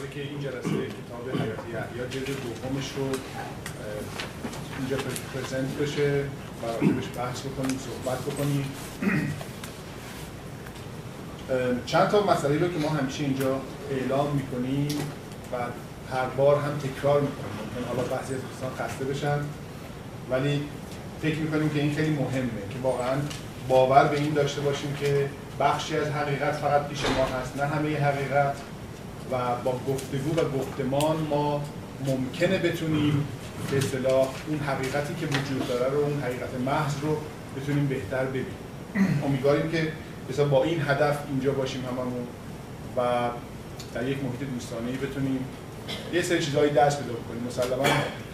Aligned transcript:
قراره 0.00 0.14
که 0.14 0.20
این 0.20 0.40
جلسه 0.40 0.70
کتاب 0.70 1.42
حیات 1.42 1.58
یحیی 1.68 2.08
جلد 2.10 2.26
دومش 2.26 2.92
رو 2.96 3.04
اینجا 4.78 4.96
پرزنت 5.34 5.76
بشه 5.82 6.24
و 6.62 6.66
بحث 7.16 7.40
بکنیم 7.40 7.78
صحبت 7.78 8.18
بکنیم. 8.18 8.64
چند 11.86 12.08
تا 12.08 12.26
مسئله 12.26 12.58
رو 12.58 12.68
که 12.68 12.78
ما 12.78 12.88
همیشه 12.88 13.24
اینجا 13.24 13.60
اعلام 13.90 14.36
می‌کنیم 14.36 14.98
و 15.52 15.56
هر 16.14 16.26
بار 16.36 16.56
هم 16.56 16.78
تکرار 16.78 17.20
می‌کنیم. 17.20 17.52
ممکن 17.58 17.88
حالا 17.88 18.02
بعضی 18.08 18.34
از 18.34 18.40
دوستان 18.40 18.70
خسته 18.78 19.04
بشن. 19.04 19.38
ولی 20.30 20.62
فکر 21.22 21.38
می‌کنیم 21.38 21.70
که 21.70 21.80
این 21.80 21.94
خیلی 21.94 22.10
مهمه 22.10 22.62
که 22.70 22.78
واقعا 22.82 23.16
باور 23.68 24.04
به 24.04 24.16
این 24.16 24.34
داشته 24.34 24.60
باشیم 24.60 24.94
که 25.00 25.30
بخشی 25.60 25.96
از 25.96 26.06
حقیقت 26.06 26.52
فقط 26.52 26.88
پیش 26.88 27.04
ما 27.04 27.24
هست 27.24 27.56
نه 27.56 27.66
همه 27.66 27.98
حقیقت. 27.98 28.56
و 29.32 29.54
با 29.64 29.80
گفتگو 29.88 30.40
و 30.40 30.58
گفتمان 30.58 31.16
ما 31.30 31.62
ممکنه 32.06 32.58
بتونیم 32.58 33.26
به 33.70 33.78
اصطلاح 33.78 34.28
اون 34.48 34.58
حقیقتی 34.58 35.14
که 35.20 35.26
وجود 35.26 35.68
داره 35.68 35.92
رو 35.92 35.98
اون 35.98 36.20
حقیقت 36.22 36.48
محض 36.66 36.94
رو 37.02 37.16
بتونیم 37.56 37.86
بهتر 37.86 38.24
ببینیم. 38.24 38.54
امیدواریم 39.26 39.70
که 39.70 39.92
مثلا 40.30 40.44
با 40.44 40.64
این 40.64 40.82
هدف 40.82 41.18
اینجا 41.30 41.52
باشیم 41.52 41.84
هممون 41.84 42.26
و 42.96 43.30
در 43.94 44.08
یک 44.08 44.18
محیط 44.24 44.50
دوستانه 44.54 44.92
بتونیم 44.92 45.44
یه 46.12 46.22
سری 46.22 46.38
چیزهایی 46.44 46.70
دست 46.70 47.02
پیدا 47.02 47.14
کنیم. 47.14 47.42
مسلما 47.46 47.84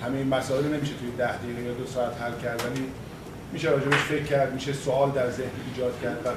همه 0.05 0.19
این 0.19 0.29
مسائل 0.29 0.65
نمیشه 0.65 0.93
توی 1.01 1.11
ده 1.19 1.37
دقیقه 1.37 1.63
یا 1.63 1.75
دو 1.75 1.87
ساعت 1.87 2.23
حل 2.23 2.33
کرد 2.43 2.65
ولی 2.67 2.85
میشه 3.53 3.71
راجبش 3.71 3.95
فکر 3.95 4.23
کرد 4.25 4.55
میشه 4.55 4.73
سوال 4.73 5.11
در 5.11 5.31
ذهن 5.31 5.51
ایجاد 5.75 6.01
کرد 6.03 6.27
و 6.27 6.29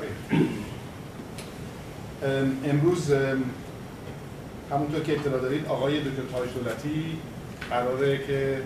امروز 2.70 3.12
همونطور 4.71 4.99
که 4.99 5.13
اطلاع 5.13 5.39
دارید 5.39 5.65
آقای 5.65 5.99
دکتر 5.99 6.21
تاج 6.31 6.49
دولتی 6.53 7.17
قراره 7.70 8.17
که 8.17 8.62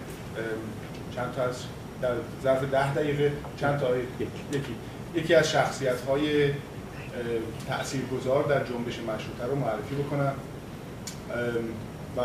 چند 1.15 1.33
تا 1.35 1.43
از 1.43 1.55
در 2.01 2.13
ظرف 2.43 2.63
ده 2.71 2.93
دقیقه 2.93 3.31
چند 3.57 3.79
تا 3.79 3.87
یکی. 3.97 4.75
یکی 5.15 5.35
از 5.35 5.51
شخصیت 5.51 6.01
های 6.01 6.51
تاثیرگذار 7.67 8.43
در 8.43 8.63
جنبش 8.63 8.99
مشروطه 8.99 9.45
رو 9.49 9.55
معرفی 9.55 9.95
بکنم. 9.95 10.33
و 12.17 12.19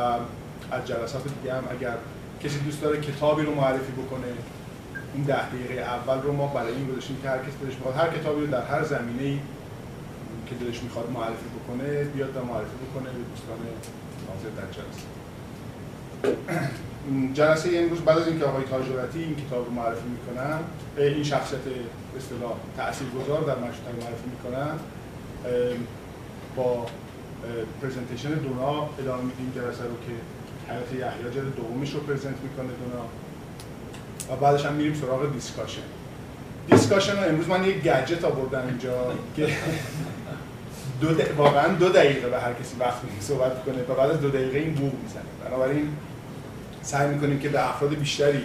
از 0.70 0.86
جلسات 0.86 1.22
دیگه 1.42 1.54
هم 1.54 1.64
اگر 1.70 1.94
کسی 2.44 2.58
دوست 2.58 2.82
داره 2.82 3.00
کتابی 3.00 3.42
رو 3.42 3.54
معرفی 3.54 3.92
بکنه 3.92 4.26
این 5.14 5.24
ده 5.24 5.48
دقیقه 5.48 5.80
اول 5.80 6.22
رو 6.22 6.32
ما 6.32 6.46
برای 6.46 6.72
این 6.72 6.86
گذاشتیم 6.86 7.16
که 7.22 7.28
هر 7.28 7.38
کس 7.38 7.52
دلش 7.62 7.74
می‌خواد 7.74 7.94
هر 7.96 8.18
کتابی 8.18 8.40
رو 8.40 8.46
در 8.46 8.62
هر 8.66 8.84
زمینه 8.84 9.38
که 10.46 10.54
دلش 10.54 10.82
می‌خواد 10.82 11.10
معرفی 11.10 11.44
بکنه 11.68 12.04
بیاد 12.04 12.36
و 12.36 12.44
معرفی 12.44 12.76
بکنه 12.84 13.10
به 13.10 13.22
دوستان 13.30 13.58
حاضر 14.28 14.50
در 14.60 14.68
جلسه. 14.76 15.08
جلسه 17.38 17.78
امروز 17.78 18.00
بعد 18.00 18.18
از 18.18 18.28
اینکه 18.28 18.44
آقای 18.44 18.64
تاجورتی 18.64 19.18
این 19.18 19.36
کتاب 19.36 19.66
رو 19.66 19.72
معرفی 19.72 20.08
می‌کنن 20.08 20.58
این 20.96 21.24
شخصیت 21.24 21.60
اصطلاح 22.16 22.52
تاثیرگذار 22.76 23.40
در 23.40 23.58
مشروطه 23.58 23.92
معرفی 24.00 24.28
می‌کنن 24.30 24.78
با 26.56 26.86
presentation 27.82 28.34
دونا 28.34 28.88
ادامه 28.98 29.22
میدیم 29.22 29.52
جلسه 29.54 29.84
رو 29.84 29.96
که 30.06 30.14
حیات 30.72 30.92
یحیی 30.92 31.34
جلد 31.34 31.56
دومش 31.56 31.94
رو 31.94 32.00
present 32.00 32.36
می‌کنه 32.42 32.66
دونا. 32.66 33.04
و 34.30 34.36
بعدش 34.40 34.66
هم 34.66 34.72
میریم 34.72 34.94
سراغ 34.94 35.32
discussion 35.32 35.82
discussion 36.70 37.12
رو 37.12 37.28
امروز 37.28 37.48
من 37.48 37.64
یک 37.64 37.82
گجت 37.82 38.24
آوردم 38.24 38.66
اینجا 38.66 39.12
که 39.36 39.48
دو 41.00 41.08
واقعا 41.36 41.68
دو 41.68 41.88
دقیقه 41.88 42.28
به 42.28 42.38
هر 42.40 42.52
کسی 42.52 42.76
وقت 42.80 43.04
میدیم 43.04 43.20
صحبت 43.20 43.64
کنه 43.64 43.82
و 43.82 43.94
بعد 43.94 44.10
از 44.10 44.20
دو 44.20 44.30
دقیقه 44.30 44.58
این 44.58 44.74
بوق 44.74 44.92
می‌زنه. 45.02 45.22
بنابراین 45.44 45.88
سعی 46.82 47.08
می‌کنیم 47.08 47.38
که 47.38 47.48
به 47.48 47.68
افراد 47.68 47.94
بیشتری 47.94 48.42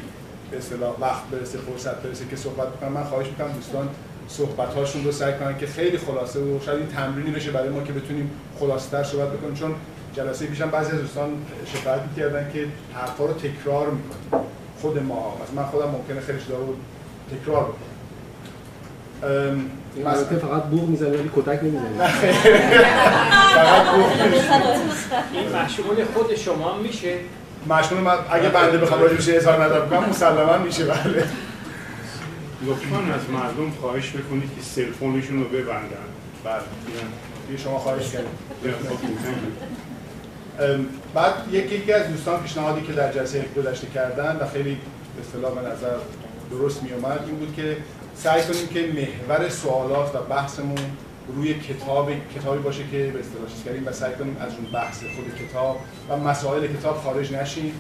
به 0.52 0.58
اصطلاح 0.58 1.00
وقت 1.00 1.24
برسه 1.32 1.58
فرصت 1.58 1.96
برسه 1.96 2.26
که 2.30 2.36
صحبت 2.36 2.68
بکنن 2.68 2.90
من 2.90 3.04
خواهش 3.04 3.28
می‌کنم 3.28 3.52
دوستان 3.52 3.90
صحبت 4.28 4.74
هاشون 4.74 5.04
رو 5.04 5.12
سعی 5.12 5.34
کنن 5.34 5.58
که 5.58 5.68
خیلی 5.68 5.98
خلاصه 5.98 6.40
و 6.40 6.60
شاید 6.66 6.80
این 6.80 6.88
تمرینی 6.88 7.32
بشه 7.32 7.52
برای 7.52 7.70
ما 7.70 7.84
که 7.84 7.94
بتونیم 7.94 8.32
خلاصه 8.60 8.90
تر 8.90 9.04
صحبت 9.04 9.28
بکنیم. 9.28 9.54
چون 9.54 9.76
جلسه 10.16 10.46
پیشم 10.46 10.70
بعضی 10.70 10.92
از 10.92 10.98
دوستان 10.98 11.30
شکایت 11.66 12.02
کردن 12.18 12.52
که 12.54 12.68
حرفا 12.94 13.26
رو 13.26 13.34
تکرار 13.34 13.90
می‌کنیم. 13.90 14.46
خود 14.82 15.04
ما. 15.04 15.38
من 15.56 15.64
خودم 15.64 15.90
ممکنه 15.90 16.22
خیلی 16.22 16.40
چیزا 16.40 16.58
رو 16.58 16.76
تکرار 17.32 17.64
بکنم. 17.64 17.93
این 19.96 20.40
فقط 20.40 20.64
بوغ 20.64 20.90
می‌زنه 20.90 21.10
ولی 21.10 21.32
کتک 21.36 21.64
نمی‌زنه 21.64 22.08
فقط 23.56 23.96
بوغ 23.96 24.12
این 25.34 25.56
مشمول 25.56 26.06
خود 26.14 26.36
شما 26.36 26.78
میشه 26.78 27.16
مشمول 27.70 28.02
من 28.02 28.16
اگه 28.32 28.50
بنده 28.50 28.78
بخوام 28.78 29.02
راجعش 29.02 29.30
اظهار 29.30 29.66
نظر 29.66 29.80
بکنم 29.80 30.10
مسلما 30.10 30.58
میشه 30.58 30.86
بله 30.86 31.28
لطفا 32.66 32.98
از 32.98 33.30
مردم 33.30 33.72
خواهش 33.82 34.10
بکنید 34.12 34.50
که 34.56 34.62
سلفونشون 34.62 35.40
رو 35.40 35.50
ببندن 35.50 36.08
بله 36.44 37.58
شما 37.58 37.80
خواهش 37.80 38.12
کردید 38.12 38.30
بعد 41.14 41.34
یکی 41.52 41.76
یکی 41.76 41.94
از 41.94 42.08
دوستان 42.08 42.42
پیشنهادی 42.42 42.82
که 42.82 42.94
در 42.94 43.14
جلسه 43.14 43.46
گذشته 43.58 43.88
کردن 43.88 44.38
و 44.42 44.48
خیلی 44.48 44.78
به 45.16 45.22
اصطلاح 45.22 45.56
به 45.56 45.70
نظر 45.70 45.96
درست 46.52 46.84
می 46.84 46.92
اومد 46.94 47.20
این 47.28 47.36
بود 47.36 47.54
که 47.56 47.78
سعی 48.16 48.44
کنیم 48.44 48.68
که 48.68 48.94
محور 49.02 49.50
سوالات 49.50 50.16
و 50.16 50.20
بحثمون 50.20 50.78
روی 51.36 51.54
کتاب 51.54 52.12
کتابی 52.36 52.60
باشه 52.60 52.84
که 52.92 52.98
به 52.98 53.20
اصطلاح 53.20 53.50
چیز 53.54 53.64
کردیم 53.66 53.88
و 53.88 53.92
سعی 53.92 54.14
کنیم 54.14 54.38
از 54.40 54.52
اون 54.54 54.72
بحث 54.72 54.98
خود 54.98 55.48
کتاب 55.48 55.80
و 56.10 56.18
مسائل 56.18 56.68
کتاب 56.68 56.98
خارج 57.04 57.34
نشیم. 57.34 57.74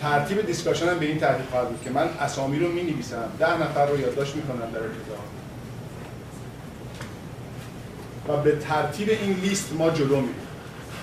ترتیب 0.00 0.46
دیسکاشن 0.46 0.88
هم 0.88 0.98
به 0.98 1.06
این 1.06 1.18
ترتیب 1.18 1.50
خواهد 1.50 1.68
بود 1.68 1.82
که 1.84 1.90
من 1.90 2.08
اسامی 2.20 2.58
رو 2.58 2.68
می 2.68 2.82
نویسم 2.82 3.28
ده 3.38 3.62
نفر 3.62 3.86
رو 3.86 4.00
یادداشت 4.00 4.36
می‌کنم 4.36 4.70
در 4.72 4.78
ابتدا 4.78 5.16
و 8.28 8.42
به 8.42 8.56
ترتیب 8.56 9.08
این 9.08 9.32
لیست 9.32 9.72
ما 9.72 9.90
جلو 9.90 10.16
میریم. 10.16 10.34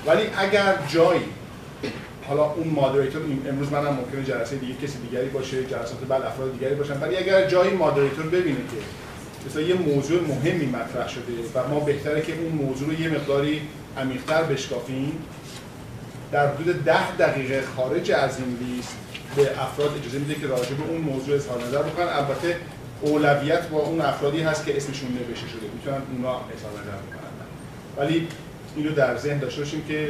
ولی 0.06 0.24
اگر 0.38 0.76
جایی 0.88 1.26
حالا 2.28 2.44
اون 2.44 2.68
مادریتور 2.68 3.22
امروز 3.50 3.72
منم 3.72 3.94
ممکنه 3.94 4.24
جلسه 4.24 4.56
دیگه 4.56 4.74
کسی 4.74 4.98
دیگری 5.10 5.30
باشه 5.30 5.64
جلسات 5.64 6.00
بعد 6.10 6.22
افراد 6.22 6.54
دیگری 6.54 6.76
باشن. 6.76 7.02
ولی 7.02 7.18
اگر 7.18 7.48
جایی 7.48 7.72
مادریتور 7.72 8.26
ببینه 8.26 8.58
که 8.58 8.78
مثلا 9.50 9.62
یه 9.62 9.76
موضوع 9.76 10.22
مهمی 10.22 10.66
مطرح 10.66 11.10
شده 11.10 11.34
و 11.56 11.68
ما 11.68 11.80
بهتره 11.80 12.22
که 12.22 12.34
اون 12.34 12.52
موضوع 12.52 12.88
رو 12.88 13.02
یه 13.02 13.10
مقداری 13.10 13.62
عمیق‌تر 13.98 14.44
بشکافیم 14.44 15.12
در 16.32 16.48
حدود 16.48 16.84
ده 16.84 17.16
دقیقه 17.18 17.64
خارج 17.76 18.12
از 18.12 18.38
این 18.40 18.58
لیست 18.62 18.98
به 19.36 19.62
افراد 19.62 19.90
اجازه 20.02 20.18
میده 20.18 20.36
که 20.36 20.48
راجع 20.48 20.74
به 20.74 20.84
اون 20.90 21.02
موضوع 21.02 21.36
اظهار 21.36 21.64
نظر 21.64 21.82
بکنن. 21.82 22.08
البته 22.08 22.58
اولویت 23.02 23.68
با 23.68 23.80
اون 23.80 24.02
افرادی 24.02 24.42
هست 24.42 24.66
که 24.66 24.78
اسمشون 24.78 25.10
نوشته 25.10 25.48
شده. 25.48 25.68
می‌تونن 25.76 26.02
اونا 26.16 26.30
اظهار 26.30 26.72
نظر 26.72 26.98
بکنن. 26.98 27.34
ولی 27.98 28.28
اینو 28.76 28.92
در 28.92 29.18
ذهن 29.18 29.40
داشته 29.40 29.62
باشیم 29.62 29.84
که 29.88 30.10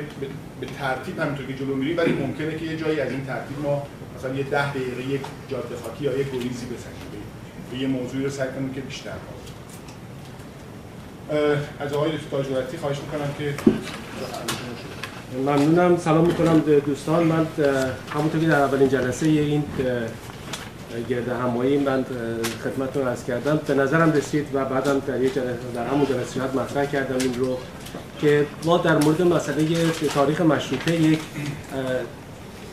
به 0.62 0.68
ترتیب 0.80 1.20
همینطور 1.20 1.46
که 1.46 1.54
جلو 1.54 1.76
میریم 1.76 1.98
ولی 1.98 2.14
ممکنه 2.14 2.58
که 2.58 2.66
یه 2.66 2.78
جایی 2.78 3.00
از 3.00 3.12
این 3.12 3.26
ترتیب 3.26 3.60
ما 3.64 3.88
مثلا 4.18 4.36
یه 4.36 4.44
ده 4.44 4.70
دقیقه 4.70 5.10
یک 5.10 5.22
جاده 5.50 5.76
خاکی 5.84 6.04
یا 6.04 6.18
یک 6.18 6.28
گریزی 6.28 6.66
بزنیم 6.66 7.24
به 7.72 7.78
یه 7.78 7.88
موضوعی 7.88 8.24
رو 8.24 8.30
سعی 8.30 8.48
کنیم 8.50 8.74
که 8.74 8.82
بیشتر 8.82 9.12
از 11.80 11.94
آقای 11.94 12.12
دکتر 12.12 12.78
خواهش 12.78 12.98
می‌کنم 13.00 13.34
که 13.38 13.54
ممنونم. 15.38 15.98
سلام 15.98 16.28
می‌کنم 16.28 16.60
دوستان. 16.60 17.24
من 17.24 17.48
همونطور 18.14 18.42
که 18.42 18.48
در 18.48 18.60
اولین 18.60 18.90
جلسه 18.90 19.26
این 19.26 19.64
گرد 21.10 21.30
همایی 21.30 21.78
من 21.78 22.06
خدمتتون 22.64 23.08
عرض 23.08 23.24
کردم. 23.26 23.60
به 23.68 23.74
نظرم 23.74 24.12
رسید 24.12 24.48
و 24.54 24.66
بعدم 24.66 25.00
در 25.00 25.22
یک 25.22 25.34
در 25.76 25.88
همون 25.88 26.06
جلسه 26.06 26.42
مطرح 26.56 26.86
کردم 26.86 27.18
این 27.20 27.34
رو. 27.34 27.58
که 28.22 28.46
ما 28.66 28.78
در 28.78 28.98
مورد 28.98 29.22
مسئله 29.22 29.66
تاریخ 30.16 30.42
مشروطه 30.42 31.02
یک 31.02 31.20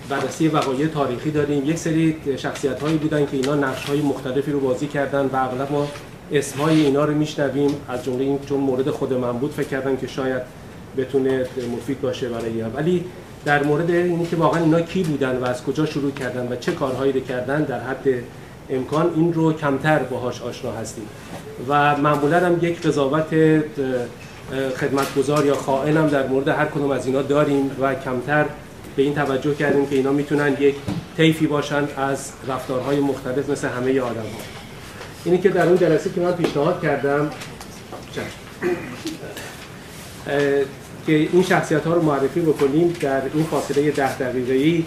بررسی 0.08 0.48
وقایع 0.48 0.86
تاریخی 0.86 1.30
داریم. 1.30 1.64
یک 1.64 1.78
سری 1.78 2.16
شخصیت 2.36 2.80
هایی 2.80 2.96
بودن 2.96 3.26
که 3.26 3.36
اینا 3.36 3.54
نقش 3.54 3.84
های 3.84 4.00
مختلفی 4.00 4.52
رو 4.52 4.60
بازی 4.60 4.86
کردن 4.86 5.26
و 5.26 5.36
اغلب 5.36 5.72
ما 5.72 5.88
اسم 6.32 6.60
های 6.60 6.86
اینا 6.86 7.04
رو 7.04 7.14
میشنویم. 7.14 7.70
از 7.88 8.04
جمله 8.04 8.24
این 8.24 8.38
چون 8.48 8.60
مورد 8.60 8.90
خود 8.90 9.12
من 9.12 9.32
بود 9.32 9.52
فکر 9.52 9.68
کردم 9.68 9.96
که 9.96 10.06
شاید 10.06 10.42
بتونه 10.96 11.46
مفید 11.76 12.00
باشه 12.00 12.28
برای 12.28 12.62
ولی 12.62 13.04
در 13.44 13.62
مورد 13.62 13.90
اینی 13.90 14.26
که 14.26 14.36
واقعا 14.36 14.62
اینا 14.62 14.80
کی 14.80 15.02
بودن 15.02 15.36
و 15.36 15.44
از 15.44 15.64
کجا 15.64 15.86
شروع 15.86 16.12
کردن 16.12 16.52
و 16.52 16.56
چه 16.56 16.72
کارهایی 16.72 17.12
رو 17.12 17.20
کردن 17.20 17.62
در 17.62 17.80
حد 17.80 18.06
امکان 18.70 19.12
این 19.16 19.32
رو 19.32 19.52
کمتر 19.52 19.98
باهاش 19.98 20.42
آشنا 20.42 20.72
هستیم. 20.72 21.04
و 21.68 21.96
معمولا 21.96 22.46
هم 22.46 22.58
یک 22.62 22.82
قضاوت 22.82 23.34
خدمتگزار 24.80 25.46
یا 25.46 25.54
خائن 25.54 26.06
در 26.06 26.26
مورد 26.26 26.48
هر 26.48 26.64
کدوم 26.64 26.90
از 26.90 27.06
اینا 27.06 27.22
داریم 27.22 27.70
و 27.80 27.94
کمتر 27.94 28.46
به 28.96 29.02
این 29.02 29.14
توجه 29.14 29.54
کردیم 29.54 29.86
که 29.86 29.96
اینا 29.96 30.12
می‌تونن 30.12 30.56
یک 30.60 30.74
طیفی 31.16 31.46
باشن 31.46 31.88
از 31.96 32.32
رفتارهای 32.48 33.00
مختلف 33.00 33.50
مثل 33.50 33.68
همه 33.68 34.00
آدم 34.00 34.20
ها 34.20 34.60
اینی 35.24 35.38
که 35.38 35.48
در 35.48 35.66
اون 35.66 35.78
جلسه 35.78 36.10
که 36.10 36.20
من 36.20 36.32
پیشنهاد 36.32 36.82
کردم 36.82 37.30
که 41.06 41.12
این 41.12 41.42
شخصیت 41.42 41.86
ها 41.86 41.94
رو 41.94 42.02
معرفی 42.02 42.40
بکنیم 42.40 42.96
در 43.00 43.22
این 43.34 43.44
فاصله 43.44 43.90
ده 43.90 44.18
دقیقه 44.18 44.52
ای 44.52 44.84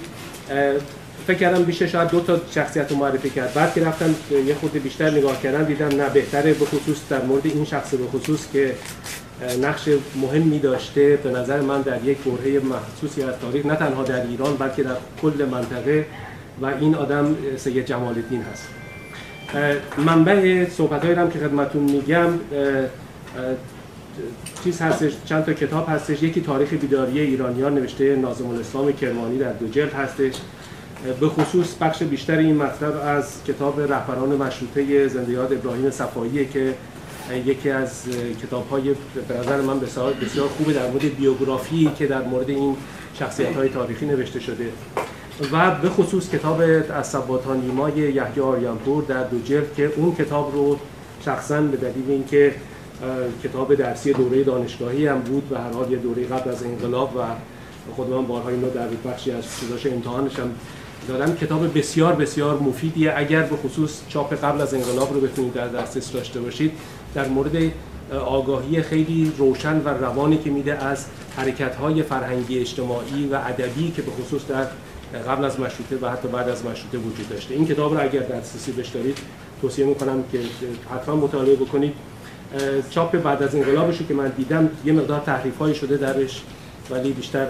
فکر 1.27 1.38
کردم 1.38 1.63
بیشه 1.63 1.88
شاید 1.88 2.09
دو 2.09 2.19
تا 2.19 2.42
شخصیت 2.51 2.92
رو 2.92 2.98
معرفی 2.98 3.30
کرد. 3.30 3.54
بعد 3.54 3.74
که 3.74 3.86
رفتم 3.86 4.16
یه 4.48 4.56
خورده 4.56 4.80
بیشتر 4.80 5.09
نگاه 5.09 5.42
کردم 5.42 5.63
دیدم 5.63 5.88
نه 5.88 6.09
بهتره 6.09 6.54
به 6.54 6.66
خصوص 6.66 6.98
در 7.09 7.21
مورد 7.21 7.45
این 7.45 7.66
شخص 7.66 7.94
به 7.94 8.19
خصوص 8.19 8.39
که 8.54 8.75
نقش 9.62 9.90
مهمی 10.22 10.60
داشته 10.60 11.19
به 11.24 11.31
نظر 11.31 11.62
من 11.62 11.81
در 11.81 12.04
یک 12.04 12.18
برهه 12.18 12.62
محسوسی 12.63 13.24
از 13.24 13.34
تاریخ 13.42 13.66
نه 13.66 13.75
تنها 13.75 14.04
در 14.04 14.28
ایران 14.28 14.56
بلکه 14.56 14.84
در 14.84 14.95
کل 15.22 15.48
منطقه 15.51 16.06
و 16.62 16.66
این 16.66 16.95
آدم 16.95 17.36
سید 17.57 17.86
جمال 17.86 18.16
الدین 18.16 18.42
هست. 18.42 18.68
منبع 19.98 20.69
صحبت 20.69 21.06
هم 21.06 21.30
که 21.30 21.40
خدمتون 21.40 21.84
میگم 21.84 22.30
چیز 24.63 24.81
هستش 24.81 25.13
چند 25.25 25.45
تا 25.45 25.54
کتاب 25.54 25.90
هستش. 25.90 26.24
یکی 26.24 26.42
تاریخ 26.42 26.74
بیداری 26.74 27.19
ایرانیان 27.19 27.74
نوشته 27.75 28.16
ناظم 28.16 28.50
الاسلام 28.50 28.94
کرمانی 28.94 29.38
در 29.38 29.54
دو 29.54 29.68
جلد 29.68 29.94
هستش. 29.94 30.34
به 31.19 31.28
خصوص 31.28 31.75
بخش 31.81 32.04
بیشتر 32.04 32.38
این 32.38 32.56
مطلب 32.56 33.01
از 33.06 33.44
کتاب 33.48 33.81
رهبران 33.81 34.30
مشروطه 34.30 35.07
زنده 35.07 35.31
یاد 35.31 35.54
ابراهیم 35.54 35.90
صفاییه 35.90 36.45
که 36.45 36.74
یکی 37.45 37.69
از 37.69 38.03
کتاب 38.43 38.69
های 38.69 38.95
به 39.27 39.37
نظر 39.39 39.61
من 39.61 39.79
بسیار 39.79 40.13
بسیار 40.13 40.47
خوبه 40.47 40.73
در 40.73 40.87
مورد 40.87 41.15
بیوگرافی 41.15 41.91
که 41.97 42.07
در 42.07 42.21
مورد 42.21 42.49
این 42.49 42.75
شخصیت 43.19 43.55
های 43.55 43.69
تاریخی 43.69 44.05
نوشته 44.05 44.39
شده. 44.39 44.69
و 45.51 45.75
به 45.75 45.89
خصوص 45.89 46.29
کتاب 46.29 46.61
از 46.93 47.07
سباتان 47.07 47.61
نیمای 47.61 47.93
یحیی 47.93 48.41
آریانپور 48.43 49.03
در 49.03 49.23
دو 49.23 49.39
جلد 49.39 49.73
که 49.77 49.93
اون 49.95 50.15
کتاب 50.15 50.55
رو 50.55 50.79
شخصا 51.25 51.61
به 51.61 51.77
دلیل 51.77 52.03
اینکه 52.09 52.55
کتاب 53.43 53.75
درسی 53.75 54.13
دوره 54.13 54.43
دانشگاهی 54.43 55.07
هم 55.07 55.19
بود 55.19 55.51
و 55.51 55.57
هر 55.57 55.71
حال 55.71 55.91
یه 55.91 55.97
دوره 55.97 56.25
قبل 56.25 56.49
از 56.49 56.63
انقلاب 56.63 57.15
و 57.15 57.21
خود 57.95 58.09
من 58.09 58.25
بارها 58.25 58.49
اینو 58.49 58.69
در 58.69 58.87
بخشی 58.87 59.31
از 59.31 59.43
چیزاش 59.59 59.85
امتحانش 59.85 60.39
هم 60.39 60.51
دارم 61.07 61.35
کتاب 61.35 61.77
بسیار 61.77 62.13
بسیار 62.13 62.59
مفیدیه. 62.59 63.13
اگر 63.15 63.41
به 63.41 63.55
خصوص 63.55 64.01
چاپ 64.09 64.33
قبل 64.33 64.61
از 64.61 64.73
انقلاب 64.73 65.13
رو 65.13 65.21
بتونید 65.21 65.53
در 65.53 65.67
دسترس 65.67 66.11
داشته 66.11 66.39
باشید 66.39 66.71
در 67.15 67.27
مورد 67.27 67.71
آگاهی 68.25 68.81
خیلی 68.81 69.31
روشن 69.38 69.77
و 69.77 69.89
روانی 69.89 70.38
که 70.38 70.50
میده 70.50 70.74
از 70.74 71.06
حرکت‌های 71.38 72.04
فرهنگی 72.04 72.60
اجتماعی 72.60 73.27
و 73.31 73.36
ادبی 73.36 73.92
که 73.92 74.01
به 74.01 74.12
خصوص 74.12 74.42
در 74.48 74.65
قبل 75.27 75.45
از 75.45 75.60
مشروطه 75.60 75.98
و 76.01 76.10
حتی 76.10 76.27
بعد 76.27 76.50
از 76.50 76.65
مشروطه 76.65 76.98
وجود 76.98 77.30
داشته. 77.30 77.54
این 77.54 77.68
کتاب 77.68 77.94
رو 77.94 78.04
اگر 78.04 78.19
دسترسی 78.19 78.71
بهش 78.71 78.88
دارید 78.88 79.18
توصیه 79.62 79.86
می‌کنم 79.86 80.24
که 80.31 80.39
حتما 80.95 81.15
مطالعه 81.15 81.56
بکنید. 81.56 81.94
چاپ 82.89 83.18
بعد 83.18 83.44
از 83.44 83.56
انقلابش 83.56 83.98
که 84.07 84.13
من 84.13 84.27
دیدم 84.27 84.69
یه 84.86 84.94
مقدار 84.94 85.19
تحریف 85.19 85.77
شده 85.80 85.98
درش 85.98 86.44
ولی 86.89 87.12
بیشتر 87.12 87.48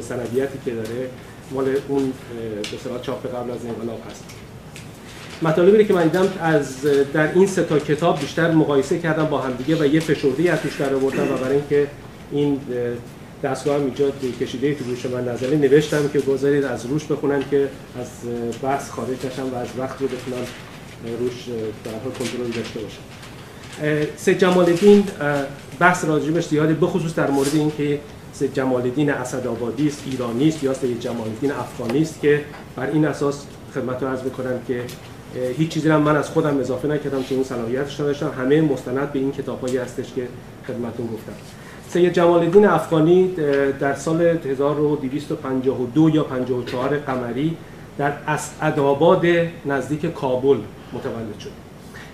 سندیتی 0.00 0.58
که 0.64 0.70
داره 0.70 1.10
مال 1.54 1.74
اون 1.88 2.12
به 2.72 3.00
چاپ 3.02 3.26
قبل 3.26 3.50
از 3.50 3.66
انقلاب 3.66 4.00
هست. 4.10 4.24
مطالبی 5.42 5.84
که 5.84 5.94
من 5.94 6.02
دیدم 6.02 6.28
از 6.40 6.82
در 7.12 7.32
این 7.32 7.46
سه 7.46 7.62
تا 7.62 7.78
کتاب 7.78 8.20
بیشتر 8.20 8.50
مقایسه 8.50 8.98
کردم 8.98 9.24
با 9.24 9.40
همدیگه 9.40 9.76
و 9.76 9.86
یه 9.86 10.00
فشرده 10.00 10.52
از 10.52 10.60
توش 10.60 10.76
در 10.76 10.94
آوردم 10.94 11.34
و 11.34 11.36
برای 11.36 11.56
اینکه 11.56 11.86
این 12.32 12.60
دستگاه 13.42 13.76
هم 13.76 13.84
اینجا 13.84 14.10
کشیده 14.40 14.74
تو 14.74 14.84
روش 14.84 15.06
من 15.06 15.28
نظری 15.28 15.56
نوشتم 15.56 16.08
که 16.08 16.18
گذارید 16.18 16.64
از 16.64 16.86
روش 16.86 17.04
بخونم 17.04 17.42
که 17.50 17.68
از 18.00 18.08
بحث 18.62 18.90
خارج 18.90 19.26
نشم 19.26 19.54
و 19.54 19.54
از 19.54 19.68
وقت 19.78 20.00
رو 20.00 20.06
بتونم 20.06 20.46
روش 21.18 21.44
در 21.84 21.90
حال 21.90 22.12
کنترل 22.12 22.62
داشته 22.62 22.80
باشم 22.80 23.02
سید 24.16 24.38
جمال 24.38 24.64
الدین 24.64 25.04
بحث 25.78 26.04
راجبش 26.04 26.48
زیاده 26.48 26.74
بخصوص 26.74 27.14
در 27.14 27.30
مورد 27.30 27.50
اینکه 27.54 28.00
سید 28.32 28.54
جمال 28.54 28.82
الدین 28.82 29.10
اسدآبادی 29.10 29.88
است 29.88 30.02
ایرانی 30.10 30.48
است 30.48 30.64
یا 30.64 30.74
سید 30.74 31.00
جمال 31.00 31.28
الدین 31.28 31.52
افغانی 31.52 32.02
است 32.02 32.20
که 32.20 32.44
بر 32.76 32.86
این 32.86 33.04
اساس 33.04 33.44
خدمت 33.74 34.02
رو 34.02 34.08
عرض 34.08 34.22
می‌کنم 34.22 34.60
که 34.68 34.82
هیچ 35.34 35.68
چیزی 35.68 35.88
هم 35.88 36.02
من 36.02 36.16
از 36.16 36.30
خودم 36.30 36.58
اضافه 36.58 36.88
نکردم 36.88 37.22
که 37.22 37.34
اون 37.34 37.44
صلاحیتش 37.44 38.00
نداشتم 38.00 38.30
همه 38.38 38.60
مستند 38.60 39.12
به 39.12 39.18
این 39.18 39.32
کتابهایی 39.32 39.76
هستش 39.76 40.12
که 40.16 40.28
خدمتتون 40.66 41.06
گفتم. 41.06 41.32
سید 41.88 42.12
جمال 42.12 42.40
الدین 42.40 42.66
افغانی 42.66 43.34
در 43.80 43.94
سال 43.94 44.22
1252 44.22 46.10
یا 46.10 46.22
54 46.22 46.96
قمری 46.96 47.56
در 47.98 48.12
اسعدآباد 48.26 49.26
نزدیک 49.66 50.06
کابل 50.06 50.58
متولد 50.92 51.38
شد. 51.40 51.50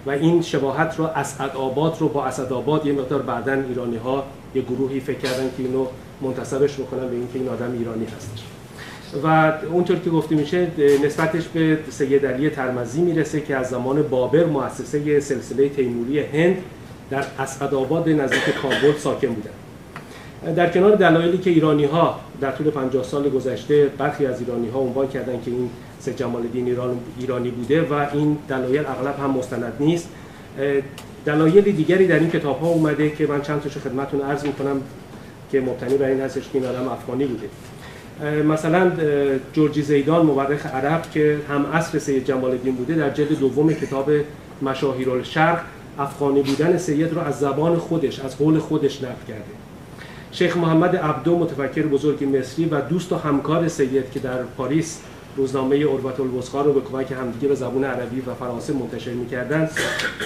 و 0.07 0.11
این 0.11 0.43
شباهت 0.43 0.95
رو 0.99 1.05
اسعدآباد 1.05 1.97
رو 2.01 2.09
با 2.09 2.25
اسدآباد 2.25 2.87
یه 2.87 2.93
مقدار 2.93 3.23
بعدا 3.23 3.53
ایرانی 3.53 3.97
ها 3.97 4.25
یه 4.55 4.63
گروهی 4.63 5.01
فکر 5.01 5.19
کردن 5.19 5.51
که 5.57 5.63
اینو 5.63 5.87
منتصبش 6.21 6.75
بکنن 6.75 7.09
به 7.09 7.17
اینکه 7.17 7.39
این 7.39 7.49
آدم 7.49 7.73
ایرانی 7.73 8.05
هستش. 8.05 8.54
و 9.23 9.53
اونطور 9.73 9.99
که 9.99 10.11
گفته 10.11 10.35
میشه 10.35 10.69
نسبتش 11.05 11.49
به 11.49 11.79
سید 11.91 12.27
علی 12.27 12.51
ترمزی 12.51 13.03
می‌رسه 13.03 13.41
که 13.41 13.57
از 13.57 13.69
زمان 13.69 14.03
بابر 14.03 14.45
مؤسسه 14.45 15.21
سلسله 15.21 15.69
تیموری 15.69 16.21
هند 16.21 16.57
در 17.11 17.25
اسعدآباد 17.39 18.09
نزدیک 18.09 18.55
کابل 18.63 18.99
ساکن 18.99 19.29
بودن 19.29 19.51
در 20.53 20.71
کنار 20.71 20.97
دلایلی 20.97 21.39
که 21.39 21.51
ایرانی 21.51 21.85
ها 21.85 22.21
در 22.41 22.51
طول 22.51 22.71
50 22.71 23.05
سال 23.05 23.29
گذشته 23.29 23.91
برخی 23.99 24.27
از 24.27 24.41
ایرانی 24.41 24.69
ها 24.69 24.79
عنوان 24.79 25.09
کردن 25.09 25.41
که 25.45 25.51
این 25.51 25.71
سید 26.01 26.17
جمال 26.17 26.43
الدین 26.43 26.67
ایران 26.67 26.99
ایرانی 27.19 27.51
بوده 27.51 27.83
و 27.83 28.07
این 28.13 28.39
دلایل 28.49 28.87
اغلب 28.87 29.19
هم 29.19 29.31
مستند 29.31 29.73
نیست. 29.81 30.09
دلایل 31.27 31.65
دیگری 31.65 32.07
در 32.07 32.19
این 32.19 32.31
کتاب 32.31 32.61
ها 32.61 32.67
اومده 32.67 33.11
که 33.11 33.27
من 33.27 33.43
چند 33.43 33.63
تاشو 33.63 33.81
خدمتتون 33.81 34.21
عرض 34.21 34.45
می‌کنم 34.45 34.81
که 35.53 35.61
مبتنی 35.61 35.97
بر 35.97 36.07
این 36.07 36.21
هستش 36.21 36.43
که 36.43 36.59
این 36.59 36.65
آدم 36.67 36.89
افغانی 36.89 37.25
بوده. 37.25 37.49
مثلا 38.49 38.93
جورجی 39.53 39.83
زیدان 39.83 40.27
مورخ 40.27 40.67
عرب 40.67 41.11
که 41.11 41.39
هم 41.49 41.67
عصر 41.67 41.99
سید 41.99 42.25
جمال 42.25 42.51
الدین 42.51 42.75
بوده 42.75 42.95
در 42.95 43.11
جلد 43.11 43.39
دوم 43.39 43.73
کتاب 43.73 44.11
مشاهیر 44.63 45.11
الشرق 45.11 45.61
افغانی 45.99 46.43
بودن 46.43 46.79
سید 46.79 47.13
رو 47.13 47.21
از 47.21 47.39
زبان 47.39 47.77
خودش 47.77 48.21
از 48.21 48.39
قول 48.39 48.59
خودش 48.59 49.03
نقل 49.03 49.25
کرده. 49.29 49.45
شیخ 50.33 50.57
محمد 50.57 50.97
عبدو 50.97 51.39
متفکر 51.39 51.83
بزرگ 51.83 52.37
مصری 52.37 52.65
و 52.65 52.81
دوست 52.81 53.13
و 53.13 53.17
همکار 53.17 53.69
سید 53.69 54.11
که 54.11 54.21
در 54.21 54.43
پاریس 54.43 55.01
روزنامه 55.37 55.77
اروت 55.77 56.21
الوسخا 56.21 56.63
رو 56.63 56.73
به 56.73 56.81
کمک 56.81 57.13
همدیگه 57.13 57.49
به 57.49 57.55
زبان 57.55 57.85
عربی 57.85 58.21
و 58.21 58.35
فرانسه 58.35 58.73
منتشر 58.73 59.11
می‌کردن 59.11 59.69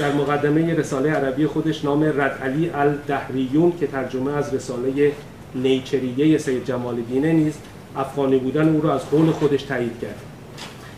در 0.00 0.12
مقدمه 0.12 0.74
رساله 0.74 1.10
عربی 1.10 1.46
خودش 1.46 1.84
نام 1.84 2.04
رد 2.04 2.38
علی 2.42 2.70
الدهریون 2.70 3.72
که 3.80 3.86
ترجمه 3.86 4.32
از 4.32 4.54
رساله 4.54 5.12
نیچریه 5.54 6.38
سید 6.38 6.64
جمال 6.64 6.94
الدین 6.94 7.26
نیز 7.26 7.54
افغانی 7.98 8.38
بودن 8.38 8.68
او 8.68 8.80
را 8.80 8.94
از 8.94 9.10
قول 9.10 9.30
خودش 9.30 9.62
تایید 9.62 10.00
کرد. 10.00 10.20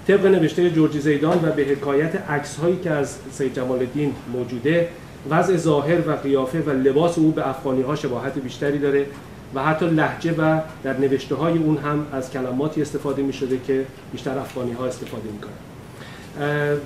طبق 0.07 0.27
نوشته 0.27 0.71
جورجی 0.71 1.01
زیدان 1.01 1.39
و 1.43 1.53
به 1.53 1.63
حکایت 1.63 2.31
عکس 2.31 2.57
هایی 2.57 2.77
که 2.77 2.91
از 2.91 3.17
سید 3.31 3.55
جمال 3.55 3.79
الدین 3.79 4.15
موجوده 4.33 4.89
وضع 5.31 5.57
ظاهر 5.57 6.09
و 6.09 6.13
قیافه 6.13 6.61
و 6.61 6.71
لباس 6.71 7.19
او 7.19 7.33
به 7.33 7.49
افغانی 7.49 7.83
ها 7.83 7.97
شباهت 7.97 8.39
بیشتری 8.39 8.79
داره 8.79 9.07
و 9.55 9.65
حتی 9.65 9.87
لحجه 9.87 10.33
و 10.33 10.61
در 10.85 10.97
نوشته 10.97 11.35
های 11.35 11.59
اون 11.59 11.77
هم 11.77 12.07
از 12.13 12.31
کلماتی 12.31 12.83
استفاده 12.83 13.23
می 13.23 13.33
شده 13.33 13.61
که 13.67 13.85
بیشتر 14.13 14.39
افغانی 14.39 14.73
ها 14.73 14.87
استفاده 14.87 15.29
می 15.33 15.39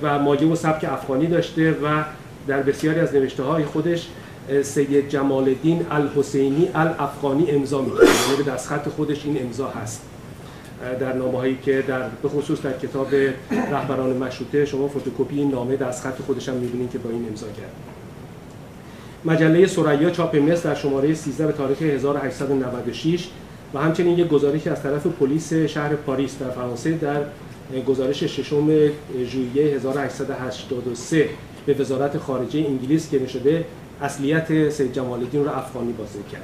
و 0.01 0.19
مایه 0.19 0.47
و 0.47 0.55
سبک 0.55 0.83
افغانی 0.83 1.27
داشته 1.27 1.71
و 1.71 2.03
در 2.47 2.61
بسیاری 2.61 2.99
از 2.99 3.15
نوشته 3.15 3.43
های 3.43 3.65
خودش 3.65 4.07
سید 4.63 5.09
جمال 5.09 5.43
الدین 5.43 5.85
الحسینی 5.91 6.69
الافغانی 6.75 7.51
امضا 7.51 7.81
می‌کنه. 7.81 8.05
یعنی 8.05 8.43
به 8.43 8.51
دستخط 8.51 8.89
خودش 8.89 9.25
این 9.25 9.41
امضا 9.41 9.67
هست. 9.67 10.01
در 10.99 11.13
نامه 11.13 11.37
هایی 11.37 11.57
که 11.63 11.83
در 11.87 12.09
به 12.23 12.29
خصوص 12.29 12.61
در 12.61 12.77
کتاب 12.77 13.07
رهبران 13.71 14.17
مشروطه 14.17 14.65
شما 14.65 14.87
فتوکپی 14.87 15.39
این 15.39 15.51
نامه 15.51 15.75
دستخط 15.75 16.21
خودش 16.21 16.49
هم 16.49 16.55
می‌بینید 16.55 16.91
که 16.91 16.97
با 16.97 17.09
این 17.09 17.25
امضا 17.29 17.47
کرد. 17.47 17.71
مجله 19.25 19.67
سریا 19.67 20.09
چاپ 20.09 20.35
مصر 20.35 20.69
در 20.69 20.75
شماره 20.75 21.13
13 21.13 21.47
به 21.47 21.53
تاریخ 21.53 21.81
1896 21.81 23.27
و 23.73 23.79
همچنین 23.79 24.19
یک 24.19 24.27
گزارشی 24.27 24.69
از 24.69 24.83
طرف 24.83 25.07
پلیس 25.07 25.53
شهر 25.53 25.95
پاریس 25.95 26.39
در 26.39 26.49
فرانسه 26.49 26.91
در 26.91 27.21
گزارش 27.87 28.23
ششم 28.23 28.67
ژوئیه 29.25 29.75
1883 29.75 31.29
به 31.65 31.73
وزارت 31.73 32.17
خارجه 32.17 32.59
انگلیس 32.59 33.09
که 33.09 33.27
شده. 33.27 33.65
اصلیت 34.01 34.69
سید 34.69 34.93
جمال 34.93 35.19
الدین 35.19 35.45
را 35.45 35.55
افغانی 35.55 35.93
بازی 35.93 36.19
کرد. 36.31 36.41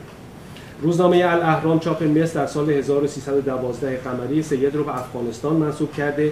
روزنامه 0.81 1.17
الاهرام 1.17 1.79
چاپ 1.79 2.03
مصر 2.03 2.39
در 2.39 2.47
سال 2.47 2.69
1312 2.69 3.97
قمری 3.97 4.41
سید 4.43 4.75
رو 4.75 4.83
به 4.83 4.99
افغانستان 4.99 5.55
منصوب 5.55 5.93
کرده. 5.93 6.31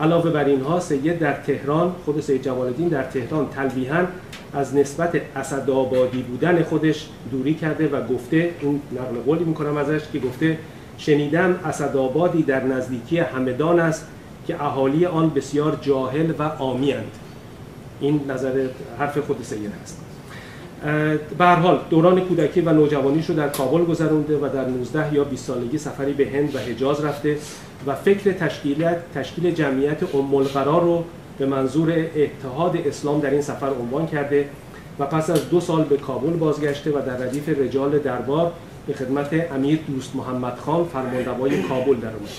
علاوه 0.00 0.30
بر 0.30 0.44
اینها 0.44 0.80
سید 0.80 1.18
در 1.18 1.32
تهران 1.32 1.92
خود 2.04 2.20
سید 2.20 2.42
جمال 2.42 2.66
الدین 2.66 2.88
در 2.88 3.02
تهران 3.02 3.48
تلویحا 3.48 4.06
از 4.54 4.74
نسبت 4.74 5.20
اسدآبادی 5.36 6.22
بودن 6.22 6.62
خودش 6.62 7.08
دوری 7.30 7.54
کرده 7.54 7.88
و 7.88 8.06
گفته 8.06 8.50
این 8.60 8.80
نقل 8.92 9.20
قولی 9.26 9.44
می‌کنم 9.44 9.76
ازش 9.76 10.00
که 10.12 10.18
گفته 10.18 10.58
شنیدم 10.98 11.60
اسدآبادی 11.64 12.42
در 12.42 12.64
نزدیکی 12.64 13.18
همدان 13.18 13.80
است 13.80 14.06
که 14.46 14.62
اهالی 14.64 15.06
آن 15.06 15.30
بسیار 15.30 15.78
جاهل 15.82 16.32
و 16.38 16.42
آمیند 16.42 17.12
این 18.00 18.20
نظر 18.28 18.66
حرف 18.98 19.18
خود 19.18 19.42
سید 19.42 19.72
هست. 19.82 20.09
به 21.38 21.46
حال 21.46 21.80
دوران 21.90 22.20
کودکی 22.20 22.60
و 22.60 22.72
نوجوانیش 22.72 23.26
رو 23.26 23.34
در 23.34 23.48
کابل 23.48 23.84
گذرونده 23.84 24.36
و 24.36 24.48
در 24.48 24.64
19 24.64 25.14
یا 25.14 25.24
20 25.24 25.44
سالگی 25.46 25.78
سفری 25.78 26.12
به 26.12 26.26
هند 26.26 26.54
و 26.54 26.58
حجاز 26.58 27.04
رفته 27.04 27.36
و 27.86 27.94
فکر 27.94 28.32
تشکیل 28.32 28.88
تشکیل 29.14 29.50
جمعیت 29.50 30.14
ام 30.14 30.34
رو 30.64 31.04
به 31.38 31.46
منظور 31.46 32.06
اتحاد 32.16 32.76
اسلام 32.76 33.20
در 33.20 33.30
این 33.30 33.42
سفر 33.42 33.70
عنوان 33.70 34.06
کرده 34.06 34.48
و 34.98 35.06
پس 35.06 35.30
از 35.30 35.50
دو 35.50 35.60
سال 35.60 35.84
به 35.84 35.96
کابل 35.96 36.30
بازگشته 36.30 36.90
و 36.90 37.06
در 37.06 37.16
ردیف 37.16 37.48
رجال 37.48 37.98
دربار 37.98 38.52
به 38.86 38.92
خدمت 38.92 39.52
امیر 39.52 39.78
دوست 39.88 40.16
محمد 40.16 40.58
خان 40.58 40.84
فرمانروای 40.84 41.62
کابل 41.62 41.94
در 41.94 42.08
اومد. 42.08 42.30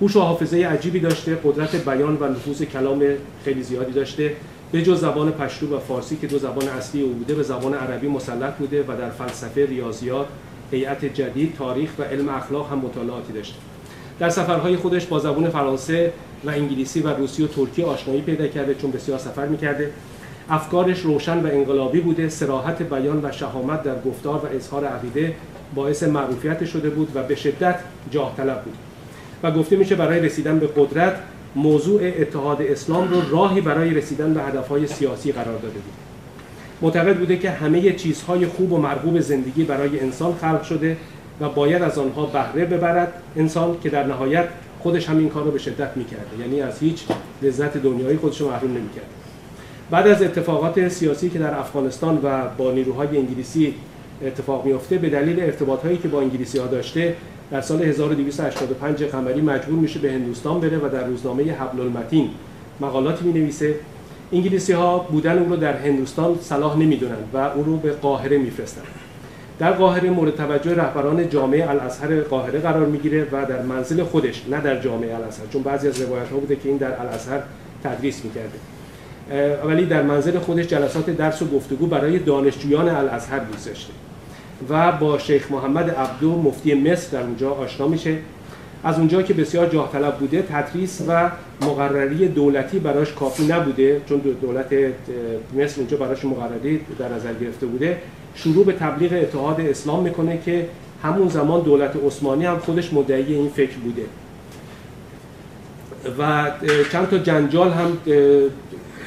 هوش 0.00 0.16
و 0.16 0.20
حافظه 0.20 0.66
عجیبی 0.66 1.00
داشته 1.00 1.38
قدرت 1.44 1.88
بیان 1.88 2.16
و 2.20 2.28
نفوذ 2.28 2.62
کلام 2.62 3.02
خیلی 3.44 3.62
زیادی 3.62 3.92
داشته. 3.92 4.32
به 4.72 4.82
جز 4.82 5.00
زبان 5.00 5.30
پشتو 5.30 5.76
و 5.76 5.78
فارسی 5.78 6.16
که 6.16 6.26
دو 6.26 6.38
زبان 6.38 6.68
اصلی 6.68 7.02
او 7.02 7.12
بوده 7.12 7.34
به 7.34 7.42
زبان 7.42 7.74
عربی 7.74 8.08
مسلط 8.08 8.54
بوده 8.54 8.82
و 8.82 8.96
در 8.96 9.10
فلسفه 9.10 9.66
ریاضیات 9.66 10.26
هیئت 10.70 11.04
جدید 11.04 11.54
تاریخ 11.58 11.90
و 11.98 12.02
علم 12.02 12.28
اخلاق 12.28 12.72
هم 12.72 12.78
مطالعاتی 12.78 13.32
داشته. 13.32 13.54
در 14.18 14.30
سفرهای 14.30 14.76
خودش 14.76 15.06
با 15.06 15.18
زبان 15.18 15.50
فرانسه 15.50 16.12
و 16.44 16.50
انگلیسی 16.50 17.00
و 17.00 17.08
روسی 17.08 17.42
و 17.42 17.46
ترکی 17.46 17.82
آشنایی 17.82 18.20
پیدا 18.20 18.46
کرده 18.46 18.74
چون 18.74 18.90
بسیار 18.90 19.18
سفر 19.18 19.46
می‌کرده. 19.46 19.90
افکارش 20.50 21.00
روشن 21.00 21.40
و 21.40 21.46
انقلابی 21.46 22.00
بوده 22.00 22.28
سراحت 22.28 22.82
بیان 22.82 23.24
و 23.24 23.32
شهامت 23.32 23.82
در 23.82 24.00
گفتار 24.00 24.38
و 24.44 24.56
اظهار 24.56 24.84
عقیده 24.84 25.34
باعث 25.74 26.02
معروفیت 26.02 26.64
شده 26.64 26.90
بود 26.90 27.08
و 27.14 27.22
به 27.22 27.34
شدت 27.34 27.78
جاه 28.10 28.34
طلب 28.36 28.62
بود. 28.62 28.74
و 29.42 29.50
گفته 29.50 29.76
میشه 29.76 29.94
برای 29.94 30.20
رسیدن 30.20 30.58
به 30.58 30.68
قدرت 30.76 31.16
موضوع 31.56 32.00
اتحاد 32.04 32.62
اسلام 32.62 33.08
رو 33.08 33.30
راهی 33.30 33.60
برای 33.60 33.94
رسیدن 33.94 34.34
به 34.34 34.42
هدفهای 34.42 34.86
سیاسی 34.86 35.32
قرار 35.32 35.58
داده 35.58 35.74
بود. 35.74 35.92
معتقد 36.82 37.18
بوده 37.18 37.36
که 37.36 37.50
همه 37.50 37.92
چیزهای 37.92 38.46
خوب 38.46 38.72
و 38.72 38.78
مرغوب 38.78 39.20
زندگی 39.20 39.64
برای 39.64 40.00
انسان 40.00 40.34
خلق 40.34 40.62
شده 40.62 40.96
و 41.40 41.48
باید 41.48 41.82
از 41.82 41.98
آنها 41.98 42.26
بهره 42.26 42.64
ببرد. 42.64 43.12
انسان 43.36 43.76
که 43.82 43.90
در 43.90 44.04
نهایت 44.04 44.48
خودش 44.80 45.08
همین 45.08 45.28
کار 45.28 45.44
رو 45.44 45.50
به 45.50 45.58
شدت 45.58 45.96
می‌کرده. 45.96 46.38
یعنی 46.40 46.60
از 46.60 46.78
هیچ 46.78 47.04
لذت 47.42 47.76
دنیایی 47.76 48.16
خودش 48.16 48.40
رو 48.40 48.50
محروم 48.50 48.70
نمی‌کرد. 48.70 49.06
بعد 49.90 50.06
از 50.06 50.22
اتفاقات 50.22 50.88
سیاسی 50.88 51.30
که 51.30 51.38
در 51.38 51.58
افغانستان 51.58 52.20
و 52.22 52.48
با 52.58 52.72
نیروهای 52.72 53.18
انگلیسی 53.18 53.74
اتفاق 54.26 54.66
میفته 54.66 54.98
به 54.98 55.08
دلیل 55.08 55.40
ارتباط 55.40 55.80
که 56.02 56.08
با 56.08 56.20
انگلیسی 56.20 56.58
ها 56.58 56.66
داشته 56.66 57.16
در 57.52 57.60
سال 57.60 57.82
1285 57.82 59.02
قمری 59.02 59.40
مجبور 59.40 59.78
میشه 59.78 59.98
به 59.98 60.12
هندوستان 60.12 60.60
بره 60.60 60.78
و 60.78 60.88
در 60.88 61.06
روزنامه 61.06 61.52
حبل 61.52 61.80
المتین 61.80 62.30
مقالاتی 62.80 63.24
می 63.24 63.32
نویسه 63.32 63.74
انگلیسی 64.32 64.72
ها 64.72 64.98
بودن 64.98 65.38
اون 65.38 65.50
رو 65.50 65.56
در 65.56 65.76
هندوستان 65.76 66.38
صلاح 66.40 66.78
نمی‌دونن 66.78 67.16
و 67.34 67.36
اون 67.36 67.64
رو 67.64 67.76
به 67.76 67.92
قاهره 67.92 68.38
میفرستن. 68.38 68.82
در 69.58 69.72
قاهره 69.72 70.10
مورد 70.10 70.36
توجه 70.36 70.74
رهبران 70.74 71.28
جامعه 71.28 71.70
الازهر 71.70 72.20
قاهره 72.20 72.58
قرار 72.58 72.86
می‌گیره 72.86 73.26
و 73.32 73.46
در 73.46 73.62
منزل 73.62 74.02
خودش 74.02 74.42
نه 74.50 74.60
در 74.60 74.80
جامعه 74.80 75.14
الازهر 75.14 75.46
چون 75.52 75.62
بعضی 75.62 75.88
از 75.88 76.00
روایت 76.00 76.28
ها 76.28 76.36
بوده 76.36 76.56
که 76.56 76.68
این 76.68 76.78
در 76.78 77.00
الازهر 77.00 77.40
تدریس 77.84 78.22
می‌کرده. 78.24 78.58
ولی 79.66 79.86
در 79.86 80.02
منزل 80.02 80.38
خودش 80.38 80.66
جلسات 80.66 81.10
درس 81.10 81.42
و 81.42 81.46
گفتگو 81.46 81.86
برای 81.86 82.18
دانشجویان 82.18 82.88
الازهر 82.88 83.40
گذاشته. 83.54 83.92
و 84.68 84.92
با 84.92 85.18
شیخ 85.18 85.50
محمد 85.50 85.90
عبدو 85.90 86.42
مفتی 86.42 86.74
مصر 86.74 87.18
در 87.18 87.22
اونجا 87.24 87.50
آشنا 87.50 87.88
میشه. 87.88 88.16
از 88.84 88.98
اونجا 88.98 89.22
که 89.22 89.34
بسیار 89.34 89.68
جاه 89.68 89.92
طلب 89.92 90.18
بوده 90.18 90.42
تدریس 90.42 91.02
و 91.08 91.30
مقرری 91.60 92.28
دولتی 92.28 92.78
براش 92.78 93.12
کافی 93.12 93.46
نبوده 93.46 94.00
چون 94.08 94.18
دولت 94.18 94.72
مصر 95.56 95.80
اونجا 95.80 95.96
براش 95.96 96.24
مقرری 96.24 96.80
در 96.98 97.14
نظر 97.14 97.34
گرفته 97.34 97.66
بوده. 97.66 97.98
شروع 98.34 98.64
به 98.64 98.72
تبلیغ 98.72 99.12
اتحاد 99.12 99.60
اسلام 99.60 100.02
می‌کنه 100.02 100.38
که 100.44 100.66
همون 101.02 101.28
زمان 101.28 101.60
دولت 101.60 101.92
عثمانی 102.06 102.44
هم 102.44 102.58
خودش 102.58 102.92
مدعی 102.92 103.34
این 103.34 103.48
فکر 103.48 103.76
بوده. 103.76 104.02
و 106.18 106.50
چند 106.92 107.08
تا 107.08 107.18
جنجال 107.18 107.70
هم 107.70 107.98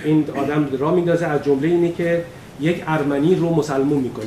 این 0.06 0.26
آدم 0.36 0.68
را 0.80 0.96
میندازه. 0.96 1.26
از 1.26 1.44
جمله 1.44 1.68
اینه 1.68 1.92
که 1.92 2.24
یک 2.62 2.84
ارمنی 2.88 3.36
رو 3.36 3.56
مسلمون 3.56 3.98
می‌کنه. 4.04 4.26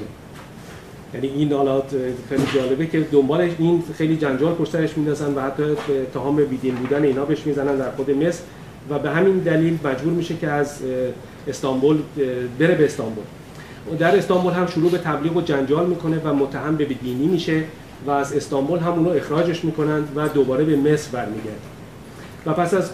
یعنی 1.14 1.26
این 1.26 1.52
حالا 1.52 1.82
خیلی 2.28 2.42
جالبه 2.54 2.86
که 2.86 3.00
دنبال 3.00 3.40
این 3.58 3.82
خیلی 3.98 4.16
جنجال 4.16 4.54
پشتش 4.54 4.96
میندازن 4.96 5.34
و 5.34 5.40
حتی 5.40 5.62
اتهام 5.62 6.36
بیدین 6.36 6.74
بودن 6.74 7.04
اینا 7.04 7.24
بهش 7.24 7.46
می‌زنن 7.46 7.76
در 7.76 7.90
خود 7.90 8.10
مصر 8.10 8.42
و 8.90 8.98
به 8.98 9.10
همین 9.10 9.38
دلیل 9.38 9.78
مجبور 9.84 10.12
میشه 10.12 10.36
که 10.36 10.48
از 10.48 10.78
استانبول 11.48 11.98
بره 12.58 12.74
به 12.74 12.84
استانبول. 12.84 13.24
در 13.98 14.16
استانبول 14.16 14.52
هم 14.52 14.66
شروع 14.66 14.90
به 14.90 14.98
تبلیغ 14.98 15.36
و 15.36 15.40
جنجال 15.40 15.86
می‌کنه 15.86 16.20
و 16.24 16.34
متهم 16.34 16.76
به 16.76 16.84
دینی 16.84 17.26
میشه 17.26 17.62
و 18.06 18.10
از 18.10 18.32
استانبول 18.32 18.78
هم 18.78 18.92
اونو 18.92 19.10
اخراجش 19.10 19.64
می‌کنند 19.64 20.08
و 20.16 20.28
دوباره 20.28 20.64
به 20.64 20.76
مصر 20.76 21.10
برمیگرده. 21.12 21.58
و 22.46 22.52
پس 22.52 22.74
از 22.74 22.90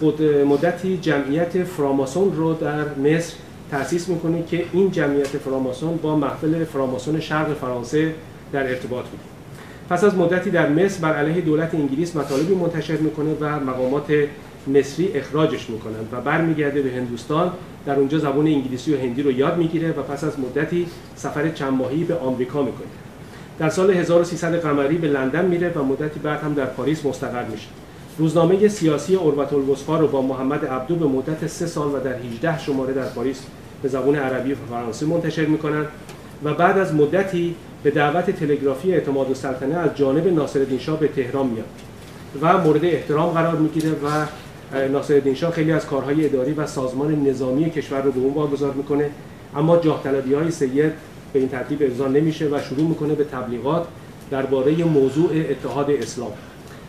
مدتی 0.47 0.99
جمعیت 0.99 1.65
فراماسون 1.65 2.37
رو 2.37 2.55
در 2.55 2.95
مصر 2.95 3.35
تأسیس 3.75 4.09
می‌کنه 4.09 4.43
که 4.43 4.65
این 4.73 4.91
جمعیت 4.91 5.27
فراماسون 5.27 5.97
با 5.97 6.17
محفل 6.17 6.65
فراماسون 6.65 7.21
شرق 7.21 7.55
فرانسه 7.55 8.15
در 8.53 8.69
ارتباط 8.69 9.05
بود 9.05 9.21
پس 9.91 10.05
از 10.05 10.15
مدتی 10.15 10.51
در 10.51 10.69
مصر 10.69 11.01
بر 11.01 11.17
علیه 11.17 11.41
دولت 11.41 11.75
انگلیس 11.75 12.17
مطالبی 12.17 12.55
منتشر 12.55 12.97
می‌کنه 12.97 13.35
و 13.41 13.61
مقامات 13.61 14.13
مصری 14.67 15.13
اخراجش 15.15 15.71
می‌کنند 15.71 16.09
و 16.13 16.21
برمیگرده 16.21 16.83
به 16.83 16.91
هندوستان. 16.91 17.53
در 17.87 17.95
اونجا 17.95 18.19
زبان 18.19 18.47
انگلیسی 18.47 18.95
و 18.95 18.99
هندی 18.99 19.23
رو 19.23 19.31
یاد 19.31 19.57
می‌گیره 19.57 19.91
و 19.91 20.03
پس 20.03 20.25
از 20.25 20.41
مدتی 20.41 20.87
سفر 21.17 21.49
چند 21.49 21.73
ماهی 21.73 22.05
به 22.05 22.15
آمریکا 22.15 22.63
می‌کنه. 22.63 22.87
در 23.59 23.69
سال 23.69 23.91
1300 23.91 24.55
قمری 24.55 24.99
به 24.99 25.09
لندن 25.09 25.45
میره 25.45 25.73
و 25.73 25.83
مدتی 25.83 26.21
بعد 26.21 26.41
هم 26.41 26.55
در 26.55 26.67
پاریس 26.67 27.07
مستقر 27.07 27.45
میشه. 27.45 27.69
روزنامه 28.19 28.69
سیاسی 28.69 29.15
اوربت 29.15 29.53
الوسفا 29.53 29.99
رو 29.99 30.09
با 30.09 30.23
محمد 30.23 30.65
عبدو 30.65 30.97
به 30.97 31.07
مدت 31.07 31.47
سه 31.47 31.67
سال 31.67 31.95
و 31.95 32.01
در 32.01 32.15
18 32.15 32.59
شماره 32.59 32.95
در 32.95 33.07
پاریس 33.07 33.43
به 33.85 33.91
زبان 33.91 34.17
عربی 34.17 34.53
و 34.53 34.57
فرانسه 34.71 35.07
منتشر 35.07 35.47
می‌کنند 35.47 35.87
و 36.45 36.55
بعد 36.55 36.79
از 36.79 36.95
مدتی 36.95 37.55
به 37.83 37.91
دعوت 37.91 38.31
تلگرافی 38.31 38.93
اعتماد 38.93 39.27
السلطنه 39.29 39.75
از 39.75 39.91
جانب 39.95 40.27
ناصرالدین 40.27 40.79
شاه 40.79 40.99
به 40.99 41.09
تهران 41.09 41.47
میاد 41.47 41.67
و 42.41 42.59
مورد 42.59 42.85
احترام 42.85 43.31
قرار 43.31 43.57
می‌گیره 43.57 43.91
و 43.91 44.27
ناصرالدین 44.89 45.35
شاه 45.35 45.53
خیلی 45.53 45.73
از 45.73 45.87
کارهای 45.87 46.25
اداری 46.25 46.53
و 46.53 46.67
سازمان 46.67 47.27
نظامی 47.27 47.71
کشور 47.71 48.03
رو 48.03 48.13
به 48.13 48.21
اون 48.21 48.35
واگذار 48.35 48.73
می‌کنه. 48.73 49.11
اما 49.57 49.77
جاه 49.77 50.03
طلبی 50.03 50.35
های 50.35 50.51
سید 50.51 50.93
به 51.33 51.39
این 51.39 51.49
ترتیب 51.49 51.83
ارضا 51.83 52.09
نمیشه 52.09 52.47
و 52.47 52.59
شروع 52.69 52.89
می‌کنه 52.89 53.15
به 53.15 53.25
تبلیغات 53.25 53.87
درباره 54.31 54.85
موضوع 54.85 55.31
اتحاد 55.51 55.91
اسلام. 55.91 56.33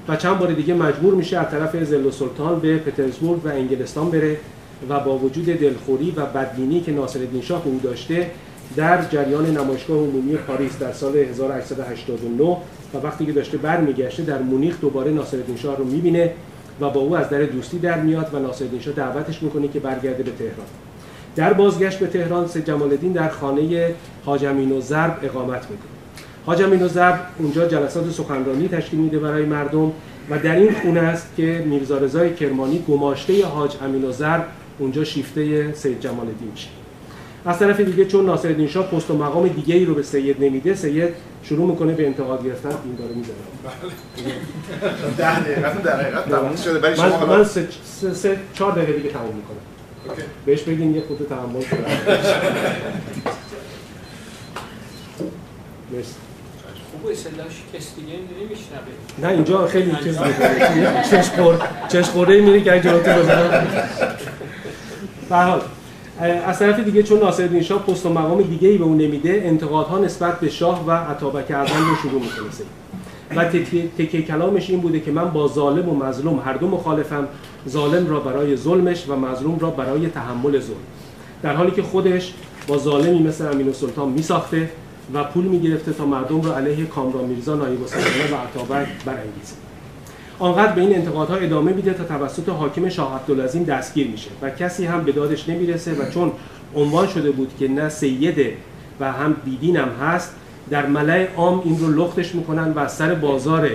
و 0.08 0.16
چند 0.16 0.40
بار 0.40 0.52
دیگه 0.52 0.74
مجبور 0.74 1.14
میشه 1.14 1.38
از 1.38 1.52
طرف 1.52 1.84
زل 1.84 2.10
سلطان 2.12 2.60
به 2.60 2.78
پترزبورگ 2.78 3.46
و 3.46 3.48
انگلستان 3.48 4.12
بره. 4.12 4.38
و 4.89 5.00
با 5.00 5.17
وجود 5.17 5.46
دلخوری 5.46 6.12
و 6.12 6.25
بدبینی 6.25 6.82
که 6.82 6.91
ناصرالدین 6.91 7.41
شاه 7.41 7.62
او 7.65 7.79
داشته 7.84 8.32
در 8.75 9.05
جریان 9.05 9.58
نمایشگاه 9.58 9.98
عمومی 9.98 10.36
پاریس 10.36 10.79
در 10.79 10.94
سال 10.94 11.17
1889 11.17 12.44
و 12.94 12.98
وقتی 13.03 13.25
که 13.25 13.32
داشته 13.32 13.58
برمیگشته 13.58 14.24
در 14.24 14.41
مونیخ 14.41 14.82
دوباره 14.82 15.12
ناصرالدین 15.12 15.58
شاه 15.58 15.77
رو 15.77 15.86
می‌بینه 15.86 16.34
و 16.82 16.89
با 16.89 17.01
او 17.01 17.17
از 17.17 17.29
در 17.29 17.44
دوستی 17.44 17.79
در 17.79 18.01
میاد 18.01 18.29
و 18.34 18.39
ناصرالدین 18.39 18.79
شاه 18.79 18.94
دعوتش 18.94 19.44
می‌کنه 19.44 19.67
که 19.67 19.79
برگرده 19.79 20.24
به 20.24 20.32
تهران. 20.32 20.67
در 21.36 21.53
بازگشت 21.53 22.00
به 22.00 22.08
تهران 22.08 22.48
سید 22.48 22.65
جمال 22.65 22.89
الدین 22.89 23.12
در 23.12 23.29
خانه 23.29 23.94
حاج 24.25 24.44
و 24.44 24.82
ضرب 24.82 25.20
اقامت 25.24 25.62
می‌کنه. 25.62 25.96
حاج 26.46 26.62
و 26.62 26.88
ضرب 26.88 27.20
اونجا 27.38 27.67
جلسات 27.67 28.12
سخنرانی 28.12 28.67
تشکیل 28.67 29.00
میده 29.00 29.20
برای 29.20 29.46
مردم 29.46 29.91
و 30.29 30.39
در 30.39 30.55
این 30.55 30.74
خونه 30.74 31.00
است 31.00 31.27
که 31.38 31.63
میرزا 31.67 31.98
رضای 31.98 32.34
کرمانی 32.34 32.84
گماشته 32.88 33.46
حاج 33.46 33.75
امین 33.82 34.03
و 34.03 34.12
ضرب 34.12 34.46
اونجا 34.79 35.03
شیفته 35.03 35.74
سید 35.74 36.00
جمال 36.00 36.27
الدین 36.27 36.51
میشه. 36.51 36.67
از 37.46 37.60
طرف 37.60 37.79
دیگه 37.79 38.05
چون 38.05 38.25
ناصرالدین 38.25 38.67
شاه 38.67 38.88
پست 38.88 39.12
و 39.12 39.17
مقام 39.17 39.48
دیگه 39.48 39.75
ای 39.75 39.86
رو 39.86 39.94
به 39.96 40.03
سید 40.03 40.44
نمیده 40.44 40.75
سید 40.75 41.10
شروع 41.44 41.70
می‌کنه 41.70 41.94
به 41.94 42.05
انتقاد 42.08 42.46
گرفتن 42.46 42.70
این 42.70 42.96
داره 42.98 43.13
می‌زنه. 43.15 43.36
ده 45.17 45.39
دقیقه 45.39 45.82
در 45.84 46.01
حقیقت 46.01 46.29
تموم 46.29 46.55
شده 46.55 46.79
برای 46.79 46.96
شما 46.96 47.25
من, 47.25 47.44
سه, 47.44 47.67
سه, 48.01 48.13
سه 48.13 48.38
چهار 48.53 48.72
دقیقه 48.72 48.94
دیگه 48.94 49.10
تموم 49.10 49.36
می‌کنم. 49.36 49.58
اوکی. 50.10 50.22
بهش 50.46 50.62
بگین 50.62 50.96
یه 50.96 51.01
خود 51.01 51.27
تحمل 51.29 51.62
کنه 51.63 51.79
مرسی. 55.94 56.13
خوب 56.91 57.12
اصلاح 57.12 57.46
شکست 57.50 57.96
دیگه 57.96 58.13
نمیشنبه 58.13 58.91
نه 59.22 59.27
اینجا 59.27 59.67
خیلی 59.67 59.91
چیز 60.03 60.17
می‌کنه. 60.17 61.03
چش 61.12 61.29
خور 61.29 61.58
چش 61.91 62.05
خورده 62.05 62.41
میره 62.41 62.62
که 62.62 62.79
جلوتو 62.79 63.12
بزنم 63.12 63.67
به 65.29 65.36
حال 65.36 65.62
از 66.46 66.60
طرف 66.60 66.79
دیگه 66.79 67.03
چون 67.03 67.20
ناصرالدین 67.20 67.62
شاه 67.62 67.84
پست 67.84 68.05
و 68.05 68.10
مقام 68.10 68.41
دیگه 68.41 68.70
ای 68.70 68.77
به 68.77 68.84
اون 68.84 68.98
نمیده 68.98 69.41
انتقادها 69.46 70.00
نسبت 70.00 70.39
به 70.39 70.50
شاه 70.50 70.88
و 70.88 70.91
عطابک 70.91 71.51
اعظم 71.51 71.89
رو 71.89 71.96
شروع 72.01 72.22
می‌کنه. 72.22 72.65
و 73.36 73.46
تکیه 73.46 73.88
تکی 73.98 74.24
کلامش 74.24 74.70
این 74.70 74.82
بوده 74.82 75.00
که 75.00 75.12
من 75.12 75.32
با 75.32 75.48
ظالم 75.48 75.89
و 75.89 75.96
مظلوم 75.96 76.41
هر 76.46 76.53
دو 76.53 76.67
مخالفم 76.67 77.27
ظالم 77.70 78.10
را 78.10 78.20
برای 78.20 78.55
ظلمش 78.58 79.10
و 79.10 79.15
مظلوم 79.15 79.60
را 79.60 79.70
برای 79.70 80.08
تحمل 80.08 80.60
ظلم 80.60 80.75
در 81.44 81.55
حالی 81.55 81.72
که 81.72 81.84
خودش 81.84 82.34
با 82.67 82.77
ظالمی 82.77 83.24
مثل 83.24 83.51
امین 83.51 83.74
سلطان 83.74 84.10
میساخته 84.10 84.70
و 85.13 85.24
پول 85.24 85.44
می‌گرفته 85.44 85.94
تا 85.94 86.05
مردم 86.05 86.41
را 86.41 86.58
علیه 86.58 86.86
کامران 86.86 87.25
میرزا 87.25 87.55
نایب 87.55 87.82
السلطنه 87.82 88.32
و 88.32 88.36
عطابک 88.36 88.88
برانگیزه 89.05 89.64
آنقدر 90.39 90.72
به 90.72 90.82
این 90.82 90.96
انتقادها 90.96 91.36
ادامه 91.36 91.74
میده 91.74 91.94
تا 91.94 92.04
توسط 92.04 92.50
حاکم 92.50 92.89
شاه 92.89 93.15
عبدالعظیم 93.15 93.63
دستگیر 93.63 94.08
میشه 94.08 94.30
و 94.42 94.50
کسی 94.50 94.86
هم 94.86 95.04
به 95.04 95.12
دادش 95.12 95.50
نمی‌رسه 95.50 95.94
و 95.94 96.10
چون 96.10 96.32
عنوان 96.75 97.08
شده 97.08 97.32
بود 97.32 97.51
که 97.60 97.68
نه 97.68 97.89
سیده 97.89 98.54
و 99.00 99.12
هم 99.12 99.36
بیدین 99.46 99.77
هم 99.77 99.89
هست 99.89 100.36
در 100.70 100.86
ملع 100.86 101.27
عام 101.38 101.62
این 101.65 101.80
رو 101.80 101.92
لختش 101.92 102.36
می‌کنن 102.36 102.74
و 102.75 102.88
سر 102.88 103.13
بازار 103.13 103.70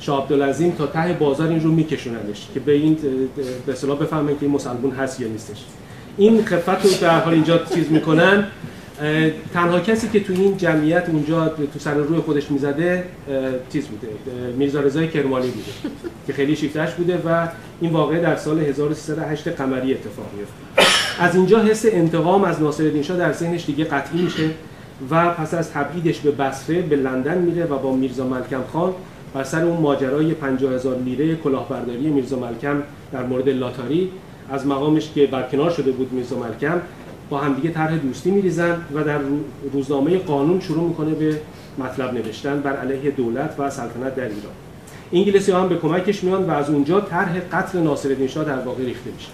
شاه 0.00 0.22
عبدالعظیم 0.22 0.70
تا 0.70 0.86
ته 0.86 1.12
بازار 1.12 1.48
این 1.48 1.62
رو 1.62 1.70
میکشوننش 1.70 2.46
که 2.54 2.60
به 2.60 2.72
این 2.72 2.98
به 3.66 3.72
اصطلاح 3.72 3.98
بفهمن 3.98 4.28
که 4.28 4.38
این 4.40 4.50
مسلمون 4.50 4.90
هست 4.90 5.20
یا 5.20 5.28
نیستش. 5.28 5.64
این 6.16 6.44
خفت 6.44 6.84
رو 6.84 6.90
به 7.00 7.10
حال 7.10 7.34
اینجا 7.34 7.58
چیز 7.74 7.90
می‌کنن. 7.90 8.46
تنها 9.54 9.80
کسی 9.80 10.08
که 10.08 10.20
تو 10.20 10.32
این 10.32 10.56
جمعیت 10.56 11.08
اونجا 11.08 11.48
تو 11.48 11.78
سر 11.78 11.94
روی 11.94 12.18
خودش 12.18 12.50
می‌زده 12.50 13.04
چیز 13.72 13.86
بوده 13.86 14.08
میرزا 14.56 14.80
رضای 14.80 15.08
کرمانی 15.08 15.46
بوده 15.46 15.96
که 16.26 16.32
خیلی 16.32 16.56
شیفتش 16.56 16.94
بوده 16.94 17.22
و 17.26 17.48
این 17.80 17.92
واقعه 17.92 18.20
در 18.20 18.36
سال 18.36 18.58
1308 18.60 19.48
قمری 19.48 19.94
اتفاق 19.94 20.26
میفته 20.38 20.92
از 21.22 21.34
اینجا 21.34 21.60
حس 21.62 21.86
انتقام 21.86 22.44
از 22.44 22.62
ناصرالدین 22.62 23.02
شاه 23.02 23.16
در 23.16 23.32
ذهنش 23.32 23.66
دیگه 23.66 23.84
قطعی 23.84 24.22
میشه 24.22 24.50
و 25.10 25.30
پس 25.34 25.54
از 25.54 25.70
تبعیدش 25.70 26.20
به 26.20 26.30
بصره 26.30 26.82
به 26.82 26.96
لندن 26.96 27.38
میره 27.38 27.64
و 27.64 27.78
با 27.78 27.92
میرزا 27.92 28.26
ملکم 28.26 28.62
خان 28.72 28.94
بر 29.34 29.44
سر 29.44 29.64
اون 29.64 29.80
ماجرای 29.80 30.34
50 30.34 30.74
هزار 30.74 30.98
لیره 30.98 31.36
کلاهبرداری 31.36 32.08
میرزا 32.08 32.38
ملکم 32.38 32.82
در 33.12 33.22
مورد 33.22 33.48
لاتاری 33.48 34.10
از 34.50 34.66
مقامش 34.66 35.10
که 35.14 35.26
برکنار 35.26 35.70
شده 35.70 35.92
بود 35.92 36.12
میرزا 36.12 36.36
ملکم 36.38 36.80
با 37.30 37.38
همدیگه 37.38 37.70
طرح 37.70 37.96
دوستی 37.96 38.30
میریزن 38.30 38.76
و 38.94 39.04
در 39.04 39.18
روزنامه 39.72 40.18
قانون 40.18 40.60
شروع 40.60 40.88
می‌کنه 40.88 41.14
به 41.14 41.40
مطلب 41.78 42.14
نوشتن 42.14 42.60
بر 42.60 42.76
علیه 42.76 43.10
دولت 43.10 43.54
و 43.58 43.70
سلطنت 43.70 44.14
در 44.14 44.24
ایران. 44.24 44.52
انگلیسی 45.12 45.52
هم 45.52 45.68
به 45.68 45.76
کمکش 45.76 46.24
میان 46.24 46.44
و 46.44 46.50
از 46.50 46.70
اونجا 46.70 47.00
طرح 47.00 47.40
قتل 47.52 47.78
ناصرالدین 47.78 48.26
شاه 48.26 48.44
در 48.44 48.58
واقع 48.58 48.84
ریخته 48.84 49.10
میشه. 49.10 49.28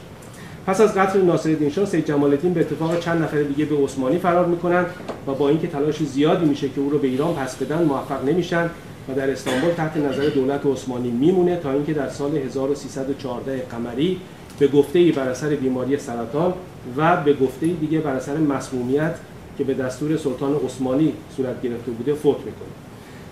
پس 0.66 0.80
از 0.80 0.94
قتل 0.94 1.22
ناصرالدین 1.22 1.70
شاه 1.70 1.84
سید 1.84 2.06
جمال 2.06 2.36
به 2.36 2.60
اتفاق 2.60 3.00
چند 3.00 3.22
نفر 3.22 3.42
دیگه 3.42 3.64
به 3.64 3.76
عثمانی 3.84 4.18
فرار 4.18 4.46
می‌کنن 4.46 4.84
و 5.26 5.34
با 5.34 5.48
اینکه 5.48 5.66
تلاش 5.66 6.02
زیادی 6.02 6.46
میشه 6.46 6.68
که 6.68 6.80
او 6.80 6.90
رو 6.90 6.98
به 6.98 7.08
ایران 7.08 7.34
پس 7.34 7.56
بدن 7.56 7.84
موفق 7.84 8.24
نمیشن 8.24 8.70
و 9.08 9.14
در 9.14 9.30
استانبول 9.30 9.70
تحت 9.70 9.96
نظر 9.96 10.28
دولت 10.28 10.66
عثمانی 10.66 11.10
میمونه 11.10 11.56
تا 11.56 11.72
اینکه 11.72 11.92
در 11.92 12.08
سال 12.08 12.36
1314 12.36 13.66
قمری 13.70 14.20
به 14.58 14.68
گفته 14.68 14.98
ای 14.98 15.12
بر 15.12 15.28
اثر 15.28 15.48
بیماری 15.48 15.98
سرطان 15.98 16.54
و 16.96 17.16
به 17.16 17.32
گفته 17.32 17.66
دیگه 17.66 18.00
بر 18.00 18.14
اثر 18.14 18.36
مسمومیت 18.36 19.14
که 19.58 19.64
به 19.64 19.74
دستور 19.74 20.16
سلطان 20.16 20.54
عثمانی 20.54 21.12
صورت 21.36 21.62
گرفته 21.62 21.90
بوده 21.90 22.14
فوت 22.14 22.36
می‌کنه. 22.36 22.68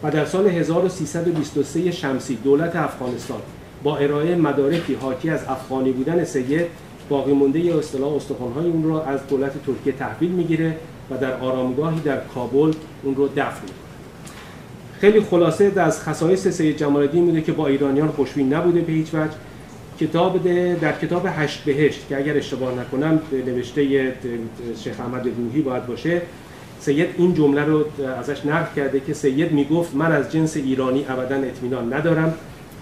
و 0.03 0.11
در 0.11 0.25
سال 0.25 0.47
1323 0.47 1.91
شمسی 1.91 2.37
دولت 2.45 2.77
افغانستان 2.77 3.39
با 3.83 3.97
ارائه 3.97 4.35
مدارکی 4.35 4.95
حاکی 4.95 5.31
از 5.31 5.41
افغانی 5.49 5.93
بودن 5.93 6.25
سید 6.25 6.67
باقی 7.09 7.33
مونده 7.33 7.61
یا 7.61 7.79
اصطلاح 7.79 8.13
اون 8.57 8.85
رو 8.85 8.95
از 8.95 9.21
دولت 9.29 9.53
ترکیه 9.67 9.93
تحویل 9.93 10.31
می‌گیره 10.31 10.77
و 11.11 11.17
در 11.17 11.37
آرامگاهی 11.41 12.01
در 12.01 12.21
کابل 12.35 12.73
اون 13.03 13.15
رو 13.17 13.29
دفن 13.29 13.63
می‌کنه. 13.63 13.83
خیلی 15.01 15.21
خلاصه 15.21 15.73
از 15.77 16.01
خصایص 16.01 16.49
سید 16.49 16.77
جمال 16.77 17.03
الدین 17.03 17.25
میده 17.25 17.41
که 17.41 17.53
با 17.53 17.67
ایرانیان 17.67 18.09
خوشبین 18.09 18.55
نبوده 18.55 18.81
به 18.81 18.93
هیچ 18.93 19.15
وجه. 19.15 19.33
کتاب 20.03 20.45
در 20.81 20.93
کتاب 20.93 21.29
هشت 21.37 21.65
بهشت 21.65 22.09
که 22.09 22.17
اگر 22.17 22.37
اشتباه 22.37 22.75
نکنم 22.81 23.21
نوشته 23.47 24.13
شیخ 24.85 25.01
احمد 25.01 25.27
روحی 25.37 25.63
باید 25.63 25.87
باشه. 25.87 26.23
سید 26.81 27.09
این 27.19 27.35
جمله 27.35 27.65
رو 27.65 27.85
ازش 28.19 28.47
نقل 28.47 28.75
کرده 28.77 29.01
که 29.01 29.15
سید 29.15 29.53
می‌گفت 29.53 29.95
من 29.95 30.13
از 30.13 30.33
جنس 30.33 30.57
ایرانی 30.57 31.05
ابدا 31.09 31.37
اطمینان 31.37 31.93
ندارم 31.93 32.35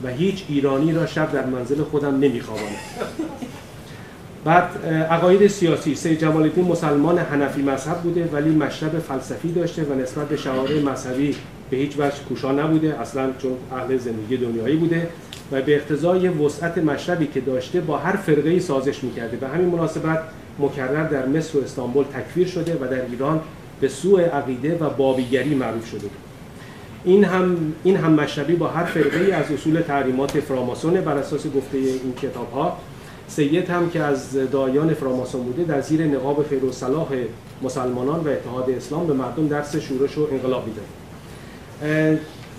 و 0.05 0.09
هیچ 0.09 0.45
ایرانی 0.49 0.93
را 0.93 1.07
شب 1.07 1.33
در 1.33 1.47
منزل 1.47 1.83
خودم 1.83 2.19
نمیخوابانم. 2.19 2.67
بعد 4.45 4.87
عقاید 5.11 5.47
سیاسی. 5.47 5.95
سید 5.95 6.21
جمال 6.21 6.43
الدین 6.43 6.65
مسلمان 6.65 7.19
حنفی 7.19 7.63
مذهب 7.63 7.97
بوده 7.97 8.29
ولی 8.33 8.51
مشرب 8.51 8.99
فلسفی 8.99 9.53
داشته 9.53 9.83
و 9.83 9.95
نسبت 9.95 10.29
به 10.29 10.37
شعار 10.37 10.69
مذهبی 10.69 11.35
به 11.71 11.77
هیچ 11.77 11.93
وجه 11.99 12.17
کوشا 12.29 12.53
نبوده 12.53 13.01
اصلا 13.01 13.31
چون 13.39 13.53
اهل 13.73 13.97
زندگی 13.97 14.37
دنیایی 14.37 14.77
بوده. 14.77 15.09
و 15.53 15.63
به 15.63 15.75
اقتضای 15.75 16.29
وسعت 16.29 16.79
مشربی 16.79 17.27
که 17.27 17.41
داشته 17.41 17.81
با 17.81 17.99
هر 17.99 18.17
فرقه 18.17 18.61
سازش 18.61 19.05
می‌کرده. 19.05 19.37
به 19.37 19.49
همین 19.49 19.69
مناسبت 19.69 20.23
مکرر 20.59 21.05
در 21.09 21.27
مصر 21.27 21.59
و 21.59 21.63
استانبول 21.63 22.05
تکفیر 22.05 22.47
شده 22.47 22.75
و 22.75 22.89
در 22.91 23.05
ایران 23.11 23.41
به 23.81 23.89
سوء 23.89 24.21
عقیده 24.21 24.79
و 24.81 24.91
بابیگری 24.91 25.55
معروف 25.55 25.91
شده. 25.91 26.09
این 27.05 27.25
هم 27.25 27.73
این 27.85 27.97
هم 27.97 28.13
مشربی 28.13 28.55
با 28.55 28.69
هر 28.69 28.85
فرقه 28.85 29.35
از 29.35 29.53
اصول 29.53 29.81
تحریمات 29.81 30.41
فراماسون 30.41 31.01
بر 31.01 31.17
اساس 31.17 31.47
گفته 31.47 31.79
این 31.79 32.15
کتاب 32.23 32.53
ها 32.53 32.77
سید 33.29 33.71
هم 33.71 33.91
که 33.91 34.01
از 34.01 34.51
دایان 34.53 34.95
فراماسون 34.95 35.43
بوده 35.43 35.65
در 35.65 35.81
زیر 35.81 36.05
نقاب 36.07 36.47
خیر 36.49 36.65
و 36.65 36.73
صلاح 36.73 37.09
مسلمانان 37.63 38.21
و 38.21 38.29
اتحاد 38.29 38.71
اسلام 38.71 39.07
به 39.07 39.13
مردم 39.13 39.49
درس 39.49 39.77
شورش 39.77 40.19
و 40.19 40.29
انقلاب 40.33 40.65
میده 40.67 40.81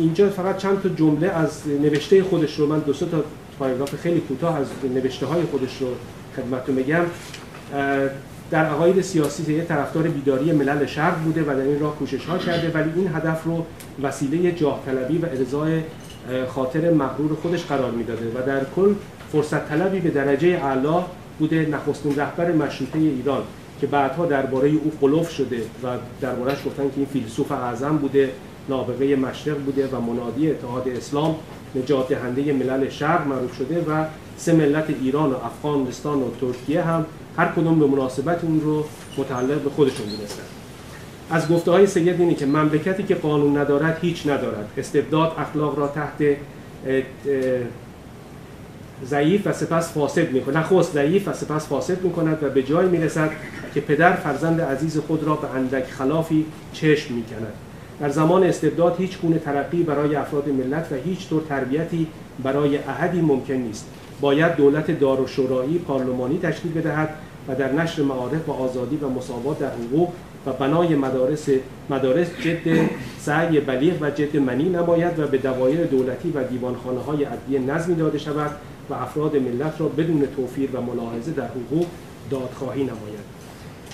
اینجا 0.02 0.30
فقط 0.30 0.58
چند 0.58 0.82
تا 0.82 0.90
جمله 0.90 1.28
از 1.28 1.62
نوشته 1.82 2.24
خودش 2.24 2.60
رو 2.60 2.68
من 2.68 2.80
دو 2.80 2.94
تا 2.94 3.24
پاراگراف 3.60 3.96
خیلی 3.96 4.20
کوتاه 4.20 4.58
از 4.58 4.68
نوشته 4.96 5.26
های 5.26 5.42
خودش 5.44 5.78
رو 5.82 5.88
خدمتتون 6.36 6.76
بگم 6.76 7.04
در 8.52 8.66
عقاید 8.66 9.02
سیاسی 9.02 9.54
یه 9.54 9.64
طرفدار 9.64 10.04
بیداری 10.04 10.52
ملل 10.52 10.86
شرق 10.86 11.24
بوده 11.24 11.42
و 11.42 11.46
در 11.46 11.62
این 11.62 11.80
راه 11.80 11.96
کوشش 11.96 12.26
ها 12.26 12.38
کرده 12.38 12.72
ولی 12.72 12.92
این 12.96 13.16
هدف 13.16 13.44
رو 13.44 13.66
وسیله 14.04 14.52
جاه 14.52 14.84
طلبی 14.86 15.18
و 15.18 15.26
ارضای 15.26 15.82
خاطر 16.48 16.94
مغرور 16.94 17.36
خودش 17.36 17.66
قرار 17.66 17.92
می‌داده 17.92 18.26
و 18.36 18.46
در 18.48 18.62
کل 18.76 18.94
فرصت 19.32 19.70
طلبی 19.70 20.00
به 20.00 20.10
درجه 20.10 20.48
اعلا 20.48 21.04
بوده 21.40 21.68
نخستین 21.72 22.16
رهبر 22.16 22.52
مشروطه 22.52 23.00
ایران 23.00 23.44
که 23.82 23.88
بعدها 23.88 24.26
درباره 24.26 24.70
او 24.70 24.92
قلوف 25.02 25.32
شده 25.32 25.62
و 25.84 25.88
دربارهش 26.22 26.58
گفتن 26.66 26.84
که 26.84 26.98
این 26.98 27.06
فیلسوف 27.06 27.52
اعظم 27.52 27.98
بوده. 27.98 28.30
نابغه 28.70 29.16
مشرق 29.16 29.58
بوده 29.58 29.88
و 29.88 30.02
منادی 30.02 30.52
اتحاد 30.52 30.90
اسلام 30.90 31.36
نجات 31.76 32.10
دهنده 32.10 32.54
ملل 32.54 32.90
شرق 32.90 33.28
معروف 33.28 33.58
شده 33.58 33.82
و 33.82 34.06
سه 34.38 34.54
ملت 34.54 34.86
ایران 35.02 35.32
و 35.32 35.36
افغانستان 35.36 36.20
و 36.20 36.26
ترکیه 36.42 36.82
هم 36.82 37.06
هر 37.38 37.48
کدوم 37.48 37.80
به 37.80 37.88
مناسبت 37.88 38.44
اون 38.44 38.62
رو 38.62 38.86
متعلق 39.18 39.62
به 39.62 39.70
خودشون 39.70 40.06
دونستن. 40.06 40.44
از 41.30 41.48
گفته 41.48 41.72
های 41.72 41.88
سید 41.88 42.22
اینه 42.22 42.34
که 42.34 42.46
مملکتی 42.46 43.04
که 43.04 43.16
قانون 43.16 43.58
ندارد 43.58 43.98
هیچ 44.02 44.28
ندارد. 44.28 44.70
استبداد 44.78 45.36
اخلاق 45.38 45.80
را 45.80 45.88
تحت 45.88 46.38
ضعیف 49.06 49.48
و 49.48 49.54
سپس 49.54 49.94
فاسد 49.94 50.32
می‌کند. 50.32 50.58
نخست 50.58 50.94
ضعیف 50.94 51.28
و 51.28 51.34
سپس 51.34 51.68
فاسد 51.68 52.02
می‌کند 52.04 52.44
و 52.44 52.50
به 52.50 52.64
جای 52.64 52.88
می‌رسد 52.88 53.32
که 53.74 53.82
پدر 53.82 54.16
فرزند 54.16 54.62
عزیز 54.62 54.98
خود 54.98 55.24
را 55.24 55.36
به 55.36 55.48
اندک 55.56 55.84
خلافی 55.84 56.46
چشم 56.74 57.14
می‌کند. 57.14 57.54
در 58.02 58.10
زمان 58.10 58.44
استبداد 58.44 58.96
هیچ 58.98 59.20
گونه 59.20 59.40
ترقی 59.40 59.84
برای 59.84 60.16
افراد 60.16 60.50
ملت 60.50 60.88
و 60.92 60.96
هیچ 60.96 61.30
طور 61.30 61.42
تربیتی 61.50 62.08
برای 62.44 62.78
احدی 62.78 63.22
ممکن 63.22 63.54
نیست. 63.54 63.86
باید 64.22 64.56
دولت 64.56 65.00
دار 65.00 65.22
و 65.22 65.28
شورایی 65.28 65.78
پارلمانی 65.78 66.40
تشکیل 66.40 66.72
بدهد 66.72 67.10
و 67.48 67.56
در 67.56 67.72
نشر 67.72 68.02
معارف 68.02 68.50
و 68.50 68.52
آزادی 68.52 68.96
و 68.96 69.10
مساوات 69.10 69.60
در 69.60 69.72
حقوق 69.72 70.10
و 70.46 70.54
بنای 70.54 70.96
مدارس 70.96 71.50
مدارس 71.90 72.28
جد 72.44 72.90
سعی 73.20 73.60
بلیغ 73.60 73.94
و 74.02 74.10
جد 74.10 74.38
منی 74.38 74.70
نماید 74.70 75.20
و 75.20 75.28
به 75.28 75.38
دوایر 75.38 75.84
دولتی 75.84 76.32
و 76.32 76.44
دیوانخانه 76.44 77.00
های 77.00 77.24
عدلیه 77.24 77.60
نظمی 77.60 77.96
داده 77.96 78.18
شود 78.18 78.52
و 78.90 78.94
افراد 78.94 79.36
ملت 79.36 79.74
را 79.80 79.88
بدون 79.88 80.28
توفیر 80.36 80.70
و 80.74 80.82
ملاحظه 80.82 81.32
در 81.32 81.48
حقوق 81.48 81.86
دادخواهی 82.30 82.84
نماید. 82.84 83.31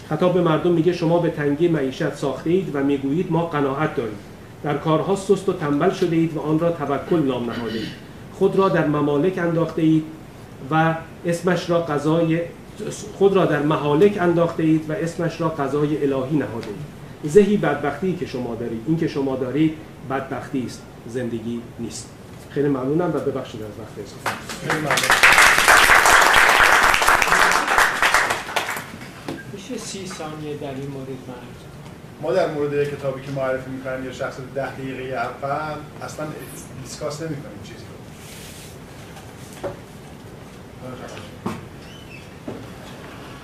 خطاب 0.09 0.33
به 0.33 0.41
مردم 0.41 0.71
میگه 0.71 0.93
شما 0.93 1.19
به 1.19 1.29
تنگی 1.29 1.67
معیشت 1.67 2.15
ساخته 2.15 2.49
اید 2.49 2.75
و 2.75 2.83
می‌گویید 2.83 3.31
ما 3.31 3.45
قناعت 3.45 3.95
داریم. 3.95 4.17
در 4.63 4.77
کارها 4.77 5.15
سست 5.15 5.49
و 5.49 5.53
تنبل 5.53 5.89
شده 5.89 6.15
اید 6.15 6.37
و 6.37 6.39
آن 6.39 6.59
را 6.59 6.71
توکل 6.71 7.19
نام 7.19 7.49
نهاده 7.49 7.73
اید 7.73 7.87
خود 8.33 8.55
را 8.55 8.69
در 8.69 8.87
ممالک 8.87 9.37
انداخته 9.37 9.81
اید 9.81 10.03
و 10.71 10.95
اسمش 11.25 11.69
را 11.69 11.81
قضای 11.81 12.41
خود 13.17 13.33
را 13.33 13.45
در 13.45 13.61
محالک 13.61 14.17
انداخته 14.21 14.63
اید 14.63 14.89
و 14.89 14.93
اسمش 14.93 15.41
را 15.41 15.49
قضای 15.49 15.97
الهی 15.97 16.37
نهاده 16.37 16.67
اید 16.67 16.97
زهی 17.31 17.57
بدبختی 17.57 18.15
که 18.15 18.25
شما 18.25 18.55
دارید. 18.55 18.81
این 18.87 18.97
که 18.97 19.07
شما 19.07 19.35
دارید 19.35 19.73
بدبختی 20.09 20.63
است. 20.65 20.81
زندگی 21.07 21.61
نیست. 21.79 22.09
خیلی 22.49 22.67
ممنونم 22.67 23.11
و 23.15 23.19
ببخشید 23.19 23.61
از 23.61 23.69
وقت 23.79 24.07
اضافه 24.07 24.31
میشه 29.53 29.76
سی 29.87 30.07
ثانیه 30.07 30.57
در 30.57 30.67
این 30.73 30.87
مورد 30.87 31.07
مرد 31.27 31.57
ما 32.21 32.33
در 32.33 32.51
مورد 32.51 32.83
کتابی 32.83 33.21
که 33.21 33.31
معرفی 33.31 33.69
می‌کنیم 33.69 34.05
یا 34.05 34.11
شخص 34.11 34.37
ده 34.55 34.71
دقیقه 34.71 35.15
اول 35.15 35.75
اصلا 36.01 36.27
دیسکاس 36.83 37.21
نمی 37.21 37.35
کنیم 37.35 37.63
چیزی 37.63 37.79
رو. 37.79 37.97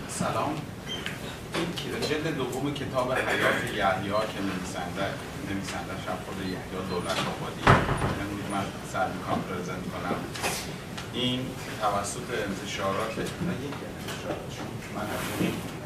سلام. 0.10 0.56
این 1.56 2.02
جلد 2.02 2.36
دوم 2.36 2.74
کتاب 2.74 3.14
حیات 3.14 3.64
یحیی 3.64 4.12
که 4.12 4.42
نویسنده 4.42 5.08
نویسنده 5.50 5.94
هم 6.08 6.18
خود 6.26 6.42
یحیی 6.42 6.90
دولت 6.90 7.20
آبادی. 7.20 7.64
یعنی 8.20 8.36
من 8.52 8.66
سر 8.94 9.08
می‌کنم 9.08 9.42
پرزنت 9.50 9.86
کنم. 9.94 10.16
این 11.14 11.40
توسط 11.82 12.28
انتشارات 12.48 13.18
نه 13.18 13.54
یک 13.66 13.76
انتشارات. 13.90 14.54
من 14.96 15.02
از 15.02 15.83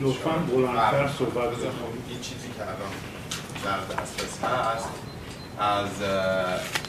لطفاً 0.00 0.30
بلندتر. 0.30 1.08
صحبت. 1.08 1.48
این 2.08 2.20
چیزی 2.20 2.48
که 2.56 2.62
الان 2.62 2.92
در 3.64 3.94
دسترس 3.94 4.44
هست 4.44 4.88
از 5.58 5.90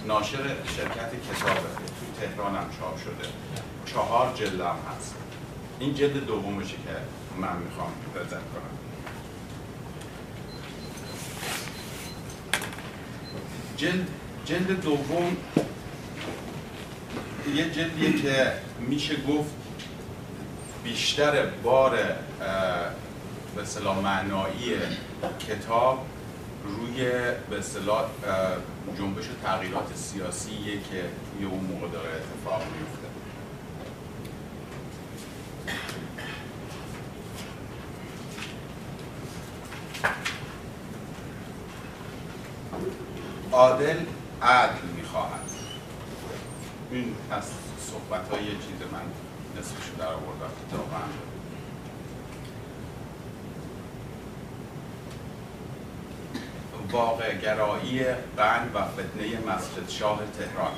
ناشر 0.08 0.38
شرکت 0.78 1.12
کتابه 1.32 1.60
تو 1.60 2.22
تهران 2.22 2.56
هم 2.56 2.66
چاپ 2.80 2.98
شده 2.98 3.30
چهار 3.86 4.34
جلد 4.36 4.62
هم 4.62 4.76
هست 4.98 5.16
این 5.80 5.94
جلد 5.94 6.26
دومشه 6.26 6.68
که 6.68 6.96
من 7.42 7.58
می‌خوام 7.58 7.92
پرزنت 8.16 8.30
کنم 8.32 8.78
جلد 13.78 14.08
جلد 14.46 14.82
دوم 14.82 15.38
یه 17.48 17.70
جلدیه 17.70 18.22
که 18.22 18.52
میشه 18.80 19.16
گفت 19.16 19.54
بیشتر 20.84 21.46
بار 21.46 21.98
به 23.56 23.62
اصطلاح 23.62 24.00
معنایی 24.00 24.74
کتاب 25.48 26.06
روی 26.64 27.12
به 27.50 27.60
اصطلاح 27.60 28.06
جنبش 28.98 29.26
و 29.26 29.34
تغییرات 29.44 29.96
سیاسیه 29.96 30.74
که 30.74 31.04
توی 31.38 31.46
اون 31.46 31.64
موقع 31.64 31.88
داره 31.88 32.10
اتفاق 32.10 32.62
میفته. 32.62 33.08
عادل 43.52 43.98
عدل 44.42 44.88
می‌خواهد. 44.98 45.41
این 46.92 47.16
از 47.32 47.44
صحبت 47.80 48.30
های 48.30 48.44
یه 48.44 48.52
چیز 48.52 48.92
من 48.92 49.02
نصفشو 49.60 49.98
در 49.98 50.08
آوردم 50.08 50.52
کتابم 50.68 51.10
واقع 56.92 57.38
گرایی 57.38 58.04
قند 58.38 58.72
و 58.76 58.80
فتنه 58.86 59.54
مسجد 59.54 59.90
شاه 59.90 60.20
تهران. 60.38 60.72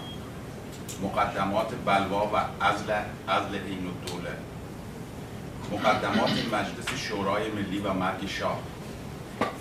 مقدمات 1.02 1.68
بلوا 1.86 2.26
و 2.34 2.64
ازل 2.64 2.92
ازل 3.28 3.56
عین 3.56 3.88
الدوله. 3.88 4.32
مقدمات 5.72 6.30
مجلس 6.30 7.00
شورای 7.08 7.52
ملی 7.52 7.80
و 7.80 7.94
مرگ 7.94 8.28
شاه. 8.28 8.60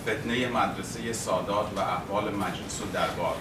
فتنه 0.03 0.49
مدرسه 0.49 1.13
سادات 1.13 1.67
و 1.77 1.81
احوال 1.81 2.35
مجلس 2.35 2.81
و 2.81 2.85
دربار. 2.93 3.37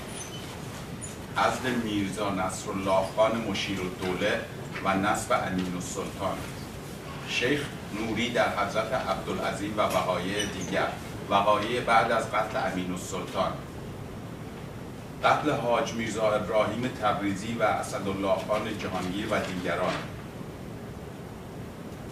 ازل 1.37 1.71
میرزا 1.71 2.29
نصرالله 2.29 3.03
خان 3.15 3.37
مشیر 3.49 3.79
الدوله 3.81 4.41
و 4.85 4.97
نصب 4.97 5.31
امین 5.47 5.73
السلطان. 5.75 6.37
شیخ 7.27 7.65
نوری 7.99 8.29
در 8.29 8.49
حضرت 8.57 8.93
عبدالعظیم 8.93 9.73
و 9.77 9.81
وقایع 9.81 10.45
دیگر. 10.45 10.87
وقایع 11.29 11.81
بعد 11.81 12.11
از 12.11 12.31
قتل 12.31 12.71
امین 12.71 12.91
السلطان. 12.91 13.51
قتل 15.23 15.51
حاج 15.51 15.93
میرزا 15.93 16.31
ابراهیم 16.31 16.87
تبریزی 16.87 17.53
و 17.59 17.63
اسدالله 17.63 18.35
خان 18.47 18.77
جهانگیر 18.77 19.27
و 19.31 19.39
دیگران. 19.39 19.93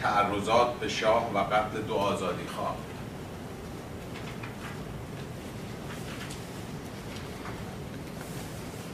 تعرضات 0.01 0.73
به 0.73 0.89
شاه 0.89 1.33
و 1.33 1.37
قتل 1.37 1.81
دو 1.87 1.95
آزادی 1.95 2.47
خواه. 2.55 2.75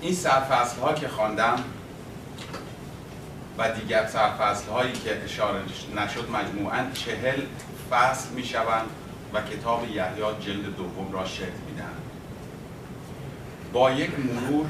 این 0.05 0.13
سرفصل 0.13 0.79
ها 0.79 0.93
که 0.93 1.07
خواندم 1.07 1.55
و 3.57 3.71
دیگر 3.71 4.07
سرفصل 4.07 4.69
هایی 4.69 4.91
که 4.93 5.23
اشاره 5.23 5.59
نشد 5.95 6.29
مجموعاً 6.29 6.91
چهل 6.93 7.41
فصل 7.91 8.29
می 8.29 8.43
شوند 8.43 8.89
و 9.33 9.41
کتاب 9.41 9.83
یحیی 9.83 10.23
جلد 10.39 10.75
دوم 10.75 11.11
را 11.13 11.25
شکل 11.25 11.45
میدن 11.69 11.93
با 13.73 13.91
یک 13.91 14.11
مرور 14.19 14.65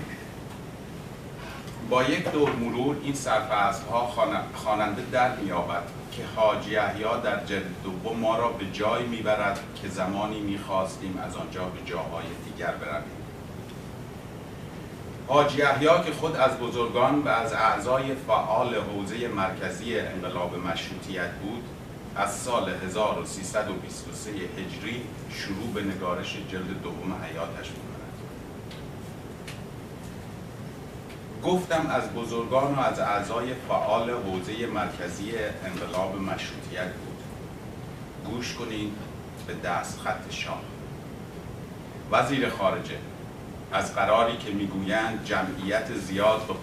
با 1.89 2.04
یک 2.04 2.32
دور 2.32 2.52
مرور 2.52 2.98
این 3.04 3.13
سرفصل 3.13 3.86
ها 3.91 4.13
خواننده 4.54 5.02
در 5.12 5.36
میابد 5.36 5.84
که 6.12 6.24
حاج 6.36 6.67
یحیی 6.67 7.04
در 7.24 7.45
جلد 7.45 7.84
دوم 7.84 8.19
ما 8.19 8.38
را 8.38 8.50
به 8.50 8.65
جای 8.74 9.04
می‌برد 9.04 9.60
که 9.82 9.89
زمانی 9.89 10.39
می‌خواستیم 10.39 11.19
از 11.28 11.36
آنجا 11.36 11.65
به 11.65 11.91
جاهای 11.91 12.26
دیگر 12.45 12.71
برویم. 12.71 13.25
حاج 15.28 15.56
یحیی 15.56 16.04
که 16.06 16.12
خود 16.20 16.36
از 16.36 16.58
بزرگان 16.58 17.20
و 17.20 17.28
از 17.28 17.54
اعضای 17.54 18.16
فعال 18.16 18.76
حوزه 18.76 19.28
مرکزی 19.28 20.00
انقلاب 20.00 20.56
مشروطیت 20.56 21.32
بود 21.32 21.64
از 22.16 22.36
سال 22.36 22.70
1323 22.70 24.32
هجری 24.32 25.02
شروع 25.30 25.74
به 25.74 25.84
نگارش 25.84 26.38
جلد 26.52 26.82
دوم 26.84 27.14
حیاتش 27.24 27.70
می‌کند. 27.70 27.96
گفتم 31.44 31.88
از 31.90 32.14
بزرگان 32.14 32.76
و 32.76 32.80
از 32.80 33.00
اعضای 33.00 33.54
فعال 33.68 34.10
حوزه 34.10 34.66
مرکزی 34.68 35.32
انقلاب 35.66 36.16
مشروطیت 36.16 36.94
بود. 36.94 37.24
گوش 38.32 38.54
کنید 38.54 38.94
به 39.48 39.54
دست 39.54 40.00
خط 40.00 40.32
شاه 40.32 40.62
وزیر 42.12 42.50
خارجه 42.50 42.98
از 43.76 43.96
قراری 43.96 44.38
که 44.38 44.52
می‌گویند 44.52 45.26
جمعیت 45.26 45.94
زیاد 46.08 46.48
به 46.48 46.54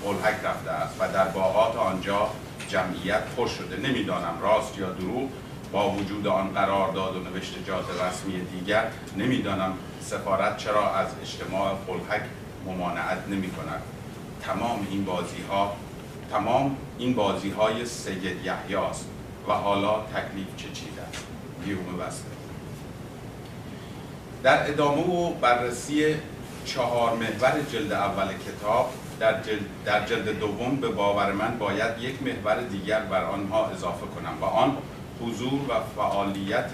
قلحک, 0.00 0.44
رفته 0.44 0.70
است 0.70 0.94
و 1.00 1.12
در 1.12 1.24
باغات 1.24 1.76
آنجا 1.76 2.30
جمعیت 2.68 3.22
پر 3.36 3.46
شده. 3.46 3.88
نمی‌دانم 3.88 4.38
راست 4.42 4.78
یا 4.78 4.90
دروغ 4.90 5.28
با 5.72 5.90
وجود 5.90 6.26
آن 6.26 6.48
قرارداد 6.54 7.16
و 7.16 7.20
نوشتجات 7.20 7.84
رسمی 8.02 8.40
دیگر 8.40 8.90
نمی‌دانم 9.16 9.72
سفارت 10.00 10.56
چرا 10.56 10.94
از 10.94 11.08
اجتماع 11.22 11.74
قلحک 11.86 12.22
ممانعت 12.66 13.28
نمی 13.28 13.50
کند 13.50 13.82
تمام 14.42 14.86
این 14.90 15.04
بازی 15.04 15.42
ها 15.50 15.72
تمام 16.30 16.76
این 16.98 17.14
بازی 17.14 17.50
های 17.50 17.86
سید 17.86 18.24
یحیی 18.24 18.76
است 18.90 19.06
و 19.48 19.52
حالا 19.52 20.00
تکلیف 20.00 20.56
چه 20.56 20.68
چیز 20.68 20.98
است. 21.08 21.24
گیوم 21.64 21.98
بسته. 21.98 22.28
در 24.42 24.70
ادامه 24.70 25.02
و 25.02 25.32
بررسی 25.32 26.14
چهار 26.68 27.16
محور 27.16 27.62
جلد 27.72 27.92
اول 27.92 28.28
کتاب 28.28 28.92
در 29.20 29.42
جلد, 29.42 29.66
در 29.84 30.06
جلد 30.06 30.38
دوم 30.38 30.76
به 30.76 30.88
باور 30.88 31.32
من 31.32 31.58
باید 31.58 31.98
یک 32.00 32.22
محور 32.22 32.60
دیگر 32.60 33.00
بر 33.00 33.24
آنها 33.24 33.66
اضافه 33.66 34.06
کنم 34.06 34.38
و 34.40 34.44
آن 34.44 34.76
حضور 35.22 35.60
و 35.68 35.72
فعالیت 35.96 36.70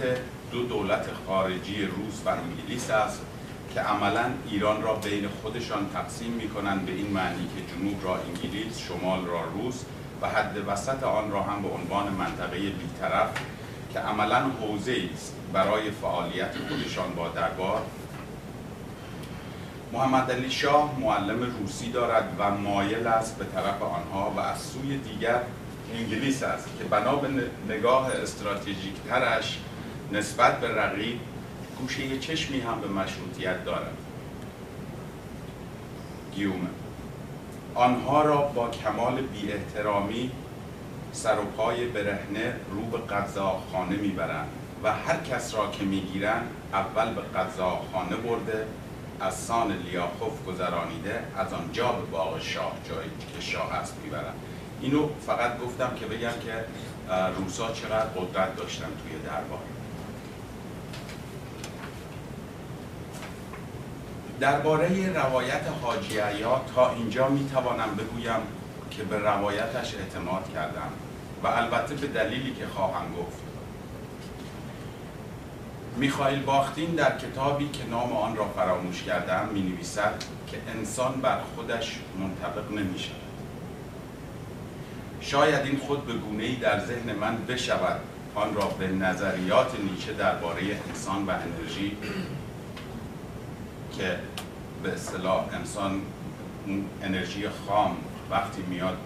دو 0.53 0.63
دولت 0.63 1.07
خارجی 1.27 1.87
روس 1.87 2.21
و 2.27 2.29
انگلیس 2.29 2.91
است 2.91 3.21
که 3.75 3.81
عملا 3.81 4.25
ایران 4.51 4.83
را 4.83 4.95
بین 4.95 5.29
خودشان 5.43 5.91
تقسیم 5.95 6.31
می 6.31 6.49
کنند 6.49 6.87
به 6.87 6.93
این 6.93 7.11
معنی 7.11 7.49
که 7.57 7.75
جنوب 7.75 8.05
را 8.05 8.19
انگلیس، 8.19 8.79
شمال 8.79 9.27
را 9.27 9.41
روس 9.45 9.85
و 10.23 10.29
حد 10.29 10.69
وسط 10.69 11.03
آن 11.03 11.31
را 11.31 11.43
هم 11.43 11.63
به 11.63 11.69
عنوان 11.69 12.13
منطقه 12.13 12.59
بیطرف 12.59 13.29
که 13.93 13.99
عملا 13.99 14.41
حوزه 14.61 14.97
است 15.15 15.35
برای 15.53 15.91
فعالیت 15.91 16.53
خودشان 16.69 17.15
با 17.17 17.29
دربار 17.29 17.83
محمد 19.95 20.31
علی 20.31 20.51
شاه 20.51 21.01
معلم 21.01 21.57
روسی 21.61 21.91
دارد 21.91 22.37
و 22.39 22.51
مایل 22.51 23.07
است 23.07 23.39
به 23.39 23.45
طرف 23.45 23.83
آنها 23.83 24.31
و 24.37 24.41
از 24.41 24.59
سوی 24.59 24.99
دیگر 24.99 25.41
انگلیس 25.95 26.43
است 26.43 26.69
که 26.79 26.85
بنا 26.85 27.17
به 27.17 27.29
نگاه 27.69 28.11
استراتژیک 28.23 28.95
ترش 29.09 29.59
نسبت 30.13 30.61
به 30.61 30.75
رقیب 30.75 31.21
گوشه 31.79 32.19
چشمی 32.19 32.61
هم 32.61 32.81
به 32.81 32.89
مشروطیت 32.89 33.65
دارد. 33.65 33.97
گیومه. 36.35 36.69
آنها 37.75 38.23
را 38.23 38.37
با 38.37 38.71
کمال 38.71 39.21
بی 39.21 39.53
احترامی 39.53 40.31
سر 41.13 41.39
و 41.39 41.45
پای 41.57 41.87
برهنه 41.87 42.55
رو 42.71 42.81
به 42.81 42.99
قضاخانه 42.99 43.97
می‌برند 43.97 44.49
و 44.85 44.93
هر 44.93 45.17
کس 45.17 45.55
را 45.55 45.71
که 45.71 45.85
می‌گیرند 45.85 46.49
اول 46.73 47.15
به 47.15 47.21
قضاخانه 47.21 48.17
برده 48.17 48.67
از 49.25 49.35
سان 49.35 49.73
لیاخوف 49.73 50.45
گذرانیده 50.47 51.25
از 51.37 51.53
آنجا 51.53 51.93
به 51.93 52.07
باغ 52.07 52.43
شاه 52.43 52.73
جایی 52.89 53.11
که 53.35 53.41
شاه 53.41 53.75
است 53.75 53.95
می‌برند 54.05 54.35
اینو 54.81 55.09
فقط 55.27 55.59
گفتم 55.59 55.95
که 55.97 56.07
بگم 56.07 56.29
که 56.45 56.65
روسا 57.39 57.73
چقدر 57.73 58.07
قدرت 58.07 58.57
داشتن 58.57 58.85
توی 58.87 59.19
دربار. 59.27 59.59
درباره 64.41 65.13
روایت 65.13 65.63
حاجی 65.83 66.17
تا 66.75 66.91
اینجا 66.91 67.29
می‌توانم 67.29 67.95
بگویم 67.95 68.41
که 68.91 69.03
به 69.03 69.19
روایتش 69.19 69.95
اعتماد 69.95 70.53
کردم 70.55 70.89
و 71.43 71.47
البته 71.47 71.95
به 71.95 72.07
دلیلی 72.07 72.55
که 72.55 72.67
خواهم 72.67 73.13
گفت. 73.13 73.44
میخائیل 75.97 76.43
باختین 76.43 76.91
در 76.91 77.19
کتابی 77.19 77.69
که 77.69 77.87
نام 77.91 78.13
آن 78.13 78.37
را 78.37 78.49
فراموش 78.49 79.03
کردم 79.03 79.49
می 79.55 79.63
نویسد 79.63 80.25
که 80.47 80.57
انسان 80.77 81.13
بر 81.13 81.39
خودش 81.57 81.99
منطبق 82.19 82.73
نمی 82.73 82.99
شود 82.99 83.17
شاید 85.21 85.67
این 85.67 85.79
خود 85.79 86.07
به 86.07 86.13
گونه 86.13 86.57
در 86.57 86.81
ذهن 86.81 87.13
من 87.13 87.37
بشود 87.49 88.01
آن 88.35 88.55
را 88.55 88.67
به 88.67 88.89
نظریات 88.89 89.81
نیچه 89.81 90.13
درباره 90.13 90.63
انسان 90.89 91.27
و 91.27 91.31
انرژی 91.31 91.97
که 93.99 94.19
به 94.83 94.93
اصطلاح 94.93 95.45
انسان 95.53 96.03
اون 96.67 96.85
انرژی 97.03 97.49
خام 97.49 97.97
وقتی 98.31 98.63
میاد 98.63 98.97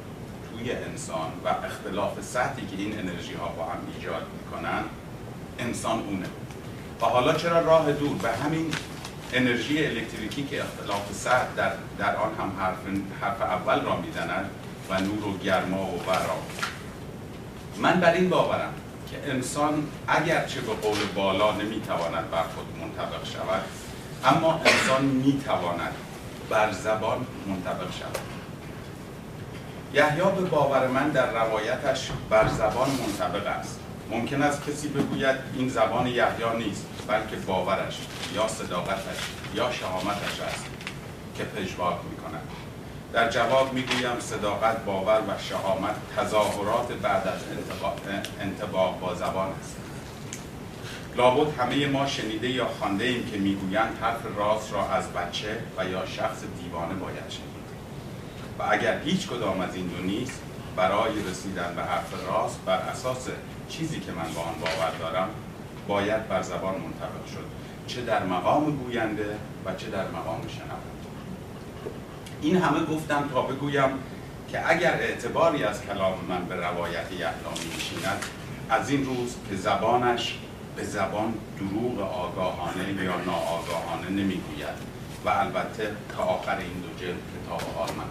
توی 0.51 0.73
انسان 0.73 1.33
و 1.45 1.49
اختلاف 1.49 2.23
سطحی 2.23 2.67
که 2.67 2.77
این 2.77 2.99
انرژی 2.99 3.35
ها 3.35 3.49
با 3.49 3.65
هم 3.65 3.79
ایجاد 3.97 4.27
می‌کنن 4.39 4.83
انسان 5.59 5.99
اونه. 5.99 6.27
و 7.01 7.05
حالا 7.05 7.35
چرا 7.35 7.61
راه 7.61 7.93
دور؟ 7.93 8.17
به 8.17 8.29
همین 8.29 8.75
انرژی 9.33 9.87
الکتریکی 9.87 10.43
که 10.43 10.63
اختلاف 10.63 11.13
سطح 11.13 11.55
در, 11.57 11.73
در 11.99 12.17
آن 12.17 12.35
هم 12.41 12.53
حرف, 12.59 12.79
حرف 13.21 13.43
اول 13.43 13.81
را 13.81 13.97
می‌زنند 13.97 14.51
و 14.91 15.01
نور 15.01 15.25
و 15.25 15.39
گرما 15.39 15.83
و 15.83 15.99
برا 16.07 16.37
من 17.79 18.01
بر 18.01 18.13
این 18.13 18.29
باورم 18.29 18.75
که 19.11 19.31
انسان 19.31 19.87
اگرچه 20.09 20.61
به 20.61 20.73
قول 20.73 20.99
بالا 21.15 21.53
نمی‌تواند 21.53 22.31
بر 22.31 22.43
خود 22.43 22.67
منطبق 22.81 23.25
شود 23.25 23.65
اما 24.25 24.61
انسان 24.65 25.05
می‌تواند 25.05 25.95
بر 26.51 26.73
زبان 26.73 27.27
منطبق 27.47 27.93
شود. 27.99 28.19
یحیی 29.95 30.49
باور 30.51 30.87
من 30.87 31.09
در 31.09 31.33
روایتش 31.33 32.11
بر 32.31 32.49
زبان 32.49 32.89
منطبق 32.91 33.47
است. 33.47 33.81
ممکن 34.11 34.43
است 34.43 34.63
کسی 34.67 34.89
بگوید 34.89 35.37
این 35.55 35.69
زبان 35.69 36.07
یحیی 36.07 36.57
نیست 36.59 36.87
بلکه 37.09 37.37
باورش 37.47 37.99
یا 38.35 38.49
صداقتش 38.49 39.17
یا 39.55 39.73
شهامتش 39.73 40.41
است 40.41 40.65
که 41.37 41.45
پژواک 41.45 41.97
می‌کند. 42.11 42.49
در 43.13 43.31
جواب 43.31 43.73
می‌گویم 43.73 44.21
صداقت 44.21 44.85
باور 44.85 45.21
و 45.21 45.39
شهامت 45.49 45.95
تظاهرات 46.17 46.93
بعد 46.93 47.29
از 47.29 47.41
انتباق 48.41 49.01
با 49.01 49.15
زبان 49.15 49.49
است. 49.61 49.77
لابد 51.17 51.59
همه 51.59 51.87
ما 51.87 52.07
شنیده 52.07 52.49
یا 52.49 52.67
خوانده 52.79 53.05
ایم 53.05 53.31
که 53.31 53.39
می‌گویند 53.39 53.99
حرف 54.01 54.21
راست 54.37 54.73
را 54.73 54.91
از 54.91 55.13
بچه 55.13 55.59
و 55.79 55.85
یا 55.89 56.07
شخص 56.07 56.39
دیوانه 56.63 56.95
باید 56.95 57.29
شنید. 57.29 57.49
و 58.59 58.63
اگر 58.71 59.01
هیچ 59.01 59.29
کدام 59.29 59.61
از 59.61 59.75
این 59.75 59.87
دو 59.87 60.03
نیست 60.03 60.41
برای 60.77 61.23
رسیدن 61.31 61.73
به 61.77 61.83
حرف 61.83 62.13
راست 62.27 62.61
بر 62.67 62.77
اساس 62.77 63.29
چیزی 63.69 64.01
که 64.01 64.13
من 64.13 64.35
با 64.35 64.41
آن 64.41 64.55
باور 64.61 64.93
دارم 64.99 65.29
باید 65.89 66.29
بر 66.29 66.43
زبان 66.43 66.75
منطبق 66.75 67.27
شد. 67.35 67.45
چه 67.87 68.01
در 68.01 68.25
مقام 68.25 68.77
گوینده 68.77 69.37
و 69.65 69.75
چه 69.75 69.91
در 69.91 70.09
مقام 70.09 70.41
شنونده. 70.49 70.99
این 72.43 72.57
همه 72.57 72.85
گفتم 72.85 73.29
تا 73.33 73.43
بگویم 73.43 73.89
که 74.51 74.71
اگر 74.71 74.93
اعتباری 74.93 75.65
از 75.65 75.83
کلام 75.83 76.15
من 76.29 76.45
به 76.45 76.55
روایت 76.55 77.13
یحیی 77.13 77.75
میشیند 77.75 78.25
از 78.71 78.91
این 78.91 79.07
روز 79.07 79.35
که 79.51 79.57
زبانش 79.57 80.39
به 80.77 80.85
زبان 80.85 81.35
دروغ 81.59 82.01
آگاهانه 82.01 83.05
یا 83.05 83.17
ناآگاهانه 83.17 84.11
نمی‌گوید. 84.11 84.89
و 85.25 85.29
البته 85.29 85.93
تا 86.17 86.23
آخر 86.23 86.57
این 86.59 86.83
دو 86.83 87.05
جلد 87.05 87.17
کتاب 87.45 87.63
حال 87.77 87.89
من 87.89 88.05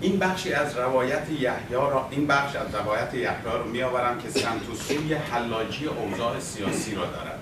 این 0.00 0.18
بخشی 0.18 0.52
از 0.52 0.76
روایت 0.76 1.30
یحیی 1.30 1.74
را 1.74 2.08
این 2.10 2.26
بخش 2.26 2.56
از 2.56 2.74
روایت 2.74 3.14
یحیی 3.14 3.44
را 3.44 3.64
میآورم 3.64 4.18
که 4.20 4.30
سمت 4.30 4.70
و 4.70 4.74
سوی 4.74 5.14
حلاجی 5.14 5.86
اوضاع 5.86 6.40
سیاسی 6.40 6.94
را 6.94 7.06
دارد. 7.06 7.38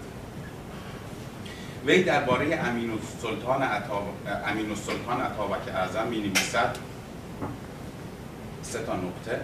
وی 1.86 2.02
درباره 2.02 2.56
امین 2.56 2.90
السلطان 2.90 3.62
عطا 3.62 4.02
امین 4.46 4.70
السلطان 4.70 5.20
عطابک 5.20 5.68
اعظم 5.74 6.06
می 6.06 6.18
نویسد 6.18 6.76
سه 8.62 8.82
تا 8.82 8.96
نقطه. 8.96 9.40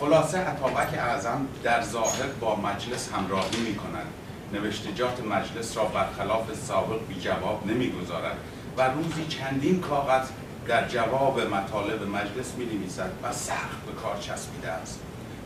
خلاصه 0.00 0.38
عطابک 0.38 0.98
اعظم 0.98 1.46
در 1.62 1.82
ظاهر 1.82 2.26
با 2.40 2.56
مجلس 2.56 3.12
همراهی 3.12 3.60
می 3.66 3.74
کند 3.74 4.06
نوشتجات 4.52 5.24
مجلس 5.24 5.76
را 5.76 5.84
برخلاف 5.84 6.54
سابق 6.54 7.06
بی 7.08 7.20
جواب 7.20 7.66
نمی‌گذارد 7.66 8.36
و 8.76 8.90
روزی 8.90 9.26
چندین 9.28 9.80
کاغذ 9.80 10.28
در 10.66 10.88
جواب 10.88 11.40
مطالب 11.40 12.02
مجلس 12.02 12.54
می 12.58 12.64
نویسد 12.64 13.10
و 13.22 13.32
سخت 13.32 13.86
به 13.86 13.92
کار 13.92 14.16
چسبیده 14.20 14.68
است. 14.68 15.00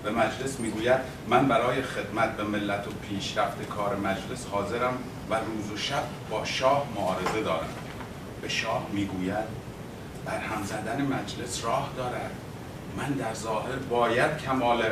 به 0.04 0.10
مجلس 0.10 0.60
می‌گوید 0.60 1.00
من 1.28 1.48
برای 1.48 1.82
خدمت 1.82 2.36
به 2.36 2.42
ملت 2.42 2.88
و 2.88 2.90
پیشرفت 2.90 3.68
کار 3.68 3.96
مجلس 3.96 4.46
حاضرم 4.46 4.98
و 5.30 5.34
روز 5.34 5.70
و 5.70 5.76
شب 5.76 6.02
با 6.30 6.44
شاه 6.44 6.86
معارضه 6.96 7.42
دارم. 7.42 7.68
به 8.42 8.48
شاه 8.48 8.86
می‌گوید 8.92 9.68
بر 10.24 10.38
هم 10.38 10.62
زدن 10.62 11.02
مجلس 11.02 11.64
راه 11.64 11.90
دارد. 11.96 12.30
من 12.96 13.08
در 13.08 13.34
ظاهر 13.34 13.76
باید 13.90 14.38
کمال 14.38 14.84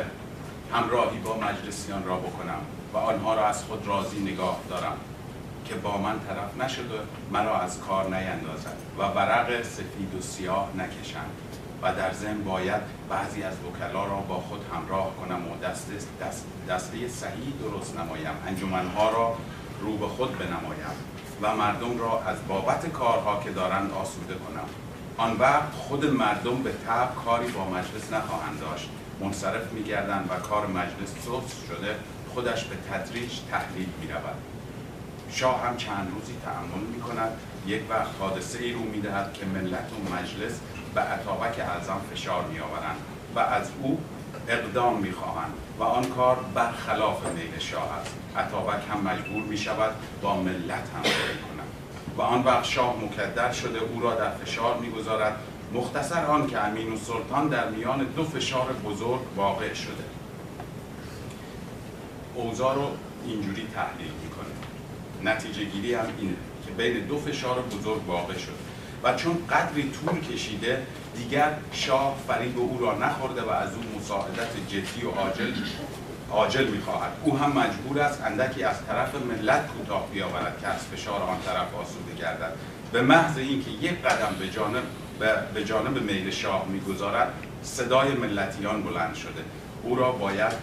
همراهی 0.73 1.19
با 1.19 1.37
مجلسیان 1.37 2.03
را 2.05 2.17
بکنم 2.17 2.61
و 2.93 2.97
آنها 2.97 3.35
را 3.35 3.47
از 3.47 3.63
خود 3.63 3.87
راضی 3.87 4.19
نگاه 4.19 4.59
دارم. 4.69 4.97
که 5.67 5.75
با 5.75 5.97
من 5.97 6.19
طرف 6.19 6.65
نشده 6.65 6.99
مرا 7.31 7.59
از 7.59 7.79
کار 7.79 8.03
نیندازد 8.03 8.77
و 8.97 9.01
ورق 9.01 9.63
سفید 9.63 10.15
و 10.17 10.21
سیاه 10.21 10.69
نکشند 10.77 11.31
و 11.81 11.93
در 11.93 12.13
ضمن 12.13 12.43
باید 12.43 12.81
بعضی 13.09 13.43
از 13.43 13.53
وکلا 13.59 14.05
را 14.05 14.15
با 14.15 14.35
خود 14.35 14.61
همراه 14.73 15.15
کنم 15.15 15.51
و 15.51 15.65
دسته, 15.65 15.93
دست 16.21 16.45
دسته 16.69 17.07
صحیح 17.07 17.53
درست 17.61 17.99
نمایم. 17.99 18.33
انجمنها 18.47 19.09
را 19.09 19.35
رو 19.81 19.97
به 19.97 20.07
خود 20.07 20.37
بنمایم 20.37 20.95
و 21.41 21.55
مردم 21.55 21.99
را 21.99 22.23
از 22.23 22.37
بابت 22.47 22.91
کارها 22.91 23.43
که 23.43 23.51
دارند 23.51 23.91
آسوده 23.91 24.33
کنم. 24.33 24.65
آن 25.17 25.37
وقت 25.37 25.71
خود 25.73 26.05
مردم 26.05 26.63
به 26.63 26.71
تب 26.71 27.15
کاری 27.25 27.47
با 27.47 27.69
مجلس 27.69 28.13
نخواهند 28.13 28.59
داشت. 28.59 28.89
منصرف 29.19 29.71
میگردند 29.73 30.29
و 30.31 30.39
کار 30.39 30.67
مجلس 30.67 31.09
سست 31.09 31.65
شده 31.67 31.95
خودش 32.33 32.63
به 32.63 32.75
تدریج 32.91 33.31
تحلیل 33.51 33.89
می 34.01 34.07
رود. 34.07 34.56
شاه 35.31 35.61
هم 35.61 35.77
چند 35.77 36.11
روزی 36.13 36.33
تعمل 36.45 36.87
می 36.93 37.01
کند 37.01 37.31
یک 37.67 37.81
وقت 37.89 38.11
حادثه 38.19 38.63
ای 38.63 38.73
رو 38.73 38.79
می 38.79 39.01
دهد 39.01 39.33
که 39.33 39.45
ملت 39.45 39.89
و 39.91 40.15
مجلس 40.15 40.59
به 40.95 41.01
عطابک 41.01 41.59
اعظم 41.59 42.01
فشار 42.13 42.43
می 42.43 42.59
آورند 42.59 42.97
و 43.35 43.39
از 43.39 43.69
او 43.81 43.99
اقدام 44.47 44.97
می 44.97 45.11
خواهند 45.11 45.53
و 45.79 45.83
آن 45.83 46.05
کار 46.05 46.45
برخلاف 46.53 47.27
میل 47.27 47.59
شاه 47.59 47.93
است. 48.01 48.15
عطابک 48.37 48.81
هم 48.91 49.01
مجبور 49.01 49.43
می 49.43 49.57
شود 49.57 49.91
با 50.21 50.41
ملت 50.41 50.89
هم 50.95 51.03
کند. 51.03 51.67
و 52.17 52.21
آن 52.21 52.43
وقت 52.43 52.63
شاه 52.63 52.95
مکدر 53.03 53.51
شده 53.51 53.79
او 53.79 54.01
را 54.01 54.15
در 54.15 54.29
فشار 54.29 54.77
می‌گذارد. 54.77 55.39
مختصر 55.73 56.25
آن 56.25 56.47
که 56.47 56.59
امین 56.59 56.93
و 56.93 56.97
سلطان 56.97 57.47
در 57.47 57.69
میان 57.69 58.03
دو 58.03 58.23
فشار 58.23 58.73
بزرگ 58.85 59.19
واقع 59.35 59.73
شده. 59.73 60.03
اوضاع 62.35 62.75
رو 62.75 62.89
اینجوری 63.25 63.67
تحلیل 63.75 64.11
می‌کنه 64.23 64.66
نتیجه 65.23 65.63
گیری 65.63 65.93
هم 65.93 66.05
اینه 66.19 66.35
که 66.65 66.71
بین 66.71 67.05
دو 67.05 67.19
فشار 67.19 67.61
بزرگ 67.61 68.07
واقع 68.07 68.33
شده 68.33 68.53
و 69.03 69.15
چون 69.15 69.47
قدری 69.49 69.91
طول 69.91 70.19
کشیده 70.19 70.87
دیگر 71.15 71.53
شاه 71.71 72.17
فریب 72.27 72.59
او 72.59 72.79
را 72.81 72.97
نخورده 72.97 73.41
و 73.41 73.49
از 73.49 73.69
او 73.73 73.99
مساعدت 73.99 74.49
جدی 74.69 75.05
و 75.05 75.09
عاجل 75.09 75.51
عاجل 76.31 76.67
می‌خواهد. 76.67 77.11
او 77.23 77.37
هم 77.37 77.51
مجبور 77.51 77.99
است 77.99 78.21
اندکی 78.23 78.63
از 78.63 78.75
طرف 78.87 79.15
ملت 79.15 79.67
کوتاه 79.67 80.07
بیاورد 80.11 80.57
که 80.61 80.67
از 80.67 80.79
فشار 80.79 81.21
آن 81.21 81.37
طرف 81.45 81.75
آسوده 81.75 82.13
گردد. 82.19 82.53
به 82.91 83.01
محض 83.01 83.37
اینکه 83.37 83.71
یک 83.71 84.01
قدم 84.01 84.35
به 84.39 84.49
جانب 84.49 84.83
به 85.53 85.65
جانب 85.65 86.01
میل 86.03 86.31
شاه 86.31 86.65
می‌گذارد 86.67 87.33
صدای 87.63 88.09
ملتیان 88.11 88.83
بلند 88.83 89.15
شده. 89.15 89.43
او 89.83 89.95
را 89.95 90.11
باید 90.11 90.53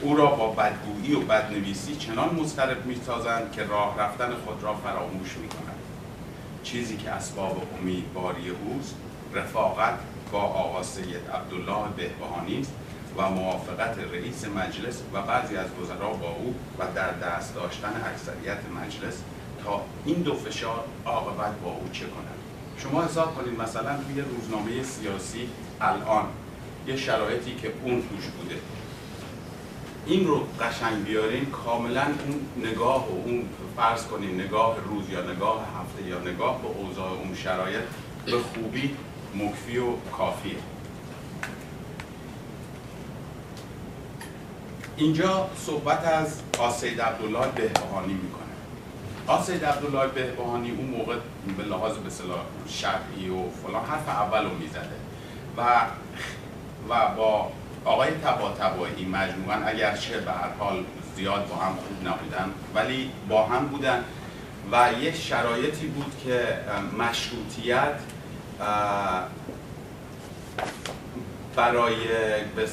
او 0.00 0.16
را 0.16 0.26
با 0.26 0.48
بدگویی 0.48 1.14
و 1.14 1.20
بدنویسی 1.20 1.96
چنان 1.96 2.34
مضطرب 2.34 2.86
می‌سازند 2.86 3.52
که 3.52 3.64
راه 3.64 3.98
رفتن 3.98 4.30
خود 4.44 4.62
را 4.62 4.74
فراموش 4.74 5.36
می‌کنند 5.36 5.82
چیزی 6.62 6.96
که 6.96 7.10
اسباب 7.10 7.62
امیدواری 7.80 8.48
اوست 8.48 8.94
رفاقت 9.34 9.98
با 10.32 10.40
آقا 10.40 10.82
سید 10.82 11.30
عبدالله 11.34 11.88
بهبهانی 11.96 12.60
است 12.60 12.72
و 13.16 13.30
موافقت 13.30 13.98
رئیس 14.12 14.44
مجلس 14.44 15.02
و 15.12 15.22
بعضی 15.22 15.56
از 15.56 15.66
وزرا 15.82 16.10
با 16.10 16.30
او 16.30 16.54
و 16.78 16.84
در 16.94 17.12
دست 17.12 17.54
داشتن 17.54 17.92
اکثریت 18.12 18.58
مجلس 18.82 19.22
تا 19.64 19.80
این 20.04 20.22
دو 20.22 20.34
فشار 20.34 20.84
عاقبت 21.06 21.52
با 21.64 21.70
او 21.70 21.88
چه 21.92 22.04
کنند 22.04 22.42
شما 22.78 23.04
حساب 23.04 23.34
کنید 23.34 23.60
مثلا 23.60 23.96
توی 23.96 24.20
روزنامه 24.20 24.82
سیاسی 24.82 25.48
الان 25.80 26.24
یه 26.86 26.96
شرایطی 26.96 27.54
که 27.54 27.72
اون 27.84 28.02
توش 28.02 28.24
بوده. 28.26 28.56
این 30.06 30.26
رو 30.26 30.46
قشنگ 30.60 31.04
بیارین 31.04 31.44
کاملا 31.44 32.02
اون 32.02 32.68
نگاه 32.70 33.08
و 33.08 33.12
اون 33.24 33.48
فرض 33.76 34.06
کنیم 34.06 34.40
نگاه 34.40 34.76
روز 34.84 35.10
یا 35.10 35.20
نگاه 35.20 35.66
هفته 35.80 36.08
یا 36.08 36.18
نگاه 36.18 36.62
به 36.62 36.68
اوضاع 36.68 37.10
اون 37.10 37.34
شرایط 37.34 37.82
به 38.26 38.38
خوبی 38.38 38.96
مکفی 39.34 39.78
و 39.78 39.96
کافیه. 40.12 40.56
اینجا 44.96 45.48
صحبت 45.56 46.04
از 46.04 46.40
آسید 46.58 47.00
عبدالله 47.00 47.46
بهبهانی 47.46 48.12
می‌کنه. 48.12 48.42
آسید 49.26 49.64
عبدالله 49.64 50.06
بهبهانی 50.06 50.70
اون 50.70 50.86
موقع 50.86 51.16
به 51.58 51.64
لحاظ 51.64 51.96
به 51.96 52.10
صلاح 52.10 52.40
شرعی 52.68 53.30
و 53.30 53.50
فلان 53.50 53.84
حرف 53.84 54.08
اول 54.08 54.44
رو 54.44 54.58
می‌زده 54.58 54.96
و 55.56 55.86
و 56.88 57.14
با 57.16 57.52
آقای 57.84 58.10
تبا 58.10 58.50
تبایی 58.50 59.04
مجموعا 59.04 59.66
اگرچه 59.66 60.20
به 60.20 60.32
هر 60.32 60.48
حال 60.58 60.84
زیاد 61.16 61.48
با 61.48 61.56
هم 61.56 61.72
خوب 61.74 62.08
نبودن 62.08 62.52
ولی 62.74 63.10
با 63.28 63.46
هم 63.46 63.66
بودن 63.66 64.04
و 64.72 64.90
یه 65.02 65.14
شرایطی 65.14 65.86
بود 65.86 66.12
که 66.24 66.58
مشروطیت 66.98 67.94
برای 71.56 71.96
به 72.56 72.68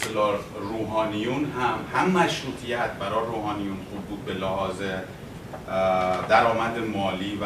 روحانیون 0.59 1.51
هم 1.51 1.99
هم 1.99 2.09
مشروطیت 2.09 2.91
برای 2.91 3.25
روحانیون 3.25 3.77
خوب 3.89 4.05
بود 4.05 4.25
به 4.25 4.33
لحاظ 4.33 4.81
درآمد 6.29 6.77
مالی 6.77 7.35
و 7.41 7.45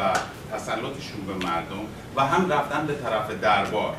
تسلطشون 0.52 1.26
به 1.26 1.46
مردم 1.46 1.86
و 2.16 2.26
هم 2.26 2.52
رفتن 2.52 2.86
به 2.86 2.94
طرف 2.94 3.30
دربار. 3.30 3.94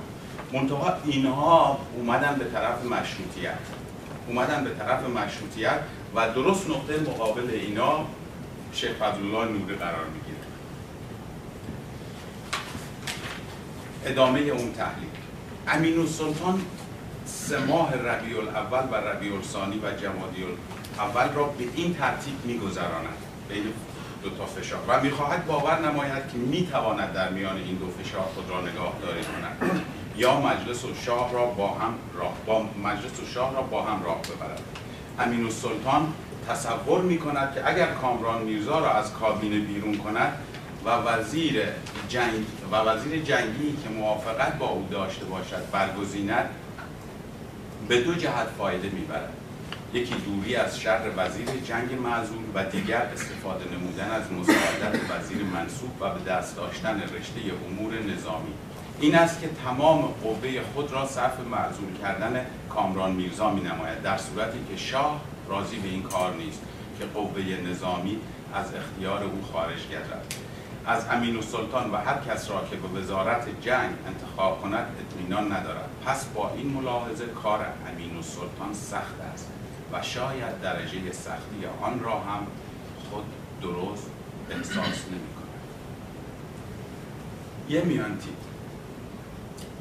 منتها 0.55 0.93
اینها 1.05 1.79
اومدن 1.97 2.35
به 2.35 2.45
طرف 2.45 2.85
مشروطیت. 2.85 3.57
اومدن 4.27 4.63
به 4.63 4.69
طرف 4.69 5.03
مشروطیت 5.03 5.79
و 6.15 6.29
درست 6.29 6.69
نقطه 6.69 6.99
مقابل 6.99 7.49
اینا 7.49 8.05
شیخ 8.73 8.91
فضلالله 8.91 9.51
نوری 9.51 9.75
قرار 9.75 10.05
می‌گیره. 10.05 10.37
ادامه 14.05 14.39
اون 14.39 14.73
تحلیل. 14.73 15.09
امین 15.67 15.99
السلطان 15.99 16.61
سه 17.25 17.57
ماه 17.57 17.93
ربیع 17.93 18.37
الاول 18.37 18.87
و 18.91 18.95
ربیع 18.95 19.35
الثانی 19.35 19.77
و 19.77 19.91
جمادی 19.91 20.45
اول 20.99 21.33
را 21.33 21.43
به 21.43 21.63
این 21.75 21.93
ترتیب 21.93 22.45
میگذراند. 22.45 23.17
بین 23.49 23.63
دو 24.23 24.29
تا 24.29 24.45
فشار. 24.45 24.79
و 24.87 25.01
می‌خواهد 25.01 25.45
باور 25.45 25.91
نماید 25.91 26.29
که 26.31 26.37
می‌تواند 26.37 27.13
در 27.13 27.29
میان 27.29 27.55
این 27.55 27.75
دو 27.75 28.03
فشار 28.03 28.21
خود 28.21 28.49
را 28.49 28.61
نگاهداری 28.61 29.21
کند. 29.23 29.71
یا 30.17 30.39
مجلس 30.39 30.86
و 30.86 30.95
شاه 31.06 31.34
را 31.34 31.45
با 31.45 31.67
هم 31.67 31.93
راه 32.13 32.34
با 32.45 32.65
مجلس 32.84 33.19
و 33.19 33.25
شاه 33.34 33.54
را 33.54 33.62
با 33.62 33.82
هم 33.82 34.04
راه 34.04 34.21
ببرد. 34.21 34.62
امین 35.19 35.43
السلطان 35.43 36.13
تصور 36.49 37.01
می 37.01 37.17
کند 37.17 37.54
که 37.54 37.69
اگر 37.69 37.88
کامران 37.88 38.41
میرزا 38.41 38.80
را 38.80 38.93
از 38.93 39.13
کابینه 39.13 39.60
بیرون 39.60 39.97
کند 39.97 40.34
و 40.86 40.89
وزیر 40.89 41.63
جنگ 42.10 42.45
و 42.71 42.75
وزیر 42.75 43.23
جنگی 43.23 43.78
که 43.84 43.89
موافقت 43.89 44.58
با 44.58 44.67
او 44.67 44.88
داشته 44.91 45.25
باشد 45.25 45.71
برگزیند 45.71 46.49
به 47.88 48.01
دو 48.01 48.13
جهت 48.13 48.47
فایده 48.58 48.89
می‌برد. 48.89 49.30
یکی 49.93 50.15
دوری 50.15 50.56
از 50.56 50.80
شر 50.80 51.01
وزیر 51.17 51.45
جنگ 51.65 51.93
معزول 51.93 52.43
و 52.54 52.63
دیگر 52.63 53.01
استفاده 53.13 53.65
نمودن 53.75 54.12
از 54.12 54.23
مساعدت 54.32 54.99
وزیر 55.12 55.43
منصوب 55.43 56.01
و 56.01 56.10
به 56.10 56.32
دست 56.32 56.56
داشتن 56.56 57.01
رشته 57.01 57.41
امور 57.67 57.93
نظامی. 57.93 58.54
این 58.99 59.15
است 59.15 59.41
که 59.41 59.49
تمام 59.65 60.01
قوه 60.01 60.62
خود 60.73 60.91
را 60.91 61.05
صرف 61.05 61.39
معزول 61.39 61.97
کردن 62.01 62.45
کامران 62.69 63.12
میرزا 63.12 63.51
می 63.51 63.62
نماید 63.62 64.01
در 64.01 64.17
صورتی 64.17 64.58
که 64.69 64.77
شاه 64.77 65.21
راضی 65.49 65.75
به 65.79 65.88
این 65.88 66.03
کار 66.03 66.36
نیست 66.36 66.62
که 66.99 67.05
قوه 67.05 67.41
نظامی 67.41 68.17
از 68.53 68.65
اختیار 68.75 69.23
او 69.23 69.41
خارج 69.53 69.88
گردد 69.91 70.23
از 70.86 71.05
امین 71.12 71.36
السلطان 71.36 71.91
و 71.91 71.95
هر 71.95 72.17
کس 72.17 72.51
را 72.51 72.65
که 72.69 72.75
به 72.75 72.99
وزارت 72.99 73.62
جنگ 73.62 73.95
انتخاب 74.08 74.62
کند 74.62 74.88
اطمینان 74.99 75.51
ندارد 75.51 75.89
پس 76.05 76.25
با 76.25 76.51
این 76.58 76.67
ملاحظه 76.67 77.25
کار 77.25 77.65
امین 77.88 78.15
السلطان 78.15 78.73
سخت 78.73 79.21
است 79.34 79.51
و 79.93 80.01
شاید 80.01 80.62
درجه 80.62 81.12
سختی 81.12 81.65
آن 81.81 81.99
را 81.99 82.19
هم 82.19 82.47
خود 83.10 83.25
درست 83.62 84.10
احساس 84.51 85.05
نمی 85.08 85.34
کند. 85.36 85.45
یه 87.69 87.81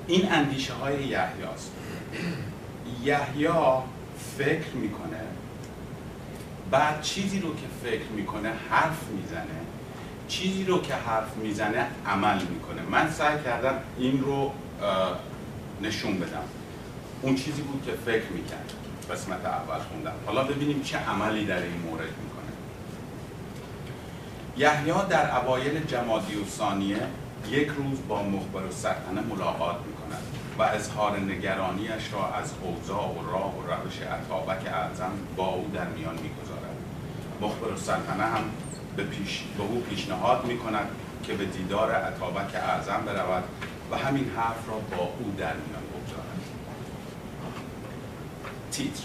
این 0.07 0.33
اندیشه 0.33 0.73
های 0.73 1.03
یحیاست. 1.03 1.73
یحیی 3.05 3.49
فکر 4.39 4.71
می‌کنه 4.75 5.21
بعد 6.71 7.03
چیزی 7.03 7.41
رو 7.41 7.55
که 7.55 7.67
فکر 7.85 8.09
می‌کنه 8.17 8.53
حرف 8.71 9.09
می‌زنه 9.09 9.61
چیزی 10.29 10.65
رو 10.65 10.83
که 10.83 10.95
حرف 10.95 11.37
می‌زنه 11.37 11.87
عمل 12.07 12.43
می‌کنه. 12.43 12.83
من 12.91 13.11
سعی 13.11 13.39
کردم 13.45 13.75
این 13.99 14.21
رو 14.21 14.53
نشون 15.83 16.21
بدم. 16.21 16.45
اون 17.23 17.35
چیزی 17.35 17.63
بود 17.63 17.83
که 17.87 17.93
فکر 17.93 18.29
می‌کرد. 18.33 18.73
قسمت 19.11 19.45
اول 19.45 19.79
خوندم. 19.79 20.13
حالا 20.27 20.45
ببینیم 20.45 20.83
چه 20.83 20.99
عملی 20.99 21.47
در 21.47 21.63
این 21.63 21.81
مورد 21.81 22.01
می‌کنه. 22.03 22.53
یحیی 24.57 25.09
در 25.11 25.39
اوایل 25.39 25.85
جمادی 25.85 26.35
و 26.35 26.47
ثانیه 26.47 27.01
یک 27.51 27.69
روز 27.69 27.99
با 28.09 28.23
مخبر 28.23 28.63
و 28.63 28.73
سلطنه 28.73 29.21
ملاقات 29.21 29.77
می‌کند 29.77 29.94
و 30.59 30.63
اظهار 30.63 31.19
نگرانیش 31.19 32.13
را 32.13 32.35
از 32.35 32.53
اوضاع 32.63 33.09
و 33.09 33.31
راه 33.31 33.59
و 33.59 33.63
روش 33.63 33.99
اتابک 34.03 34.67
اعظم 34.67 35.13
با 35.37 35.47
او 35.47 35.71
در 35.75 35.87
میان 35.87 36.15
می‌گذارد. 36.15 36.77
مخبر 37.41 37.77
سلطنه 37.77 38.25
هم 38.25 38.45
به, 38.97 39.05
پیش، 39.05 39.45
به 39.59 39.63
او 39.63 39.81
پیشنهاد 39.81 40.45
می‌کند 40.45 40.89
که 41.23 41.35
به 41.35 41.45
دیدار 41.45 41.91
اتابک 41.91 42.55
اعظم 42.55 43.03
برود 43.07 43.45
و 43.91 43.97
همین 43.97 44.31
حرف 44.37 44.69
را 44.69 44.75
با 44.97 45.05
او 45.05 45.35
در 45.39 45.55
میان 45.55 45.83
بگذارد. 45.93 46.41
تیتر 48.71 49.05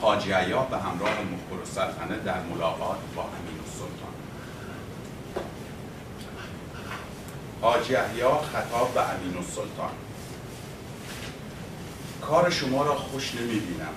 حاجی 0.00 0.32
عیا 0.32 0.62
به 0.62 0.78
همراه 0.78 1.10
مخبر 1.10 1.60
السلطنه 1.60 2.18
در 2.24 2.40
ملاقات 2.40 2.98
با 3.16 3.22
امین 3.22 3.60
السلطان. 3.64 4.17
عیا 7.62 8.38
خطاب 8.38 8.94
به 8.94 9.00
امین 9.00 9.36
السلطان. 9.36 9.90
کار 12.22 12.50
شما 12.50 12.82
را 12.82 12.94
خوش 12.94 13.34
نمی‌بینم. 13.34 13.94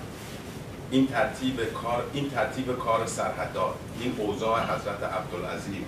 این 0.90 1.06
ترتیب 1.06 1.64
کار 1.64 2.04
این 2.12 2.30
ترتیب 2.30 2.78
کار 2.78 3.06
سرحدار 3.06 3.74
این 4.00 4.14
اوضاع 4.18 4.60
حضرت 4.60 5.02
عبدالعظیم 5.02 5.84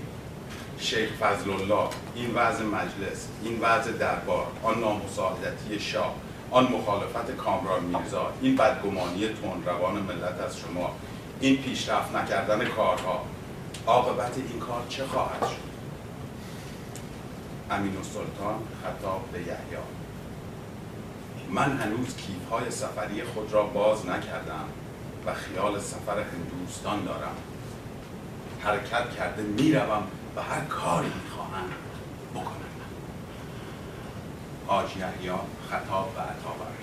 شیخ 0.79 1.09
فضل 1.21 1.51
الله 1.51 1.89
این 2.15 2.35
وضع 2.35 2.65
مجلس 2.65 3.29
این 3.43 3.59
وضع 3.61 3.93
دربار 3.93 4.47
آن 4.63 4.81
نامساعدتی 4.81 5.81
شاه 5.81 6.15
آن 6.51 6.65
مخالفت 6.65 7.37
کامران 7.37 7.85
میرزا 7.85 8.33
این 8.43 8.57
بدگمانی 8.57 9.29
تندروان 9.29 9.95
ملت 9.95 10.41
از 10.47 10.57
شما 10.59 10.95
این 11.41 11.63
پیشرفت 11.63 12.15
نکردن 12.15 12.65
کارها 12.65 13.25
عاقبت 13.87 14.33
این 14.37 14.61
کار 14.61 14.83
چه 14.89 15.05
خواهد 15.05 15.41
شد؟ 15.41 15.74
امین 17.75 17.97
السلطان 17.97 18.55
خطاب 18.83 19.29
به 19.33 19.41
یحیی. 19.41 19.77
من 21.51 21.79
هنوز 21.79 22.17
کیفهای 22.17 22.71
سفری 22.71 23.25
خود 23.25 23.53
را 23.53 23.63
باز 23.63 24.07
نکردم 24.07 24.65
و 25.27 25.35
خیال 25.35 25.81
سفر 25.81 26.17
هندوستان 26.19 27.05
دارم. 27.05 27.37
حرکت 28.61 29.11
کرده 29.17 29.43
می‌روم 29.43 30.03
و 30.37 30.43
هر 30.43 30.61
کاری 30.61 31.13
می‌خواهم 31.25 31.69
بکنم. 32.35 32.65
حاج 34.67 34.97
یحیی 34.97 35.31
خطاب 35.71 36.15
به 36.15 36.21
عطابک 36.21 36.75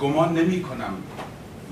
گمان 0.00 0.34
نمی 0.34 0.62
کنم 0.62 0.94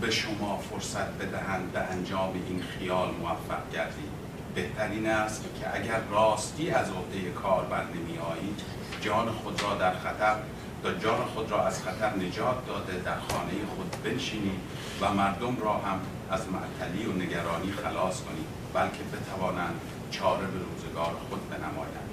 به 0.00 0.10
شما 0.10 0.56
فرصت 0.56 1.08
بدهند 1.12 1.72
به 1.72 1.80
انجام 1.80 2.32
این 2.48 2.62
خیال 2.62 3.10
موفق 3.20 3.70
گردید 3.72 4.15
بهترین 4.56 5.06
است 5.06 5.44
که 5.60 5.74
اگر 5.74 6.00
راستی 6.10 6.70
از 6.70 6.86
عهده 6.90 7.30
کار 7.30 7.64
بر 7.64 7.84
نمی 7.84 8.18
آیید 8.18 8.60
جان 9.00 9.32
خود 9.32 9.62
را 9.62 9.74
در 9.74 9.94
خطر 9.94 10.36
تا 10.82 10.92
جان 10.92 11.24
خود 11.24 11.50
را 11.50 11.66
از 11.66 11.82
خطر 11.82 12.16
نجات 12.16 12.66
داده 12.66 12.98
در 13.04 13.20
خانه 13.20 13.52
خود 13.76 13.96
بنشینید 14.04 14.60
و 15.00 15.12
مردم 15.12 15.56
را 15.60 15.72
هم 15.72 16.00
از 16.30 16.40
معطلی 16.48 17.06
و 17.06 17.12
نگرانی 17.12 17.72
خلاص 17.72 18.20
کنید 18.20 18.46
بلکه 18.74 19.02
بتوانند 19.12 19.80
چاره 20.10 20.46
به 20.46 20.58
روزگار 20.58 21.14
خود 21.28 21.50
بنمایند. 21.50 22.10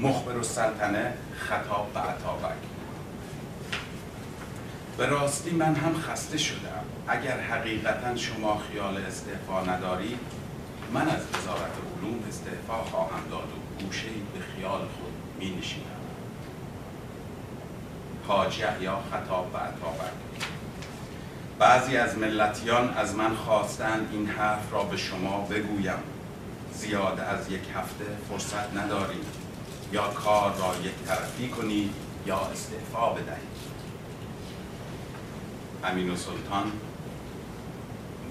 مخبر 0.00 0.36
السلطنه 0.36 1.12
خطاب 1.36 1.92
به 1.94 2.00
عطابک. 2.00 2.71
به 4.96 5.06
راستی 5.06 5.50
من 5.50 5.74
هم 5.74 5.94
خسته 5.94 6.38
شدم. 6.38 6.84
اگر 7.08 7.40
حقیقتا 7.40 8.16
شما 8.16 8.58
خیال 8.58 8.96
استعفا 8.96 9.62
ندارید 9.64 10.18
من 10.92 11.08
از 11.08 11.20
وزارت 11.32 11.72
علوم 12.02 12.18
استعفا 12.28 12.84
خواهم 12.84 13.28
داد 13.30 13.48
و 13.48 13.84
گوشه 13.84 14.08
به 14.34 14.40
خیال 14.56 14.80
خود 14.80 15.12
می 15.38 15.56
نشینم 15.56 16.02
حاج 18.28 18.58
یحیی 18.58 18.88
خطاب 19.12 19.52
به 19.52 19.58
عطابک. 19.58 20.12
بعضی 21.58 21.96
از 21.96 22.18
ملتیان 22.18 22.94
از 22.94 23.14
من 23.14 23.34
خواستند 23.34 24.08
این 24.12 24.26
حرف 24.26 24.72
را 24.72 24.82
به 24.82 24.96
شما 24.96 25.40
بگویم. 25.40 26.02
زیاد 26.74 27.20
از 27.20 27.50
یک 27.50 27.62
هفته 27.76 28.04
فرصت 28.28 28.76
ندارید 28.76 29.26
یا 29.92 30.08
کار 30.08 30.50
را 30.50 30.74
یک 30.84 30.94
طرفی 31.06 31.48
کنید 31.48 31.94
یا 32.26 32.40
استعفا 32.40 33.08
بدهید. 33.10 33.51
امین 35.84 36.16
سلطان 36.16 36.72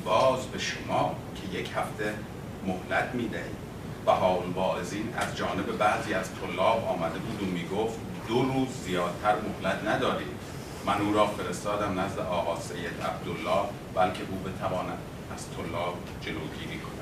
باز 0.06 0.46
به 0.46 0.60
شما 0.60 1.16
که 1.36 1.58
یک 1.58 1.72
هفته 1.76 2.14
مهلت 2.66 3.10
می‌دهید 3.14 3.62
بهاء 4.06 4.42
الواعظین 4.42 5.14
از 5.18 5.38
جانب 5.38 5.78
بعضی 5.78 6.14
از 6.14 6.30
طلاب 6.34 6.88
آمده 6.88 7.20
بود 7.20 7.44
و 7.44 7.46
می‌گفت 7.46 8.00
دو 8.28 8.42
روز 8.42 8.68
زیادتر 8.86 9.36
مهلت 9.36 9.88
ندارید 9.88 10.28
من 10.86 11.02
او 11.02 11.14
را 11.14 11.28
فرستادم 11.28 12.00
نزد 12.00 12.20
آقا 12.20 12.60
سید 12.60 13.02
عبدالله 13.06 13.70
بلکه 13.96 14.24
او 14.30 14.38
بتواند 14.38 14.98
از 15.36 15.46
طلاب 15.50 15.98
جلوگیری 16.22 16.80
کند. 16.80 17.02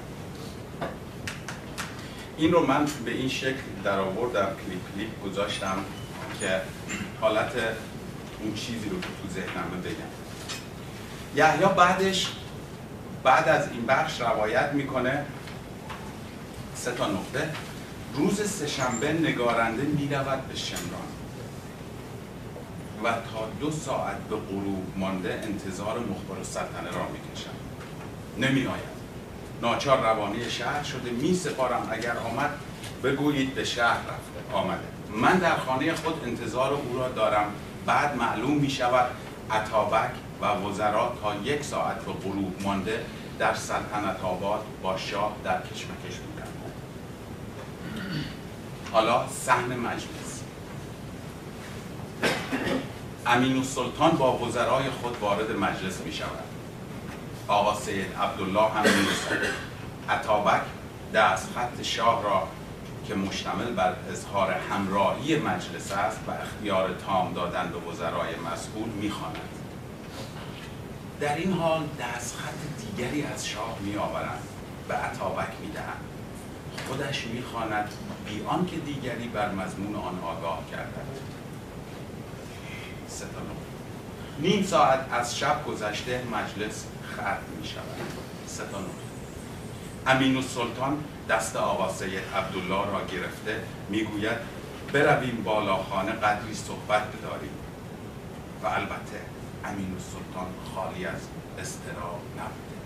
این 2.37 2.51
رو 2.51 2.65
من 2.65 2.85
به 3.05 3.11
این 3.11 3.29
شکل 3.29 3.61
در 3.83 3.99
آوردم 3.99 4.47
کلیپ 4.65 4.95
کلیپ 4.95 5.23
گذاشتم 5.25 5.77
که 6.39 6.61
حالت 7.21 7.51
اون 8.41 8.53
چیزی 8.53 8.89
رو 8.89 9.01
که 9.01 9.07
تو 9.07 9.33
ذهنمه 9.33 9.81
بگم. 9.83 10.18
یحیی 11.35 11.65
بعدش 11.77 12.31
بعد 13.23 13.49
از 13.49 13.71
این 13.71 13.85
بخش 13.85 14.21
روایت 14.21 14.69
می‌کنه 14.73 15.25
سه 16.75 16.91
تا 16.91 17.07
نقطه. 17.07 17.49
روز 18.15 18.49
سهشنبه 18.49 19.13
نگارنده 19.13 19.81
می‌رود 19.83 20.47
به 20.47 20.55
شمران 20.55 21.09
و 23.03 23.11
تا 23.11 23.49
دو 23.59 23.71
ساعت 23.71 24.17
به 24.17 24.35
غروب 24.35 24.93
مانده 24.95 25.41
انتظار 25.43 25.99
مخبر 25.99 26.37
السلطنه 26.37 26.91
را 26.91 27.07
می‌کشم 27.07 27.49
نمی 28.37 28.67
آید 28.67 28.99
ناچار 29.61 30.01
روانی 30.01 30.49
شهر 30.49 30.83
شده. 30.83 31.09
می 31.09 31.33
سپارم 31.33 31.89
اگر 31.91 32.17
آمد 32.17 32.49
بگویید 33.03 33.55
به 33.55 33.63
شهر 33.63 33.97
رفته. 33.97 34.53
آمده. 34.53 34.79
من 35.15 35.37
در 35.37 35.57
خانه 35.57 35.93
خود 35.93 36.23
انتظار 36.25 36.73
او 36.73 36.99
را 36.99 37.09
دارم. 37.09 37.51
بعد 37.85 38.17
معلوم 38.17 38.57
می 38.57 38.69
شود 38.69 39.11
عطابک 39.51 40.11
و 40.41 40.45
وزرا 40.45 41.13
تا 41.21 41.35
یک 41.35 41.63
ساعت 41.63 42.05
به 42.05 42.11
غروب 42.11 42.55
مانده 42.63 43.05
در 43.39 43.53
سلطنت 43.53 44.23
آباد 44.23 44.65
با 44.83 44.97
شاه 44.97 45.35
در 45.43 45.61
کشمکش 45.61 46.17
بودند. 46.17 46.53
حالا 48.91 49.27
صحن 49.27 49.75
مجلس. 49.75 50.41
امین 53.25 53.57
السلطان 53.57 54.11
با 54.11 54.37
وزرای 54.37 54.89
خود 54.89 55.17
وارد 55.21 55.51
مجلس 55.51 56.01
می 56.01 56.13
شود 56.13 56.43
آقا 57.47 57.75
سید 57.75 58.15
عبدالله 58.21 58.69
هم 58.69 58.83
می 58.83 59.05
عطابک 60.09 60.61
دست 61.13 61.49
خط 61.55 61.81
شاه 61.81 62.23
را 62.23 62.47
که 63.09 63.15
مشتمل 63.15 63.73
بر 63.73 63.93
اظهار 64.11 64.51
همراهی 64.51 65.39
مجلس 65.39 65.91
است 65.91 66.19
و 66.27 66.31
اختیار 66.31 66.95
تام 67.05 67.33
دادن 67.33 67.69
به 67.69 67.91
وزرای 67.91 68.35
مسئول 68.53 68.89
می‌خواند 68.89 69.49
در 71.19 71.35
این 71.35 71.53
حال 71.53 71.87
دستخط 71.99 72.53
دیگری 72.79 73.23
از 73.23 73.47
شاه 73.47 73.77
می 73.81 73.95
آورند 73.95 74.43
به 74.87 74.93
عطابک 74.93 75.47
می 75.61 75.71
دهند 75.71 76.03
خودش 76.87 77.27
می‌خواند 77.27 77.89
بی 78.25 78.43
آنکه 78.47 78.77
دیگری 78.77 79.27
بر 79.27 79.51
مضمون 79.51 79.95
آن 79.95 80.19
آگاه 80.19 80.57
نقطه. 80.57 81.01
نیم 84.39 84.63
ساعت 84.63 85.05
از 85.11 85.37
شب 85.37 85.65
گذشته 85.65 86.23
مجلس 86.31 86.85
ختم 87.13 87.37
می 87.61 87.67
شود. 87.67 87.83
امین 90.07 90.35
السلطان 90.35 91.03
دست 91.29 91.55
آقا 91.55 91.93
سید 91.93 92.23
عبدالله 92.35 92.91
را 92.91 93.05
گرفته 93.05 93.61
می‌گوید 93.89 94.37
برویم 94.93 95.43
بالا 95.43 95.83
خانه 95.83 96.11
قدری 96.11 96.53
صحبت 96.53 97.01
بداریم 97.01 97.51
و 98.63 98.67
البته 98.67 99.21
امین 99.65 99.93
السلطان 99.93 100.47
خالی 100.75 101.05
از 101.05 101.21
استراب 101.59 102.21
نبوده. 102.37 102.79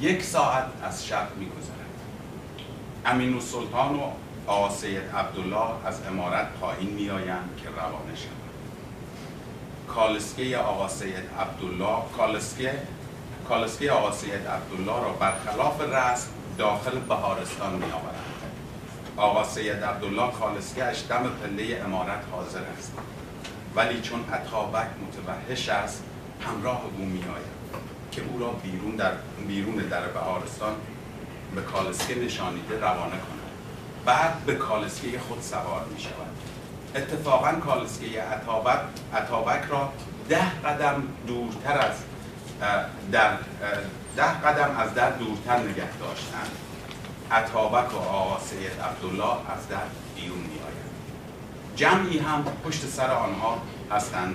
یک 0.00 0.22
ساعت 0.22 0.64
از 0.82 1.06
شب 1.06 1.28
میگذرد. 1.36 1.74
امین 3.06 3.34
السلطان 3.34 3.94
و 3.94 4.10
آقا 4.46 4.70
سید 4.70 5.02
عبدالله 5.14 5.86
از 5.86 6.00
امارت 6.06 6.48
پایین 6.60 6.90
میآیند 6.90 7.60
که 7.62 7.68
روانه 7.68 8.16
شوند. 8.16 8.34
کالسکه 9.88 10.58
آقا 10.58 10.88
سید 10.88 11.30
عبدالله 11.40 12.02
کالسکه 12.16 12.74
کالسکه 13.48 13.92
آقا 13.92 14.12
سید 14.12 14.46
عبدالله 14.48 15.02
را 15.02 15.12
برخلاف 15.12 15.80
رسم 15.80 16.28
داخل 16.58 16.98
بهارستان 16.98 17.72
می 17.72 17.84
آورند. 17.84 18.24
آقا 19.16 19.44
سید 19.44 19.84
عبدالله 19.84 20.32
کالسکهش 20.32 21.02
دم 21.08 21.30
پله 21.42 21.82
امارت 21.84 22.20
حاضر 22.32 22.60
است. 22.78 22.92
ولی 23.76 24.00
چون 24.00 24.24
عطابک 24.32 24.86
متوحش 25.02 25.68
است 25.68 26.04
همراه 26.40 26.82
او 26.98 27.04
می 27.04 27.18
آید 27.18 27.54
که 28.12 28.22
او 28.22 28.38
را 28.38 28.48
بیرون 28.48 28.96
در 28.96 29.12
بیرون 29.48 29.74
در 29.74 30.06
بهارستان 30.06 30.74
به 31.54 31.62
کالسکه 31.62 32.14
نشانیده 32.14 32.80
روانه 32.80 33.10
کند. 33.10 33.44
بعد 34.04 34.44
به 34.46 34.54
کالسکه 34.54 35.18
خود 35.18 35.42
سوار 35.42 35.84
می 35.94 36.00
شود 36.00 36.34
اتفاقا 36.94 37.52
کالسکه 37.52 38.22
عطابک, 38.22 38.80
عطابک 39.14 39.62
را 39.70 39.92
ده 40.28 40.60
قدم 40.60 41.02
دورتر 41.26 41.78
از 41.78 41.94
در 43.12 43.30
ده 44.16 44.40
قدم 44.44 44.76
از 44.78 44.94
در 44.94 45.10
دورتر 45.10 45.58
نگه 45.58 45.98
داشتند 46.00 46.50
عطابک 47.30 47.94
و 47.94 47.96
آقا 47.96 48.40
سید 48.40 48.80
عبدالله 48.80 49.50
از 49.50 49.68
در 49.68 49.76
بیرون 50.16 50.38
می. 50.38 50.64
جمعی 51.76 52.18
هم 52.18 52.44
پشت 52.64 52.86
سر 52.86 53.10
آنها 53.10 53.62
هستند. 53.92 54.34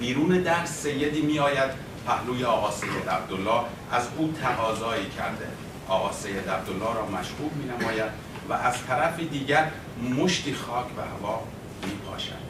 بیرون 0.00 0.28
در 0.28 0.64
سیدی 0.64 1.22
می 1.22 1.38
آید 1.38 1.70
پهلوی 2.06 2.44
آقا 2.44 2.70
سید 2.70 3.08
عبدالله. 3.08 3.60
از 3.92 4.08
او 4.16 4.34
تقاضایی 4.42 5.06
کرده. 5.06 5.48
آقا 5.88 6.12
سید 6.12 6.50
عبدالله 6.50 6.94
را 6.94 7.06
مشغول 7.06 7.50
می 7.50 7.64
نماید 7.64 8.10
و 8.48 8.52
از 8.52 8.74
طرف 8.86 9.20
دیگر 9.20 9.70
مشتی 10.18 10.54
خاک 10.54 10.86
و 10.98 11.00
هوا 11.00 11.42
می 11.82 11.92
پاشد. 11.92 12.44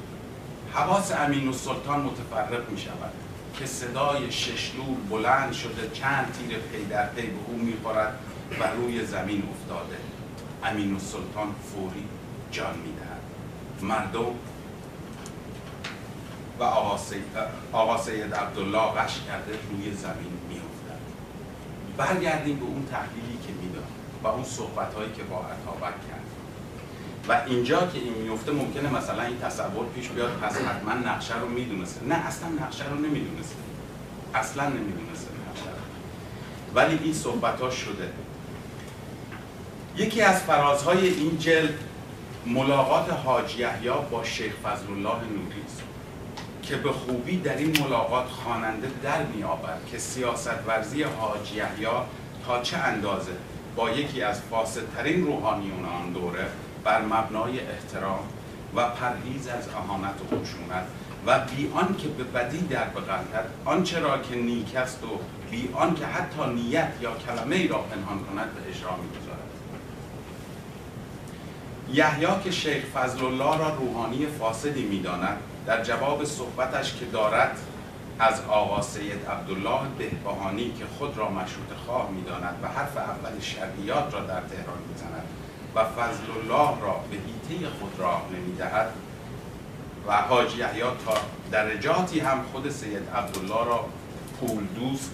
حواس 0.74 1.12
امین 1.12 1.48
السلطان 1.48 2.00
متفرق 2.00 2.70
می 2.70 2.78
شود. 2.78 3.23
که 3.58 3.66
صدای 3.66 4.32
ششلور 4.32 4.96
بلند 5.10 5.52
شده 5.52 5.90
چند 5.92 6.32
تیر 6.32 6.58
پی 6.58 6.84
در 6.84 7.06
پی 7.06 7.26
به 7.26 7.38
او 7.48 7.58
می‌خورد 7.58 8.18
و 8.60 8.64
روی 8.76 9.06
زمین 9.06 9.42
افتاده. 9.52 9.96
امین 10.64 10.92
السلطان 10.92 11.54
فوری 11.72 12.04
جان 12.50 12.74
می‌دهد. 12.78 13.20
مردم 13.82 14.34
و 16.58 16.62
آقا 17.72 17.98
سید, 17.98 18.34
عبدالله 18.34 18.92
غش 18.92 19.20
کرده 19.26 19.52
روی 19.70 19.94
زمین 19.94 20.32
میافتد. 20.48 21.00
برگردیم 21.96 22.56
به 22.56 22.64
اون 22.64 22.86
تحلیلی 22.90 23.38
که 23.46 23.52
می‌داد 23.62 23.88
و 24.22 24.26
اون 24.26 24.44
صحبت 24.44 24.94
هایی 24.94 25.12
که 25.12 25.22
با 25.22 25.36
عطابک 25.36 25.94
کرد. 26.08 26.23
و 27.28 27.40
اینجا 27.46 27.86
که 27.86 27.98
این 27.98 28.14
میفته 28.14 28.52
ممکنه 28.52 28.90
مثلا 28.90 29.22
این 29.22 29.40
تصور 29.40 29.86
پیش 29.94 30.08
بیاد 30.08 30.30
پس 30.30 30.56
حتما 30.56 30.92
نقشه 30.92 31.38
رو 31.40 31.48
می‌دونسته. 31.48 32.06
نه 32.06 32.14
اصلا 32.14 32.48
نقشه 32.48 32.88
رو 32.88 32.96
نمی‌دونسته. 32.96 33.54
اصلا 34.34 34.68
نمی‌دونسته 34.68 35.30
نقشه 35.50 35.70
رو. 35.70 35.84
ولی 36.74 36.98
این 37.04 37.14
صحبت 37.14 37.60
ها 37.60 37.70
شده. 37.70 38.10
یکی 39.96 40.22
از 40.22 40.40
فرازهای 40.40 41.08
این 41.08 41.38
جلد 41.38 41.78
ملاقات 42.46 43.10
حاج 43.10 43.56
یحیی 43.56 43.90
با 44.10 44.24
شیخ 44.24 44.52
فضل 44.52 44.92
الله 44.92 45.14
نوری 45.14 45.62
است 45.66 45.82
که 46.62 46.76
به 46.76 46.92
خوبی 46.92 47.36
در 47.36 47.56
این 47.56 47.76
ملاقات 47.80 48.26
خواننده 48.26 48.90
در 49.02 49.22
میآورد 49.22 49.80
که 49.90 49.98
سیاست 49.98 50.66
ورزی 50.66 51.02
حاج 51.02 51.52
یحیی 51.52 51.86
تا 52.46 52.62
چه 52.62 52.76
اندازه 52.76 53.32
با 53.76 53.90
یکی 53.90 54.22
از 54.22 54.40
فاسدترین 54.40 55.26
روحانیون 55.26 55.84
آن 55.84 56.12
دوره 56.12 56.46
بر 56.84 57.02
مبنای 57.02 57.60
احترام 57.60 58.24
و 58.76 58.88
پرهیز 58.88 59.48
از 59.48 59.68
اهانت 59.68 60.14
و 60.20 60.36
خشونت 60.36 60.86
و 61.26 61.38
بی 61.38 61.72
آن 61.74 61.96
که 61.96 62.08
به 62.08 62.24
بدی 62.24 62.58
در 62.58 62.84
بغلتد 62.84 63.46
آنچه 63.64 64.00
را 64.00 64.18
که 64.18 64.34
نیک 64.36 64.76
است 64.76 65.04
و 65.04 65.20
بی 65.50 65.68
آن 65.72 65.94
که 65.94 66.06
حتی 66.06 66.50
نیت 66.54 66.92
یا 67.00 67.10
کلمه 67.14 67.56
ای 67.56 67.68
را 67.68 67.78
پنهان 67.78 68.18
کند 68.18 68.54
به 68.54 68.70
اجرا 68.70 68.90
می‌گذارد. 68.96 69.44
یحیی 71.92 72.42
که 72.44 72.50
شیخ 72.50 72.84
فضل 72.84 73.24
الله 73.24 73.58
را 73.58 73.74
روحانی 73.74 74.26
فاسدی 74.26 74.82
می‌داند 74.82 75.36
در 75.66 75.82
جواب 75.82 76.24
صحبتش 76.24 76.94
که 76.94 77.04
دارد 77.04 77.58
از 78.18 78.40
آقا 78.40 78.82
سید 78.82 79.26
عبدالله 79.30 79.80
بهبهانی 79.98 80.72
که 80.78 80.84
خود 80.98 81.18
را 81.18 81.30
مشروط 81.30 81.72
خواه 81.86 82.10
می‌داند 82.10 82.60
و 82.62 82.68
حرف 82.68 82.96
اول 82.96 83.40
شرعیات 83.40 84.14
را 84.14 84.20
در 84.20 84.40
تهران 84.40 84.78
می‌زند 84.92 85.43
و 85.74 85.84
فضل 85.84 86.30
الله 86.40 86.80
را 86.80 87.00
به 87.10 87.16
هیته 87.16 87.68
خود 87.80 87.94
راه 87.98 88.22
نمی‌دهد 88.32 88.92
و 90.06 90.16
حاج 90.16 90.56
یحیی 90.56 90.82
تا 90.82 91.14
درجاتی 91.50 92.20
هم 92.20 92.42
خود 92.52 92.70
سید 92.70 93.08
عبدالله 93.14 93.66
را 93.66 93.86
پول 94.40 94.66
دوست 94.66 95.10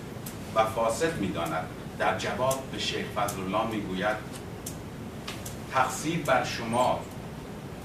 و 0.55 0.65
فاسد 0.65 1.17
می‌داند. 1.17 1.67
در 1.99 2.19
جواب 2.19 2.59
به 2.73 2.79
شیخ 2.79 3.07
فضل 3.17 3.41
الله 3.41 3.67
می‌گوید 3.71 4.17
تقصیر 5.73 6.19
بر 6.19 6.45
شما 6.45 7.01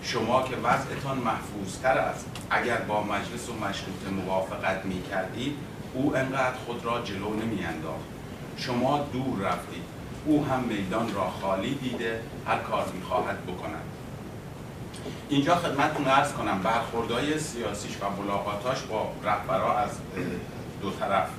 شما 0.01 0.43
که 0.43 0.55
وضعتان 0.55 1.17
محفوظتر 1.17 1.97
است 1.97 2.25
اگر 2.49 2.77
با 2.77 3.03
مجلس 3.03 3.49
و 3.49 3.53
مشروط 3.53 4.23
موافقت 4.25 4.85
می 4.85 5.03
کردید 5.03 5.57
او 5.93 6.15
انقدر 6.15 6.55
خود 6.65 6.85
را 6.85 7.01
جلو 7.01 7.33
نمی 7.33 7.65
انداخت 7.65 8.05
شما 8.57 9.07
دور 9.13 9.39
رفتید 9.39 9.83
او 10.25 10.45
هم 10.45 10.59
میدان 10.59 11.13
را 11.13 11.29
خالی 11.29 11.75
دیده 11.75 12.21
هر 12.47 12.57
کار 12.57 12.85
می 12.93 13.01
خواهد 13.01 13.45
بکند. 13.45 13.81
اینجا 15.29 15.55
خدمتتون 15.55 16.07
ارز 16.07 16.33
کنم 16.33 16.59
برخوردهای 16.63 17.39
سیاسیش 17.39 17.97
و 18.01 18.21
ملاقاتاش 18.21 18.81
با 18.81 19.11
رهبرا 19.23 19.77
از 19.77 19.89
دو 20.81 20.91
طرف. 20.91 21.29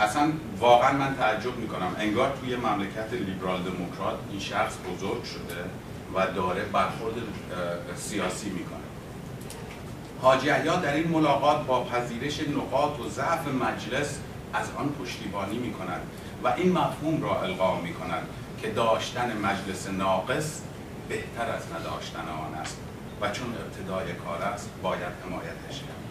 اصلا 0.00 0.32
واقعا 0.60 0.92
من 0.92 1.16
تعجب 1.16 1.56
می‌کنم. 1.56 1.96
انگار 1.98 2.32
توی 2.40 2.56
مملکت 2.56 3.12
لیبرال 3.12 3.62
دموکرات 3.62 4.18
این 4.30 4.40
شخص 4.40 4.74
بزرگ 4.90 5.24
شده 5.24 5.64
و 6.14 6.26
داره 6.26 6.64
برخورد 6.64 7.14
سیاسی 7.96 8.50
می‌کنه. 8.50 8.78
حاجی 10.22 10.48
عیا 10.48 10.76
در 10.76 10.94
این 10.94 11.08
ملاقات 11.08 11.66
با 11.66 11.84
پذیرش 11.84 12.40
نقاط 12.40 13.00
و 13.00 13.08
ضعف 13.08 13.48
مجلس 13.48 14.18
از 14.54 14.66
آن 14.78 14.88
پشتیبانی 14.88 15.58
می 15.58 15.72
کند 15.72 16.00
و 16.44 16.48
این 16.48 16.72
مفهوم 16.72 17.22
را 17.22 17.42
القا 17.42 17.80
می 17.80 17.94
کند 17.94 18.22
که 18.62 18.70
داشتن 18.70 19.36
مجلس 19.36 19.88
ناقص 19.88 20.60
بهتر 21.08 21.50
از 21.50 21.62
نداشتن 21.72 22.28
آن 22.28 22.54
است 22.54 22.76
و 23.20 23.30
چون 23.30 23.54
ابتدای 23.54 24.12
کار 24.12 24.42
است 24.42 24.70
باید 24.82 25.12
حمایتش 25.24 25.80
کرد. 25.80 26.02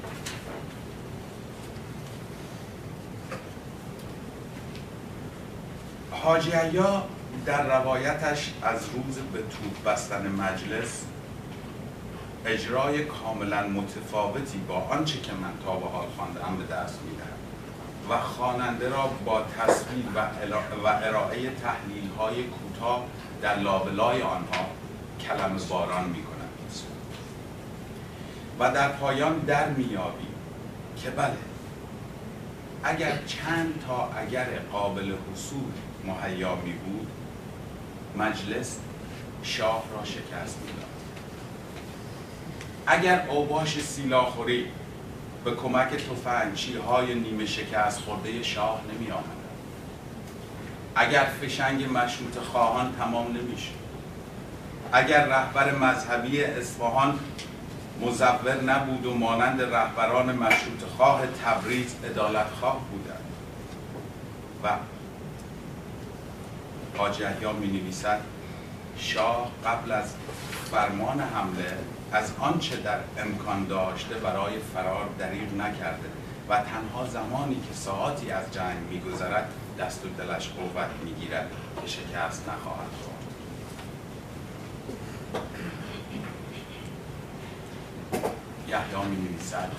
حاجی 6.11 6.51
عیا 6.51 7.03
در 7.45 7.79
روایتش 7.79 8.53
از 8.61 8.85
روز 8.85 9.15
به 9.15 9.39
توپ 9.39 9.83
بستن 9.85 10.27
مجلس 10.27 11.05
اجرای 12.45 13.05
کاملا 13.05 13.67
متفاوتی 13.67 14.57
با 14.57 14.75
آنچه 14.75 15.19
که 15.21 15.31
من 15.33 15.53
تا 15.65 15.75
به 15.75 15.87
حال 15.87 16.07
خواندم 16.17 16.57
به 16.57 16.73
دست 16.73 16.99
می‌دهم 17.01 17.30
و 18.11 18.17
خواننده 18.17 18.89
را 18.89 19.07
با 19.25 19.41
تصویر 19.41 20.05
و 20.83 20.87
ارائه 20.87 21.49
تحلیل 21.49 22.09
های 22.17 22.43
کوتاه 22.43 23.05
در 23.41 23.59
لابلای 23.59 24.21
آنها 24.21 24.65
کلم 25.19 25.57
باران 25.69 26.09
می 26.09 26.23
کند 26.23 26.41
و 28.59 28.71
در 28.71 28.89
پایان 28.89 29.39
در 29.39 29.69
میابی 29.69 30.27
که 30.97 31.09
بله 31.09 31.37
اگر 32.83 33.17
چند 33.25 33.83
تا 33.87 34.09
اگر 34.17 34.47
قابل 34.71 35.03
حصول 35.03 35.71
مهیا 36.05 36.55
می 36.55 36.73
بود 36.73 37.07
مجلس 38.17 38.77
شاه 39.43 39.83
را 39.95 40.05
شکست 40.05 40.57
می‌داد. 40.65 40.85
اگر 42.87 43.27
اوباش 43.29 43.79
سیلاخوری 43.79 44.67
به 45.45 45.51
کمک 45.51 45.89
تفنگچی 45.89 46.77
های 46.77 47.15
نیمه 47.15 47.45
شکست 47.45 47.99
خورده 47.99 48.43
شاه 48.43 48.81
نمی 48.93 49.11
آمد. 49.11 49.41
اگر 50.95 51.23
فشنگ 51.41 51.89
مشروط 51.97 52.37
خواهان 52.37 52.95
تمام 52.99 53.27
نمیشه 53.27 53.71
اگر 54.91 55.25
رهبر 55.25 55.75
مذهبی 55.75 56.43
اصفهان 56.43 57.19
مزور 58.01 58.61
نبود 58.65 59.05
و 59.05 59.13
مانند 59.13 59.61
رهبران 59.61 60.35
مشروط 60.35 60.83
خواه 60.97 61.21
تبریز 61.45 61.95
ادالت 62.03 62.47
خواه 62.59 62.79
بودند 62.91 63.25
و 64.63 64.69
حاج 66.97 67.23
می 67.61 67.67
نویسد 67.67 68.21
شاه 68.97 69.51
قبل 69.65 69.91
از 69.91 70.13
فرمان 70.71 71.19
حمله 71.19 71.77
از 72.11 72.33
آنچه 72.39 72.75
در 72.75 72.99
امکان 73.17 73.67
داشته 73.67 74.15
برای 74.15 74.59
فرار 74.59 75.09
دریغ 75.19 75.53
نکرده 75.53 76.09
و 76.49 76.57
تنها 76.57 77.07
زمانی 77.07 77.55
که 77.55 77.73
ساعتی 77.73 78.31
از 78.31 78.53
جنگ 78.53 78.77
میگذرد 78.89 79.53
دست 79.79 80.05
و 80.05 80.09
دلش 80.09 80.49
قوت 80.49 80.89
می‌گیرد 81.03 81.51
که 81.81 81.87
شکست 81.87 82.49
نخواهد 82.49 82.89
خورد. 83.03 83.21
یحیی 88.67 89.09
می 89.09 89.29
نویسد 89.29 89.71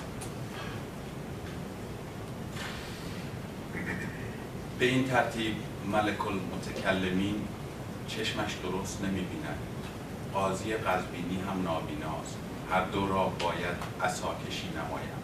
به 4.79 4.85
این 4.85 5.07
ترتیب 5.07 5.55
ملک 5.91 6.27
المتکلمین 6.27 7.47
چشمش 8.07 8.55
درست 8.63 9.01
نمی 9.01 9.21
بیند 9.21 9.72
قاضی 10.33 10.73
قزبینی 10.73 11.41
هم 11.41 11.63
نابیناست. 11.63 12.37
هر 12.71 12.85
دو 12.85 13.07
را 13.07 13.23
باید 13.23 13.77
اساکشی 14.01 14.69
نمایم. 14.69 15.23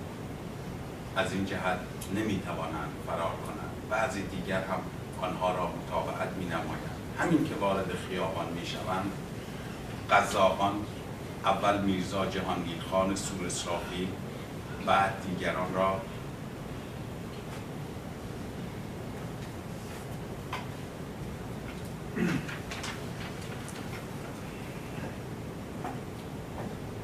از 1.15 1.33
این 1.33 1.45
جهت 1.45 1.79
نمی 2.15 2.39
توانند 2.39 2.91
فرار 3.07 3.33
کنند. 3.45 3.89
بعضی 3.89 4.21
دیگر 4.21 4.61
هم 4.61 4.79
آنها 5.21 5.55
را 5.55 5.67
متابعت 5.67 6.29
می 6.39 6.45
نمایند 6.45 6.99
همین 7.19 7.49
که 7.49 7.55
وارد 7.55 7.91
خیابان 8.09 8.45
می 8.59 8.65
شوند 8.65 9.11
قزاقان 10.11 10.73
اول 11.45 11.81
میرزا 11.81 12.25
جهانگیر 12.25 12.81
خان 12.91 13.15
سور 13.15 13.45
اسرافی 13.45 14.07
بعد 14.85 15.13
دیگران 15.27 15.73
را 15.73 16.01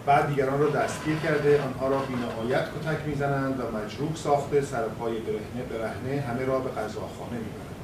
بعد 0.06 0.28
دیگران 0.28 0.60
را 0.60 0.70
دستگیر 0.70 1.16
کرده 1.16 1.62
آنها 1.62 1.88
را 1.88 1.98
بینهایت 1.98 2.66
کتک 2.66 3.08
می‌زنند 3.08 3.60
و 3.60 3.78
مجروح 3.78 4.16
ساخته 4.16 4.62
سر 4.62 4.84
پای 4.84 5.20
برهنه 5.20 5.64
برهنه 5.70 6.22
همه 6.22 6.46
را 6.46 6.60
به 6.60 6.70
قضاخانه 6.70 7.32
می‌برند. 7.32 7.76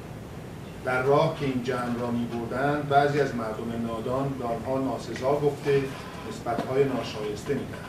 در 0.86 1.02
راه 1.02 1.38
که 1.40 1.46
این 1.46 1.64
جمع 1.64 2.00
را 2.00 2.12
میبردند 2.12 2.90
بعضی 2.90 3.20
از 3.20 3.36
مردم 3.36 3.88
نادان 3.88 4.30
به 4.30 4.46
آنها 4.46 4.92
ناسزا 4.92 5.32
گفته 5.32 5.82
نسبتهای 6.30 6.84
ناشایسته 6.84 7.54
می‌دهند. 7.54 7.86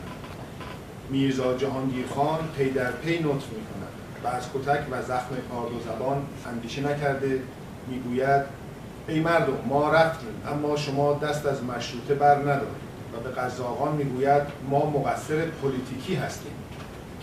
میرزا 1.10 1.56
جهانگیر 1.56 2.06
خان 2.06 2.48
پی 2.56 2.70
در 2.70 2.90
پی 2.90 3.18
نطق 3.18 3.48
می‌کند 3.48 3.92
و 4.24 4.28
از 4.28 4.42
کتک 4.54 4.80
و 4.90 5.02
زخم 5.02 5.36
کارد 5.50 5.72
و 5.72 5.80
زبان 5.80 6.26
اندیشه 6.46 6.82
نکرده 6.82 7.42
می‌گوید 7.88 8.42
ای 9.08 9.20
مردم 9.20 9.58
ما 9.68 9.92
رفتیم 9.92 10.42
اما 10.52 10.76
شما 10.76 11.14
دست 11.14 11.46
از 11.46 11.64
مشروطه 11.64 12.14
بر 12.14 12.34
ندارید. 12.34 12.81
و 13.12 13.20
به 13.20 13.30
قزاقان 13.30 13.96
می‌گوید 13.96 14.42
ما 14.70 14.90
مقصر 14.90 15.46
پلیتیکی 15.46 16.14
هستیم. 16.14 16.52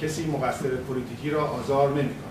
کسی 0.02 0.26
مقصر 0.26 0.70
پلیتیکی 0.70 1.30
را 1.30 1.48
آزار 1.48 1.90
نمی 1.90 2.16
کند 2.16 2.30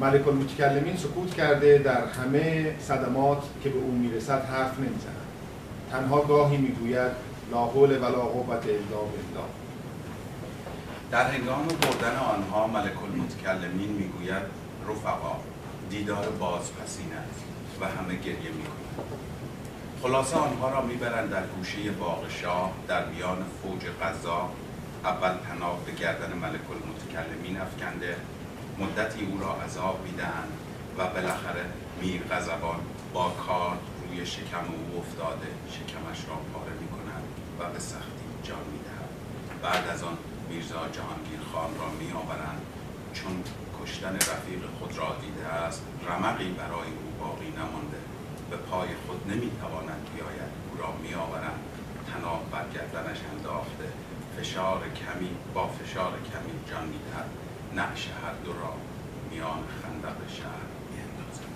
ملک 0.00 0.28
المتکلمین 0.28 0.96
سکوت 0.96 1.34
کرده 1.34 1.78
در 1.78 2.06
همه 2.06 2.74
صدمات 2.80 3.42
که 3.62 3.68
به 3.68 3.78
او 3.78 3.92
می‌رسد 3.92 4.44
حرف 4.44 4.78
نمی‌زند. 4.78 5.14
تنها 5.90 6.20
گاهی 6.20 6.56
می‌گوید 6.56 7.12
لا 7.52 7.64
حول 7.64 7.98
ولا 7.98 8.20
قوت 8.20 8.64
الا 8.64 9.00
بالله. 9.00 9.48
در 11.10 11.30
هنگام 11.30 11.66
بردن 11.66 12.16
آنها 12.16 12.66
ملک 12.66 13.02
المتکلمین 13.04 13.88
می‌گوید 13.88 14.42
رفقا 14.88 15.36
دیدار 15.90 16.28
بازپسین 16.40 17.12
است 17.12 17.44
و 17.80 17.84
همه 17.84 18.14
گریه 18.14 18.52
می‌کنند. 18.56 18.77
خلاصه 20.02 20.36
آنها 20.36 20.70
را 20.70 20.80
می‌برند 20.80 21.30
در 21.30 21.46
گوشه 21.46 21.90
باغ 21.90 22.24
در 22.88 23.06
میان 23.06 23.44
فوج 23.62 23.82
غذا 24.02 24.50
اول 25.04 25.34
پناه 25.34 25.84
به 25.86 25.92
گردن 25.92 26.32
ملک 26.32 26.66
المتکلمین 26.70 27.60
افکنده 27.60 28.16
مدتی 28.78 29.26
او 29.26 29.40
را 29.40 29.54
عذاب 29.64 30.00
می‌دهند 30.04 30.52
و 30.98 31.06
بالاخره 31.06 31.64
میر 32.00 32.22
غضبان 32.22 32.80
با 33.12 33.30
کار 33.30 33.78
روی 34.02 34.26
شکم 34.26 34.64
او 34.68 34.98
افتاده 35.00 35.46
شکمش 35.70 36.28
را 36.28 36.36
پاره 36.52 36.72
می‌کنند 36.80 37.24
و 37.58 37.72
به 37.72 37.78
سختی 37.78 38.28
جان 38.42 38.64
می‌دهند 38.72 39.12
بعد 39.62 39.88
از 39.94 40.02
آن 40.02 40.18
میرزا 40.50 40.88
جهانگیر 40.92 41.40
خان 41.52 41.70
را 41.80 41.88
میآورند. 42.00 42.62
چون 43.14 43.42
کشتن 43.82 44.14
رفیق 44.14 44.62
خود 44.78 44.98
را 44.98 45.16
دیده 45.20 45.46
است 45.46 45.82
رمقی 46.08 46.48
برای 46.48 46.90
او 46.98 47.26
باقی 47.26 47.50
نمانده. 47.50 48.17
به 48.50 48.56
پای 48.56 48.88
خود 49.06 49.30
نمی‌تواند 49.30 50.10
بیاید 50.14 50.52
او 50.70 50.78
را 50.78 50.92
میآورند. 51.02 51.60
تناب 52.12 52.50
بر 52.50 52.68
گردنش 52.74 53.18
انداخته 53.32 53.88
فشار 54.36 54.80
کمی 54.80 55.30
با 55.54 55.68
فشار 55.68 56.12
کمی 56.12 56.70
جان 56.70 56.86
می‌دهد. 56.86 57.28
نقش 57.76 58.08
هر 58.22 58.32
دو 58.44 58.52
را 58.52 58.72
میان 59.30 59.62
خندق 59.82 60.18
شهر 60.28 60.68
میاندازد. 60.90 61.48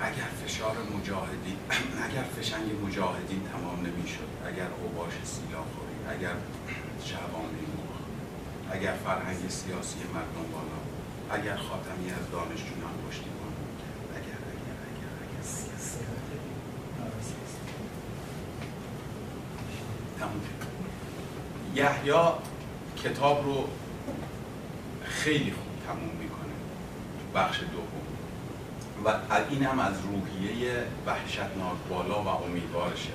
اگر 0.00 0.30
فشار 0.44 0.76
مجاهدین 0.96 1.56
اگر 2.06 2.22
فشنگ 2.22 2.86
مجاهدین 2.86 3.42
تمام 3.52 3.78
نمی‌شد 3.86 4.28
اگر 4.46 4.68
اوباش 4.82 5.12
سیاه 5.24 5.66
خوری 5.74 6.18
اگر 6.18 6.34
شعبان 7.04 7.50
اگر 8.70 8.94
فرهنگ 9.04 9.50
سیاسی 9.50 9.98
مردم 9.98 10.52
بالا 10.52 10.93
اگر 11.30 11.56
خاتمی 11.56 12.10
از 12.10 12.30
دانشجویان 12.32 12.94
پشتی 13.08 13.24
کن 13.24 13.52
اگر 14.16 14.40
اگر 14.52 14.76
اگر 14.88 15.10
اگر. 15.24 15.44
اگر 21.74 22.04
یحیی 22.04 22.32
کتاب 23.04 23.44
رو 23.44 23.68
خیلی 25.04 25.52
خوب 25.52 25.64
تموم 25.86 26.16
می‌کنه 26.18 26.54
بخش 27.34 27.60
دوم. 27.60 28.04
و 29.04 29.08
این 29.50 29.64
هم 29.64 29.78
از 29.78 29.94
روحیه 30.00 30.72
وحشتناک 31.06 31.76
بالا 31.90 32.22
و 32.22 32.28
امیدوارشه. 32.28 33.12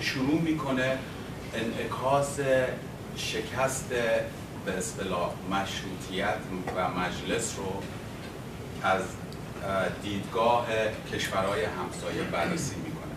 شروع 0.00 0.40
می‌کنه 0.40 0.98
انعکاس 1.54 2.38
شکست 3.16 3.92
به 4.66 4.72
اصطلاح 4.72 5.30
مشروطیت 5.50 6.38
و 6.76 6.88
مجلس 6.88 7.54
رو 7.58 7.82
از 8.82 9.02
دیدگاه 10.02 10.66
کشورهای 11.12 11.64
همسایه 11.64 12.22
بررسی 12.22 12.74
می‌کنه. 12.76 13.14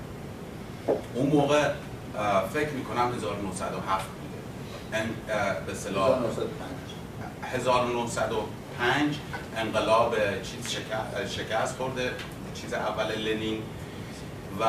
اون 1.13 1.27
موقع 1.27 1.71
فکر 2.53 2.69
می‌کنم 2.69 3.13
1907 3.15 4.05
بوده. 4.05 5.03
به 5.65 5.71
اصطلاح 5.71 6.19
1905 7.43 9.15
انقلاب 9.57 10.15
چیز 10.41 10.77
شکست 11.29 11.77
خورده 11.77 12.11
چیز 12.53 12.73
اول 12.73 13.15
لنین. 13.15 13.63
و 14.59 14.65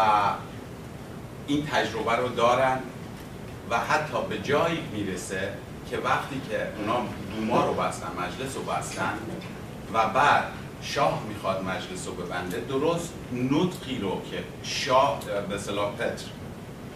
این 1.47 1.67
تجربه 1.67 2.17
رو 2.17 2.29
دارن 2.29 2.79
و 3.71 3.79
حتی 3.79 4.19
به 4.29 4.39
جایی 4.39 4.81
می‌رسه 4.93 5.53
که 5.91 5.99
وقتی 5.99 6.41
که 6.51 6.69
اونا 6.79 7.07
دوما 7.37 7.67
رو 7.67 7.75
بستن 7.75 8.09
مجلس 8.19 8.57
رو 8.57 8.63
بستن 8.63 9.13
و 9.93 10.09
بعد 10.09 10.45
شاه 10.83 11.23
می‌خواد 11.29 11.65
مجلس 11.65 12.07
رو 12.07 12.15
ببنده 12.15 12.61
درست 12.61 13.13
نطقی 13.33 13.99
رو 13.99 14.23
که 14.31 14.45
شاه 14.63 15.21
به 15.49 15.59
صلاح 15.59 15.93
پتر 15.93 16.25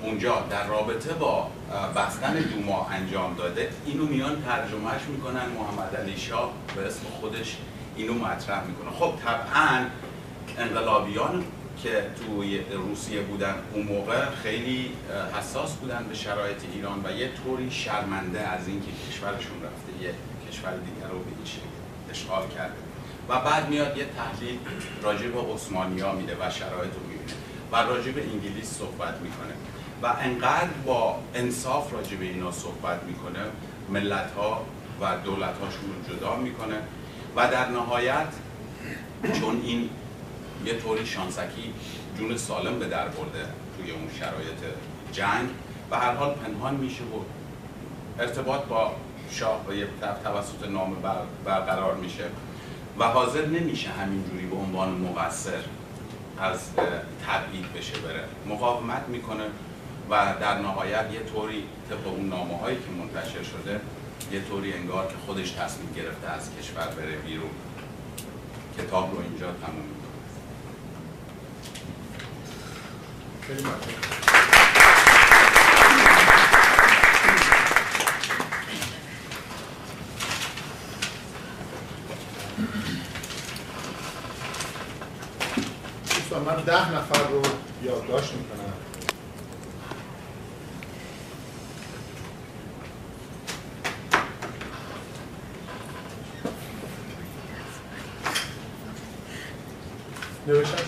اونجا 0.02 0.40
در 0.50 0.66
رابطه 0.66 1.12
با 1.12 1.50
بستن 1.96 2.32
دوما 2.32 2.86
انجام 2.90 3.34
داده 3.34 3.70
اینو 3.86 4.06
میان 4.06 4.42
ترجمهش 4.42 5.02
می‌کنن 5.08 5.46
محمد 5.58 5.96
علی 5.96 6.16
شاه 6.16 6.52
به 6.76 6.86
اسم 6.86 7.02
خودش 7.20 7.56
اینو 7.96 8.14
مطرح 8.14 8.64
می‌کنه. 8.64 8.90
خب 8.90 9.12
طبعا 9.24 9.86
انقلابیان 10.58 11.44
که 11.82 12.06
توی 12.26 12.60
روسیه 12.60 13.20
بودن 13.20 13.54
اون 13.74 13.86
موقع 13.86 14.24
خیلی 14.42 14.92
حساس 15.38 15.72
بودن 15.74 16.06
به 16.08 16.14
شرایط 16.14 16.58
ایران 16.74 17.00
و 17.04 17.10
یه 17.12 17.30
طوری 17.44 17.70
شرمنده 17.70 18.40
از 18.40 18.68
اینکه 18.68 18.90
کشورشون 19.08 19.56
رفته 19.62 20.04
یه 20.04 20.14
کشور 20.50 20.72
دیگر 20.72 21.08
رو 21.08 21.18
به 21.18 21.30
این 21.36 21.44
شکل 21.44 21.78
اشغال 22.10 22.48
کرده. 22.48 22.74
و 23.28 23.40
بعد 23.40 23.68
میاد 23.68 23.96
یه 23.96 24.06
تحلیل 24.16 24.58
راجع 25.02 25.28
به 25.28 25.40
ها 26.02 26.12
میده 26.12 26.36
و 26.40 26.50
شرایط 26.50 26.92
رو 26.94 27.00
می‌بینه 27.08 27.32
و 27.72 27.76
راجع 27.76 28.12
به 28.12 28.22
انگلیس 28.22 28.70
صحبت 28.78 29.14
می‌کنه. 29.20 29.52
و 30.02 30.06
انقدر 30.20 30.68
با 30.86 31.18
انصاف 31.34 31.92
راجع 31.92 32.16
به 32.16 32.24
اینا 32.24 32.52
صحبت 32.52 33.02
می‌کنه 33.02 33.40
ملت 33.90 34.30
ها 34.36 34.64
و 35.00 35.16
دولت 35.24 35.54
هاشون 35.58 35.82
رو 35.82 36.14
جدا 36.14 36.36
می‌کنه. 36.36 36.76
و 37.36 37.50
در 37.50 37.68
نهایت 37.68 38.28
چون 39.40 39.62
این 39.64 39.90
یه 40.64 40.74
طوری 40.74 41.06
شانسکی 41.06 41.72
جون 42.18 42.36
سالم 42.36 42.78
به 42.78 42.86
در 42.86 43.08
برده 43.08 43.44
توی 43.76 43.90
اون 43.90 44.08
شرایط 44.18 44.74
جنگ 45.12 45.48
و 45.90 45.96
هر 45.96 46.14
حال 46.14 46.34
پنهان 46.34 46.74
میشه 46.74 47.02
و 47.02 47.20
ارتباط 48.18 48.64
با 48.64 48.92
شاه 49.30 49.64
و 49.66 49.72
توسط 50.24 50.68
نام 50.68 50.96
برقرار 51.44 51.94
میشه 51.94 52.24
و 52.98 53.04
حاضر 53.04 53.46
نمیشه 53.46 53.88
همینجوری 53.90 54.46
به 54.46 54.56
عنوان 54.56 54.90
مقصر 54.90 55.62
از 56.40 56.58
تبعید 57.26 57.72
بشه 57.72 57.98
بره. 57.98 58.24
مقاومت 58.46 59.08
می‌کنه 59.08 59.44
و 60.10 60.34
در 60.40 60.58
نهایت 60.58 61.06
یه 61.12 61.20
طوری 61.20 61.64
طبق 61.90 62.06
اون 62.06 62.28
نامه 62.28 62.58
هایی 62.58 62.76
که 62.76 62.90
منتشر 62.98 63.42
شده 63.42 63.80
یه 64.32 64.40
طوری 64.40 64.72
انگار 64.72 65.06
که 65.06 65.14
خودش 65.26 65.50
تصمیم 65.50 65.92
گرفته 65.96 66.28
از 66.30 66.50
کشور 66.58 66.86
بره 66.86 67.16
بیرون. 67.16 67.50
کتاب 68.78 69.14
رو 69.14 69.20
اینجا 69.20 69.46
تموم 69.46 69.97
می‌کنه 73.54 74.08
خیلی 86.28 86.44
من 86.46 86.62
ده 86.62 86.92
نفر 86.92 87.28
رو 87.28 87.42
یادداشت 87.82 88.32
می‌کنم 88.32 88.72
نوشتن 100.46 100.76
شما 100.76 100.87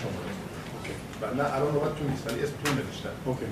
نه 1.37 1.55
الان 1.55 1.73
نوبت 1.73 1.95
تو 1.99 2.03
نیست 2.09 2.27
ولی 2.27 2.43
اسم 2.43 2.53
تو 2.63 2.71
نوشتن 2.73 3.09
اوکی. 3.25 3.45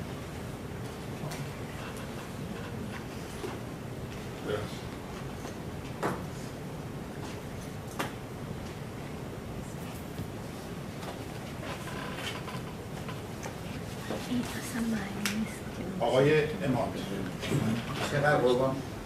آقای 16.00 16.44
امام. 16.64 16.90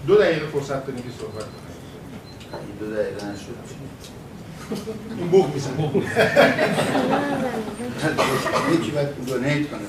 دو 0.07 0.15
دقیقه 0.15 0.47
فرصت 0.47 0.86
داریم 0.86 1.03
که 1.03 1.09
صحبت 1.19 1.43
کنیم. 1.43 2.78
دو 2.80 2.95
دقیقه 2.95 3.26
نشد. 3.26 4.22
این 5.18 5.28
بوخ 5.28 5.53
میزن 5.53 5.80
یکی 8.74 8.91
باید 8.91 9.26
دونیت 9.26 9.70
کنه 9.70 9.80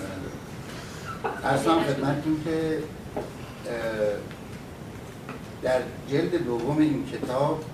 ارسام 1.45 1.83
خدمتتون 1.83 2.41
که 2.45 2.79
در 5.62 5.81
جلد 6.11 6.45
دوم 6.45 6.79
این 6.79 7.07
کتاب 7.07 7.64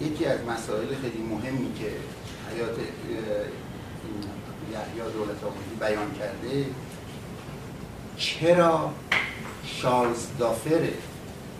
یکی 0.00 0.26
از 0.26 0.38
مسائل 0.48 0.86
خیلی 0.86 1.22
مهمی 1.22 1.74
که 1.74 1.86
حیات 2.54 2.76
یحیی 4.72 5.12
دولت 5.12 5.44
آبادی 5.44 5.76
بیان 5.80 6.14
کرده 6.18 6.66
چرا 8.16 8.92
شارلز 9.64 10.26
دافر 10.38 10.88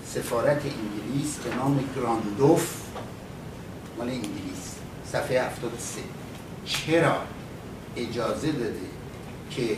سفارت 0.07 0.63
انگلیس 0.65 1.37
به 1.37 1.57
نام 1.57 1.85
گراندوف 1.97 2.84
مال 3.99 4.09
انگلیس. 4.09 4.75
صفحه 5.13 5.43
73 5.43 6.01
چرا 6.65 7.17
اجازه 7.97 8.53
داده 8.53 8.81
که 9.51 9.77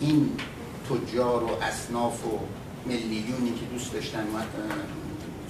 این 0.00 0.30
تجار 0.90 1.44
و 1.44 1.48
اصناف 1.62 2.26
و 2.26 2.38
ملیونی 2.86 3.54
که 3.60 3.66
دوست 3.72 3.92
داشتن 3.92 4.24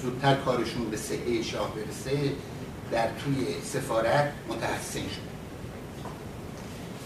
زودتر 0.02 0.34
کارشون 0.34 0.90
به 0.90 0.96
سهه 0.96 1.42
شاه 1.42 1.72
برسه 1.74 2.32
در 2.92 3.06
توی 3.06 3.46
سفارت 3.64 4.32
متحسن 4.48 5.00
شد. 5.00 5.34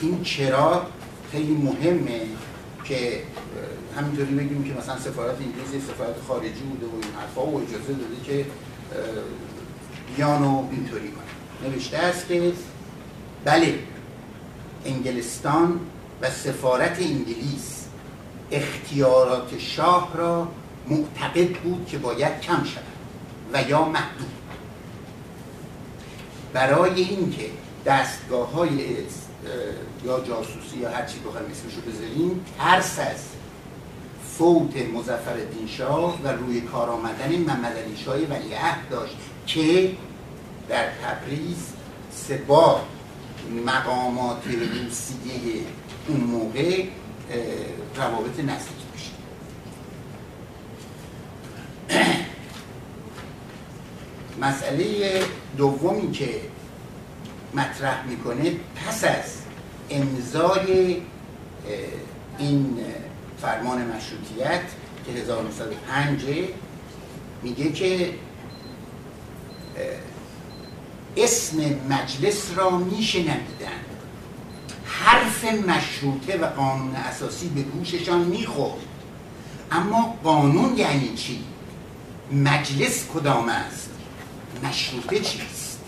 این 0.00 0.22
چرا 0.22 0.86
خیلی 1.32 1.54
مهمه 1.54 2.20
که 2.84 3.22
همینطوری 3.96 4.34
بگیم 4.34 4.64
که 4.64 4.80
مثلا 4.80 4.98
سفارت 4.98 5.36
انگلیس 5.36 5.84
سفارت 5.84 6.14
خارجی 6.28 6.60
بوده 6.60 6.86
و 6.86 6.94
این 6.94 7.14
حرفا 7.20 7.46
و 7.46 7.62
اجازه 7.62 7.92
داده 7.92 8.22
که 8.24 8.46
بیان 10.18 10.42
و 10.42 10.68
اینطوری 10.70 11.08
کنه. 11.08 11.70
نوشته 11.70 11.98
است 11.98 12.28
که 12.28 12.52
بله 13.44 13.78
انگلستان 14.84 15.80
و 16.22 16.30
سفارت 16.30 16.98
انگلیس 17.00 17.84
اختیارات 18.50 19.58
شاه 19.58 20.16
را 20.16 20.48
معتقد 20.88 21.48
بود 21.48 21.86
که 21.86 21.98
باید 21.98 22.40
کم 22.40 22.64
شود 22.64 22.82
و 23.52 23.62
یا 23.68 23.84
محدود 23.84 24.32
برای 26.52 27.00
اینکه 27.02 27.50
دستگاه 27.86 28.52
های 28.52 28.70
یا 30.04 30.20
جاسوسی 30.20 30.78
یا 30.80 30.90
هر 30.90 31.06
چی 31.06 31.18
بخوایم 31.18 31.46
اسمشو 31.50 31.80
بذاریم 31.80 32.44
ترس 32.58 32.98
از 32.98 33.24
فوت 34.38 34.76
مزفر 34.76 35.36
شاه 35.66 36.22
و 36.24 36.28
روی 36.28 36.60
کار 36.60 36.90
آمدن 36.90 37.36
محمد 37.36 37.76
علی 37.76 37.96
شاه 37.96 38.16
ولیعهد 38.16 38.88
داشت 38.90 39.16
که 39.46 39.90
در 40.68 40.86
تبریز 40.88 41.66
سه 42.10 42.36
بار 42.36 42.80
مقامات 43.66 44.42
روسیه 44.46 45.64
اون 46.08 46.20
موقع 46.20 46.84
روابط 47.96 48.40
نزدیک 48.40 48.78
داشت 48.92 49.12
مسئله 54.46 55.22
دومی 55.56 56.12
که 56.12 56.40
مطرح 57.54 58.06
می‌کنه 58.06 58.52
پس 58.76 59.04
از 59.04 59.38
امضای 59.90 60.96
این 62.38 62.78
فرمان 63.40 63.78
مشروطیت 63.82 64.62
که 65.06 65.12
1905 65.12 66.24
میگه 67.42 67.72
که 67.72 68.14
اسم 71.18 71.56
مجلس 71.88 72.50
را 72.56 72.70
میشنیدن 72.70 73.78
حرف 74.84 75.44
مشروطه 75.44 76.38
و 76.38 76.46
قانون 76.46 76.96
اساسی 76.96 77.48
به 77.48 77.62
گوششان 77.62 78.20
می‌خورد 78.20 78.82
اما 79.72 80.16
قانون 80.24 80.76
یعنی 80.76 81.14
چی؟ 81.16 81.44
مجلس 82.32 83.04
کدام 83.14 83.48
است؟ 83.48 83.90
مشروطه 84.64 85.20
چیست؟ 85.20 85.78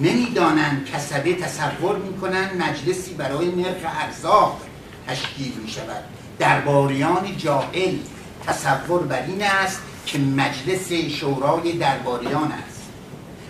نمی‌دانند 0.00 0.90
کسبه 0.94 1.34
تصور 1.34 1.98
می‌کنند 1.98 2.62
مجلسی 2.62 3.14
برای 3.14 3.54
نرخ 3.54 3.82
ارزاق 3.84 4.60
تشکیل 5.08 5.52
می 5.62 5.68
شود 5.68 6.04
درباریان 6.38 7.36
جاهل 7.36 7.96
تصور 8.46 9.02
بر 9.02 9.22
این 9.22 9.42
است 9.42 9.80
که 10.06 10.18
مجلس 10.18 10.92
شورای 10.92 11.72
درباریان 11.72 12.52
است 12.52 12.75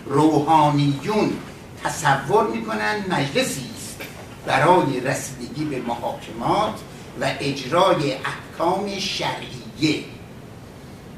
روحانیون 0.09 1.33
تصور 1.83 2.47
می‌کنند 2.47 3.13
مجلسی 3.13 3.65
است 3.77 4.01
برای 4.45 4.99
رسیدگی 4.99 5.65
به 5.65 5.81
محاکمات 5.81 6.79
و 7.21 7.31
اجرای 7.39 8.13
احکام 8.13 8.99
شرعیه. 8.99 10.03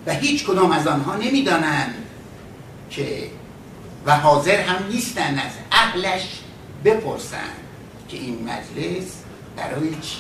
و 0.05 0.13
هیچ 0.13 0.45
کدام 0.45 0.71
از 0.71 0.87
آنها 0.87 1.15
نمی‌دانند 1.15 1.93
که 2.89 3.29
و 4.05 4.15
حاضر 4.15 4.61
هم 4.61 4.87
نیستن 4.87 5.39
از 5.39 5.51
اهلش 5.71 6.39
بپرسند 6.85 7.59
که 8.09 8.17
این 8.17 8.37
مجلس 8.43 9.05
برای 9.57 9.89
چی؟ 10.01 10.17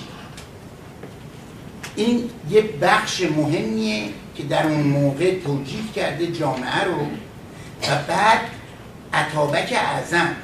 این 1.95 2.29
یه 2.49 2.61
بخش 2.61 3.21
مهمیه 3.21 4.09
که 4.35 4.43
در 4.43 4.67
اون 4.67 4.83
موقع 4.83 5.39
توجیه 5.39 5.91
کرده 5.95 6.27
جامعه 6.27 6.83
رو 6.83 7.05
و 7.89 8.03
بعد 8.07 8.39
عطابک 9.13 9.73
اعظم 9.73 10.35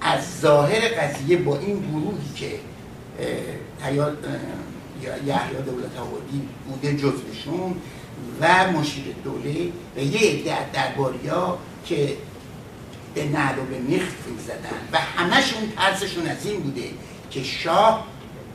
از 0.00 0.40
ظاهر 0.40 0.80
قضیه 0.88 1.36
با 1.36 1.58
این 1.58 1.80
گروهی 1.80 2.34
که 2.36 2.60
یحیی 5.26 5.62
دولت 5.66 5.96
آبادی 5.98 6.48
بوده 6.68 6.96
جزوشون 6.96 7.74
و 8.40 8.72
مشیر 8.72 9.04
دوله 9.24 9.72
و 9.96 10.00
یه 10.00 10.20
عده 10.20 10.70
درباری 10.72 11.28
ها 11.28 11.58
که 11.86 12.16
به 13.14 13.24
نعل 13.24 13.58
و 13.58 13.64
به 13.64 13.78
میخ 13.78 14.02
زدن 14.46 14.80
و 14.92 14.98
همشون 14.98 15.72
ترسشون 15.76 16.26
از 16.26 16.46
این 16.46 16.60
بوده 16.60 16.84
که 17.30 17.42
شاه 17.42 18.06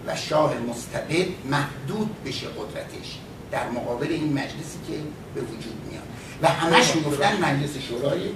و 0.07 0.15
شاه 0.15 0.53
مستبد 0.69 1.27
محدود 1.51 2.23
بشه 2.25 2.47
قدرتش 2.47 3.17
در 3.51 3.69
مقابل 3.69 4.07
این 4.07 4.33
مجلسی 4.33 4.79
که 4.87 4.93
به 5.35 5.41
وجود 5.41 5.75
میاد. 5.89 6.03
و 6.41 6.47
همش 6.47 6.95
می‌گفتن 6.95 7.37
مجلس 7.41 7.77
شورای 7.89 8.29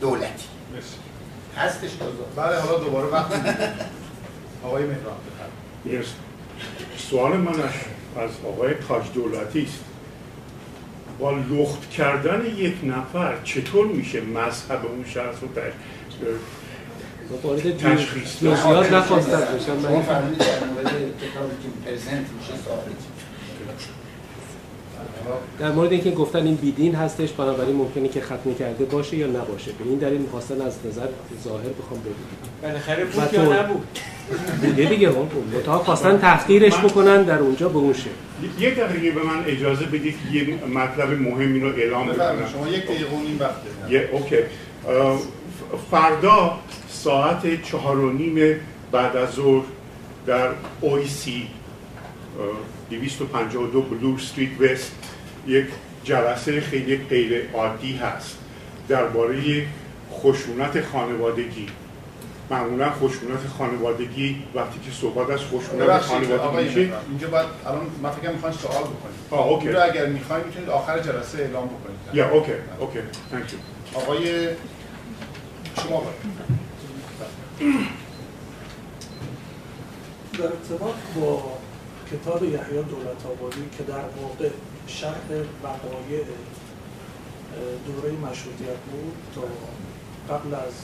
دولتی. 0.00 0.44
هستش 1.56 1.90
بله 2.36 2.60
حالا 2.60 2.78
دوباره 2.78 3.06
وقت 3.06 3.32
آقای 4.64 4.82
مهران 4.82 5.16
سوال 7.10 7.36
من 7.36 7.52
از 8.16 8.30
آقای 8.44 8.74
تاج 8.88 9.02
دولتی 9.14 9.62
است. 9.62 9.84
با 11.18 11.30
لخت 11.30 11.90
کردن 11.90 12.46
یک 12.56 12.74
نفر 12.82 13.34
چطور 13.44 13.86
میشه 13.86 14.20
مذهب 14.20 14.86
اون 14.86 15.04
شخص 15.04 15.42
رو 15.42 15.48
وارد 17.42 17.78
جزئیات 17.78 18.92
نخواستم. 18.92 19.40
بشن 19.40 19.72
من 19.72 20.02
فرمودید 20.02 20.38
در 20.38 20.64
مورد 20.64 20.86
کتابی 20.86 21.54
که 21.62 21.90
پرزنت 21.90 22.26
میشه. 22.38 22.52
در 25.58 25.72
مورد 25.72 25.92
اینکه 25.92 26.10
گفتن 26.10 26.46
این 26.46 26.54
بیدین 26.54 26.94
هستش 26.94 27.32
بنابراین 27.32 27.76
ممکنه 27.76 28.08
که 28.08 28.20
ختم 28.20 28.54
کرده 28.58 28.84
باشه 28.84 29.16
یا 29.16 29.26
نباشه. 29.26 29.72
به 29.72 29.84
این 29.84 29.98
دلیل 29.98 30.20
می‌خواستن 30.20 30.60
از 30.60 30.76
نظر 30.86 31.06
ظاهر 31.44 31.68
بخوام 31.68 32.00
بگم. 32.00 32.68
بالاخره 32.68 33.04
بود 33.04 33.34
یا 33.34 33.62
نبود؟ 33.62 33.98
بوده 34.62 34.84
دیگه 34.84 35.08
اون 35.08 35.28
متها 35.58 35.78
خواستن 35.78 36.18
تحقیرش 36.18 36.78
بکنن 36.78 37.22
در 37.22 37.38
اونجا 37.38 37.68
به 37.68 37.78
اون 37.78 37.92
شکل 37.92 38.10
یک 38.58 38.74
دقیقه 38.74 39.10
به 39.20 39.26
من 39.26 39.44
اجازه 39.46 39.84
بدید 39.84 40.14
یه 40.32 40.66
مطلب 40.66 41.20
مهمی 41.22 41.60
رو 41.60 41.68
اعلام 41.68 42.06
بکنم. 42.06 42.46
شما 42.52 42.68
یک 42.68 42.84
دقیقه 42.84 43.16
این 43.26 43.38
وقت 43.38 43.54
یه 43.90 44.08
اوکی. 44.12 44.36
فردا 45.90 46.58
ساعت 46.88 47.62
چهار 47.62 47.98
و 47.98 48.12
نیم 48.12 48.56
بعد 48.92 49.16
از 49.16 49.30
ظهر 49.30 49.64
در 50.26 50.48
OISE 50.80 51.46
252 52.90 53.82
Bloor 53.82 54.14
Street 54.14 54.60
West 54.60 54.92
یک 55.46 55.66
جلسه 56.04 56.60
خیلی 56.60 56.96
غیر 56.96 57.48
عادی 57.54 57.96
هست. 57.96 58.36
درباره 58.88 59.66
خشونت 60.12 60.84
خانوادگی. 60.84 61.66
معمولا 62.50 62.90
خشونت 62.90 63.46
خانوادگی 63.58 64.42
وقتی 64.54 64.80
که 64.84 64.90
صحبت 64.90 65.30
از 65.30 65.40
خشونت 65.40 65.98
خانوادگی 65.98 66.64
میشه 66.64 66.92
اینجا 67.08 67.28
باید 67.28 67.46
الان 67.66 67.86
من 68.02 68.10
فکر 68.10 68.30
می‌خوام 68.30 68.52
سوال 68.52 68.82
بکنید. 68.82 69.20
آه 69.30 69.46
okay. 69.48 69.68
رو 69.68 69.82
اگر 69.82 70.06
می‌خواید 70.06 70.46
می‌تونید 70.46 70.68
آخر 70.68 70.98
جلسه 70.98 71.38
اعلام 71.38 71.66
بکنید. 71.66 71.98
یا 72.14 72.30
okay 72.30 72.52
okay 72.80 72.98
thank 73.30 73.44
آقای 73.94 74.48
شما 75.82 76.00
باید. 76.00 76.20
در 80.38 80.44
ارتباط 80.44 80.94
با 81.20 81.58
کتاب 82.12 82.44
یحیی 82.44 82.82
دولت 82.82 83.26
آبادی 83.26 83.64
که 83.78 83.82
در 83.82 83.94
واقع 83.94 84.48
شرح 84.86 85.26
وقایع 85.64 86.24
دوره 87.86 88.10
مشروطیت 88.10 88.80
بود 88.90 89.14
تا 89.34 89.42
قبل 90.34 90.54
از 90.54 90.74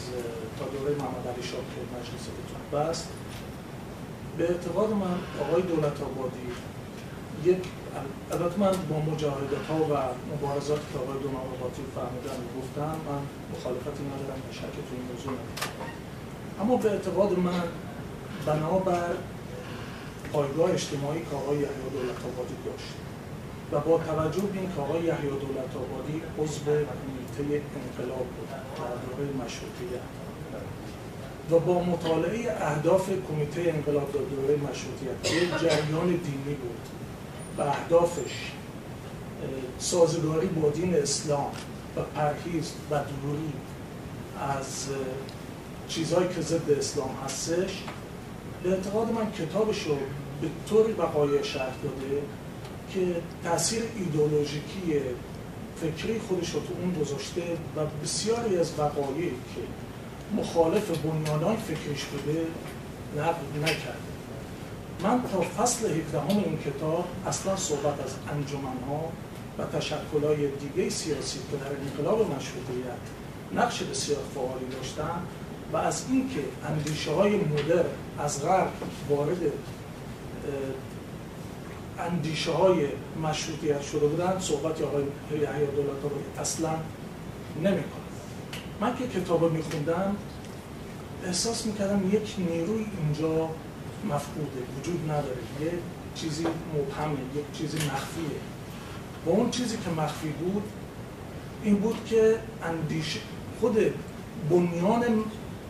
تا 0.58 0.64
دوره 0.64 0.94
محمد 0.94 1.26
علی 1.34 1.42
شاه 1.42 1.60
که 1.60 1.80
مجلس 1.96 2.24
اتوب 2.28 2.80
بست. 2.80 3.08
به 4.38 4.44
اعتقاد 4.50 4.90
من 4.90 5.18
آقای 5.40 5.62
دولت 5.62 6.02
آبادی 6.02 6.46
یک 7.44 7.58
البته 8.32 8.58
من 8.58 8.72
با 8.90 9.12
مجاهدت 9.12 9.66
ها 9.68 9.76
و 9.76 9.94
مبارزات 10.34 10.80
که 10.92 10.98
آقای 10.98 11.18
دونام 11.22 11.46
آبادی 11.56 11.82
فرمودن 11.94 12.40
گفتم 12.58 12.96
من 13.08 13.22
مخالفتی 13.54 14.04
ندارم 14.04 14.40
و 14.50 14.52
شک 14.52 14.60
تو 14.60 14.92
این 14.92 15.04
موضوع 15.12 15.32
ندارم. 15.32 15.90
اما 16.60 16.76
به 16.76 16.90
اعتقاد 16.90 17.38
من 17.38 17.62
بنابر 18.46 19.10
پایگاه 20.32 20.70
اجتماعی 20.70 21.20
که 21.20 21.36
آقای 21.36 21.56
یحیی 21.56 21.90
دولت 21.92 22.18
آبادی 22.24 22.54
داشت. 22.66 22.92
و 23.72 23.80
با 23.80 23.98
توجه 23.98 24.42
به 24.42 24.58
این 24.58 24.68
که 24.76 24.80
آقای 24.80 25.00
یحیی 25.00 25.28
دولت 25.28 25.72
آبادی 25.76 26.22
عضو 26.38 26.64
کمیته 26.64 27.62
انقلاب 27.76 28.26
بود 28.26 28.48
در 28.50 29.16
دوره 29.16 29.32
مشروطیت 29.32 30.00
و 31.50 31.58
با 31.58 31.82
مطالعه 31.82 32.52
اهداف 32.60 33.10
کمیته 33.28 33.60
انقلاب 33.60 34.12
در 34.12 34.36
دوره 34.36 34.56
مشروطیت 34.56 35.22
که 35.22 35.66
جریان 35.66 36.06
دینی 36.06 36.54
بود 36.54 36.80
و 37.58 37.62
اهدافش 37.62 38.52
سازگاری 39.78 40.46
با 40.46 40.70
دین 40.70 40.94
اسلام 40.94 41.50
و 41.96 42.00
پرهیز 42.00 42.72
و 42.90 42.94
دوری 42.94 43.52
از 44.58 44.88
چیزهایی 45.88 46.28
که 46.28 46.40
ضد 46.40 46.70
اسلام 46.70 47.10
هستش 47.24 47.82
به 48.62 48.70
اعتقاد 48.70 49.12
من 49.12 49.32
کتابش 49.32 49.82
رو 49.82 49.94
به 50.40 50.48
طوری 50.68 50.92
وقایع 50.92 51.42
شرح 51.42 51.74
داده 51.82 52.22
که 52.96 53.16
تاثیر 53.44 53.82
ایدولوژیکی 53.96 55.00
فکری 55.80 56.18
خودش 56.28 56.50
رو 56.50 56.60
تو 56.60 56.72
اون 56.80 56.94
گذاشته 57.02 57.42
و 57.76 57.80
بسیاری 58.02 58.56
از 58.56 58.72
وقایعی 58.78 59.30
که 59.30 59.60
مخالف 60.36 60.90
بنیانهای 60.90 61.56
فکریش 61.56 62.04
بوده 62.04 62.46
نقل 63.16 63.62
نکرده. 63.62 64.06
من 65.02 65.22
تا 65.32 65.40
فصل 65.40 65.86
17 65.86 66.20
هم 66.20 66.26
این 66.28 66.58
کتاب 66.58 67.04
اصلا 67.26 67.56
صحبت 67.56 68.00
از 68.04 68.14
انجمنها 68.32 69.12
و 69.58 69.64
تشکلهای 69.78 70.36
دیگه 70.36 70.90
سیاسی 70.90 71.38
که 71.50 71.56
در 71.56 71.70
انقلاب 71.86 72.20
مشروطیت 72.20 73.02
نقش 73.54 73.82
بسیار 73.82 74.20
فعالی 74.34 74.66
داشتن 74.72 75.22
و 75.72 75.76
از 75.76 76.04
اینکه 76.10 76.40
اندیشه 76.68 77.12
های 77.12 77.36
مدر 77.36 77.84
از 78.18 78.42
غرب 78.42 78.72
وارد 79.08 79.38
اندیشه 81.98 82.52
های 82.52 82.86
مشروطیت 83.22 83.82
شده 83.82 84.06
بودن 84.06 84.38
صحبت 84.40 84.82
آقای 84.82 85.04
یحیی 85.32 85.66
دولت 85.66 86.02
رو 86.02 86.40
اصلا 86.40 86.70
نمی‌کنه 87.56 88.06
من 88.80 88.96
که 88.96 89.20
کتاب 89.20 89.44
رو 89.44 89.50
میخوندم 89.50 90.16
احساس 91.24 91.66
می‌کردم 91.66 92.10
یک 92.12 92.34
نیروی 92.38 92.86
اینجا 93.02 93.48
مفقوده 94.04 94.60
وجود 94.80 95.10
نداره. 95.10 95.36
یه 95.60 95.70
چیزی 96.14 96.46
مبهمه 96.74 97.18
یک 97.36 97.58
چیزی 97.58 97.76
مخفیه. 97.76 98.40
و 99.26 99.30
اون 99.30 99.50
چیزی 99.50 99.76
که 99.76 99.90
مخفی 100.02 100.28
بود 100.28 100.62
این 101.62 101.76
بود 101.76 101.96
که 102.06 102.38
اندیشه 102.62 103.20
خود 103.60 103.76
بنیان 104.50 105.04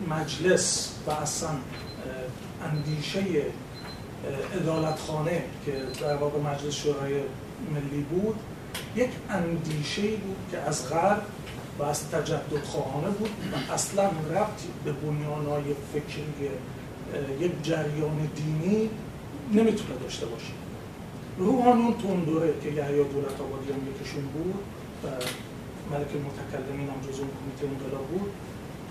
مجلس 0.09 0.93
و 1.07 1.11
اصلا 1.11 1.49
اندیشه 2.63 3.23
ادالتخانه 4.53 5.43
که 5.65 5.71
در 6.01 6.15
واقع 6.15 6.39
مجلس 6.39 6.73
شورای 6.73 7.13
ملی 7.73 8.01
بود 8.01 8.35
یک 8.95 9.09
اندیشه 9.29 10.01
بود 10.01 10.37
که 10.51 10.57
از 10.57 10.89
غرب 10.89 11.21
و 11.79 11.83
از 11.83 12.09
تجدد 12.09 12.63
خواهانه 12.63 13.09
بود 13.09 13.29
و 13.29 13.73
اصلا 13.73 14.03
ربطی 14.03 14.67
به 14.85 14.91
بنیانهای 14.91 15.63
فکری 15.93 16.49
یک 17.39 17.51
جریان 17.63 18.29
دینی 18.35 18.89
نمی‌تونه 19.53 19.99
داشته 20.03 20.25
باشه. 20.25 20.53
روحانیون 21.37 21.93
تو 21.93 22.07
اون 22.07 22.23
دوره 22.23 22.53
که 22.63 22.69
یحیی 22.69 23.03
دولت 23.03 23.41
آبادی 23.41 23.71
هم 23.71 23.79
یکشون 23.91 24.23
بود 24.23 24.55
و 25.03 25.07
ملک 25.91 26.07
متکلمین 26.07 26.89
هم 26.89 27.11
جزو 27.11 27.23
کمیته 27.23 27.75
انقلاب 27.75 28.07
بود 28.07 28.31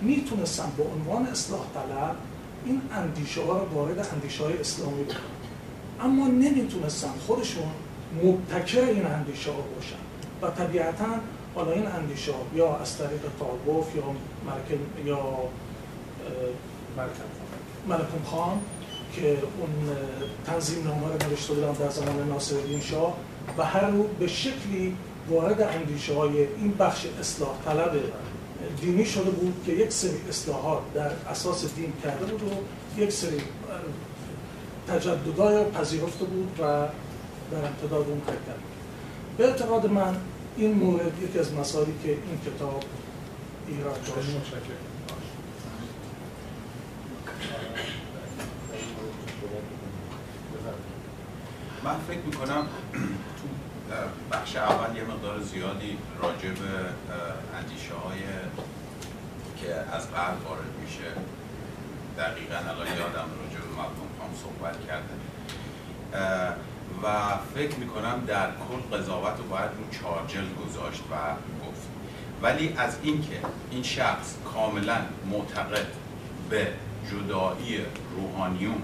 می‌تونستن 0.03 0.73
به 0.77 0.83
عنوان 0.83 1.27
اصلاح 1.27 1.61
طلب 1.75 2.17
این 2.67 2.81
اندیشه 2.93 3.43
ها 3.43 3.59
رو 3.59 3.65
وارد 3.75 4.09
اندیشه 4.13 4.45
های 4.45 4.59
اسلامی 4.59 5.05
بکنن. 5.05 5.21
اما 6.01 6.29
نمی‌تونستن 6.29 7.13
خودشون 7.27 7.71
مبتکر 8.25 8.81
این 8.81 9.07
اندیشه 9.07 9.51
ها 9.51 9.57
باشن. 9.75 9.97
و 10.43 10.51
طبیعتا 10.51 11.07
حالا 11.55 11.73
این 11.73 11.87
اندیشه 11.87 12.33
ها 12.33 12.39
یا 12.55 12.77
از 12.77 12.99
طریق 12.99 13.21
تاگوف 13.39 13.97
یا 13.97 14.03
ملک 14.47 14.81
یا 15.05 15.19
ملکم 17.89 18.25
خان. 18.25 18.61
که 19.13 19.31
اون 19.31 19.97
تنظیم 20.47 20.85
نامه 20.85 21.07
رو 21.07 21.31
نوشته 21.31 21.55
بودن 21.55 21.73
در 21.73 21.91
زمان 21.91 22.29
ناصرالدین 22.29 22.81
شاه 22.81 23.17
و 23.59 23.65
هر 23.65 23.87
رو 23.91 24.03
به 24.19 24.27
شکلی 24.27 24.97
وارد 25.31 25.61
اندیشه 25.61 26.15
های 26.15 26.39
این 26.39 26.75
بخش 26.79 27.07
اصلاح 27.21 27.51
طلب 27.65 27.93
دینی 28.81 29.07
شده 29.07 29.31
بود 29.31 29.63
که 29.67 29.73
یک 29.73 29.93
سری 29.93 30.21
اصلاحات 30.29 30.93
در 30.95 31.11
اساس 31.31 31.75
دین 31.75 31.93
کرده 32.03 32.25
بود 32.25 32.43
و 32.43 33.01
یک 33.01 33.13
سری 33.13 33.41
تجددهای 34.89 35.65
پذیرفته 35.65 36.25
بود 36.25 36.61
و 36.61 36.63
در 37.51 37.69
امتداد 37.69 38.09
اون 38.09 38.23
حرکت 38.27 38.61
به 39.39 39.47
اعتقاد 39.47 39.87
من 39.87 40.17
این 40.57 40.73
مورد 40.73 41.23
یکی 41.23 41.39
از 41.39 41.55
مسائلی 41.55 41.95
که 42.03 42.09
این 42.09 42.41
کتاب 42.47 42.85
ایراد 43.69 44.01
داشت. 44.03 44.29
من 51.85 51.97
فکر 52.09 52.19
می‌کنم 52.27 52.67
تو 53.03 53.49
بخش 54.33 54.57
اول 54.57 54.97
یه 54.97 55.05
مقدار 55.05 55.41
زیادی 55.41 55.99
راجع 56.23 56.49
به 56.49 56.71
اندیشه 57.59 57.93
از 59.93 60.11
قبل 60.11 60.45
وارد 60.49 60.73
میشه. 60.83 61.11
دقیقا 62.19 62.57
الان 62.57 62.87
یادم 62.87 63.29
راجع 63.41 63.61
به 63.61 63.73
مردم 63.77 64.09
خام 64.19 64.31
صحبت 64.43 64.77
کرده. 64.87 65.15
و 67.03 67.39
فکر 67.55 67.77
می‌کنم 67.77 68.25
در 68.27 68.47
کل 68.47 68.97
قضاوت 68.97 69.39
رو 69.39 69.45
باید 69.45 69.71
رو 69.71 69.99
چارجل 70.01 70.45
گذاشت 70.55 71.03
و 71.11 71.15
گفت. 71.67 71.89
ولی 72.43 72.75
از 72.77 72.97
اینکه 73.03 73.41
این 73.71 73.83
شخص 73.83 74.35
کاملا 74.55 74.97
معتقد 75.31 75.87
به 76.51 76.69
جدایی 77.11 77.81
روحانیون 78.17 78.83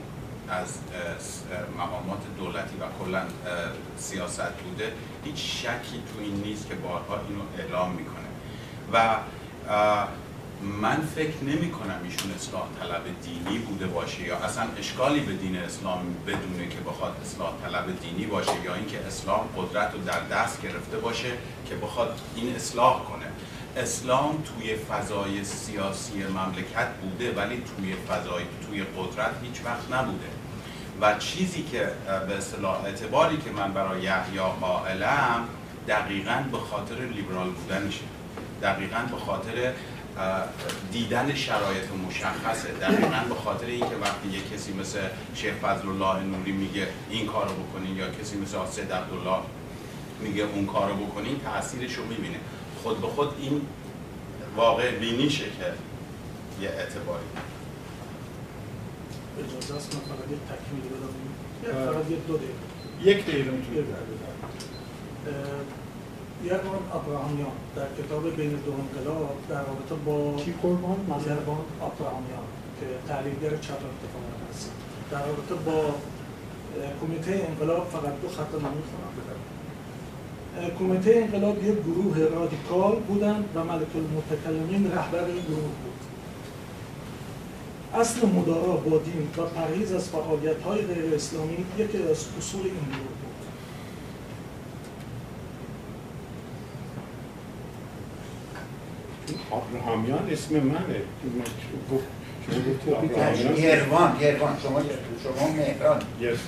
از 0.48 0.78
مقامات 1.78 2.20
دولتی 2.38 2.76
و 2.76 3.04
کلا 3.04 3.22
سیاست 3.96 4.52
بوده 4.52 4.92
هیچ 5.24 5.36
شکی 5.36 6.02
تو 6.14 6.20
این 6.20 6.34
نیست 6.34 6.68
که 6.68 6.74
بارها 6.74 7.20
اینو 7.28 7.42
اعلام 7.58 7.92
می‌کنه. 7.92 8.28
و 8.92 9.16
من 10.62 11.00
فکر 11.14 11.44
نمی 11.44 11.70
کنم 11.70 12.00
ایشون 12.04 12.30
اصلاح 12.30 12.62
طلب 12.80 13.02
دینی 13.22 13.58
بوده 13.58 13.86
باشه 13.86 14.22
یا 14.22 14.36
اصلا 14.36 14.64
اشکالی 14.78 15.20
به 15.20 15.32
دین 15.32 15.56
اسلام 15.56 16.14
بدونه 16.26 16.68
که 16.68 16.76
بخواد 16.86 17.16
اصلاح 17.22 17.52
طلب 17.64 18.00
دینی 18.00 18.26
باشه 18.26 18.52
یا 18.64 18.74
اینکه 18.74 18.98
اسلام 19.06 19.48
قدرت 19.56 19.92
رو 19.94 20.00
در 20.00 20.20
دست 20.20 20.62
گرفته 20.62 20.98
باشه 20.98 21.30
که 21.68 21.74
بخواد 21.74 22.20
این 22.36 22.54
اصلاح 22.54 23.04
کنه. 23.04 23.26
اسلام 23.76 24.42
توی 24.42 24.74
فضای 24.74 25.44
سیاسی 25.44 26.12
مملکت 26.24 26.88
بوده 27.02 27.32
ولی 27.32 27.62
توی 27.76 27.94
فضای 28.08 28.44
توی 28.66 28.82
قدرت 28.82 29.34
هیچ 29.42 29.60
وقت 29.64 29.92
نبوده. 29.92 30.26
و 31.00 31.18
چیزی 31.18 31.62
که 31.62 31.88
به 32.28 32.36
اصطلاح 32.36 32.84
اعتباری 32.84 33.36
که 33.36 33.50
من 33.50 33.72
برای 33.72 34.02
یحیی 34.02 34.38
قائلم 34.60 35.48
دقیقا 35.88 36.44
به 36.52 36.58
خاطر 36.58 36.94
لیبرال 36.94 37.50
بودنشه. 37.50 38.04
دقیقا 38.62 38.98
به 39.10 39.16
خاطر 39.16 39.72
دیدن 40.92 41.34
شرایط 41.34 41.84
مشخصه. 42.08 42.68
دقیقا 42.68 43.24
به 43.28 43.34
خاطر 43.34 43.66
اینکه 43.66 43.96
وقتی 44.02 44.28
یه 44.28 44.40
کسی 44.54 44.72
مثل 44.72 44.98
شیخ 45.34 45.54
فضل 45.54 45.88
الله 45.88 46.22
نوری 46.22 46.52
میگه 46.52 46.88
این 47.10 47.26
کارو 47.26 47.50
بکنین 47.52 47.96
یا 47.96 48.10
کسی 48.10 48.36
مثل 48.36 48.56
آسد 48.56 48.92
عبدالله 48.92 49.38
میگه 50.20 50.42
اون 50.42 50.66
کارو 50.66 50.94
بکنین 50.94 51.40
تاثیرش 51.40 51.94
رو 51.94 52.04
می‌بینه. 52.04 52.36
خود 52.82 53.00
به 53.00 53.06
خود 53.06 53.34
این 53.40 53.66
واقع 54.56 54.90
بینیشه 54.90 55.44
که 55.44 55.72
یه 56.62 56.68
اعتباری. 56.68 57.24
اجازه 59.38 59.74
است 59.74 59.94
من 59.94 60.00
فقط 60.00 60.30
یک 60.30 60.38
تکمیلی 60.38 60.88
بدم. 60.88 61.92
فقط 61.92 62.10
یک 62.10 62.26
دو 62.26 62.36
دقیقه. 62.36 62.52
یک 63.04 63.26
دقیقه 63.26 63.50
می‌تونید 63.50 63.84
یربان 66.44 66.82
ابراهامیان 66.98 67.56
در 67.76 67.88
کتاب 67.98 68.36
بین 68.36 68.50
دو 68.50 68.72
انقلاب 68.82 69.36
در 69.48 69.62
رابطه 69.68 69.94
با 70.06 70.36
کی 70.36 70.54
قربان؟ 70.62 70.96
یربان 71.26 71.64
ابراهامیان 71.88 72.46
که 72.80 72.86
تحلیلگر 73.08 73.56
چپ 73.56 73.80
اتفاقا 73.90 74.32
هست 74.50 74.70
در 75.10 75.26
رابطه 75.26 75.54
با 75.54 75.94
کمیته 77.00 77.46
انقلاب 77.48 77.88
فقط 77.92 78.20
دو 78.22 78.28
خط 78.28 78.54
نمی‌خونم 78.54 79.12
کمیته 80.78 81.10
انقلاب 81.16 81.64
یک 81.64 81.78
گروه 81.78 82.18
رادیکال 82.18 82.96
بودند 83.08 83.44
و 83.54 83.64
ملک 83.64 83.92
المتکلمین 83.94 84.92
رهبر 84.92 85.24
این 85.24 85.42
گروه 85.42 85.72
بود. 85.82 86.00
اصل 87.94 88.26
مدارا 88.26 88.76
با 88.76 88.98
دین 88.98 89.28
و 89.36 89.42
پرهیز 89.42 89.92
از 89.92 90.08
فعالیت 90.08 90.62
های 90.62 90.80
غیر 90.82 91.14
اسلامی 91.14 91.66
یکی 91.78 91.98
از 91.98 92.26
اصول 92.38 92.60
این 92.64 92.74
گروه 92.74 93.11
بود 99.26 99.40
ابراهامیان 99.52 100.30
اسم 100.30 100.54
منه. 100.54 101.02
گفت 101.92 102.04
شما 102.46 103.00
گفتی 103.02 103.20
یعنی 103.20 103.60
یروان 103.60 104.16
یروان 104.20 104.56
شما 104.62 104.80
شما 105.22 105.48
مهران. 105.48 106.00
Yes. 106.20 106.38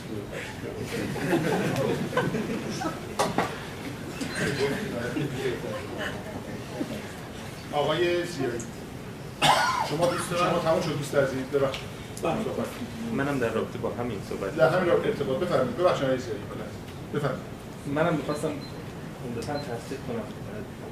آقای 7.72 8.24
زیایی 8.26 8.60
شما 9.90 10.06
دوست 10.06 10.36
شما 10.36 10.58
تموم 10.58 10.82
شد 10.82 10.98
دوست 10.98 11.14
عزیز؟ 11.14 11.44
ببخشید. 11.54 11.84
صحبت. 12.22 12.66
منم 13.12 13.38
در 13.38 13.48
رابطه 13.48 13.78
با 13.78 13.90
همین 13.90 14.18
صحبت 14.28 14.56
در 14.56 14.68
همین 14.76 14.90
رابطه 14.90 15.08
ارتباط. 15.08 15.38
بفرمایید. 15.38 15.76
ببخشید 15.76 16.04
آقای 16.04 16.18
زیایی 16.18 16.40
بفرمایید. 17.14 17.44
منم 17.94 18.14
می‌خواستم 18.14 18.52
عمدتا 19.26 19.52
تصدیق 19.52 19.98
کنم. 20.08 20.43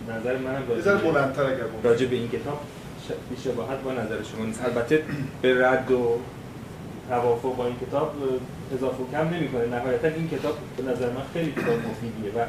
نظر 0.08 0.36
منم 0.36 0.62
راجع 0.68 0.94
بلندتر 0.94 1.44
اگر. 1.44 1.64
راجع 1.84 2.06
به 2.06 2.16
این 2.16 2.28
کتاب 2.28 2.60
بی‌شباهت 3.30 3.78
با 3.78 3.92
نظر 3.92 4.22
شما 4.32 4.44
نیست. 4.44 4.64
البته 4.64 5.02
به 5.42 5.66
رد 5.66 5.90
و 5.90 6.18
توافق 7.08 7.56
با 7.56 7.66
این 7.66 7.76
کتاب 7.88 8.14
اضافه 8.74 9.02
و 9.02 9.10
کم 9.12 9.34
نمی‌کنه. 9.34 9.66
نهایتا 9.66 10.08
این 10.08 10.28
کتاب 10.28 10.58
به 10.76 10.82
نظر 10.82 11.06
من 11.06 11.22
خیلی 11.34 11.52
کتاب 11.52 11.74
مفیدیه 11.74 12.42
و 12.42 12.46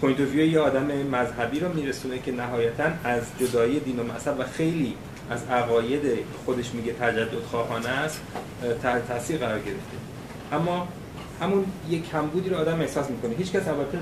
point 0.00 0.20
of 0.20 0.34
یه 0.34 0.60
آدم 0.60 0.86
مذهبی 0.86 1.60
رو 1.60 1.72
میرسونه 1.72 2.18
که 2.18 2.32
نهایتا 2.32 2.84
از 3.04 3.22
جدایی 3.40 3.80
دین 3.80 3.98
و 3.98 4.02
مذهب 4.02 4.40
و 4.40 4.42
خیلی 4.42 4.94
از 5.30 5.44
عقاید 5.50 6.02
خودش 6.44 6.74
میگه 6.74 6.92
تجدد 6.92 7.42
خواهانه 7.50 7.88
است 7.88 8.20
تحت 8.82 9.08
تاثیر 9.08 9.38
قرار 9.38 9.58
گرفته. 9.58 9.96
اما 10.52 10.88
همون 11.40 11.64
یک 11.90 12.10
کمبودی 12.10 12.50
رو 12.50 12.56
آدم 12.56 12.80
احساس 12.80 13.10
می‌کنه. 13.10 13.34
هیچ 13.38 13.52
کس 13.52 13.68
البته 13.68 13.98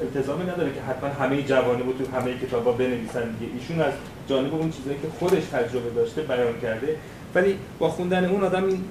التزامی 0.00 0.42
نداره 0.42 0.72
که 0.72 0.80
حتما 0.80 1.08
همه 1.08 1.42
جوانب 1.42 1.98
تو 1.98 2.16
همه 2.16 2.38
کتابا 2.38 2.72
بنویسن 2.72 3.30
دیگه. 3.30 3.52
ایشون 3.52 3.80
از 3.80 3.92
جانب 4.28 4.54
اون 4.54 4.70
چیزایی 4.70 4.96
که 5.02 5.08
خودش 5.18 5.44
تجربه 5.44 5.90
داشته 5.90 6.22
بیان 6.22 6.60
کرده. 6.62 6.96
ولی 7.34 7.58
با 7.78 7.88
خوندن 7.88 8.24
اون 8.24 8.44
آدم 8.44 8.64
این 8.64 8.84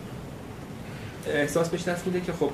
احساس 1.27 1.69
بهش 1.69 1.83
دست 1.83 2.07
میده 2.07 2.21
که 2.21 2.33
خب 2.33 2.49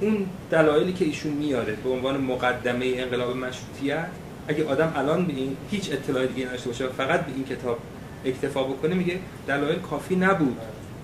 اون 0.00 0.26
دلایلی 0.50 0.92
که 0.92 1.04
ایشون 1.04 1.32
میاره 1.32 1.76
به 1.84 1.90
عنوان 1.90 2.20
مقدمه 2.20 2.92
انقلاب 2.96 3.36
مشروطیت 3.36 4.06
اگه 4.48 4.66
آدم 4.66 4.92
الان 4.96 5.26
به 5.26 5.32
این 5.32 5.56
هیچ 5.70 5.92
اطلاعی 5.92 6.28
دیگه 6.28 6.46
نداشته 6.46 6.68
باشه 6.68 6.88
فقط 6.88 7.20
به 7.20 7.32
این 7.34 7.44
کتاب 7.44 7.78
اکتفا 8.24 8.62
بکنه 8.62 8.94
میگه 8.94 9.18
دلایل 9.48 9.78
کافی 9.78 10.16
نبود. 10.16 10.56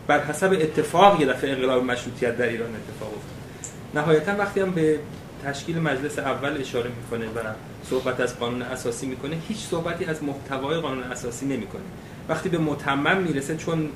بر 0.06 0.20
حسب 0.24 0.52
اتفاق 0.60 1.20
یه 1.20 1.26
دفعه 1.26 1.50
انقلاب 1.50 1.84
مشروطیت 1.84 2.36
در 2.36 2.48
ایران 2.48 2.68
اتفاق 2.68 3.08
افتاد. 3.08 3.32
نهایتا 3.94 4.36
وقتی 4.36 4.60
هم 4.60 4.70
به 4.70 4.98
تشکیل 5.44 5.78
مجلس 5.78 6.18
اول 6.18 6.60
اشاره 6.60 6.90
می‌کنه 6.90 7.26
و 7.26 7.40
صحبت 7.90 8.20
از 8.20 8.38
قانون 8.38 8.62
اساسی 8.62 9.06
می‌کنه 9.06 9.36
هیچ 9.48 9.58
صحبتی 9.58 10.04
از 10.04 10.24
محتوای 10.24 10.80
قانون 10.80 11.02
اساسی 11.02 11.46
نمی‌کنه. 11.46 11.82
وقتی 12.28 12.48
به 12.48 12.58
متمم 12.58 13.16
می‌رسه 13.16 13.56
چون 13.56 13.88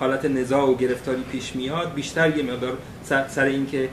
حالت 0.00 0.24
نزاع 0.24 0.70
و 0.70 0.76
گرفتاری 0.76 1.22
پیش 1.22 1.56
میاد 1.56 1.94
بیشتر 1.94 2.36
یه 2.36 2.42
مقدار 2.42 2.78
سر, 3.28 3.44
اینکه 3.44 3.88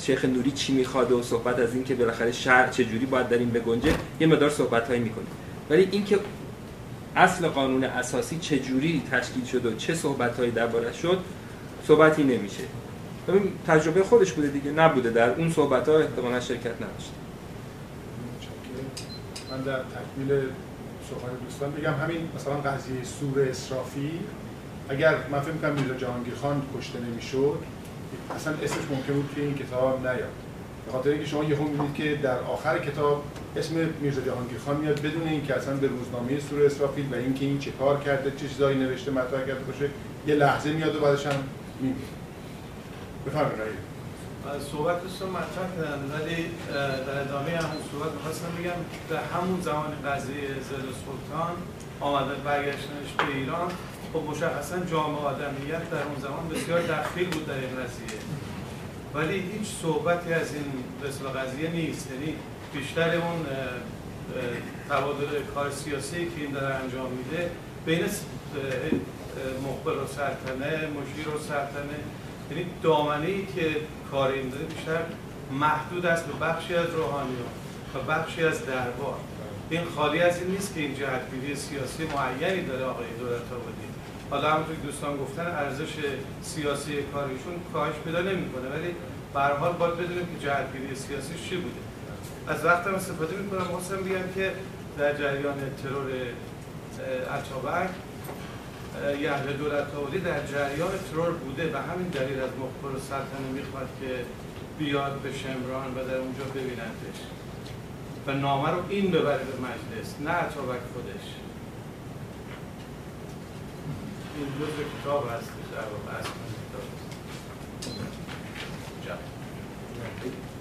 شیخ 0.00 0.24
نوری 0.24 0.50
چی 0.50 0.72
می‌خواد 0.72 1.12
و 1.12 1.22
صحبت 1.22 1.58
از 1.58 1.74
اینکه 1.74 1.94
بالاخره 1.94 2.32
شرع 2.32 2.70
چجوری 2.70 3.06
باید 3.06 3.28
در 3.28 3.38
این 3.38 3.50
بگنجه 3.50 3.94
یه 4.20 4.26
مقدار 4.26 4.50
صحبت 4.50 4.88
هایی 4.88 5.00
می‌کنیم 5.00 5.28
ولی 5.70 5.88
اینکه 5.90 6.18
اصل 7.16 7.48
قانون 7.48 7.84
اساسی 7.84 8.38
چجوری 8.38 9.02
تشکیل 9.10 9.44
شد 9.44 9.66
و 9.66 9.76
چه 9.76 9.94
صحبت 9.94 10.38
هایی 10.38 10.50
درباره 10.50 10.92
شد 10.92 11.18
صحبتی 11.88 12.22
نمیشه. 12.22 12.62
ببین 13.28 13.52
تجربه 13.66 14.02
خودش 14.02 14.32
بوده 14.32 14.48
دیگه 14.48 14.70
نبوده. 14.70 15.10
در 15.10 15.30
اون 15.30 15.52
صحبت 15.52 15.88
ها 15.88 15.98
احتمالا 15.98 16.40
شرکت 16.40 16.74
نداشته. 16.74 17.12
من 19.50 19.60
در 19.60 19.78
تکمیل 19.78 20.40
سخن 21.10 21.28
دوستان 21.44 21.70
بگم 21.70 21.94
همین 21.94 22.28
مثلا 22.36 22.54
قضیه 22.54 23.04
سور 23.04 23.48
اسرافی 23.48 24.10
اگر 24.88 25.14
من 25.30 25.40
فکر 25.40 25.52
می‌کنم 25.52 25.72
میرزا 25.72 25.94
جهانگیر 25.94 26.34
خان 26.34 26.62
کشته 26.78 26.98
نمی‌شد 27.00 27.58
اصلا 28.36 28.52
اسمش 28.52 28.84
ممکن 28.90 29.12
بود 29.12 29.30
که 29.34 29.40
این 29.40 29.54
کتاب 29.54 30.00
نیاد. 30.00 30.32
به 30.86 30.92
خاطر 30.92 31.10
اینکه 31.10 31.26
شما 31.26 31.44
یهو 31.44 31.62
می‌بینید 31.62 31.94
که 31.94 32.18
در 32.22 32.38
آخر 32.38 32.78
کتاب 32.78 33.24
اسم 33.56 33.74
میرزا 34.00 34.20
جهانگیر 34.20 34.58
خان 34.58 34.76
میاد 34.76 35.00
بدون 35.00 35.28
اینکه 35.28 35.54
اصلا 35.54 35.74
به 35.76 35.86
روزنامه 35.86 36.40
سور 36.50 36.66
اسرافیل 36.66 37.06
و 37.12 37.14
اینکه 37.14 37.44
این 37.44 37.58
چه 37.58 37.70
کار 37.70 38.00
کرده 38.00 38.30
چه 38.30 38.48
چیزایی 38.48 38.78
نوشته 38.78 39.10
مطرح 39.10 39.40
کرده 39.40 39.64
باشه 39.64 39.88
یه 40.26 40.34
لحظه 40.34 40.72
میاد 40.72 40.96
و 40.96 41.00
بعدش 41.00 41.26
هم 41.26 41.36
میگه 41.80 41.94
بفرمایید. 43.26 43.96
صحبتشون 44.72 45.30
مطرح 45.30 45.68
کردن 45.76 46.02
ولی 46.14 46.50
در 47.06 47.20
ادامه 47.20 47.50
همون 47.50 47.82
صحبت 47.92 48.12
می‌خواستم 48.12 48.48
بگم 48.58 48.80
در 49.10 49.22
همون 49.24 49.60
زمان 49.60 49.92
قضیه 50.06 50.48
زل 50.48 50.86
سلطان 51.04 51.56
آمده 52.00 52.34
برگشتنش 52.34 53.10
به 53.18 53.36
ایران 53.36 53.70
خب 54.12 54.22
مشخصا 54.30 54.78
جامعه 54.78 55.20
آدمیت 55.20 55.90
در 55.90 56.02
اون 56.02 56.20
زمان 56.22 56.48
بسیار 56.48 56.82
دخیل 56.82 57.28
بود 57.28 57.46
در 57.46 57.54
این 57.54 57.76
قضیه. 57.84 58.18
ولی 59.14 59.38
هیچ 59.40 59.68
صحبتی 59.82 60.32
از 60.32 60.54
این 60.54 60.72
به 61.02 61.28
قضیه 61.40 61.70
نیست 61.70 62.08
یعنی 62.12 62.34
بیشتر 62.74 63.14
اون 63.16 63.46
تبادل 64.88 65.42
کار 65.54 65.70
سیاسی 65.70 66.24
که 66.26 66.40
این 66.40 66.50
داره 66.50 66.74
انجام 66.74 67.10
میده 67.10 67.50
بین 67.86 68.04
مقبل 69.64 70.02
و 70.02 70.06
سلطنه 70.06 70.86
مشیر 70.86 71.28
و 71.28 71.38
سلطنه 71.38 71.98
یعنی 72.50 72.66
دامنه 72.82 73.26
ای 73.26 73.46
که 73.46 73.76
کار 74.10 74.30
این 74.30 74.48
داره 74.48 74.64
بیشتر 74.64 75.00
محدود 75.50 76.06
است 76.06 76.26
به 76.26 76.46
بخشی 76.46 76.74
از 76.74 76.86
روحانیون 76.86 77.48
و 77.94 78.12
بخشی 78.12 78.44
از 78.44 78.66
دربار. 78.66 79.16
این 79.70 79.84
خالی 79.96 80.20
از 80.20 80.38
این 80.38 80.50
نیست 80.50 80.74
که 80.74 80.80
این 80.80 80.94
جهتگیری 80.94 81.56
سیاسی 81.56 82.02
معینی 82.04 82.62
داره 82.66 82.84
آقای 82.84 83.06
دولت 83.18 83.52
آبادی. 83.52 83.86
حالا 84.30 84.50
همونطور 84.50 84.76
دوستان 84.76 85.16
گفتن 85.16 85.46
ارزش 85.46 85.92
سیاسی 86.42 86.92
کارشون 87.02 87.54
کاهش 87.72 87.94
پیدا 88.04 88.20
نمی‌کنه 88.20 88.68
ولی 88.68 88.94
به 89.34 89.40
حال 89.40 89.72
باید 89.72 89.94
بدونیم 89.94 90.26
که 90.26 90.46
جهتگیری 90.46 90.94
سیاسی 90.94 91.34
چی 91.48 91.56
بوده. 91.56 91.80
از 92.48 92.64
وقتم 92.64 92.94
استفاده 92.94 93.36
می‌کنم 93.36 93.64
خواستم 93.64 93.96
بگم 93.96 94.28
که 94.34 94.52
در 94.98 95.12
جریان 95.12 95.54
ترور 95.82 96.10
اتابک 97.38 97.90
یهوه 99.20 99.52
دولت 99.52 99.94
آبادی 99.94 100.18
در 100.18 100.46
جریان 100.46 100.90
ترور 101.10 101.30
بوده 101.30 101.72
و 101.74 101.76
همین 101.76 102.08
دلیل 102.08 102.40
از 102.40 102.50
مخبر 102.50 103.00
سلطنه 103.00 103.48
می‌خواد 103.54 103.88
که 104.00 104.24
بیاد 104.78 105.20
به 105.20 105.32
شمران 105.32 105.90
و 105.94 106.08
در 106.08 106.16
اونجا 106.16 106.44
ببینندش 106.44 107.18
و 108.26 108.32
نامه 108.32 108.70
رو 108.70 108.78
این 108.88 109.10
ببره 109.10 109.44
به 109.44 109.56
مجلس 109.58 110.14
نه 110.20 110.30
اتابک 110.30 110.80
خودش. 110.94 111.26
این 114.36 114.46
جزء 114.60 114.82
کتاب 115.00 115.30
هستش 115.30 115.66
در 115.72 115.80
واقع 115.80 116.18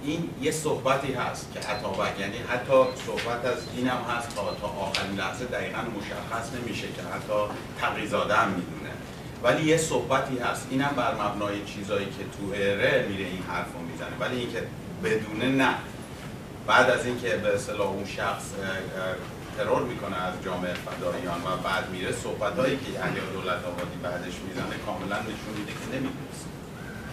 این 0.06 0.30
یه 0.42 0.52
صحبتی 0.52 1.14
هست 1.14 1.54
که 1.54 1.60
اتابک 1.60 2.20
یعنی 2.20 2.38
حتی 2.38 2.84
صحبت 3.06 3.46
از 3.46 3.58
این 3.76 3.88
هم 3.88 3.98
هست 3.98 4.36
تا 4.36 4.56
تا 4.62 4.68
آخرین 4.68 5.16
لحظه 5.16 5.46
دقیقا 5.46 5.82
مشخص 5.82 6.54
نمیشه 6.54 6.88
که 6.88 7.02
حتی 7.02 7.40
تقیزاده 7.82 8.36
هم 8.36 8.50
می‌دونه. 8.50 8.92
ولی 9.44 9.64
یه 9.64 9.78
صحبتی 9.78 10.38
هست. 10.38 10.68
اینم 10.70 10.94
بر 10.98 11.14
مبنای 11.14 11.66
چیزایی 11.66 12.06
که 12.06 12.24
تو 12.38 12.54
اره 12.56 13.06
میره 13.10 13.26
این 13.26 13.44
حرف 13.50 13.74
رو 13.74 13.80
می‌زنه. 13.80 14.18
ولی 14.20 14.40
اینکه 14.40 14.64
بدونه 15.04 15.46
نه. 15.46 15.76
بعد 16.68 16.90
از 16.90 17.06
اینکه 17.06 17.30
به 17.30 17.56
اصطلاح 17.56 17.88
اون 17.88 18.06
شخص 18.06 18.44
ترور 19.58 19.82
می‌کنه 19.82 20.16
از 20.24 20.34
جامعه 20.46 20.74
فداییان 20.74 21.40
و 21.40 21.58
بعد 21.64 21.90
میره 21.90 22.12
صحبت 22.12 22.60
هایی 22.60 22.78
که 22.78 22.92
یحیی 22.92 23.22
دولت 23.34 23.66
آبادی 23.66 23.98
بعدش 24.04 24.36
می‌زنه 24.48 24.76
کاملا 24.86 25.20
نشون 25.20 25.54
میده 25.58 25.72
که 25.72 25.88
نمی‌دونست. 25.96 26.46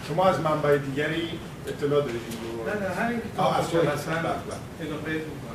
شما 0.07 0.25
از 0.25 0.39
منبع 0.39 0.77
دیگری 0.77 1.39
اطلاع 1.67 2.01
دارید 2.01 2.21
این 2.29 2.39
رو؟ 2.57 2.69
نه 2.69 2.87
نه 2.87 2.95
همین 2.95 3.19
کتاب 3.19 3.59
مثلا 3.93 4.35
اینو 4.79 4.97
قید 4.97 5.21
می‌کنم 5.21 5.53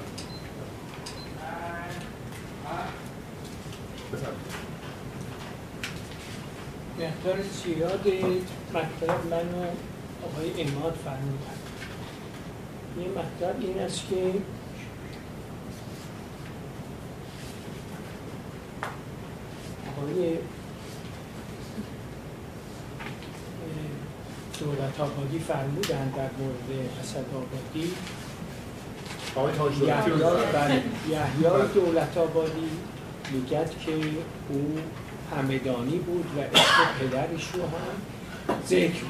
مقدار 6.98 7.42
زیاد 7.42 8.06
مطلب 8.74 9.26
منو 9.30 9.66
آقای 10.24 10.62
اماد 10.62 10.98
فرمودن. 11.04 11.58
یه 13.00 13.08
مطلب 13.08 13.60
این 13.60 13.78
است 13.78 14.02
که 14.10 14.34
آقای 19.96 20.38
دولت 24.60 25.00
آبادی 25.00 25.38
فرمودن 25.38 26.08
در 26.16 26.30
مورد 26.38 26.88
اسد 27.00 27.24
آبادی. 27.34 27.92
یحیای 31.10 31.68
دولت 31.74 32.18
آبادی 32.18 32.70
میگد 33.32 33.70
که 33.86 33.92
او 34.48 34.78
همدانی 35.36 35.98
بود 35.98 36.26
و 36.36 36.40
اسم 36.40 37.00
پدرش 37.00 37.48
رو 37.54 37.62
هم 37.62 37.96
ذکر 38.68 39.02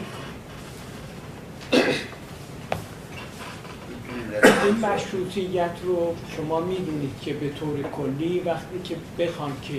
این 4.65 4.77
مشروطیت 4.77 5.71
رو 5.85 6.15
شما 6.37 6.61
می‌دونید 6.61 7.21
که 7.23 7.33
به 7.33 7.49
طور 7.49 7.83
کلی 7.83 8.41
وقتی 8.41 8.79
که 8.85 8.97
بخوان 9.19 9.53
که 9.63 9.75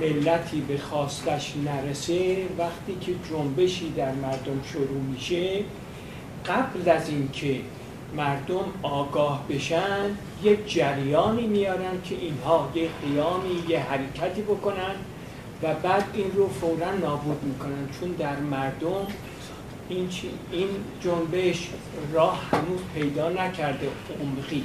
ملتی 0.00 0.60
به 0.60 0.78
خواستش 0.78 1.52
نرسه 1.64 2.36
وقتی 2.58 2.96
که 3.00 3.12
جنبشی 3.30 3.92
در 3.96 4.12
مردم 4.12 4.62
شروع 4.72 5.00
میشه 5.12 5.64
قبل 6.46 6.90
از 6.90 7.08
اینکه 7.08 7.60
مردم 8.16 8.64
آگاه 8.82 9.44
بشن 9.48 10.10
یک 10.42 10.74
جریانی 10.74 11.46
میارن 11.46 12.02
که 12.04 12.14
اینها 12.14 12.70
یه 12.74 12.88
قیامی 13.02 13.62
یه 13.68 13.80
حرکتی 13.80 14.42
بکنن 14.42 14.94
و 15.62 15.74
بعد 15.74 16.04
این 16.14 16.30
رو 16.34 16.48
فورا 16.48 16.94
نابود 16.94 17.44
می‌کنن. 17.44 17.88
چون 18.00 18.08
در 18.10 18.36
مردم 18.36 19.06
این, 19.88 20.08
این 20.52 20.68
جنبش 21.00 21.68
راه 22.12 22.40
هنوز 22.52 22.80
پیدا 22.94 23.28
نکرده 23.28 23.88
عمقی. 24.20 24.64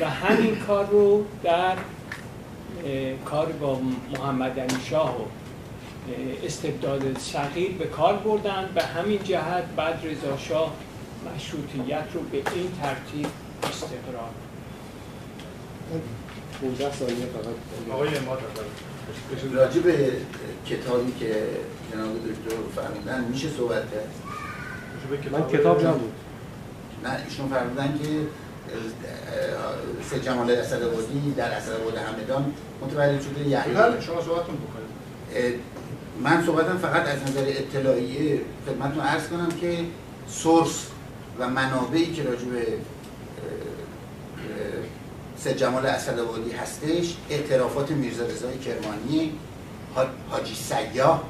و 0.00 0.10
همین 0.10 0.56
کار 0.56 0.86
رو 0.86 1.24
در 1.42 1.76
کار 3.24 3.46
با 3.46 3.80
محمد 4.14 4.60
علی 4.60 4.80
شاه 4.90 5.16
و 5.20 5.24
استبداد 6.44 7.18
صغیر 7.18 7.72
به 7.72 7.86
کار 7.86 8.16
بردن. 8.16 8.68
به 8.74 8.82
همین 8.82 9.22
جهت 9.22 9.64
بعد 9.76 10.00
رضا 10.04 10.36
شاه 10.36 10.74
مشروطیت 11.34 12.04
رو 12.14 12.20
به 12.20 12.36
این 12.36 12.72
ترتیب 12.82 13.26
استقرار. 13.62 14.30
15 16.60 16.92
ثانیه 16.92 17.14
فقط. 17.26 17.92
آقای 17.94 18.16
اماد 18.16 18.38
راجع 19.52 19.80
به 19.80 20.12
کتابی 20.66 21.12
که 21.20 21.46
جناب 21.92 22.14
دکتر 22.14 22.56
فرمودن 22.76 23.24
میشه 23.24 23.48
صحبت 23.48 23.82
کرد؟ 23.90 24.08
من 25.32 25.48
کتاب 25.48 25.86
نبود. 25.86 26.12
نه 27.04 27.18
ایشون 27.28 27.48
فرمودن 27.48 27.98
که 28.02 28.08
سه 30.10 30.20
جمال 30.20 30.50
اسدآبادی 30.50 31.34
در 31.36 31.50
اسدآباد 31.50 31.96
همدان. 31.96 32.54
متولد 32.82 33.20
شده 33.22 33.48
یحیی 33.48 33.74
بله 33.74 34.00
شما 34.00 34.22
صحبتتون 34.22 34.56
بکنید. 34.56 35.60
من 36.22 36.46
صحبتم 36.46 36.78
فقط 36.78 37.08
از 37.08 37.22
نظر 37.22 37.44
اطلاعیه 37.46 38.40
خدمتتون 38.66 39.00
عرض 39.00 39.28
کنم 39.28 39.48
که 39.60 39.78
سورس 40.28 40.86
و 41.38 41.48
منابعی 41.48 42.12
که 42.12 42.22
راجع 42.22 42.44
به 42.44 42.66
سه 45.38 45.54
جمال 45.54 45.86
اسدآبادی 45.86 46.52
هستش 46.52 47.16
اعترافات 47.30 47.90
میرزا 47.90 48.24
رضای 48.24 48.58
کرمانی 48.58 49.32
حاجی 50.30 50.54
سیاه 50.54 51.24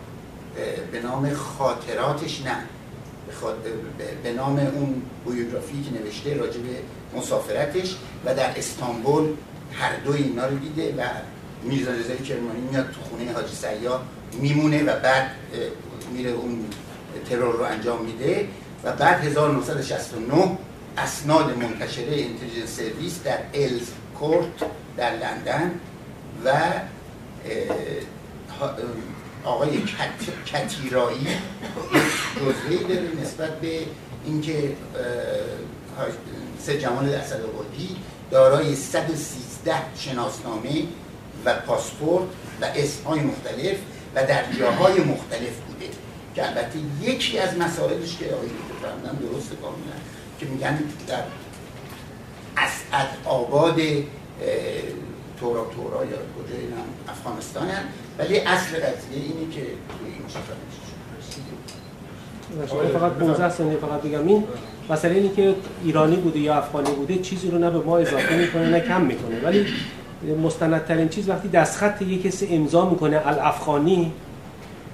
به 0.93 1.01
نام 1.01 1.35
خاطراتش 1.35 2.43
نه. 2.43 2.57
به 4.23 4.33
نام 4.33 4.59
اون 4.59 5.03
بیوگرافی 5.27 5.83
که 5.83 6.01
نوشته 6.01 6.35
راجع 6.35 6.61
به 6.61 6.79
مسافرتش 7.19 7.97
و 8.25 8.35
در 8.35 8.59
استانبول 8.59 9.29
هر 9.73 9.97
دو 10.05 10.13
اینا 10.13 10.47
رو 10.47 10.59
دیده 10.59 10.95
و 10.95 11.03
میرزا 11.63 11.91
رضای 11.91 12.19
کرمانی 12.19 12.61
میاد 12.71 12.91
تو 12.91 13.01
خونه 13.01 13.33
حاجی 13.33 13.55
سیا 13.55 14.01
میمونه 14.41 14.83
و 14.83 15.01
بعد 15.01 15.31
میره 16.13 16.31
اون 16.31 16.65
ترور 17.31 17.55
رو 17.55 17.63
انجام 17.63 18.05
میده 18.05 18.49
و 18.85 18.93
بعد 18.93 19.25
1969 19.25 20.59
اسناد 20.99 21.59
منتشره 21.59 22.15
Intelligence 22.15 22.77
Service 22.77 23.23
در 23.25 23.39
Earl's 23.55 23.89
Court 24.19 24.47
در 24.97 25.13
لندن 25.13 25.71
و 26.45 26.51
آقای 29.47 29.83
کتیرایی. 30.47 31.27
جزوه‌ای 32.37 32.85
داره 32.85 33.09
نسبت 33.23 33.61
به 33.61 33.79
اینکه 34.25 34.73
سید 36.59 36.79
جمال 36.79 37.09
اسدآبادی 37.09 37.97
دارای 38.31 38.75
113 38.75 39.75
شناسنامه 39.99 40.83
و 41.45 41.55
پاسپورت 41.55 42.25
و 42.61 42.65
اسمهای 42.65 43.21
مختلف 43.21 43.77
و 44.15 44.27
در 44.27 44.53
جاهای 44.59 45.01
مختلف 45.01 45.57
بوده. 45.69 45.87
که 46.35 46.47
البته 46.47 46.79
یکی 47.03 47.39
از 47.39 47.59
مسائلش 47.59 48.17
که 48.17 48.25
آقای 48.25 48.49
فرمودن 48.83 49.19
درست 49.19 49.51
کاملا 49.63 49.97
که 50.41 50.47
میگن 50.47 50.79
در 51.09 51.23
اسعد 52.57 53.09
آباد 53.25 53.81
تورا 55.41 55.67
تورا 55.77 56.05
یا 56.05 56.11
کجای 56.11 56.63
افغانستان 57.09 57.69
هم 57.69 57.83
ولی 58.19 58.39
اصل 58.39 58.77
قضیه 58.77 59.23
اینه 59.23 59.53
که 59.53 59.61
توی 59.61 60.13
این 60.13 60.23
فقط 62.89 63.13
15 63.13 63.51
ثانیه 63.51 63.77
فقط 63.77 64.03
بگم. 64.03 64.29
این 64.29 64.45
مسئله 64.91 65.15
اینه 65.15 65.35
که 65.35 65.55
ایرانی 65.85 66.17
بوده 66.17 66.39
یا 66.39 66.55
افغانی 66.55 66.91
بوده 66.91 67.19
چیزی 67.19 67.51
رو 67.51 67.59
نه 67.59 67.71
به 67.71 67.79
ما 67.79 67.99
اضافه 67.99 68.37
می‌کنه 68.37 68.71
نه 68.71 68.81
کم 68.81 69.01
می‌کنه. 69.01 69.41
ولی 69.45 69.67
مستندترین 70.43 71.09
چیز 71.09 71.29
وقتی 71.29 71.49
دستخط 71.49 72.03
یک 72.03 72.23
کسی 72.23 72.49
امضا 72.51 72.91
می‌کنه 72.91 73.23
الافغانی 73.27 74.13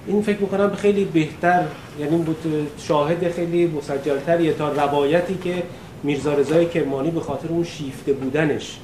این 0.07 0.21
فکر 0.21 0.39
می‌کنم 0.39 0.75
خیلی 0.75 1.05
بهتر 1.05 1.63
یعنی 1.99 2.17
بود 2.17 2.69
شاهد 2.77 3.31
خیلی 3.31 3.67
مسجلتریه 3.67 4.53
تا 4.53 4.71
روایتی 4.71 5.37
که 5.43 5.63
میرزا 6.03 6.33
رضای 6.33 6.65
کرمانی 6.65 7.11
به 7.11 7.19
خاطر 7.19 7.47
اون 7.47 7.63
شیفته 7.63 8.13
بودنش 8.13 8.77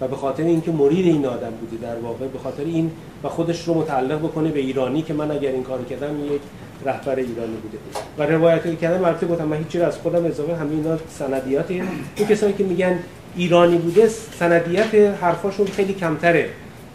و 0.00 0.08
به 0.08 0.16
خاطر 0.16 0.42
اینکه 0.42 0.70
مرید 0.70 1.06
این 1.06 1.26
آدم 1.26 1.50
بوده 1.60 1.86
در 1.86 1.98
واقع 1.98 2.26
به 2.26 2.38
خاطر 2.38 2.64
این 2.64 2.90
و 3.24 3.28
خودش 3.28 3.68
رو 3.68 3.74
متعلق 3.74 4.18
بکنه 4.18 4.50
به 4.50 4.60
ایرانی 4.60 5.02
که 5.02 5.14
من 5.14 5.30
اگر 5.30 5.50
این 5.50 5.62
کارو 5.62 5.84
کردم 5.84 6.24
یک 6.24 6.40
رهبر 6.84 7.16
ایرانی 7.16 7.56
بوده. 7.62 7.78
و 8.18 8.22
روایتی 8.22 8.70
که 8.70 8.76
کردم 8.76 9.04
البته 9.04 9.26
گفتم 9.26 9.44
من 9.44 9.56
هیچی 9.56 9.80
از 9.80 9.96
خودم 9.96 10.24
اضافه 10.24 10.56
همین 10.56 10.78
اینا 10.78 10.98
سندیاتی 11.08 11.80
اون 11.80 12.28
کسایی 12.28 12.52
که 12.52 12.64
میگن 12.64 12.98
ایرانی 13.36 13.78
بوده 13.78 14.08
سندیت 14.38 14.94
حرفاشون 14.94 15.66
خیلی 15.66 15.94
کمتره 15.94 16.48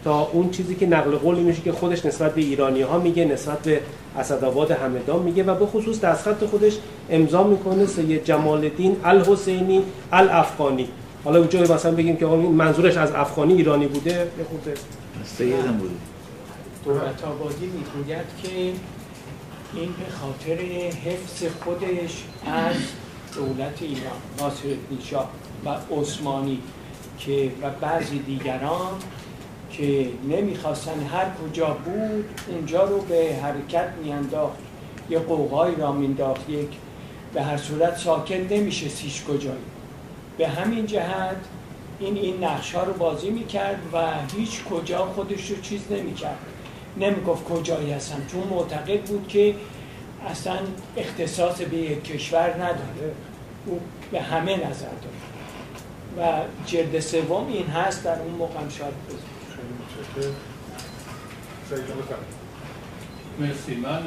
تا 0.04 0.28
اون 0.32 0.50
چیزی 0.50 0.74
که 0.74 0.86
نقل 0.86 1.10
قولی 1.10 1.40
میشه 1.40 1.62
که 1.62 1.72
خودش 1.72 2.06
نسبت 2.06 2.34
به 2.34 2.40
ایرانی 2.40 2.82
ها 2.82 2.98
میگه 2.98 3.24
نسبت 3.24 3.58
به 3.58 3.80
اسدآباد 4.18 4.70
همدان 4.70 5.22
میگه 5.22 5.42
و 5.42 5.54
به 5.54 5.66
خصوص 5.66 6.00
دستخط 6.00 6.44
خودش 6.44 6.78
امضا 7.10 7.42
می‌کنه 7.42 7.86
سید 7.86 8.24
جمال 8.24 8.64
الدین 8.64 8.96
الحسینی 9.04 9.82
الافغانی. 10.12 10.88
حالا 11.24 11.38
اونجا 11.38 11.60
مثلا 11.60 11.92
بگیم 11.92 12.16
که 12.16 12.26
منظورش 12.26 12.96
از 12.96 13.12
افغانی 13.12 13.54
ایرانی 13.54 13.86
بوده 13.86 14.10
یه 14.10 14.44
خود 14.44 14.78
سیدم 15.24 15.72
بوده. 15.72 15.94
دولت 16.84 17.24
آبادی 17.24 17.66
می‌گوید 17.66 18.26
که 18.42 18.48
این 19.74 19.88
به 19.88 20.12
خاطر 20.20 20.62
حفظ 21.04 21.44
خودش 21.64 22.24
از 22.46 22.76
دولت 23.34 23.82
ایران 23.82 24.12
ناصر 24.40 24.76
شاه 25.10 25.30
و 25.64 25.94
عثمانی 26.00 26.58
که 27.18 27.52
و 27.62 27.70
بعضی 27.80 28.18
دیگران 28.18 28.92
که 29.72 30.08
نمی‌خواستن 30.28 31.00
هر 31.12 31.26
کجا 31.30 31.76
بود 31.84 32.24
اونجا 32.48 32.84
رو 32.84 33.00
به 33.00 33.36
حرکت 33.42 33.88
میانداخت. 34.04 34.58
یه 35.10 35.18
قوقایی 35.18 35.76
را 35.76 35.92
مینداخت 35.92 36.50
یک 36.50 36.68
به 37.34 37.42
هر 37.42 37.56
صورت 37.56 37.98
ساکن 37.98 38.34
نمیشه 38.34 38.88
سیش 38.88 39.24
کجایی. 39.24 39.71
به 40.38 40.48
همین 40.48 40.86
جهت 40.86 41.36
این 42.00 42.16
این 42.16 42.44
نقش 42.44 42.74
ها 42.74 42.82
رو 42.82 42.92
بازی 42.92 43.30
می‌کرد 43.30 43.78
و 43.92 44.12
هیچ 44.36 44.64
کجا 44.64 45.06
خودش 45.06 45.50
رو 45.50 45.60
چیز 45.60 45.80
نمی‌کرد. 45.90 46.38
نمی‌گفت 46.96 47.44
کجایی 47.44 47.92
هستم. 47.92 48.26
چون 48.32 48.42
معتقد 48.42 49.00
بود 49.00 49.28
که 49.28 49.54
اصلا 50.30 50.58
اختصاص 50.96 51.60
به 51.60 51.76
یک 51.76 52.04
کشور 52.04 52.54
نداره. 52.54 53.14
او 53.66 53.80
به 54.12 54.20
همه 54.20 54.56
نظر 54.56 54.86
داره 54.86 55.22
و 56.18 56.42
جلد 56.66 57.00
سوم 57.00 57.46
این 57.48 57.66
هست 57.66 58.04
در 58.04 58.18
اون 58.20 58.34
موقع 58.34 58.68
شاید 58.68 58.94
مرسی. 63.40 63.74
من 63.74 64.02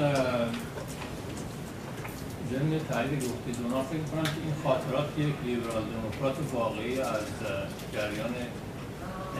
ضمن 2.51 2.73
تایید 2.89 3.13
گفته 3.23 3.49
دونا 3.61 3.83
فکر 3.83 4.05
کنم 4.11 4.23
که 4.23 4.39
این 4.45 4.55
خاطرات 4.63 5.07
یک 5.17 5.35
لیبرال 5.45 5.83
دموکرات 5.95 6.37
واقعی 6.53 6.99
از 6.99 7.27
جریان 7.93 8.33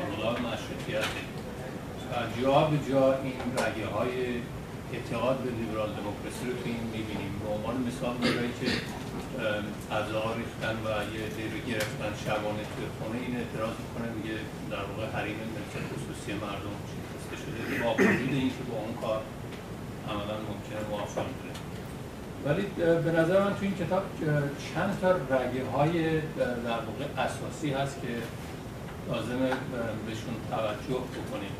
انقلاب 0.01 0.35
مشروطیت 0.47 1.11
و 2.09 2.13
جا 2.41 2.57
به 2.71 2.77
جا 2.89 3.03
این 3.23 3.39
رگه 3.63 3.87
های 3.95 4.13
اعتقاد 4.93 5.37
به 5.45 5.51
لیبرال 5.59 5.89
دموکراسی 5.99 6.43
رو 6.49 6.53
که 6.61 6.69
این 6.73 6.85
می‌بینیم. 6.95 7.33
به 7.41 7.47
عنوان 7.55 7.75
مثال 7.87 8.15
برای 8.23 8.51
که 8.59 8.69
غذا 9.91 10.23
ریختن 10.39 10.75
و 10.85 10.87
یه 11.15 11.23
دیگه 11.37 11.59
گرفتن 11.71 12.11
شبانه 12.25 12.63
توی 12.71 12.85
خونه 12.97 13.17
این 13.25 13.33
اعتراض 13.41 13.75
می‌کنه 13.83 14.07
میگه 14.17 14.37
در 14.73 14.83
واقع 14.89 15.05
حریم 15.15 15.37
ملکیت 15.55 15.85
خصوصی 15.91 16.31
مردم 16.45 16.75
شکسته 16.91 17.35
شده 17.41 17.59
با 17.83 17.89
وجود 17.93 18.33
اینکه 18.41 18.63
با 18.69 18.77
اون 18.83 18.93
کار 19.03 19.21
عملا 20.11 20.35
ممکنه 20.49 20.81
موافق 20.91 21.27
بوده 21.35 21.54
ولی 22.45 22.61
به 22.77 23.11
نظر 23.11 23.43
من 23.43 23.53
تو 23.55 23.61
این 23.61 23.75
کتاب 23.75 24.03
چند 24.73 24.97
تا 25.01 25.11
رگه 25.11 25.65
های 25.75 26.19
در 26.19 26.79
واقع 26.87 27.21
اساسی 27.21 27.69
هست 27.69 28.01
که 28.01 28.07
لازم 29.11 29.39
بهشون 30.07 30.35
توجه 30.49 30.99
بکنیم. 30.99 31.51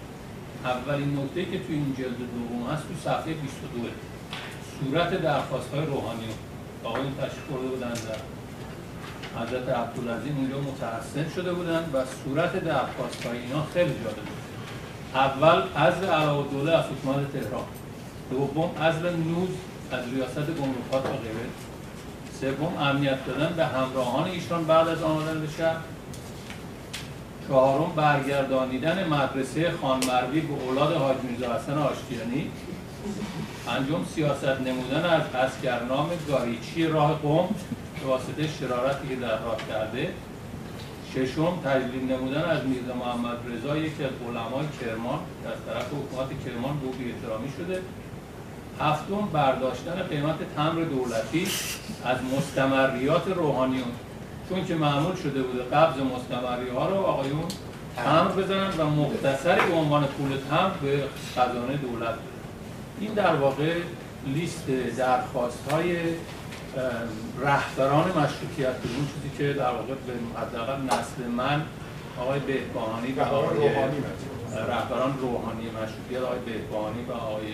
اولین 0.66 1.20
نکته 1.20 1.46
که 1.46 1.60
تو 1.60 1.74
این 1.74 1.96
جلد 1.98 2.18
دوم 2.18 2.68
هست 2.74 2.84
تو 2.88 3.10
صفحه 3.10 3.34
22 3.34 3.88
صورت 4.80 5.22
درخواست 5.22 5.70
های 5.74 5.86
روحانی. 5.86 6.28
آقایون 6.84 7.16
تشریف 7.16 7.48
برده 7.52 7.68
بودن 7.68 7.94
در 7.94 8.20
حضرت 9.42 9.70
عبدالعظیم 9.70 10.38
اونجا 10.38 10.60
متحسن 10.60 11.30
شده 11.36 11.54
بودن 11.54 11.90
و 11.94 12.04
صورت 12.24 12.64
درخواست 12.64 13.26
های 13.26 13.38
اینا 13.38 13.64
خیلی 13.74 13.94
جالب 13.94 14.16
بود. 14.16 14.46
اول 15.16 15.62
از 15.76 16.04
علاء 16.04 16.44
دوله 16.44 16.72
از 16.72 16.86
حکومت 16.86 17.34
تهران. 17.34 17.66
دوم 18.32 18.72
از 18.80 18.96
نوز. 18.96 19.50
از 19.92 20.14
ریاست 20.14 20.52
گمرکات 20.52 21.06
و 21.06 21.18
غیره 21.18 21.50
سوم 22.42 22.78
امنیت 22.78 23.26
دادن 23.26 23.56
به 23.56 23.66
همراهان 23.66 24.30
ایشان 24.30 24.66
بعد 24.66 24.88
از 24.88 25.04
آمدن 25.04 25.42
به 25.42 25.48
شهر. 25.58 25.78
چهارم 27.48 27.92
برگردانیدن 27.96 29.08
مدرسه 29.08 29.72
خانمروی 29.82 30.42
به 30.42 30.54
اولاد 30.54 30.94
حاج 30.94 31.18
میرزا 31.24 31.54
حسن 31.54 31.78
آشتیانی. 31.78 32.52
پنجم 33.66 34.06
سیاست 34.16 34.62
نمودن 34.66 35.06
از 35.06 35.22
اسکرنام 35.36 36.10
گاریچی 36.28 36.88
راه 36.88 37.20
قوم 37.20 37.50
به 38.00 38.08
واسطه 38.08 38.48
شرارتی 38.60 39.08
که 39.08 39.16
در 39.16 39.40
راه 39.40 39.58
کرده. 39.70 40.14
ششم 41.14 41.60
تجلیل 41.66 42.12
نمودن 42.12 42.44
از 42.44 42.64
میرزا 42.64 42.94
محمد 42.94 43.38
رضا 43.52 43.78
یکی 43.78 44.04
از 44.04 44.12
علمای 44.28 44.66
کرمان 44.82 45.20
از 45.46 45.74
طرف 45.74 45.88
حکومت 45.88 46.30
کرمان 46.46 46.80
به 46.80 46.88
احترامی 46.88 47.50
شده. 47.58 47.82
هفتم 48.82 49.30
برداشتن 49.34 50.04
قیمت 50.10 50.36
تمر 50.56 50.84
دولتی 50.84 51.48
از 52.06 52.18
مستمریات 52.38 53.28
روحانیون 53.28 53.92
چون 54.50 54.66
که 54.66 54.76
معمول 54.76 55.16
شده 55.16 55.44
بوده 55.44 55.64
قبض 55.64 55.98
مستمری 56.00 56.70
ها 56.70 56.90
رو 56.90 56.96
آقایون 56.96 57.46
تمر 57.96 58.32
بزنن 58.32 58.70
و 58.78 58.86
مختصری 58.86 59.72
به 59.72 59.76
عنوان 59.76 60.06
پول 60.06 60.30
تمر 60.50 60.70
به 60.82 61.04
خزانه 61.36 61.78
دولت 61.78 62.16
این 63.00 63.14
در 63.14 63.36
واقع 63.36 63.74
لیست 64.26 64.68
درخواست 64.98 65.72
های 65.72 65.98
رهبران 67.40 68.08
مشروطیت 68.10 68.78
بود. 68.78 68.92
اون 68.96 69.08
چیزی 69.08 69.38
که 69.38 69.54
در 69.54 69.72
واقع 69.72 69.94
به 69.94 70.40
حداقل 70.40 70.82
نسل 70.82 71.32
من 71.38 71.62
آقای 72.22 72.40
بهبانی 72.40 73.12
و 73.12 73.22
آقای 73.22 73.70
رهبران 74.56 75.18
روحانی 75.22 75.66
مشروطیت 75.70 76.22
آقای 76.22 76.40
بهبانی 76.40 77.04
و 77.10 77.12
آقای 77.12 77.54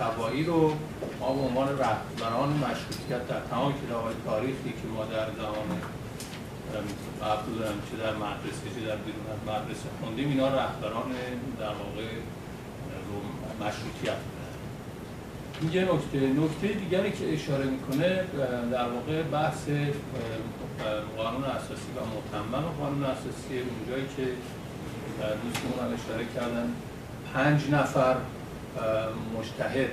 تبایی 0.00 0.44
رو 0.44 0.74
ما 1.20 1.32
به 1.34 1.40
عنوان 1.40 1.68
رهبران 1.68 2.48
مشروطیت 2.48 3.28
در 3.28 3.40
تمام 3.50 3.74
کتاب‌های 3.86 4.14
تاریخی 4.26 4.70
که 4.70 4.88
ما 4.94 5.04
در 5.04 5.26
زمان 5.42 5.68
عبدالرحمن 7.22 7.80
چه 7.90 7.96
در 7.96 8.14
مدرسه 8.14 8.66
چه 8.74 8.86
در 8.86 8.96
بیرون 8.96 9.26
از 9.34 9.40
مدرسه 9.50 9.88
خوندیم 10.02 10.28
اینا 10.28 10.48
رهبران 10.48 11.10
در 11.60 11.74
واقع 11.82 12.08
مشروطیت. 13.60 14.20
این 15.60 15.72
یه 15.72 15.82
نکته 15.82 16.18
نکته 16.42 16.68
دیگری 16.68 17.12
که 17.12 17.34
اشاره 17.34 17.64
می‌کنه 17.64 18.24
در 18.72 18.88
واقع 18.88 19.22
بحث 19.22 19.64
قانون 21.16 21.44
اساسی 21.44 21.90
و 21.96 22.00
متمم 22.16 22.64
قانون 22.80 23.04
اساسی 23.04 23.54
اونجایی 23.70 24.06
که 24.16 24.22
دوستمون 25.44 25.78
هم 25.78 25.94
اشاره 25.94 26.26
کردن. 26.34 26.72
پنج 27.34 27.70
نفر 27.70 28.16
مشتهد 29.38 29.90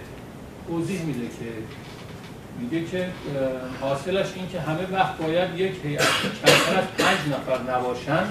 توضیح 0.68 1.02
میده 1.02 1.28
که 1.28 1.52
میگه 2.60 2.86
که 2.86 3.10
حاصلش 3.82 4.34
این 4.36 4.50
که 4.50 4.62
همه 4.62 4.92
وقت 4.92 5.18
باید 5.18 5.60
یک 5.60 5.76
هیئت 5.84 6.08
کمتر 6.46 6.78
از 6.78 6.88
پنج 6.98 7.34
نفر 7.34 7.72
نباشن. 7.72 8.24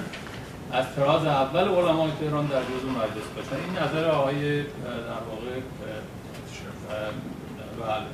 از 0.71 0.85
فراز 0.85 1.25
اول 1.25 1.67
علمای 1.67 2.11
تهران 2.19 2.45
در 2.45 2.61
جزو 2.61 2.89
مجلس 2.89 3.27
باشن. 3.35 3.63
این 3.65 3.83
نظر 3.83 4.09
آقای 4.09 4.61
در 4.61 5.23
واقع 5.29 5.61
بله. 7.79 8.05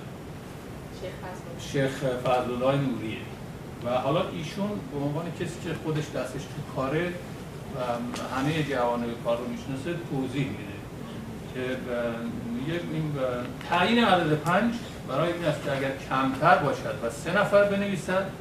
شیخ 1.59 1.91
فضلالله 2.23 2.81
نوریه. 2.81 3.17
و 3.85 3.89
حالا 3.89 4.29
ایشون 4.29 4.69
به 4.93 4.99
عنوان 5.05 5.25
کسی 5.39 5.55
که 5.63 5.69
خودش 5.83 6.03
دستش 6.15 6.41
تو 6.41 6.75
کاره 6.75 7.13
همه 8.35 8.63
جوانه 8.63 9.05
کار 9.25 9.37
رو 9.37 9.47
می‌شناسه 9.47 9.99
توضیح 10.11 10.47
میده. 10.47 10.73
که 11.53 11.77
این 12.93 13.11
تعیین 13.69 14.03
عدد 14.03 14.33
پنج 14.33 14.73
برای 15.07 15.33
این 15.33 15.45
است 15.45 15.63
که 15.63 15.71
اگر 15.71 15.91
کمتر 16.09 16.57
باشد 16.57 16.95
و 17.03 17.09
سه 17.09 17.37
نفر 17.37 17.63
بنویسند 17.63 18.31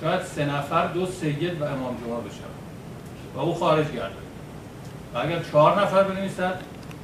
شاید 0.00 0.22
سه 0.22 0.46
نفر 0.46 0.86
دو 0.86 1.06
سید 1.06 1.60
و 1.60 1.64
امام 1.64 1.96
جمعه 1.96 2.20
بشن 2.20 2.54
و 3.34 3.38
او 3.38 3.54
خارج 3.54 3.86
گرده 3.86 4.14
و 5.14 5.18
اگر 5.18 5.42
چهار 5.42 5.82
نفر 5.82 6.02
بنویسند 6.02 6.54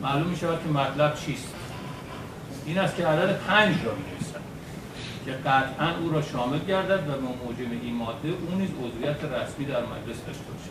معلوم 0.03 0.27
می 0.27 0.37
شود 0.37 0.59
که 0.63 0.71
مطلب 0.71 1.15
چیست. 1.15 1.55
این 2.67 2.79
است 2.79 2.97
که 2.97 3.07
عدد 3.07 3.39
پنج 3.39 3.77
را 3.85 3.93
می 3.95 4.05
که 5.25 5.33
قطعا 5.33 5.99
او 6.01 6.11
را 6.11 6.23
شامل 6.23 6.59
گردد 6.59 7.09
و 7.09 7.13
به 7.13 7.19
موجب 7.19 7.73
این 7.83 7.95
ماده 7.95 8.29
او 8.29 8.59
نیز 8.59 8.71
عضویت 8.71 9.17
رسمی 9.25 9.65
در 9.65 9.81
مجلس 9.81 10.25
داشته 10.27 10.45
باشد. 10.53 10.70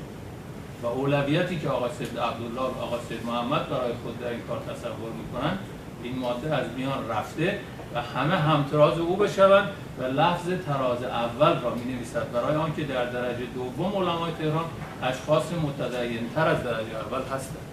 و 0.83 0.85
اولویتی 0.85 1.59
که 1.59 1.69
آقای 1.69 1.89
سید 1.97 2.19
عبدالله 2.19 2.61
و 2.61 2.81
آقای 2.81 2.99
سید 3.09 3.25
محمد 3.25 3.69
برای 3.69 3.93
خود 4.03 4.19
در 4.19 4.27
این 4.27 4.41
کار 4.47 4.59
تصور 4.59 5.11
می‌کنند 5.23 5.59
این 6.03 6.19
ماده 6.19 6.55
از 6.55 6.65
میان 6.77 7.09
رفته 7.09 7.59
و 7.95 8.01
همه 8.01 8.35
همتراز 8.35 8.99
او 8.99 9.15
بشوند 9.15 9.69
و 9.99 10.03
لفظ 10.03 10.47
تراز 10.65 11.03
اول 11.03 11.61
را 11.61 11.75
می 11.75 11.93
نویسد 11.93 12.31
برای 12.31 12.55
آنکه 12.55 12.83
در 12.83 13.05
درجه 13.05 13.45
دوم 13.55 13.95
علمای 13.95 14.31
تهران 14.31 14.65
اشخاص 15.03 15.43
متدین 15.63 16.29
تر 16.35 16.47
از 16.47 16.63
درجه 16.63 16.95
اول 16.95 17.21
هستند. 17.35 17.69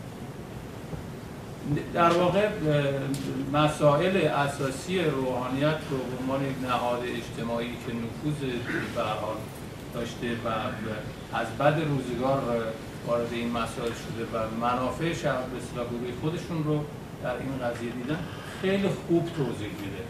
در 1.95 2.13
واقع 2.13 2.49
مسائل 3.53 4.17
اساسی 4.17 5.05
روحانیت 5.05 5.79
رو 5.91 5.97
به 5.97 6.23
عنوان 6.23 6.45
یک 6.51 6.57
نهاد 6.69 7.03
اجتماعی 7.03 7.69
که 7.69 7.93
نفوذ 7.93 8.51
به 8.95 9.03
داشته 9.95 10.27
و 10.27 10.49
از 11.37 11.47
بد 11.59 11.81
روزگار 11.89 12.43
وارد 13.07 13.33
این 13.33 13.51
مسائل 13.51 13.91
شده 13.91 14.25
و 14.33 14.61
منافع 14.61 15.15
شهر 15.15 15.43
به 15.43 15.57
اصطلاح 15.57 15.87
خودشون 16.21 16.65
رو 16.65 16.85
در 17.23 17.31
این 17.31 17.59
قضیه 17.63 17.91
دیدن 17.91 18.19
خیلی 18.63 18.89
خوب 18.89 19.29
توضیح 19.37 19.69
میده. 19.69 20.03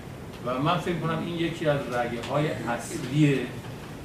و 0.46 0.62
من 0.62 0.78
فکر 0.78 0.98
کنم 0.98 1.18
این 1.26 1.34
یکی 1.34 1.68
از 1.68 1.80
رگه 1.92 2.22
های 2.30 2.48
اصلی 2.48 3.40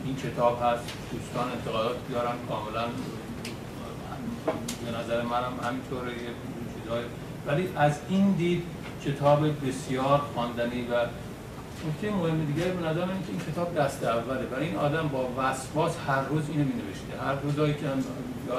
این 0.05 0.15
کتاب 0.15 0.61
هست. 0.63 0.83
دوستان 1.11 1.51
انتقادات 1.51 1.95
بیارن 2.09 2.35
کاملا 2.49 2.85
به 4.85 4.97
نظر 4.99 5.21
منم 5.21 5.53
همینطوره 5.63 6.11
چیزهای 6.75 7.03
ولی 7.47 7.69
از 7.75 7.99
این 8.09 8.31
دید 8.31 8.63
کتاب 9.05 9.67
بسیار 9.67 10.21
خواندنی 10.33 10.81
و 10.81 11.05
نکته 11.87 12.11
مهم 12.11 12.45
دیگه 12.45 12.67
به 12.67 12.87
نظر 12.87 13.05
من 13.05 13.11
این 13.11 13.39
کتاب 13.51 13.75
دست 13.75 14.03
اوله. 14.03 14.45
برای 14.45 14.67
این 14.67 14.75
آدم 14.75 15.07
با 15.07 15.29
وسواس 15.37 15.95
هر 16.07 16.21
روز 16.21 16.49
اینو 16.49 16.63
می 16.63 16.73
نوشته 16.73 17.25
هر 17.25 17.33
روزایی 17.33 17.73
که 17.73 17.87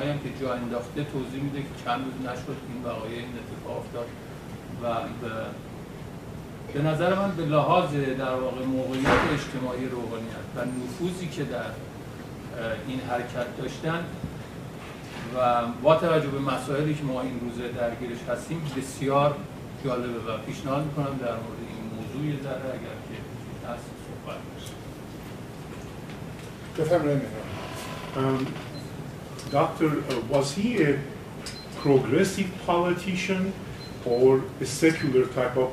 هم 0.01 0.19
که 0.19 0.31
جا 0.41 0.55
انداخته 0.55 1.05
توضیح 1.05 1.43
میده 1.43 1.59
که 1.59 1.85
چند 1.85 2.01
روز 2.05 2.31
نشد 2.31 2.57
این 2.69 2.85
وقایع 2.85 3.19
این 3.19 3.35
اتفاق 3.41 3.77
افتاد 3.79 4.07
و 4.83 4.87
به 6.75 6.83
نظر 6.83 7.15
من 7.15 7.31
به 7.37 7.45
لحاظ 7.45 7.95
در 7.95 8.35
واقع 8.35 8.65
موقعیت 8.65 9.07
اجتماعی 9.33 9.87
روحانیت 9.87 10.47
و 10.57 10.61
نفوذی 10.61 11.29
که 11.29 11.45
در 11.45 11.71
این 12.89 13.01
حرکت 13.01 13.57
داشتن 13.59 14.05
و 15.37 15.63
با 15.83 15.97
توجه 15.97 16.29
به 16.29 16.39
مسائلی 16.39 16.95
که 16.95 17.05
ما 17.05 17.21
این 17.21 17.41
روزه 17.41 17.69
درگیرش 17.69 18.19
هستیم 18.29 18.63
بسیار 18.77 19.37
جالبه 19.85 20.33
و 20.33 20.39
پیشنهاد 20.47 20.85
می‌کنم 20.85 21.19
در 21.21 21.33
مورد 21.43 21.61
این 21.69 21.85
موضوع 21.97 22.35
یه 22.35 22.43
ذره 22.43 22.69
اگر 22.69 22.99
که 23.09 23.17
هست 23.69 23.85
صحبت 24.07 24.41
بفرمایید 26.79 27.23
um, 28.17 28.72
Doctor, 29.53 29.91
uh, 29.99 30.21
was 30.31 30.55
he 30.55 30.83
a 30.83 30.99
progressive 31.77 32.51
politician 32.65 33.53
or 34.07 34.43
a 34.63 34.65
secular 34.65 35.27
type 35.27 35.59
of 35.59 35.69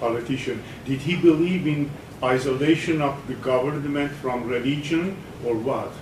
politician? 0.00 0.60
Did 0.84 0.98
he 0.98 1.14
believe 1.14 1.68
in 1.68 1.88
isolation 2.20 3.00
of 3.00 3.14
the 3.28 3.34
government 3.34 4.10
from 4.22 4.48
religion 4.48 5.16
or 5.46 5.54
what? 5.54 5.92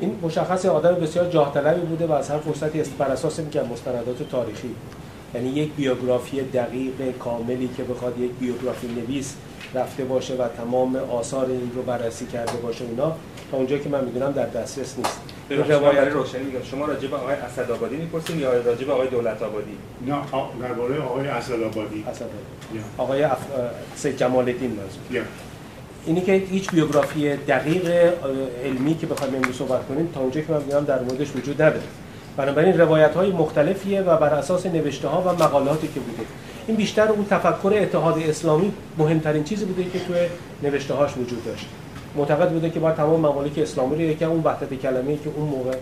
این 0.00 0.18
مشخص 0.22 0.66
آدم 0.66 0.94
بسیار 0.94 1.30
جاه 1.30 1.74
بوده 1.74 2.06
و 2.06 2.12
از 2.12 2.30
هر 2.30 2.38
فرصتی 2.38 2.82
بر 2.98 3.06
اساس 3.06 3.40
میگم 3.40 3.66
مستندات 3.66 4.28
تاریخی 4.30 4.74
یعنی 5.34 5.48
یک 5.48 5.72
بیوگرافی 5.72 6.42
دقیق 6.42 7.18
کاملی 7.18 7.70
که 7.76 7.84
بخواد 7.84 8.18
یک 8.18 8.30
بیوگرافی 8.30 8.86
نویس 8.86 9.34
رفته 9.74 10.04
باشه 10.04 10.34
و 10.34 10.48
تمام 10.48 10.96
آثار 10.96 11.46
این 11.46 11.70
رو 11.74 11.82
بررسی 11.82 12.26
کرده 12.26 12.56
باشه 12.56 12.84
اینا 12.84 13.16
تا 13.50 13.56
اونجا 13.56 13.78
که 13.78 13.88
من 13.88 14.04
می‌دونم 14.04 14.32
در 14.32 14.46
دسترس 14.46 14.98
نیست 14.98 15.33
به 15.48 15.56
روایت 15.56 16.08
روشنی 16.08 16.42
میگم. 16.42 16.62
شما 16.70 16.86
راجع 16.86 17.08
به 17.08 17.16
آقای 17.16 17.34
اسدآبادی 17.34 17.96
می‌پرسین 17.96 18.38
یا 18.38 18.52
راجع 18.52 18.84
به 18.84 18.92
آقای 18.92 19.08
دولت 19.08 19.42
آبادی 19.42 19.76
نه 20.06 20.16
درباره 20.62 21.02
آقای 21.02 21.28
اسدآبادی. 21.28 22.04
آقای 22.98 23.22
اف... 23.22 23.38
سید 23.96 24.16
جمال 24.16 24.48
الدین 24.48 24.70
منظور 24.70 25.24
اینی 26.06 26.20
که 26.20 26.32
هیچ 26.32 26.70
بیوگرافی 26.70 27.36
دقیق 27.36 28.12
علمی 28.64 28.94
که 28.94 29.06
بخوایم 29.06 29.34
امروز 29.34 29.56
صحبت 29.56 29.86
کنیم 29.88 30.08
تا 30.14 30.20
اونجا 30.20 30.40
که 30.40 30.52
من 30.52 30.62
میگم 30.62 30.84
در 30.84 31.02
موردش 31.02 31.36
وجود 31.36 31.62
نداره. 31.62 31.82
بنابراین 32.36 32.80
روایت 32.80 33.14
های 33.14 33.30
مختلفیه 33.30 34.00
و 34.00 34.16
بر 34.16 34.34
اساس 34.34 34.66
نوشته 34.66 35.08
ها 35.08 35.22
و 35.22 35.42
مقالاتی 35.42 35.88
که 35.88 36.00
بوده. 36.00 36.22
این 36.66 36.76
بیشتر 36.76 37.08
اون 37.08 37.26
تفکر 37.30 37.72
اتحاد 37.76 38.18
اسلامی 38.18 38.72
مهمترین 38.98 39.44
چیزی 39.44 39.64
بوده 39.64 39.90
که 39.90 39.98
توی 39.98 40.16
نوشته 40.62 40.94
هاش 40.94 41.16
وجود 41.16 41.44
داشت. 41.44 41.66
معتقد 42.16 42.50
بوده 42.50 42.70
که 42.70 42.80
باید 42.80 42.96
تمام 42.96 43.20
ممالک 43.20 43.58
اسلامی 43.58 43.94
رو 43.94 44.00
یکی 44.00 44.24
اون 44.24 44.42
وحدت 44.44 44.74
کلمه‌ای 44.74 45.16
که 45.16 45.30
اون 45.36 45.48
موقع 45.48 45.76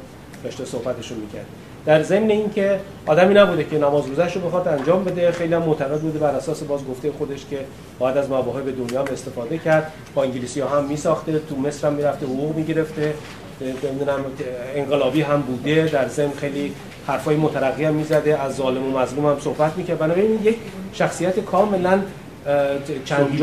داشته 0.44 0.64
صحبتشون 0.64 1.18
می‌کرد. 1.18 1.46
در 1.86 2.02
ضمن 2.02 2.30
اینکه 2.30 2.80
آدمی 3.06 3.34
نبوده 3.34 3.64
که 3.64 3.78
نماز 3.78 4.06
روزش 4.06 4.36
رو 4.36 4.40
بخواد 4.40 4.68
انجام 4.68 5.04
بده 5.04 5.32
خیلی 5.32 5.54
هم 5.54 5.62
معتقد 5.62 6.00
بوده 6.00 6.18
بر 6.18 6.34
اساس 6.34 6.62
باز 6.62 6.80
گفته 6.90 7.12
خودش 7.12 7.46
که 7.50 7.58
باید 7.98 8.16
از 8.16 8.30
مواهب 8.30 8.76
دنیا 8.76 9.00
هم 9.00 9.12
استفاده 9.12 9.58
کرد. 9.58 9.92
با 10.14 10.22
انگلیسی 10.22 10.60
ها 10.60 10.78
هم 10.78 10.84
میساخته 10.84 11.38
تو 11.38 11.56
مصر 11.56 11.86
هم 11.86 11.94
می‌رفته 11.94 12.26
حقوق 12.26 12.56
می‌گرفته 12.56 13.14
نمی‌دونم 13.60 14.24
انقلابی 14.74 15.22
هم 15.22 15.40
بوده. 15.40 15.86
در 15.92 16.08
ضمن 16.08 16.32
خیلی 16.32 16.74
حرفای 17.06 17.36
مترقی 17.36 17.84
هم 17.84 17.94
می‌زده 17.94 18.42
از 18.42 18.56
ظالم 18.56 18.94
و 18.94 18.98
مظلوم 18.98 19.26
هم 19.26 19.40
صحبت 19.40 19.76
می‌کرد. 19.76 19.98
بنابراین 19.98 20.38
یک 20.44 20.56
شخصیت 20.92 21.40
کاملا 21.40 22.00
چند 23.04 23.40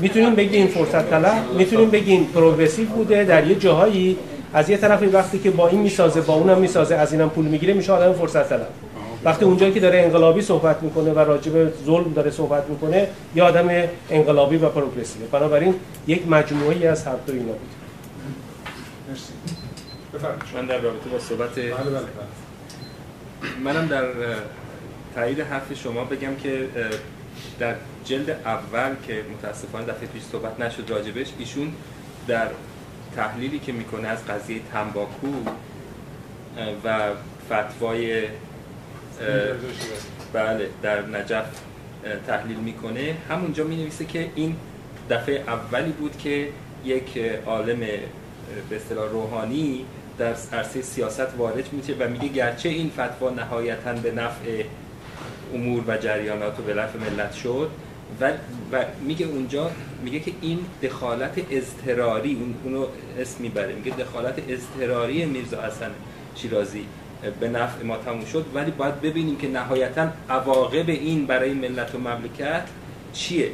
می‌تونیم 0.00 0.34
بگیم 0.34 0.66
فرصت 0.66 1.10
طلب 1.10 1.52
می‌تونیم 1.58 1.90
بگیم 1.90 2.24
پروگرسیو 2.24 2.88
بوده 2.88 3.24
در 3.24 3.46
یه 3.46 3.54
جاهایی 3.54 4.16
از 4.54 4.70
یه 4.70 4.76
طرفی 4.76 5.06
وقتی 5.06 5.38
که 5.38 5.50
با 5.50 5.68
این 5.68 5.80
می‌سازه 5.80 6.20
با 6.20 6.34
اونم 6.34 6.58
می‌سازه 6.58 6.94
از 6.94 7.12
اینم 7.12 7.30
پول 7.30 7.44
می‌گیره 7.44 7.74
میشه 7.74 7.92
آدم 7.92 8.12
فرصت 8.12 8.48
طلب 8.48 8.68
وقتی 9.24 9.44
اونجایی 9.44 9.72
که 9.72 9.80
داره 9.80 9.98
انقلابی 9.98 10.42
صحبت 10.42 10.82
می‌کنه 10.82 11.12
و 11.12 11.18
راجب 11.18 11.52
ظلم 11.84 12.12
داره 12.12 12.30
صحبت 12.30 12.64
می‌کنه 12.68 13.08
یه 13.34 13.42
آدم 13.42 13.68
انقلابی 14.10 14.56
و 14.56 14.68
پروگرسیو 14.68 15.22
بنابراین 15.32 15.74
یک 16.06 16.28
مجموعه 16.28 16.76
ای 16.76 16.86
از 16.86 17.04
هر 17.06 17.16
دو 17.26 17.32
اینا 17.32 17.44
بود 17.44 17.78
من 20.54 20.66
در 20.66 20.78
رابطه 20.78 21.10
با 21.12 21.18
صحبت 21.18 21.54
بله، 21.54 21.72
بله، 21.72 21.90
بله. 21.90 23.72
منم 23.72 23.88
در 23.88 24.04
تایید 25.18 25.40
حرف 25.40 25.74
شما 25.74 26.04
بگم 26.04 26.36
که 26.36 26.68
در 27.58 27.74
جلد 28.04 28.30
اول 28.30 28.94
که 29.06 29.24
متاسفانه 29.32 29.86
دفعه 29.86 30.06
پیش 30.06 30.22
صحبت 30.22 30.60
نشد 30.60 30.90
راجبش 30.90 31.26
ایشون 31.38 31.72
در 32.28 32.48
تحلیلی 33.16 33.58
که 33.58 33.72
می‌کنه 33.72 34.08
از 34.08 34.26
قضیه 34.26 34.60
تنباکو 34.72 35.32
و 36.84 37.10
فتوای 37.46 38.22
بله 40.32 40.68
در 40.82 41.06
نجف 41.06 41.46
تحلیل 42.26 42.56
می‌کنه. 42.56 43.16
همونجا 43.30 43.64
می 43.64 43.76
نویسه 43.76 44.04
که 44.04 44.30
این 44.34 44.56
دفعه 45.10 45.44
اولی 45.46 45.92
بود 45.92 46.18
که 46.18 46.48
یک 46.84 47.18
عالم 47.46 47.80
به 48.70 48.76
اصطلاح 48.76 49.10
روحانی 49.10 49.84
در 50.18 50.34
عرصه 50.52 50.82
سیاست 50.82 51.38
وارد 51.38 51.72
میشه 51.72 51.94
و 52.00 52.08
میگه 52.08 52.28
گرچه 52.28 52.68
این 52.68 52.90
فتوا 52.90 53.30
نهایتا 53.30 53.92
به 53.92 54.10
نفع 54.10 54.64
امور 55.54 55.84
و 55.86 55.96
جریانات 55.96 56.60
و 56.60 56.62
به 56.62 56.74
نفع 56.74 56.98
ملت 56.98 57.32
شد 57.32 57.70
و, 58.20 58.30
و 58.72 58.84
میگه 59.00 59.26
اونجا 59.26 59.70
میگه 60.04 60.20
که 60.20 60.32
این 60.40 60.58
دخالت 60.82 61.40
اضطراری 61.50 62.34
اون 62.34 62.54
اونو 62.64 62.86
اسم 63.18 63.42
می‌بره 63.42 63.74
میگه 63.74 63.96
دخالت 63.96 64.34
اضطراری 64.48 65.24
میرزا 65.24 65.62
حسن 65.62 65.90
شیرازی 66.34 66.86
به 67.40 67.48
نفع 67.48 67.84
ما 67.84 67.96
تموم 67.96 68.24
شد. 68.24 68.44
ولی 68.54 68.70
باید 68.70 69.00
ببینیم 69.00 69.36
که 69.36 69.48
نهایتا 69.48 70.08
عواقب 70.30 70.88
این 70.88 71.26
برای 71.26 71.54
ملت 71.54 71.94
و 71.94 71.98
مملکت 71.98 72.62
چیه. 73.12 73.50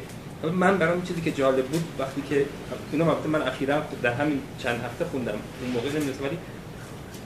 من 0.53 0.77
برام 0.77 1.01
چیزی 1.01 1.21
که 1.21 1.31
جالب 1.31 1.65
بود 1.65 1.83
وقتی 1.99 2.21
که 2.29 2.45
اینو 2.91 3.09
البته 3.09 3.27
من 3.27 3.41
اخیرا 3.41 3.81
در 4.03 4.13
همین 4.13 4.39
چند 4.59 4.81
هفته 4.85 5.05
خوندم 5.05 5.31
اون 5.31 5.71
موقع 5.73 5.89
نمی‌دونستم 5.89 6.23
ولی 6.23 6.37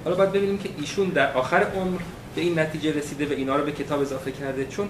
حالا 0.04 0.16
باید 0.16 0.32
ببینیم 0.32 0.58
که 0.58 0.70
ایشون 0.78 1.10
در 1.10 1.34
آخر 1.34 1.64
عمر 1.64 2.00
به 2.36 2.42
این 2.42 2.60
نتیجه 2.60 2.94
رسیده 2.94 3.26
و 3.26 3.32
اینا 3.32 3.56
رو 3.56 3.66
به 3.66 3.72
کتاب 3.72 4.02
اضافه 4.02 4.32
کرده. 4.32 4.66
چون 4.66 4.90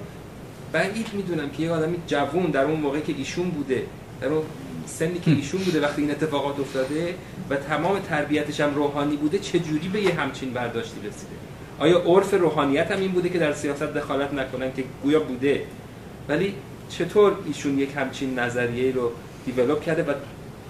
بعید 0.72 1.08
می‌دونم 1.14 1.50
که 1.50 1.64
یه 1.64 1.72
آدمی 1.72 1.98
جوون 2.08 2.52
در 2.52 2.64
اون 2.64 2.80
موقع 2.80 3.00
که 3.00 3.14
ایشون 3.18 3.50
بوده 3.50 3.84
در 4.22 4.28
اون 4.28 4.44
سنی 4.86 5.20
که 5.20 5.32
ایشون 5.32 5.62
بوده 5.62 5.82
وقتی 5.82 6.02
این 6.02 6.12
اتفاقات 6.12 6.60
افتاده 6.60 7.16
و 7.50 7.56
تمام 7.56 8.00
تربیتش 8.00 8.60
هم 8.60 8.76
روحانی 8.76 9.16
بوده 9.16 9.40
چه 9.40 9.60
جوری 9.60 9.88
به 9.88 10.02
یه 10.02 10.14
همچین 10.14 10.54
برداشتی 10.54 10.98
رسیده؟ 11.00 11.32
آیا 11.80 12.02
عرف 12.06 12.34
روحانیت 12.34 12.92
هم 12.92 13.00
این 13.00 13.12
بوده 13.12 13.30
که 13.30 13.40
در 13.40 13.54
سیاست 13.54 13.84
دخالت 13.84 14.34
نکنن 14.34 14.74
که 14.74 14.84
گویا 15.04 15.20
بوده؟ 15.20 15.62
ولی 16.30 16.54
چطور 16.90 17.38
ایشون 17.46 17.80
یک 17.80 17.90
همچین 17.96 18.40
نظریه 18.40 18.92
رو 18.92 19.12
دیولوب 19.46 19.82
کرده 19.82 20.04
و 20.04 20.14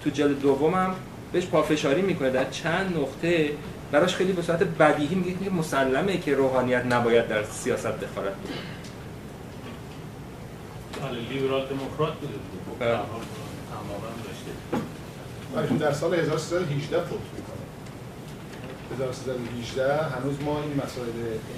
تو 0.04 0.10
جلد 0.10 0.40
دومم 0.40 0.94
بهش 1.32 1.46
پافشاری 1.46 2.02
می‌کنه؟ 2.02 2.30
در 2.30 2.50
چند 2.50 2.96
نقطه 2.96 3.50
براش 3.92 4.14
خیلی 4.14 4.32
به 4.32 4.42
صورت 4.42 4.62
بدیهی 4.62 5.14
میگه 5.14 5.44
که 5.44 5.50
مسلمه 5.50 6.18
که 6.18 6.34
روحانیت 6.34 6.84
نباید 6.84 7.28
در 7.28 7.44
سیاست 7.44 7.86
دخالت 7.86 8.34
کنه. 8.44 8.56
بله 11.02 11.20
لیبرال 11.20 11.66
دموکرات 11.66 12.14
بوده 12.14 12.34
بله. 12.80 12.88
تماما 12.88 14.08
داشته. 14.24 14.52
ولی 15.54 15.78
در 15.78 15.92
سال 15.92 16.14
1318 16.14 17.00
فوت 17.00 17.10
می‌کنه. 17.10 17.64
1318 18.94 20.02
هنوز 20.04 20.40
ما 20.42 20.62
این 20.62 20.80
مسائل 20.84 21.08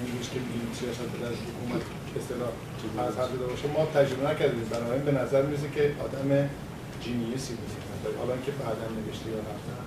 امروز 0.00 0.30
که 0.30 0.38
میگیم 0.40 0.70
سیاست 0.80 1.00
در 1.00 1.28
حکومت 1.28 1.82
اصطلاح 2.16 2.48
از 3.09 3.14
حد 3.16 3.38
داشته 3.40 3.66
باشه 3.66 3.78
ما 3.78 3.86
تجربه 3.86 4.30
نکردیم. 4.30 4.68
بنابراین 4.70 5.04
به 5.04 5.12
نظر 5.12 5.42
می‌رسه 5.42 5.70
که 5.74 5.94
آدم 6.04 6.48
جینیوسی 7.00 7.54
بود 7.54 8.16
حالا 8.18 8.34
که 8.46 8.52
بعدا 8.52 8.86
نوشته 8.96 9.30
یا 9.30 9.38
رفتن. 9.38 9.82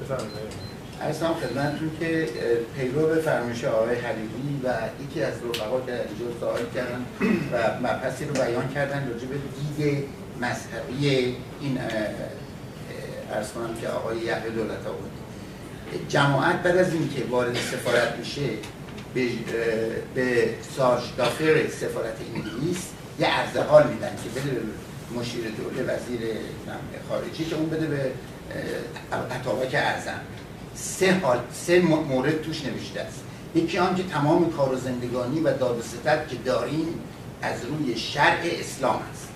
بفرمایید. 0.00 0.73
ارزم 1.04 1.34
خدمتتون 1.34 1.90
که 2.00 2.28
پیرو 2.76 3.06
به 3.06 3.14
فرمایش 3.14 3.64
آقای 3.64 3.94
حلیلی 3.94 4.60
و 4.64 4.68
یکی 5.04 5.22
از 5.22 5.32
رفقا 5.34 5.80
که 5.80 5.92
اینجا 5.92 6.40
سوال 6.40 6.60
کردن 6.74 7.04
و 7.52 7.78
مبحثی 7.80 8.24
رو 8.24 8.32
بیان 8.32 8.68
کردن 8.68 9.08
راجع 9.12 9.26
به 9.26 9.34
دید 9.34 10.04
مذهبی 10.40 11.36
این 11.60 11.78
ارز 13.32 13.48
که 13.80 13.88
آقای 13.88 14.16
یحیی 14.16 14.50
دولت 14.50 14.78
بود 14.78 15.10
جماعت 16.08 16.62
بعد 16.62 16.76
از 16.76 16.92
اینکه 16.92 17.24
وارد 17.30 17.54
سفارت 17.54 18.16
میشه 18.18 18.48
به, 19.14 19.28
به 20.14 20.48
دافر 21.16 21.68
سفارت 21.68 22.16
انگلیس 22.34 22.88
یه 23.20 23.26
عرض 23.26 23.56
حال 23.56 23.86
میدن 23.86 24.12
که 24.24 24.40
بده 24.40 24.50
به 24.50 24.60
مشیر 25.20 25.44
دوله 25.44 25.82
وزیر 25.82 26.20
خارجی 27.08 27.44
که 27.44 27.56
اون 27.56 27.70
بده 27.70 27.86
به 27.86 28.10
اتابک 29.40 29.74
اعظم. 29.74 30.20
سه 30.74 31.18
حال 31.18 31.38
سه 31.52 31.80
مورد 31.80 32.42
توش 32.42 32.64
نوشته 32.64 33.00
است. 33.00 33.20
یکی 33.54 33.78
آن 33.78 33.96
که 33.96 34.02
تمام 34.02 34.50
کار 34.50 34.72
و 34.72 34.76
زندگانی 34.76 35.40
و 35.40 35.56
داد 35.56 35.78
و 35.78 35.82
ستد 35.82 36.28
که 36.28 36.36
داریم 36.36 36.86
از 37.42 37.64
روی 37.64 37.96
شرع 37.96 38.40
اسلام 38.60 39.00
است 39.12 39.28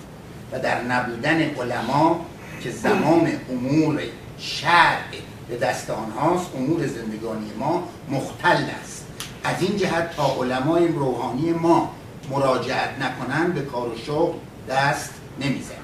و 0.52 0.58
در 0.58 0.82
نبودن 0.82 1.40
علما 1.40 2.26
که 2.62 2.70
زمان 2.70 3.30
امور 3.50 4.02
شرع 4.38 5.10
به 5.48 5.56
دست 5.56 5.90
آنهاست 5.90 6.50
امور 6.56 6.86
زندگانی 6.86 7.50
ما 7.58 7.88
مختل 8.10 8.64
است. 8.82 9.06
از 9.44 9.62
این 9.62 9.76
جهت 9.76 10.16
تا 10.16 10.34
علمای 10.40 10.88
روحانی 10.88 11.52
ما 11.52 11.92
مراجعت 12.30 12.90
نکنند 13.00 13.54
به 13.54 13.60
کار 13.60 13.88
و 13.88 13.98
شغل 14.06 14.38
دست 14.68 15.10
نمیزن 15.40 15.74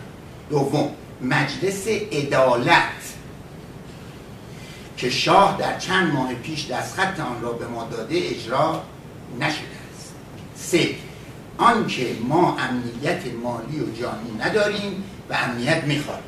دوم 0.50 0.90
مجلس 1.20 1.88
عدالت. 1.88 3.13
که 5.04 5.10
شاه 5.10 5.56
در 5.58 5.78
چند 5.78 6.12
ماه 6.12 6.34
پیش 6.34 6.66
دستخط 6.66 7.20
آن 7.20 7.42
را 7.42 7.52
به 7.52 7.66
ما 7.66 7.84
داده 7.84 8.16
اجرا 8.16 8.82
نشده 9.40 9.78
است. 9.94 10.14
سه 10.56 10.88
آنکه 11.58 12.16
ما 12.28 12.56
امنیت 12.58 13.22
مالی 13.42 13.80
و 13.80 13.92
جانی 14.00 14.32
نداریم 14.40 15.04
و 15.30 15.34
امنیت 15.34 15.84
می‌خواهیم 15.84 16.24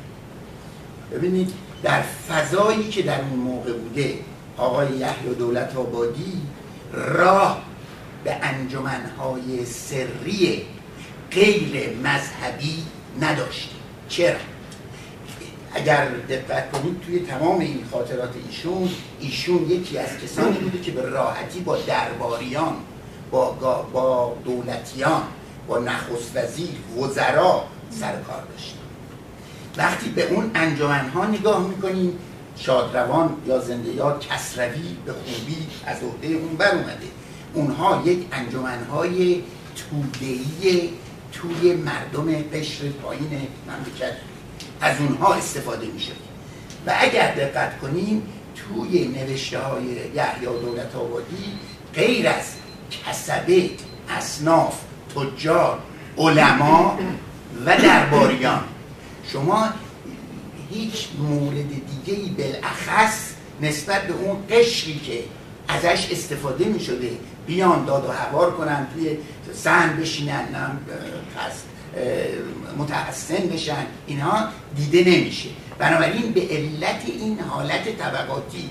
ببینید 1.11 1.53
در 1.83 2.01
فضایی 2.01 2.89
که 2.89 3.01
در 3.01 3.21
اون 3.21 3.39
موقع 3.39 3.73
بوده 3.73 4.19
آقای 4.57 4.87
یحیی 4.87 5.35
دولت 5.37 5.75
آبادی 5.75 6.41
راه 6.93 7.61
به 8.23 8.35
انجمنهای 8.41 9.65
سری 9.65 10.65
غیر 11.31 11.97
مذهبی 12.03 12.83
نداشته. 13.21 13.75
چرا؟ 14.09 14.37
اگر 15.77 16.07
دقت 16.29 16.71
کنید 16.71 17.01
توی 17.05 17.19
تمام 17.19 17.59
این 17.59 17.83
خاطرات 17.91 18.33
ایشون 18.47 18.89
ایشون 19.19 19.71
یکی 19.71 19.97
از 19.97 20.09
کسانی 20.23 20.57
بوده 20.57 20.81
که 20.81 20.91
به 20.91 21.01
راحتی 21.01 21.59
با 21.59 21.77
درباریان 21.77 22.75
با, 23.31 23.51
با 23.93 24.37
دولتیان 24.45 25.21
با 25.67 25.79
نخست 25.79 26.31
وزیر 26.35 26.69
وزرا 26.97 27.63
سر 27.89 28.11
کار 28.11 28.43
وقتی 29.77 30.09
به 30.09 30.33
اون 30.33 30.51
انجمنها 30.55 31.25
نگاه 31.25 31.67
می‌کنیم 31.67 32.19
شادروان 32.55 33.37
یا 33.47 33.59
زنده 33.59 33.89
یاد 33.93 34.27
کسروی 34.27 34.97
به 35.05 35.13
خوبی 35.13 35.67
از 35.85 35.97
عهده 36.03 36.27
اون 36.27 36.57
بر 36.57 36.71
اومده. 36.71 37.07
اونها 37.53 38.01
یک 38.05 38.27
انجمنهای 38.31 39.43
تودهی 39.75 40.89
توی 41.31 41.73
مردم 41.73 42.41
قشر 42.53 42.89
پایین 42.89 43.47
مملکت 43.67 44.13
از 44.81 44.99
اونها 44.99 45.33
استفاده 45.33 45.87
میشه 45.87 46.11
و 46.87 46.93
اگر 46.99 47.35
دقت 47.35 47.79
کنیم 47.79 48.23
توی 48.55 49.07
نوشته 49.07 49.59
های 49.59 49.83
یحیی 50.15 50.45
دولت 50.61 50.95
آبادی 50.95 51.59
غیر 51.93 52.27
از 52.27 52.45
کسبه 52.91 53.69
اصناف 54.09 54.79
تجار 55.15 55.79
علما 56.17 56.99
و 57.65 57.77
درباریان 57.77 58.63
شما 59.33 59.69
هیچ 60.71 61.07
مورد 61.19 61.67
دیگه 61.69 62.19
ای 62.19 62.29
بالاخص 62.29 63.29
نسبت 63.61 64.07
به 64.07 64.13
اون 64.13 64.37
قشری 64.49 64.99
که 64.99 65.23
ازش 65.67 66.11
استفاده 66.11 66.65
می 66.65 66.79
شده 66.79 67.11
بیان 67.47 67.85
داد 67.85 68.05
و 68.05 68.11
هوار 68.11 68.51
کنن 68.51 68.87
توی 68.93 69.17
سن 69.53 69.97
بشینن 70.01 70.45
پس 71.37 71.53
متحسن 72.77 73.47
بشن. 73.53 73.85
اینها 74.07 74.47
دیده 74.75 75.11
نمیشه. 75.11 75.49
بنابراین 75.79 76.31
به 76.31 76.41
علت 76.41 77.01
این 77.05 77.39
حالت 77.39 77.97
طبقاتی 77.97 78.69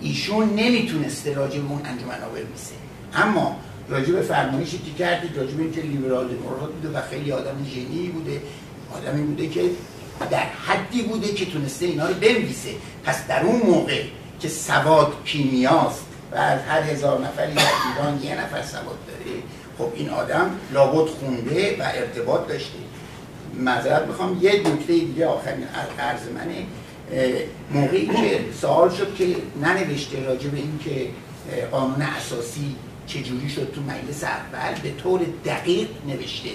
ایشون 0.00 0.54
نمی‌تونسته 0.54 1.34
راجع 1.34 1.58
به 1.60 1.70
اون 1.70 1.80
انجمن 1.84 2.20
ها 2.22 2.28
برمیسه 2.28 2.74
اما 3.14 3.56
راجع 3.88 4.12
به 4.12 4.22
فرمایشی 4.22 4.78
که 4.78 5.04
کردید 5.04 5.36
راجع 5.36 5.52
به 5.52 5.62
اینکه 5.62 5.80
لیبرال 5.80 6.28
دموکرات 6.28 6.72
بوده 6.72 6.98
و 6.98 7.02
خیلی 7.10 7.32
آدم 7.32 7.64
ژنی 7.74 8.08
بوده 8.08 8.42
آدمی 8.94 9.22
بوده 9.22 9.48
که 9.48 9.70
در 10.30 10.46
حدی 10.66 11.02
بوده 11.02 11.34
که 11.34 11.46
تونسته 11.46 11.86
اینا 11.86 12.06
رو 12.06 12.14
بنویسه. 12.14 12.70
پس 13.04 13.26
در 13.26 13.42
اون 13.42 13.62
موقع 13.62 14.02
که 14.40 14.48
سواد 14.48 15.12
کیمیاست 15.24 16.04
و 16.32 16.36
از 16.36 16.60
هر 16.60 16.82
هزار 16.82 17.20
نفری 17.20 17.54
در 17.54 17.62
ایران 17.62 18.22
یه 18.22 18.40
نفر 18.40 18.62
سواد 18.62 18.98
داره 19.06 19.36
خب 19.80 19.92
این 19.94 20.10
آدم 20.10 20.50
لابد 20.72 21.08
خونده 21.08 21.76
و 21.78 21.82
ارتباط 21.94 22.48
داشته. 22.48 22.78
معذرت 23.58 24.06
می‌خوام 24.06 24.38
یه 24.42 24.52
نکته 24.52 24.92
دیگه 24.92 25.26
آخرین 25.26 25.64
عرض 25.98 26.20
منه. 26.34 26.66
موقعی 27.70 28.06
که 28.06 28.40
سوال 28.60 28.90
شد 28.90 29.14
که 29.14 29.36
ننوشته 29.62 30.24
راجع 30.24 30.48
به 30.48 30.56
این 30.56 30.78
که 30.84 31.08
قانون 31.70 32.02
اساسی 32.02 32.76
چجوری 33.06 33.48
شد 33.48 33.72
تو 33.74 33.80
مجلس 33.80 34.24
اول 34.24 34.80
به 34.82 34.90
طور 35.02 35.20
دقیق 35.44 35.88
نوشته. 36.08 36.50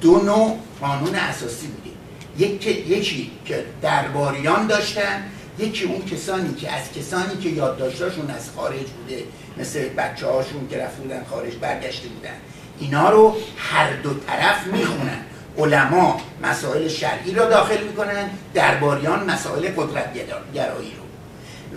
دو 0.00 0.20
نوع 0.20 0.58
قانون 0.80 1.14
اساسی 1.14 1.66
بوده. 1.66 1.90
یکی, 2.38 2.70
یکی 2.70 3.30
که 3.44 3.64
درباریان 3.82 4.66
داشتن 4.66 5.22
یکی 5.60 5.84
اون 5.84 6.04
کسانی 6.04 6.54
که 6.54 6.72
از 6.72 6.92
کسانی 6.92 7.36
که 7.42 7.48
یادداشتاشون 7.48 8.30
از 8.30 8.50
خارج 8.56 8.86
بوده 8.86 9.24
مثل 9.58 9.88
بچه 9.88 10.26
هاشون 10.26 10.68
که 10.68 10.78
رفته 10.78 11.02
بودن 11.02 11.24
خارج 11.30 11.54
برگشته 11.54 12.08
بودن 12.08 12.34
اینا 12.78 13.10
رو 13.10 13.36
هر 13.56 13.92
دو 13.92 14.14
طرف 14.14 14.66
می‌خونن. 14.66 15.18
علما 15.58 16.20
مسائل 16.42 16.88
شرعی 16.88 17.34
را 17.34 17.48
داخل 17.48 17.84
می‌کنن 17.84 18.30
درباریان 18.54 19.30
مسائل 19.30 19.68
قدرت 19.76 20.14
گرایی 20.54 20.92
رو. 20.96 21.04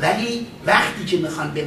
ولی 0.01 0.47
وقتی 0.65 1.05
که 1.05 1.18
می‌خوان 1.18 1.51
به, 1.51 1.65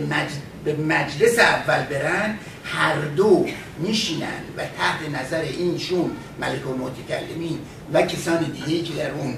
به 0.64 0.76
مجلس 0.76 1.38
اول 1.38 1.82
برن 1.82 2.38
هر 2.64 2.94
دو 2.94 3.46
میشینن 3.78 4.42
و 4.56 4.62
تحت 4.78 5.20
نظر 5.20 5.40
اینشون 5.40 6.10
ملک 6.40 6.66
المتکلمین 6.66 7.58
و 7.92 8.02
کسان 8.02 8.42
دیگه 8.42 8.82
که 8.82 8.94
در 8.94 9.10
اون 9.10 9.36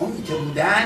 کمیته 0.00 0.34
بودن 0.34 0.84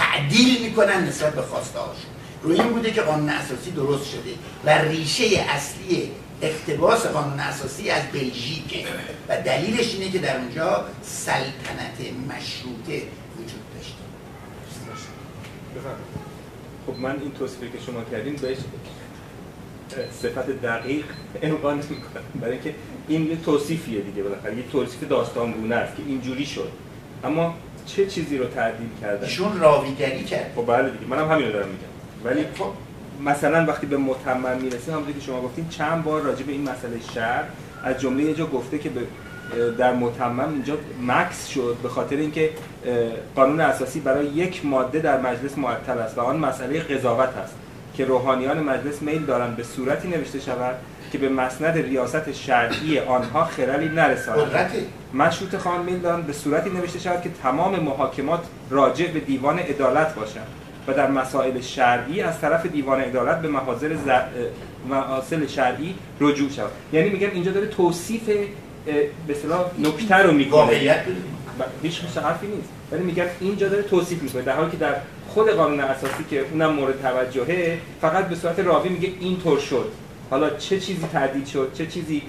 تعدیل 0.00 0.62
می‌کنن 0.62 1.04
نسبت 1.04 1.34
به 1.34 1.42
خواسته 1.42 1.78
هاشون 1.78 2.10
روی 2.42 2.60
این 2.60 2.72
بوده 2.72 2.90
که 2.90 3.02
قانون 3.02 3.28
اساسی 3.28 3.70
درست 3.70 4.10
شده 4.10 4.34
و 4.64 4.70
ریشه 4.70 5.24
اصلی 5.48 6.10
اقتباس 6.42 7.06
قانون 7.06 7.40
اساسی 7.40 7.90
از 7.90 8.02
بلژیکه. 8.12 8.84
و 9.28 9.42
دلیلش 9.42 9.94
اینه 9.94 10.10
که 10.10 10.18
در 10.18 10.36
اونجا 10.36 10.84
سلطنت 11.02 11.98
مشروطه 12.28 13.02
وجود 13.36 13.62
داشته. 13.74 14.02
خب 16.86 16.98
من 16.98 17.20
این 17.20 17.32
توصیفی 17.38 17.70
که 17.70 17.78
شما 17.86 18.04
کردین 18.10 18.36
بهش 18.36 18.58
صفت 20.22 20.50
دقیق 20.50 21.04
امکان 21.42 21.74
نمی‌کنم 21.74 22.22
برای 22.40 22.52
اینکه 22.52 22.74
این 23.08 23.26
یه 23.26 23.36
توصیفیه 23.36 24.00
دیگه 24.00 24.22
بالاخره. 24.22 24.56
یه 24.56 24.64
توصیف 24.72 25.08
داستانگونه 25.08 25.74
است 25.74 25.96
که 25.96 26.02
اینجوری 26.06 26.46
شد. 26.46 26.72
اما 27.24 27.54
چه 27.86 28.06
چیزی 28.06 28.38
رو 28.38 28.46
تعدیل 28.46 28.88
کردن؟ 29.00 29.24
ایشون 29.24 29.60
راویگری 29.60 30.24
کرد. 30.24 30.52
خب 30.56 30.66
بله 30.66 30.90
دیگه. 30.90 31.06
منم 31.06 31.30
همین 31.30 31.46
رو 31.46 31.52
دارم 31.52 31.68
میگم. 31.68 31.88
ولی 32.24 32.46
خب. 32.58 32.72
مثلا 33.24 33.66
وقتی 33.66 33.86
به 33.86 33.96
متمم 33.96 34.58
می‌رسیم 34.62 34.94
همونطور 34.94 35.14
که 35.14 35.20
شما 35.20 35.40
گفتین 35.40 35.68
چند 35.68 36.04
بار 36.04 36.22
راجع 36.22 36.42
به 36.42 36.52
این 36.52 36.62
مسئله 36.62 37.00
شهر 37.14 37.44
از 37.84 38.00
جمله 38.00 38.22
یه 38.22 38.34
جا 38.34 38.46
گفته 38.46 38.78
که 38.78 38.90
به 38.90 39.00
در 39.78 39.92
متمم 39.92 40.52
اینجا 40.52 40.74
مکس 41.02 41.48
شد 41.48 41.76
به 41.82 41.88
خاطر 41.88 42.16
اینکه 42.16 42.50
قانون 43.36 43.60
اساسی 43.60 44.00
برای 44.00 44.26
یک 44.26 44.66
ماده 44.66 44.98
در 44.98 45.20
مجلس 45.20 45.58
معطل 45.58 45.98
است 45.98 46.18
و 46.18 46.20
آن 46.20 46.36
مسئله 46.36 46.80
قضاوت 46.80 47.36
است 47.36 47.54
که 47.94 48.04
روحانیان 48.04 48.60
مجلس 48.60 49.02
میل 49.02 49.24
دارند 49.24 49.56
به 49.56 49.62
صورتی 49.62 50.08
نوشته 50.08 50.40
شود 50.40 50.74
که 51.12 51.18
به 51.18 51.28
مسند 51.28 51.78
ریاست 51.78 52.32
شرعی 52.32 52.98
آنها 52.98 53.44
خلالی 53.44 53.88
نرساند. 53.88 54.70
مشروط 55.14 55.56
خان 55.56 55.82
میل 55.82 55.98
دارند 55.98 56.26
به 56.26 56.32
صورتی 56.32 56.70
نوشته 56.70 56.98
شود 56.98 57.22
که 57.22 57.30
تمام 57.42 57.80
محاکمات 57.80 58.40
راجع 58.70 59.06
به 59.06 59.20
دیوان 59.20 59.58
عدالت 59.58 60.14
باشند 60.14 60.46
و 60.86 60.92
در 60.92 61.10
مسائل 61.10 61.60
شرعی 61.60 62.20
از 62.20 62.40
طرف 62.40 62.66
دیوان 62.66 63.00
عدالت 63.00 63.42
به 63.42 63.48
محاضر 63.48 63.96
محاصل 64.88 65.46
شرعی 65.46 65.94
رجوع 66.20 66.50
شود. 66.50 66.70
یعنی 66.92 67.10
میگم 67.10 67.28
اینجا 67.32 67.52
داره 67.52 67.66
توصیف 67.66 68.26
به 68.26 69.08
اصطلاح 69.30 69.64
نکته 69.78 70.16
رو 70.16 70.32
می‌کنه. 70.32 71.02
هیچ 71.82 72.00
حرفی 72.22 72.46
نیست. 72.46 72.68
ولی 72.92 73.02
میگم 73.02 73.24
اینجا 73.40 73.68
داره 73.68 73.82
توصیف 73.82 74.22
می‌کنه 74.22 74.42
در 74.42 74.56
حالی 74.56 74.70
که 74.70 74.76
در 74.76 74.94
خود 75.28 75.48
قانون 75.48 75.80
اساسی 75.80 76.24
که 76.30 76.44
اونم 76.50 76.72
مورد 76.72 77.02
توجهه 77.02 77.78
فقط 78.00 78.28
به 78.28 78.34
صورت 78.34 78.58
راوی 78.58 78.88
میگه 78.88 79.12
اینطور 79.20 79.58
شد. 79.58 79.92
حالا 80.30 80.50
چه 80.50 80.80
چیزی 80.80 81.06
تعدیل 81.12 81.44
شد 81.44 81.70
چه 81.74 81.86
چیزی 81.86 82.22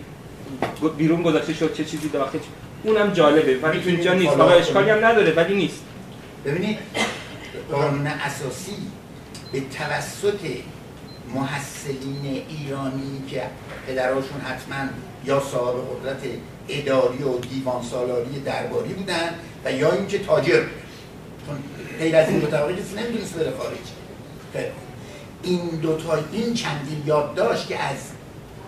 بیرون 0.98 1.22
گذاشته 1.24 1.54
شد 1.54 1.74
چه 1.74 1.86
چیزی 1.86 2.10
داخل 2.10 2.38
شد 2.38 2.46
اونم 2.84 3.14
جالبه. 3.14 3.58
ولی 3.58 3.80
اینجا 3.80 4.14
نیست. 4.14 4.34
حالا 4.34 4.54
اشکالی 4.54 4.90
هم 4.90 5.06
نداره 5.06 5.32
ولی 5.32 5.56
نیست. 5.56 5.82
ببینید 6.46 6.78
قانون 7.72 8.08
اساسی 8.08 8.76
به 9.52 9.60
توسط 9.60 10.40
محصلین 11.36 12.44
ایرانی 12.50 13.24
که 13.30 13.44
پدراشون 13.88 14.42
حتما 14.42 14.90
یا 15.26 15.40
صاحب 15.40 15.76
قدرت 15.76 16.22
اداری 16.70 17.24
و 17.24 17.38
دیوان 17.38 17.84
سالاری 17.84 18.40
درباری 18.40 18.94
بودن 18.94 19.30
و 19.66 19.72
یا 19.72 19.92
اینکه 19.92 20.20
تاجر. 20.20 20.60
بودن 20.60 20.70
چون 21.48 21.58
غیر 22.00 22.16
از 22.16 22.30
این 22.30 22.42
طبقه 22.42 22.74
کسی 22.74 22.96
نمی‌دونست 22.96 23.34
بره 23.34 23.54
خارج. 23.58 23.78
این 25.44 25.68
دو 25.70 25.98
تا 25.98 26.20
این 26.32 26.54
چندین 26.54 27.04
یادداشت 27.06 27.68
که 27.68 27.80
از 27.80 27.98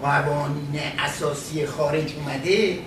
قوانین 0.04 0.80
اساسی 1.00 1.66
خارج 1.66 2.12
اومده 2.18 2.80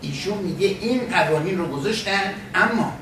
ایشون 0.00 0.38
میگه 0.38 0.66
این 0.66 1.00
قوانین 1.10 1.58
رو 1.58 1.66
گذاشتن 1.66 2.34
اما 2.54 2.92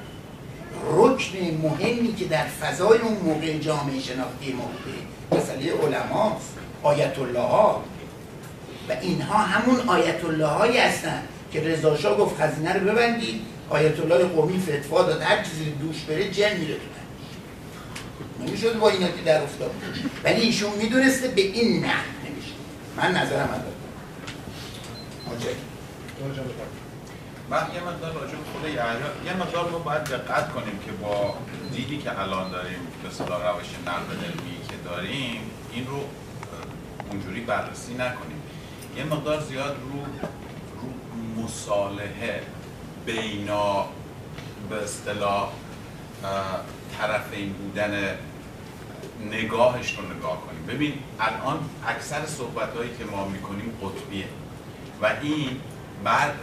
رکن 0.93 1.39
مهمی 1.63 2.15
که 2.15 2.25
در 2.25 2.45
فضای 2.45 2.99
اون 2.99 3.17
موقع 3.25 3.59
جامعه 3.59 4.01
شناختی 4.01 4.53
ما 4.53 4.65
بوده 4.65 5.73
علما 5.87 6.41
آیت 6.83 7.19
الله 7.19 7.41
ها 7.41 7.85
و 8.89 8.93
اینها 9.01 9.39
همون 9.39 9.89
آیت 9.89 10.25
الله 10.25 10.47
هایی 10.47 10.79
هستن 10.79 11.23
که 11.53 11.61
رضا 11.61 12.17
گفت 12.17 12.43
خزینه 12.43 12.73
رو 12.73 12.81
ببندید 12.81 13.41
آیت 13.71 14.01
الله 14.01 14.25
قومی 14.25 14.61
فتوا 14.61 15.03
داد 15.03 15.23
هر 15.23 15.43
چیزی 15.43 15.71
دوش 15.71 16.03
بره 16.03 16.31
جن 16.31 16.57
میره 16.57 16.75
تو 16.75 16.96
نمی‌شد 18.41 18.79
با 18.79 18.89
اینا 18.89 19.09
که 19.09 19.23
در 19.25 19.43
افتاد. 19.43 19.71
ولی 20.25 20.41
ایشون 20.41 20.73
می‌دونسته 20.73 21.29
به 21.29 21.41
این 21.41 21.85
نه 21.85 21.95
نمیشه. 22.29 22.53
من 22.97 23.11
نظرم 23.11 23.51
از 23.55 23.61
من 27.51 27.67
یه 27.75 27.81
مقدار 27.81 28.13
راجع 28.13 28.35
خود 28.53 28.69
یه 29.27 29.37
مقدار 29.37 29.71
ما 29.71 29.79
باید 29.79 30.05
دقت 30.05 30.53
کنیم 30.53 30.79
که 30.87 30.93
با 30.93 31.35
دیدی 31.73 31.99
که 31.99 32.21
الان 32.21 32.51
داریم 32.51 32.79
به 33.03 33.11
صلاح 33.11 33.51
روش 33.51 33.67
نقد 33.87 34.25
علمی 34.25 34.67
که 34.69 34.75
داریم 34.85 35.41
این 35.73 35.87
رو 35.87 36.01
اونجوری 37.11 37.41
بررسی 37.41 37.95
نکنیم. 37.95 38.43
یه 38.97 39.05
مقدار 39.05 39.41
زیاد 39.41 39.77
رو 39.93 40.01
رو 40.81 41.45
مصالحه 41.45 42.43
بینا 43.07 43.87
به 44.71 44.77
اصطلاح 44.85 45.49
طرفین 46.99 47.53
بودن 47.53 48.19
نگاهش 49.31 49.99
رو 49.99 50.17
نگاه 50.17 50.41
کنیم. 50.47 50.67
ببین 50.67 50.93
الان 51.21 51.71
اکثر 51.87 52.27
صحبت 52.27 52.77
هایی 52.77 52.91
که 52.99 53.05
ما 53.05 53.29
می‌کنیم 53.29 53.79
قطبیه. 53.83 54.29
و 55.03 55.07
این 55.23 55.61
بعد 56.05 56.35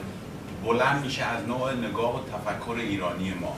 بلند 0.66 1.06
میشه 1.06 1.24
از 1.24 1.48
نوع 1.48 1.74
نگاه 1.74 2.16
و 2.16 2.20
تفکر 2.20 2.76
ایرانی 2.80 3.34
ما. 3.34 3.56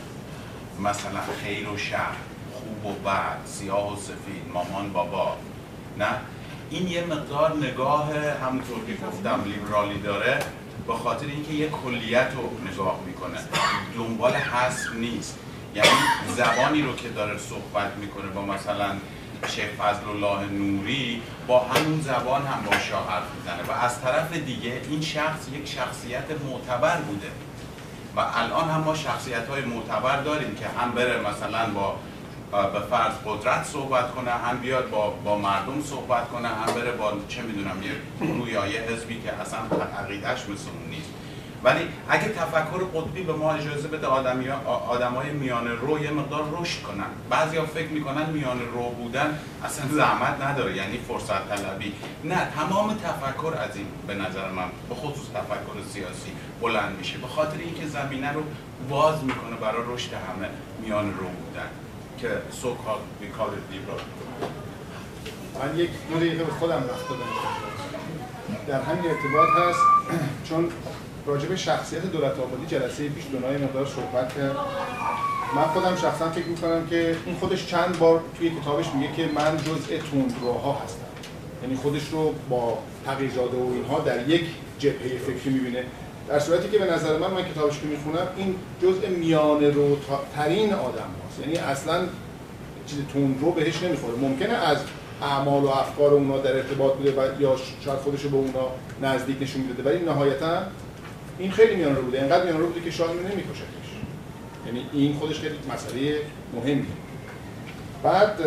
مثلا 0.90 1.20
خیر 1.44 1.70
و 1.70 1.78
شر 1.78 2.16
خوب 2.54 2.86
و 2.86 3.10
بد 3.10 3.38
سیاه 3.46 3.94
و 3.94 3.96
سفید 3.96 4.52
مامان 4.54 4.94
بابا 4.94 5.38
نه؟ 5.98 6.08
این 6.70 6.88
یه 6.88 7.06
مقدار 7.06 7.58
نگاه 7.58 8.10
همونطور 8.44 8.78
که 8.88 8.94
گفتم 9.08 9.44
لیبرالی 9.46 10.00
داره 10.00 10.40
به 10.88 10.94
خاطر 10.94 11.26
اینکه 11.26 11.54
یه 11.54 11.70
کلیت 11.70 12.28
رو 12.36 12.72
نگاه 12.72 13.00
می‌کنه. 13.06 13.38
دنبال 13.96 14.34
حذف 14.36 14.96
نیست. 14.96 15.38
یعنی 15.76 15.90
زبانی 16.36 16.82
رو 16.82 16.96
که 16.96 17.10
داره 17.10 17.38
صحبت 17.38 17.92
می‌کنه 18.00 18.28
با 18.28 18.42
مثلا 18.42 18.90
شیخ 19.48 19.66
فضل 19.66 20.10
الله 20.10 20.52
نوری 20.52 21.22
با 21.48 21.60
همون 21.60 22.02
زبان 22.02 22.48
هم 22.48 22.64
با 22.64 22.78
شاه 22.80 23.10
حرف 23.10 23.24
می‌زنه. 23.38 23.64
و 23.68 23.86
از 23.86 24.02
طرف 24.02 24.34
دیگه 24.34 24.82
این 24.90 25.02
شخص 25.02 25.48
یک 25.54 25.68
شخصیت 25.68 26.26
معتبر 26.50 26.98
بوده. 26.98 27.28
و 28.16 28.20
الان 28.20 28.70
هم 28.70 28.82
ما 28.82 28.96
شخصیت 28.96 29.48
های 29.48 29.62
معتبر 29.62 30.22
داریم 30.22 30.56
که 30.56 30.68
هم 30.68 30.92
بره 30.92 31.20
مثلا 31.30 31.66
با 31.74 31.96
به 32.52 32.80
فرض 32.80 33.14
قدرت 33.26 33.64
صحبت 33.66 34.12
کنه 34.12 34.32
هم 34.32 34.58
بیاد 34.58 34.90
با, 34.90 35.10
با 35.10 35.38
مردم 35.38 35.82
صحبت 35.82 36.30
کنه 36.30 36.48
هم 36.48 36.74
بره 36.74 36.92
با 36.92 37.14
چه 37.30 37.42
می‌دونم 37.42 37.84
یه 37.84 38.28
گروه 38.28 38.66
حزبی 38.66 39.22
که 39.22 39.34
اصلا 39.34 39.60
عقیدهش 40.00 40.40
مثل 40.40 40.70
اون 40.70 40.90
نیست. 40.90 41.10
ولی 41.66 41.88
اگه 42.10 42.30
تفکر 42.30 42.84
قطبی 42.96 43.24
به 43.24 43.34
ما 43.34 43.54
اجازه 43.54 43.88
بده 43.88 44.08
آدمی 44.08 44.48
های 45.16 45.30
میان 45.32 45.68
رو 45.68 46.04
یه 46.04 46.12
مقدار 46.12 46.44
رشد 46.60 46.82
کنن. 46.82 47.06
بعضیا 47.30 47.66
فکر 47.66 47.88
می‌کنن 47.88 48.30
میان 48.30 48.60
رو 48.74 48.90
بودن 48.90 49.40
اصلا 49.64 49.86
زحمت 49.92 50.42
نداره 50.42 50.76
یعنی 50.76 50.98
فرصت 50.98 51.50
طلبی. 51.50 51.94
نه 52.24 52.48
تمام 52.56 52.94
تفکر 52.94 53.54
از 53.70 53.76
این 53.76 53.88
به 54.08 54.14
نظر 54.14 54.52
من 54.52 54.70
به 54.90 54.96
خصوص 54.96 55.28
تفکر 55.30 55.90
سیاسی 55.94 56.32
بلند 56.62 56.98
میشه. 56.98 57.18
به 57.18 57.28
خاطر 57.28 57.58
اینکه 57.58 57.88
زمینه 57.88 58.32
رو 58.32 58.44
باز 58.90 59.24
می‌کنه 59.24 59.56
برای 59.62 59.84
رشد 59.88 60.10
همه 60.14 60.50
میان 60.82 61.06
رو 61.06 61.26
بودن. 61.26 61.70
که 62.18 62.30
سو 62.52 62.76
کال 62.76 63.00
من 65.60 65.80
یک 65.80 65.90
دو 66.12 66.20
دقیقه 66.20 66.44
به 66.44 66.52
خودم 66.52 66.84
وقت 66.90 67.06
در 68.68 68.82
همین 68.82 69.12
ارتباط 69.12 69.50
هست 69.50 69.80
چون 70.50 70.70
راجع 71.26 71.56
شخصیت 71.56 72.12
دولت 72.12 72.40
آبادی 72.40 72.66
جلسه 72.68 73.10
پیش 73.10 73.24
دونای 73.32 73.58
مقدار 73.58 73.86
صحبت 73.86 74.36
کرد. 74.36 74.56
من 75.56 75.64
خودم 75.64 75.96
شخصا 75.96 76.30
فکر 76.30 76.46
می‌کنم 76.46 76.88
که 76.88 77.16
این 77.26 77.36
خودش 77.36 77.68
چند 77.68 78.00
بار 78.00 78.22
توی 78.38 78.52
کتابش 78.62 78.86
میگه 78.96 79.14
که 79.14 79.30
من 79.36 79.58
جزء 79.58 79.98
تندروها 80.12 80.82
هستم. 80.86 81.06
یعنی 81.64 81.76
خودش 81.76 82.10
رو 82.12 82.34
با 82.50 82.78
تقیزاده 83.06 83.58
و 83.58 83.72
اینها 83.74 84.00
در 84.00 84.30
یک 84.30 84.46
جبهه 84.80 85.18
فکری 85.18 85.54
می‌بینه. 85.54 85.84
در 86.30 86.40
صورتی 86.40 86.70
که 86.70 86.78
به 86.78 86.94
نظر 86.94 87.18
من 87.18 87.32
من 87.32 87.44
کتابش 87.44 87.80
که 87.80 87.86
می‌خونم 87.86 88.28
این 88.38 88.56
جزء 88.82 89.08
میان 89.10 89.64
رو 89.64 89.98
ترین 90.36 90.74
آدم 90.74 91.10
هست 91.30 91.40
یعنی 91.40 91.58
اصلا 91.58 92.08
چیز 92.88 93.00
تندرو 93.14 93.52
بهش 93.52 93.84
نمی‌خوره. 93.84 94.16
ممکنه 94.16 94.54
از 94.54 94.78
اعمال 95.22 95.64
و 95.64 95.68
افکار 95.68 96.14
اونا 96.14 96.38
در 96.38 96.56
ارتباط 96.56 96.94
بوده 96.94 97.12
و 97.12 97.42
یا 97.42 97.56
شاید 97.86 98.00
خودش 98.00 98.22
به 98.22 98.36
اونا 98.36 98.68
نزدیک 99.02 99.42
نشون 99.42 99.62
می‌داده 99.62 99.90
ولی 99.90 100.06
نهایتا 100.06 100.62
این 101.40 101.52
خیلی 101.52 101.76
میان 101.76 101.96
رو 101.96 102.02
بوده. 102.02 102.20
اینقدر 102.20 102.44
میان 102.44 102.60
رو 102.60 102.68
بوده 102.68 102.82
که 102.82 102.92
شاه 102.92 103.14
نمیکشتش 103.14 103.86
یعنی 104.66 104.86
این 104.94 105.14
خودش 105.14 105.40
خیلی 105.40 105.56
مسئله 105.74 106.20
مهمی 106.56 106.88
بعد 108.04 108.40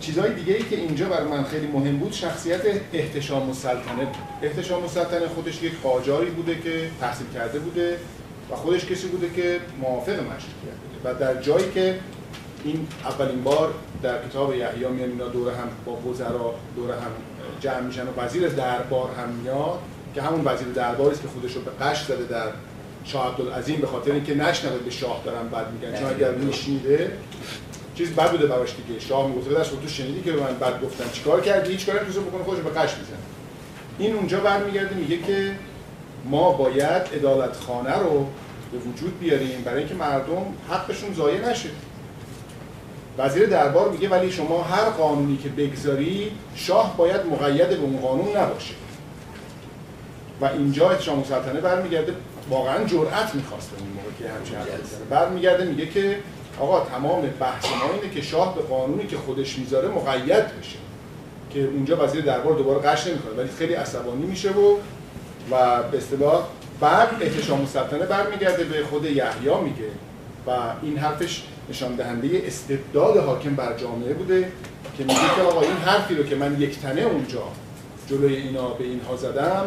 چیزهای 0.00 0.34
دیگه 0.34 0.54
ای 0.54 0.62
که 0.62 0.76
اینجا 0.76 1.08
برای 1.08 1.28
من 1.28 1.44
خیلی 1.44 1.66
مهم 1.66 1.96
بود 1.96 2.12
شخصیت 2.12 2.60
احتشام 2.92 3.48
السلطنه 3.48 4.04
بود. 4.04 4.16
احتشام 4.42 4.82
السلطنه 4.82 5.28
خودش 5.28 5.62
یک 5.62 5.72
قاجاری 5.82 6.30
بوده 6.30 6.54
که 6.54 6.90
تحصیل 7.00 7.26
کرده 7.34 7.58
بوده 7.58 7.98
و 8.50 8.54
خودش 8.54 8.86
کسی 8.86 9.08
بوده 9.08 9.30
که 9.30 9.60
موافق 9.80 10.12
مشروطیت 10.12 10.76
بوده. 11.02 11.10
و 11.10 11.18
در 11.18 11.42
جایی 11.42 11.70
که 11.74 11.98
این 12.64 12.86
اولین 13.04 13.42
بار 13.42 13.74
در 14.02 14.28
کتاب 14.28 14.54
یحیی 14.54 14.86
میان 14.88 15.10
اینا 15.10 15.28
دور 15.28 15.52
هم 15.52 15.68
با 15.86 15.92
وزرا 15.92 16.54
دور 16.76 16.90
هم 16.90 17.10
جمع 17.60 17.80
میشن 17.80 18.02
و 18.02 18.20
وزیر 18.20 18.48
دربار 18.48 19.10
هم 19.10 19.28
میاد 19.28 19.78
که 20.14 20.22
همون 20.22 20.42
وزیر 20.44 20.68
درباری 20.68 21.10
است 21.10 21.22
که 21.22 21.28
خودش 21.28 21.52
رو 21.52 21.60
به 21.60 21.70
قش 21.70 22.04
زده 22.04 22.24
در 22.24 22.46
شاه 23.04 23.28
عبدالعظیم 23.28 23.80
به 23.80 23.86
خاطر 23.86 24.12
اینکه 24.12 24.34
نشنوه 24.34 24.78
به 24.78 24.90
شاه 24.90 25.22
دارن 25.24 25.48
بد 25.48 25.66
میگن. 25.72 25.98
چون 25.98 26.10
اگر 26.10 26.30
میشنیده 26.30 27.12
چیز 27.94 28.10
بد 28.10 28.30
بوده 28.30 28.46
براش 28.46 28.74
دیگه. 28.86 29.00
شاه 29.00 29.28
می‌گفته 29.28 29.50
داشت 29.50 29.70
تو 29.82 29.88
شنیدی 29.88 30.22
که 30.22 30.32
به 30.32 30.40
من 30.40 30.58
بد 30.58 30.82
گفتن 30.82 31.04
چیکار 31.12 31.40
کردی؟ 31.40 31.72
هیچ 31.72 31.86
کاری 31.86 31.98
نمی‌تونه 32.04 32.26
بکنه 32.26 32.44
خودش 32.44 32.60
به 32.60 32.70
قش 32.70 32.90
می‌زنه. 32.98 33.16
این 33.98 34.14
اونجا 34.16 34.40
برمیگرده 34.40 34.94
میگه 34.94 35.18
که 35.22 35.52
ما 36.24 36.52
باید 36.52 37.02
عدالت 37.14 37.56
خانه 37.56 37.98
رو 37.98 38.26
به 38.72 38.78
وجود 38.78 39.20
بیاریم 39.20 39.62
برای 39.64 39.78
اینکه 39.78 39.94
مردم 39.94 40.44
حقشون 40.70 41.14
ضایع 41.14 41.50
نشه. 41.50 41.68
وزیر 43.18 43.46
دربار 43.46 43.90
میگه 43.90 44.08
ولی 44.08 44.32
شما 44.32 44.62
هر 44.62 44.84
قانونی 44.84 45.36
که 45.36 45.48
بگذاری 45.48 46.30
شاه 46.54 46.96
باید 46.96 47.26
مقید 47.26 47.68
به 47.68 47.76
اون 47.76 47.96
قانون 47.96 48.36
نباشه. 48.36 48.74
و 50.42 50.44
اینجا 50.44 50.90
احتشام 50.90 51.24
سلطنه 51.24 51.60
برمیگرده 51.60 52.14
واقعا 52.50 52.84
جرأت 52.84 53.34
می‌خواسته 53.34 53.76
اون 53.78 53.88
موقع 53.88 54.10
که 54.18 54.34
همچین 54.34 54.56
حرفی 54.56 54.82
بزنه. 54.82 55.04
برمیگرده 55.10 55.64
میگه 55.64 55.86
که 55.86 56.18
آقا 56.60 56.80
تمام 56.80 57.22
بحث 57.40 57.64
ما 57.64 57.94
اینه 57.94 58.14
که 58.14 58.22
شاه 58.22 58.54
به 58.54 58.62
قانونی 58.62 59.06
که 59.06 59.16
خودش 59.16 59.58
می‌ذاره 59.58 59.88
مقید 59.88 60.58
بشه 60.58 60.78
که 61.50 61.64
اونجا 61.64 62.04
وزیر 62.04 62.24
دربار 62.24 62.56
دوباره 62.56 62.80
قش 62.80 63.06
نمی‌کنه 63.06 63.32
ولی 63.32 63.48
خیلی 63.58 63.74
عصبانی 63.74 64.26
میشه 64.26 64.50
و 64.50 64.76
و 65.50 65.82
به 65.82 65.98
اصطلاح 65.98 66.46
بعد 66.80 67.08
احتشام 67.20 67.60
السلطنه 67.60 68.06
برمیگرده 68.06 68.64
به 68.64 68.84
خود 68.84 69.04
یحیی 69.04 69.60
میگه. 69.64 69.90
و 70.46 70.50
این 70.82 70.98
حرفش 70.98 71.42
نشان 71.70 71.94
دهنده 71.94 72.42
استبداد 72.46 73.16
حاکم 73.16 73.54
بر 73.54 73.76
جامعه 73.76 74.14
بوده 74.14 74.52
که 74.98 75.04
میگه 75.04 75.34
که 75.36 75.42
آقا 75.42 75.60
این 75.60 75.76
حرفی 75.76 76.14
رو 76.14 76.22
که 76.22 76.36
من 76.36 76.60
یک 76.60 76.80
تنه 76.80 77.00
اونجا 77.00 77.42
جلوی 78.10 78.36
اینا 78.36 78.68
به 78.68 78.84
اینها 78.84 79.16
زدم 79.16 79.64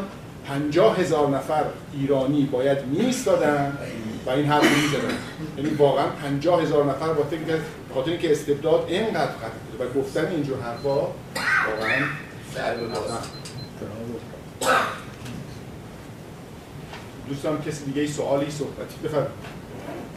پنجاه 0.47 0.99
هزار 0.99 1.29
نفر 1.29 1.63
ایرانی 1.93 2.45
باید 2.45 2.85
میستادن 2.85 3.77
و 4.25 4.29
این 4.29 4.45
حرف 4.45 4.63
رو 4.63 4.69
می‌زدن 4.69 5.17
یعنی 5.57 5.69
واقعا 5.69 6.05
پنجاه 6.07 6.61
هزار 6.61 6.85
نفر 6.85 7.13
با 7.13 7.23
فکر 7.23 7.43
کرد 7.43 7.61
خاطر 7.93 8.11
اینکه 8.11 8.31
استبداد 8.31 8.85
اینقدر 8.87 9.25
قطع 9.25 9.57
بوده 9.71 9.85
و 9.85 10.01
گفتن 10.01 10.25
اینجور 10.25 10.61
حرفا 10.61 10.95
واقعا 10.95 12.05
دوستان 17.29 17.61
کسی 17.61 17.85
دیگه 17.85 18.01
ای 18.01 18.07
سوالی 18.07 18.51
صحبتی 18.51 18.95
بفرمایید. 19.03 19.31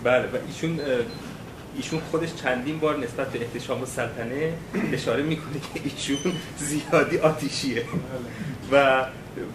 بله 0.05 0.23
و 0.23 0.37
ایشون 0.47 0.81
ایشون 1.77 2.01
خودش 2.11 2.29
چندین 2.35 2.79
بار 2.79 2.99
نسبت 2.99 3.29
به 3.29 3.41
احتشام 3.41 3.81
السلطنه 3.81 4.53
اشاره 4.93 5.23
می‌کنه 5.23 5.61
که 5.75 5.81
ایشون 5.85 6.33
زیادی 6.59 7.19
آتیشیه. 7.19 7.85
و 8.73 9.05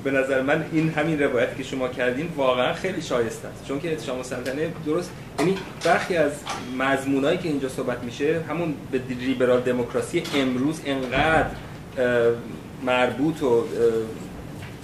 به 0.04 0.12
نظر 0.12 0.42
من 0.42 0.66
این 0.72 0.90
همین 0.90 1.20
روایت 1.20 1.58
که 1.58 1.64
شما 1.64 1.88
کردین 1.88 2.30
واقعا 2.36 2.74
خیلی 2.74 3.02
شایسته 3.02 3.48
است. 3.48 3.66
چون 3.68 3.80
که 3.80 3.90
احتشام 3.90 4.18
السلطنه 4.18 4.70
درست 4.86 5.12
یعنی 5.40 5.58
برخی 5.86 6.18
از 6.18 6.32
مضمونایی 6.80 7.38
که 7.38 7.50
اینجا 7.50 7.70
صحبت 7.70 8.04
میشه 8.04 8.42
همون 8.50 8.74
به 8.92 9.02
لیبرال 9.20 9.62
دموکراسی 9.62 10.24
امروز 10.36 10.82
انقدر 10.86 11.50
مربوط 12.86 13.44
و 13.44 13.64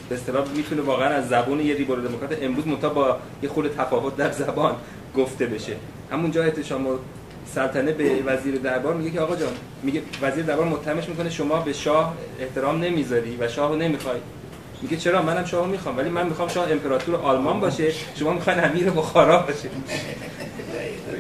به 0.10 0.16
اصطلاح 0.16 0.48
می‌تونه 0.56 0.82
واقعا 0.82 1.10
از 1.10 1.30
زبون 1.30 1.60
یه 1.60 1.74
لیبرال 1.74 2.08
دموکرات 2.08 2.44
امروز 2.44 2.68
متا 2.68 2.90
با 2.90 3.18
یه 3.44 3.50
خورده 3.50 3.70
تفاوت 3.70 4.18
در 4.18 4.32
زبان 4.32 4.76
گفته 5.16 5.46
بشه. 5.46 5.76
همونجا 6.12 6.44
احتشام 6.44 6.88
سلطنه 7.56 7.92
به 7.92 8.24
وزیر 8.26 8.56
دربار 8.56 8.94
میگه 8.94 9.12
که 9.12 9.20
آقا 9.20 9.36
جان 9.36 9.54
میگه 9.84 10.02
وزیر 10.22 10.46
دربار 10.46 10.66
متهمش 10.66 11.10
می‌کنه 11.10 11.30
شما 11.30 11.60
به 11.60 11.74
شاه 11.74 12.16
احترام 12.40 12.84
نمی‌ذاری 12.84 13.38
و 13.40 13.48
شاهو 13.48 13.76
نمی‌خوای 13.76 14.18
میگه 14.82 14.98
چرا 14.98 15.22
منم 15.22 15.46
شاهو 15.46 15.66
می‌خوام 15.66 15.98
ولی 15.98 16.10
من 16.10 16.28
می‌خوام 16.28 16.48
شاه 16.50 16.72
امپراتور 16.72 17.16
آلمان 17.16 17.60
باشه 17.60 17.92
شما 18.16 18.34
می‌خواین 18.34 18.64
امیر 18.64 18.90
بخارا 18.90 19.40
باشه. 19.40 19.70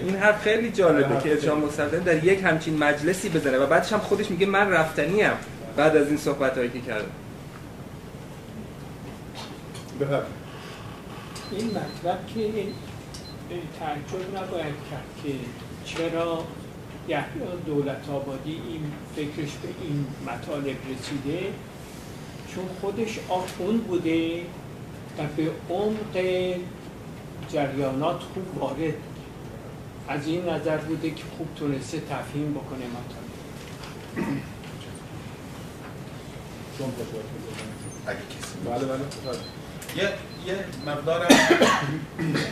این 0.05 0.15
حرف 0.15 0.41
خیلی 0.41 0.71
جالبه 0.71 1.21
که 1.23 1.31
احتشام 1.31 1.69
سلطنه 1.69 1.99
در 1.99 2.23
یک 2.23 2.43
همچین 2.43 2.77
مجلسی 2.77 3.29
بزنه 3.29 3.57
و 3.57 3.67
بعدش 3.67 3.93
هم 3.93 3.99
خودش 3.99 4.31
میگه 4.31 4.45
من 4.45 4.69
رفتنی 4.69 5.21
ام 5.21 5.37
بعد 5.75 5.95
از 5.97 6.07
این 6.07 6.17
صحبت 6.17 6.57
هایی 6.57 6.69
که 6.69 6.79
کرده. 6.79 7.05
این 11.51 11.67
مطلب 11.67 12.19
که 12.35 12.49
تعجب 13.79 14.37
نباید 14.37 14.75
کرد 14.91 15.03
که 15.23 15.31
چرا 15.85 16.43
یحیی 17.07 17.23
دولت 17.65 18.09
آبادی 18.09 18.51
این 18.51 18.91
فکرش 19.15 19.49
به 19.61 19.67
این 19.81 20.05
مطالب 20.25 20.65
رسیده؟ 20.65 21.47
چون 22.59 22.69
خودش 22.81 23.19
آخوند 23.29 23.83
بوده 23.83 24.41
و 25.17 25.23
به 25.37 25.51
عمق 25.69 26.23
جریانات 27.49 28.21
خوب 28.33 28.57
وارد 28.57 28.93
از 30.07 30.27
این 30.27 30.49
نظر 30.49 30.77
بوده 30.77 31.11
که 31.11 31.23
خوب 31.37 31.47
تونسته 31.55 31.99
تفهیم 31.99 32.53
بکنه 32.53 32.85
مطالب. 32.85 33.29
اگه 38.07 38.17
کسی 38.17 38.57
بله 38.65 38.85
بله 38.85 38.99
یه 39.95 40.03
یه 40.47 40.65
مقدار 40.85 41.27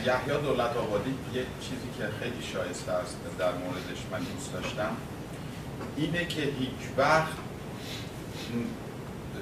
یحیی 0.05 0.41
دولت 0.43 0.77
آبادی 0.77 1.09
یه 1.34 1.43
چیزی 1.61 1.89
که 1.97 2.03
خیلی 2.19 2.43
شایسته 2.53 2.91
است 2.91 3.17
در 3.39 3.51
موردش 3.51 4.01
من 4.11 4.19
دوست 4.19 4.53
داشتم. 4.53 4.97
اینه 5.97 6.25
که 6.25 6.41
هیچ 6.41 6.97
وقت 6.97 7.34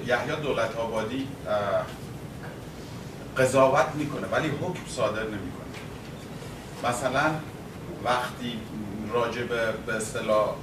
یحیی 0.06 0.36
دولت 0.42 0.76
آبادی 0.76 1.28
قضاوت 3.36 3.86
می‌کنه 3.94 4.26
ولی 4.26 4.48
حکم 4.48 4.86
صادر 4.88 5.22
نمی‌کنه. 5.22 5.66
مثلا 6.84 7.30
وقتی 8.04 8.60
راجع 9.12 9.42
به 9.42 9.94
اصطلاح 9.96 10.54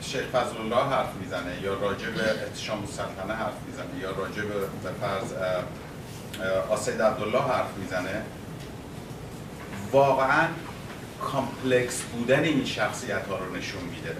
شیخ 0.00 0.22
فضل 0.22 0.56
الله 0.60 0.84
حرف 0.94 1.14
می‌زنه 1.20 1.62
یا 1.62 1.74
راجع 1.74 2.10
به 2.10 2.42
احتشام 2.42 2.80
السلطنه 2.80 3.34
حرف 3.34 3.54
می‌زنه 3.66 4.00
یا 4.00 4.10
راجع 4.10 4.42
به 4.42 4.68
فرض 5.00 5.32
آسید 6.70 7.02
عبدالله 7.02 7.42
حرف 7.42 7.76
می‌زنه 7.76 8.22
واقعا 9.92 10.48
کامپلکس 11.20 12.02
بودن 12.02 12.42
این 12.42 12.64
شخصیت 12.64 13.26
ها 13.26 13.36
رو 13.38 13.56
نشون 13.56 13.82
میده. 13.82 14.16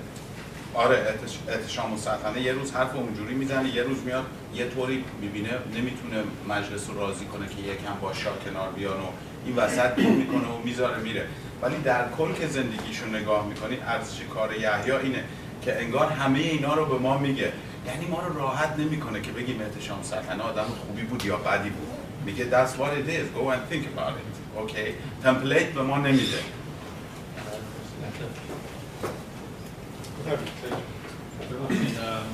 آره 0.75 1.19
احتشام 1.49 1.93
السلطنه 1.93 2.41
یه 2.43 2.53
روز 2.53 2.73
حرف 2.73 2.97
اونجوری 2.97 3.35
می‌زنه 3.35 3.75
یه 3.75 3.83
روز 3.83 4.03
میاد 4.05 4.25
یه 4.55 4.69
طوری 4.69 5.05
می‌بینه 5.21 5.51
نمی‌تونه 5.77 6.23
مجلس 6.49 6.91
رو 6.91 7.01
راضی 7.01 7.25
کنه 7.25 7.47
که 7.49 7.63
یکم 7.63 7.95
با 8.03 8.15
شاه 8.15 8.39
کنار 8.45 8.73
بیان 8.73 9.01
و 9.01 9.07
این 9.45 9.57
وسط 9.57 9.95
بین 9.95 10.15
می‌کنه 10.15 10.49
و 10.49 10.63
می‌ذاره 10.65 10.99
میره. 10.99 11.27
ولی 11.63 11.77
در 11.77 12.09
کل 12.19 12.33
که 12.33 12.47
زندگیشو 12.47 13.07
نگاه 13.07 13.47
می‌کنی 13.47 13.79
ارزش 13.87 14.21
کار 14.35 14.55
یحیی 14.55 14.93
اینه 14.93 15.25
که 15.63 15.81
انگار 15.81 16.13
همه 16.13 16.39
اینا 16.39 16.75
رو 16.75 16.87
به 16.87 16.99
ما 16.99 17.19
میگه. 17.19 17.53
یعنی 17.87 18.07
ما 18.07 18.27
رو 18.27 18.39
راحت 18.39 18.79
نمی‌کنه 18.79 19.21
که 19.21 19.33
بگیم 19.33 19.61
احتشام 19.61 20.03
سلطنه 20.03 20.43
آدم 20.43 20.65
خوبی 20.65 21.03
بود 21.03 21.25
یا 21.25 21.37
بدی 21.37 21.71
بود. 21.71 21.89
میگه 22.25 22.51
that's 22.51 22.73
what 22.73 22.93
it 23.01 23.09
is. 23.09 23.39
Go 23.39 23.51
and 23.51 23.73
think 23.73 23.85
about 23.85 24.13
it. 24.13 24.59
اوکی 24.59 24.95
تمپلیت 25.23 25.67
به 25.67 25.83
ما 25.83 25.99
نمیده. 25.99 26.39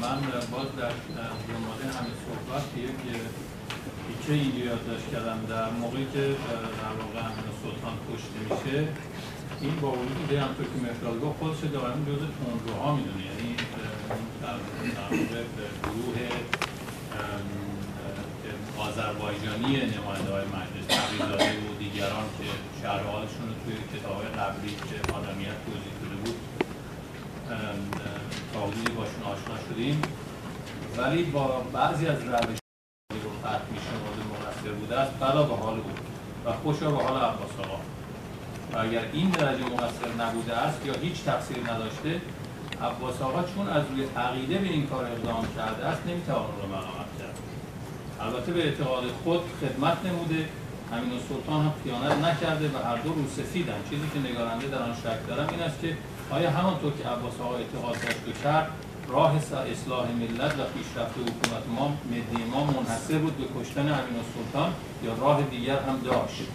من 0.02 0.19
باز 0.52 0.69
در 0.78 0.94
جمعه 1.47 1.86
همه 1.97 2.12
صحبت 2.24 2.65
یک 2.77 3.01
پیچه 4.06 4.32
ای 4.32 4.65
یادداشت 4.65 5.11
کردم 5.12 5.39
در 5.48 5.70
موقعی 5.70 6.06
که 6.12 6.24
در 6.81 6.94
واقع 7.01 7.19
امین 7.28 7.48
سلطان 7.62 7.97
کشته 8.09 8.39
میشه. 8.48 8.89
این 9.61 9.81
با 9.81 9.90
وجود 9.90 10.28
که 10.31 10.40
همطور 10.40 10.66
که 10.66 11.27
گفت 11.27 11.39
خودش 11.39 11.59
دائما 11.73 12.05
جز 12.09 12.23
تندروها 12.39 12.97
می‌دونه. 12.97 13.23
یعنی 13.31 13.56
در 14.43 14.56
واقع 15.11 15.43
گروه 15.82 16.19
آذربایجانی 18.78 19.73
نماینده 19.94 20.31
های 20.32 20.47
مجلس 20.59 20.86
تقریزاده 20.89 21.51
و 21.65 21.78
دیگران 21.78 22.27
که 22.39 22.47
شرحالشون 22.82 23.47
رو 23.48 23.55
توی 23.62 23.77
کتاب 23.93 24.19
قبلی 24.39 24.73
که 24.89 24.97
آدمیت 25.19 25.59
توضیح 25.66 25.94
تا 28.52 28.60
حدودی 28.60 28.92
باشون 28.92 29.22
آشنا 29.22 29.56
شدیم. 29.68 30.02
ولی 30.96 31.22
با 31.22 31.62
بعضی 31.72 32.06
از 32.06 32.22
روش 32.22 32.58
رو 33.24 33.30
میشه 33.72 33.90
مورد 34.02 34.18
مقصر 34.32 34.72
بوده 34.72 35.00
است 35.00 35.12
بلا 35.20 35.42
به 35.42 35.56
حال 35.56 35.76
بود 35.76 35.98
و 36.44 36.52
خوشا 36.52 36.90
به 36.90 37.02
حال 37.02 37.16
عباس 37.16 37.52
آقا. 37.58 37.78
و 38.72 38.78
اگر 38.78 39.04
این 39.12 39.30
درجه 39.30 39.64
مقصر 39.64 40.08
نبوده 40.18 40.56
است 40.56 40.86
یا 40.86 40.94
هیچ 40.94 41.24
تقصیر 41.24 41.56
نداشته 41.72 42.20
عباس 42.82 43.22
آقا 43.22 43.42
چون 43.54 43.68
از 43.68 43.82
روی 43.90 44.04
عقیده 44.16 44.58
به 44.58 44.66
این 44.66 44.86
کار 44.86 45.04
اقدام 45.04 45.46
کرده 45.56 45.84
است 45.86 46.02
نمی‌توان 46.06 46.50
رو 46.62 46.68
مقامت 46.68 47.10
کرد. 47.18 47.38
البته 48.20 48.52
به 48.52 48.64
اعتقاد 48.64 49.04
خود 49.24 49.40
خدمت 49.60 49.96
نموده. 50.06 50.48
همین 50.92 51.20
سلطان 51.28 51.64
هم 51.64 51.72
خیانت 51.84 52.16
نکرده 52.24 52.66
و 52.74 52.88
هر 52.88 52.96
دو 52.96 53.12
رو 53.12 53.28
سفیدن 53.36 53.80
چیزی 53.90 54.06
که 54.14 54.30
نگارنده 54.30 54.66
در 54.66 54.82
آن 54.82 54.94
شک 54.94 55.28
دارم 55.28 55.48
این 55.48 55.62
است 55.62 55.80
که 55.80 55.96
آیا 56.35 56.51
همانطور 56.51 56.93
که 56.93 57.09
عباس 57.09 57.40
آقا 57.40 57.56
اعتقاد 57.56 57.94
داشت 57.94 58.43
کرد 58.44 58.69
راه 59.09 59.36
اصلاح 59.73 60.06
ملت 60.11 60.52
و 60.59 60.62
پیشرفت 60.74 61.15
حکومت 61.19 61.65
ما 61.77 61.97
مدی 62.11 62.44
ما 62.52 62.65
منحصر 62.65 63.19
بود 63.19 63.36
به 63.36 63.44
کشتن 63.61 63.81
امین 63.81 64.16
السلطان 64.23 64.73
یا 65.05 65.15
راه 65.15 65.43
دیگر 65.43 65.78
هم 65.78 66.01
داشت؟ 66.05 66.48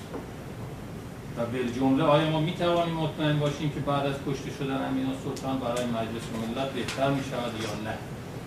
و 1.38 1.46
جمله 1.80 2.04
آیا 2.04 2.30
ما 2.30 2.40
می 2.40 2.54
توانیم 2.54 2.96
مطمئن 2.96 3.40
باشیم 3.40 3.70
که 3.70 3.80
بعد 3.80 4.06
از 4.06 4.16
کشته 4.28 4.52
شدن 4.60 4.86
امین 4.86 5.06
السلطان 5.06 5.60
برای 5.60 5.86
مجلس 5.86 6.26
ملت 6.42 6.70
بهتر 6.70 7.10
می 7.10 7.24
شود 7.24 7.54
یا 7.64 7.92
نه؟ 7.92 7.98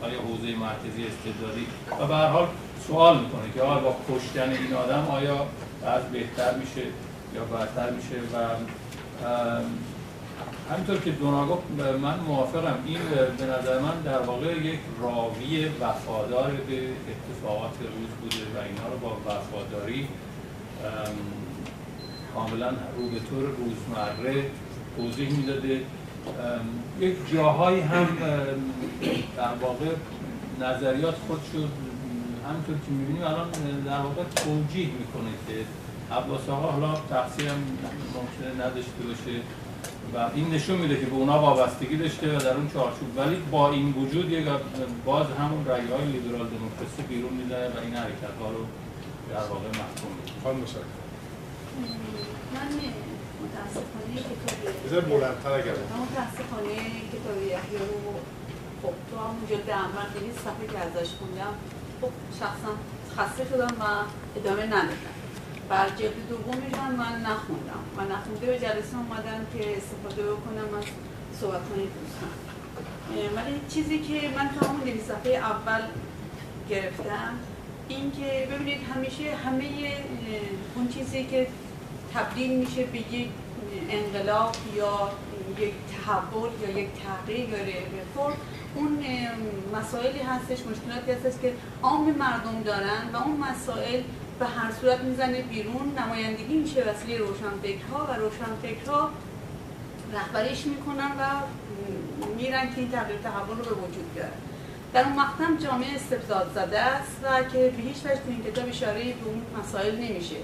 آیا 0.03 0.21
حوزه 0.21 0.57
مرکزی 0.57 1.05
استبدادی 1.07 1.67
و 2.01 2.07
به 2.07 2.15
هر 2.15 2.29
حال 2.29 2.49
سوال 2.87 3.19
می‌کنه 3.19 3.53
که 3.55 3.63
آیا 3.63 3.81
با 3.81 3.97
کشتن 4.11 4.51
این 4.51 4.75
آدم 4.75 5.07
آیا 5.11 5.47
از 5.87 6.03
بهتر 6.13 6.55
میشه 6.55 6.87
یا 7.35 7.45
بدتر 7.45 7.91
میشه 7.91 8.17
و 8.35 8.37
همینطور 10.73 10.99
که 10.99 11.11
دونا 11.11 11.47
گفت 11.47 11.63
من 12.03 12.19
موافقم. 12.19 12.79
این 12.87 12.99
به 13.39 13.45
نظر 13.45 13.79
من 13.79 14.01
در 14.05 14.19
واقع 14.19 14.47
یک 14.47 14.79
راوی 15.01 15.67
وفادار 15.81 16.51
به 16.51 16.79
اتفاقات 17.13 17.71
روز 17.81 18.09
بوده 18.21 18.37
و 18.37 18.63
اینها 18.69 18.89
رو 18.89 18.99
با 18.99 19.17
وفاداری 19.27 20.09
کاملا 22.35 22.69
رو 22.69 23.09
به 23.09 23.21
طور 23.31 23.43
روزمره 23.43 24.51
توضیح 24.97 25.31
می‌داده. 25.31 25.81
یک 27.01 27.17
جاهایی 27.33 27.81
هم 27.81 28.07
در 29.37 29.55
واقع 29.61 29.87
نظریات 30.61 31.15
خودشو 31.29 31.69
همینطور 32.49 32.75
که 32.75 32.91
می‌بینیم 32.91 33.23
الان 33.23 33.49
در 33.85 34.01
واقع 34.01 34.23
توجیه 34.37 34.87
می‌کنه 34.87 35.33
که 35.49 35.55
عباس 36.15 36.49
آقا 36.49 36.71
حالا 36.71 36.95
تقصیر 37.11 37.49
هم 37.49 37.57
ممکنه 38.15 38.67
نداشته 38.67 39.03
باشه. 39.09 39.41
و 40.15 40.31
این 40.35 40.51
نشون 40.51 40.79
میده 40.79 41.01
که 41.01 41.07
به 41.07 41.15
اونا 41.15 41.41
وابستگی 41.41 41.97
داشته 41.97 42.37
و 42.37 42.41
در 42.41 42.55
اون 42.55 42.71
چارچوب. 42.75 43.09
ولی 43.17 43.37
با 43.51 43.71
این 43.71 43.93
وجود 43.93 44.31
یک 44.31 44.49
باز 45.05 45.27
همون 45.39 45.67
رأی 45.67 45.87
های 45.87 46.07
لیبرال 46.07 46.47
دموکراسی 46.49 47.03
بیرون 47.09 47.33
میده 47.33 47.69
و 47.69 47.79
این 47.85 47.95
حرکت 47.95 48.35
ها 48.41 48.51
رو 48.51 48.67
در 49.31 49.49
واقع 49.51 49.69
محکوم 49.69 50.13
میده 50.19 50.33
من 52.55 52.69
متاسفانه 53.43 54.23
کتاب 54.87 55.05
بلندتر 55.05 55.53
اگر 55.53 55.75
من 55.91 55.99
متاسفانه 56.07 56.75
کتاب 57.13 57.37
یحیی 57.43 57.79
رو 57.79 58.13
خب 58.83 58.95
تو 59.11 59.17
همونجا 59.19 59.75
اول 59.75 60.21
دویست 60.21 60.39
صفحه 60.39 60.67
که 60.73 60.79
ازش 60.79 61.11
خوندم. 61.19 61.55
خب 62.01 62.11
شخصا 62.41 62.73
خسته 63.17 63.45
شدم 63.45 63.75
و 63.81 63.85
ادامه 64.37 64.67
ندادم. 64.67 65.22
بر 65.73 65.89
جلد 65.89 66.29
دومش 66.29 66.75
هم 66.75 66.93
من 66.93 67.21
نخوندم. 67.21 67.83
و 67.97 68.01
نخونده 68.01 68.47
به 68.47 68.59
جلسه 68.59 68.97
اومدم 68.97 69.47
که 69.55 69.77
استفاده 69.77 70.23
بکنم 70.23 70.79
از 70.79 70.85
صحبت 71.41 71.61
های 71.75 71.87
دوستان. 71.87 72.33
ولی 73.37 73.61
چیزی 73.69 73.99
که 73.99 74.29
من 74.37 74.51
تا 74.61 74.67
همون 74.67 74.81
دویست 74.81 75.09
صفحه 75.09 75.33
اول 75.33 75.81
گرفتم 76.71 77.35
این 77.89 78.13
که 78.13 78.49
ببینید 78.51 78.81
همیشه 78.95 79.37
همه 79.37 79.65
اون 80.75 80.89
چیزی 80.89 81.25
که 81.25 81.47
تبدیل 82.15 82.59
میشه 82.59 82.85
به 82.85 82.99
یک 82.99 83.29
انقلاب 83.91 84.57
یا 84.77 85.11
یک 85.59 85.75
تحول 86.07 86.51
یا 86.63 86.79
یک 86.79 86.89
تغییر 87.05 87.49
یا 87.49 87.57
رفورم 87.57 88.37
اون 88.75 89.05
مسائلی 89.75 90.19
هستش 90.19 90.59
مشکلاتی 90.67 91.13
هستش 91.13 91.41
که 91.43 91.53
عام 91.83 92.15
مردم 92.15 92.63
دارن 92.65 93.09
و 93.13 93.17
اون 93.17 93.37
مسائل 93.37 94.03
به 94.39 94.47
هر 94.47 94.73
صورت 94.81 95.01
می‌زنه 95.01 95.43
بیرون. 95.43 95.99
نمایندگی 95.99 96.55
میشه 96.55 96.85
وسیله 96.85 97.19
روشنفکرها 97.19 98.07
و 98.11 98.13
روشنفکرها 98.13 99.11
رهبریش 100.13 100.67
می‌کنن 100.67 101.11
و 101.21 101.23
میرن 102.37 102.75
که 102.75 102.81
این 102.81 102.91
تغییر 102.91 103.19
تحول 103.19 103.59
رو 103.59 103.65
به 103.65 103.71
وجود 103.71 104.15
بیارن. 104.15 104.31
در 104.95 105.05
اون 105.05 105.13
مقطع 105.13 105.65
جامعه 105.65 105.95
استبداد 105.95 106.51
زده 106.55 106.81
است 106.81 107.17
و 107.23 107.43
که 107.43 107.73
به 107.77 107.83
هیچ 107.83 107.97
وجه 108.05 108.21
این 108.29 108.45
کتاب 108.45 108.69
اشاره 108.69 109.05
به 109.05 109.27
اون 109.27 109.43
مسائل 109.61 109.97
نمیشه 109.97 110.37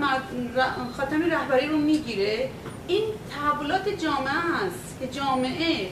خاتمی 0.97 1.31
رهبری 1.31 1.67
رو 1.67 1.77
می‌گیره. 1.77 2.51
این 2.89 3.05
تحولات 3.31 3.89
جامعه 3.89 4.67
است 4.67 4.97
که 5.01 5.07
جامعه 5.07 5.89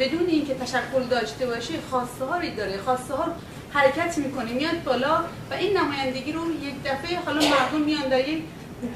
بدون 0.00 0.26
اینکه 0.26 0.54
تشکل 0.54 1.02
داشته 1.10 1.46
باشه 1.46 1.74
خواسته 1.90 2.24
هایی 2.24 2.54
داره 2.54 2.78
خواسته 2.84 3.14
ها 3.14 3.24
حرکت 3.72 4.18
می‌کنه 4.18 4.52
میاد 4.52 4.84
بالا 4.84 5.24
و 5.50 5.54
این 5.54 5.76
نمایندگی 5.78 6.32
رو 6.32 6.52
یک 6.52 6.82
دفعه 6.84 7.18
حالا 7.24 7.40
مردم 7.40 7.80
میان 7.84 8.08
در 8.08 8.28
یک 8.28 8.42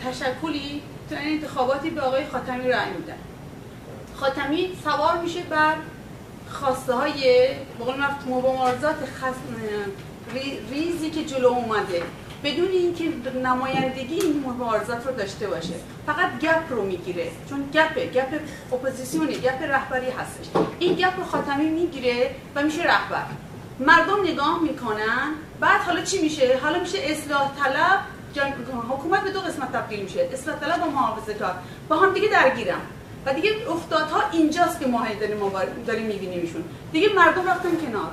تشکلی 0.04 0.82
تو 1.10 1.16
این 1.16 1.42
انتخاباتی 1.42 1.90
به 1.90 2.00
آقای 2.00 2.26
خاتمی 2.26 2.68
رأی 2.68 2.90
میدن. 2.90 3.18
خاتمی 4.16 4.70
سوار 4.84 5.18
میشه 5.18 5.42
بر 5.42 5.74
خواسته 6.50 6.94
های 6.94 7.48
مبارزات 8.26 8.96
ریزی 10.70 11.10
که 11.10 11.24
جلو 11.24 11.48
اومده. 11.48 12.02
بدون 12.44 12.68
اینکه 12.68 13.04
نمایندگی 13.44 14.14
این 14.14 14.44
مبارزات 14.46 15.06
رو 15.06 15.12
داشته 15.12 15.46
باشه 15.46 15.74
فقط 16.06 16.38
گپ 16.40 16.70
رو 16.70 16.84
می‌گیره 16.84 17.30
چون 17.48 17.70
گپ 17.74 17.98
گپ 17.98 18.40
اپوزیسیونه 18.72 19.32
گپ 19.32 19.62
رهبری 19.62 20.10
هستش. 20.10 20.46
این 20.78 20.94
گپ 20.94 21.18
رو 21.18 21.24
خاتمی 21.24 21.68
می‌گیره 21.68 22.30
و 22.54 22.62
میشه 22.62 22.82
رهبر. 22.82 23.26
مردم 23.80 24.22
نگاه 24.22 24.62
می‌کنن 24.62 25.34
بعد 25.60 25.80
حالا 25.80 26.02
چی 26.02 26.22
میشه؟ 26.22 26.58
حالا 26.62 26.80
میشه 26.80 26.98
اصلاح 27.02 27.50
طلب 27.64 28.00
حکومت 28.90 29.24
به 29.24 29.30
دو 29.30 29.40
قسمت 29.40 29.72
تبدیل 29.72 30.00
میشه 30.00 30.28
اصلاح 30.32 30.56
طلب 30.60 30.86
و 30.86 30.90
محافظه 30.90 31.34
کار. 31.34 31.54
با 31.88 31.96
هم 31.96 32.12
دیگه 32.12 32.28
درگیرم 32.28 32.80
و 33.26 33.34
دیگه 33.34 33.50
افتادها 33.70 34.22
اینجاست 34.32 34.80
که 34.80 34.86
ما 34.86 35.06
داریم 35.20 35.38
داریم 35.86 36.06
میبینیمشون. 36.06 36.64
دیگه 36.92 37.08
مردم 37.08 37.48
رفتن 37.48 37.76
کنار. 37.86 38.10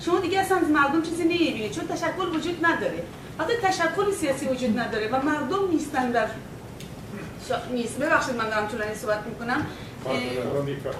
شما 0.00 0.20
دیگه 0.20 0.40
اصلا 0.40 0.58
مردم 0.58 1.02
چیزی 1.02 1.24
نمی‌بینید. 1.24 1.70
چون 1.70 1.86
تشکل 1.86 2.36
وجود 2.36 2.66
نداره. 2.66 3.02
حتی 3.38 3.52
تشکل 3.62 4.12
سیاسی 4.20 4.46
وجود 4.46 4.78
نداره 4.78 5.08
و 5.08 5.22
مردم 5.22 5.70
نیستن 5.72 6.10
در 6.10 6.26
نیست. 7.70 7.98
ببخشید 7.98 8.34
من 8.34 8.50
دارم 8.50 8.68
طولانی 8.68 8.94
صحبت 8.94 9.20
می‌کنم. 9.26 9.66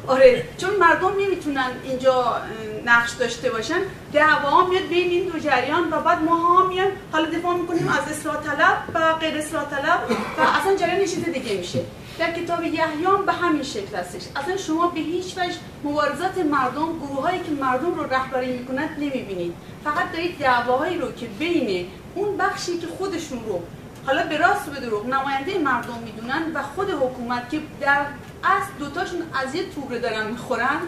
آره 0.06 0.44
چون 0.58 0.70
مردم 0.76 1.12
نمی‌تونن 1.20 1.70
اینجا 1.84 2.40
نقش 2.84 3.12
داشته 3.12 3.50
باشن 3.50 3.80
دعوا 4.12 4.66
میاد 4.66 4.82
بین 4.82 5.10
این 5.10 5.28
دو 5.28 5.38
جریان 5.38 5.92
و 5.92 6.00
بعد 6.00 6.22
ما 6.22 6.36
ها 6.36 6.66
میان 6.66 6.88
حالا 7.12 7.30
دفاع 7.30 7.56
می‌کنیم 7.56 7.88
از 7.88 8.18
اصلاح 8.18 8.36
طلب 8.36 8.82
و 8.94 9.12
غیر 9.12 9.38
اصلاح 9.38 9.64
طلب 9.70 10.00
و 10.38 10.40
اصلا 10.40 10.76
جریان 10.76 11.00
چیز 11.00 11.24
دیگه 11.24 11.56
میشه. 11.56 11.80
در 12.18 12.32
کتاب 12.32 12.64
یحیام 12.64 13.26
به 13.26 13.32
همین 13.32 13.62
شکل 13.62 13.96
هستش. 13.96 14.22
اصلا 14.36 14.56
شما 14.56 14.88
به 14.88 15.00
هیچ 15.00 15.38
وجه 15.38 15.56
مبارزات 15.84 16.38
مردم 16.38 16.98
گروه 16.98 17.22
هایی 17.22 17.38
که 17.38 17.50
مردم 17.60 17.94
رو 17.94 18.02
رهبری 18.02 18.58
می‌کنند 18.58 18.90
نمی‌بینید. 18.98 19.54
فقط 19.84 20.12
دارید 20.12 20.38
دعواهایی 20.38 20.98
رو 20.98 21.12
که 21.12 21.26
بین 21.26 21.86
اون 22.16 22.36
بخشی 22.36 22.78
که 22.78 22.86
خودشون 22.86 23.44
رو 23.44 23.62
حالا 24.06 24.26
به 24.26 24.38
راست 24.38 24.70
به 24.70 24.80
دروغ 24.80 25.06
نماینده 25.06 25.58
مردم 25.58 25.98
می‌دونن 26.04 26.52
و 26.54 26.62
خود 26.62 26.90
حکومت 26.90 27.50
که 27.50 27.60
در 27.80 28.06
اصل 28.44 28.72
دوتاشون 28.78 29.22
از 29.34 29.54
یه 29.54 29.70
توبره 29.70 29.98
دارن 29.98 30.30
می‌خورن 30.30 30.80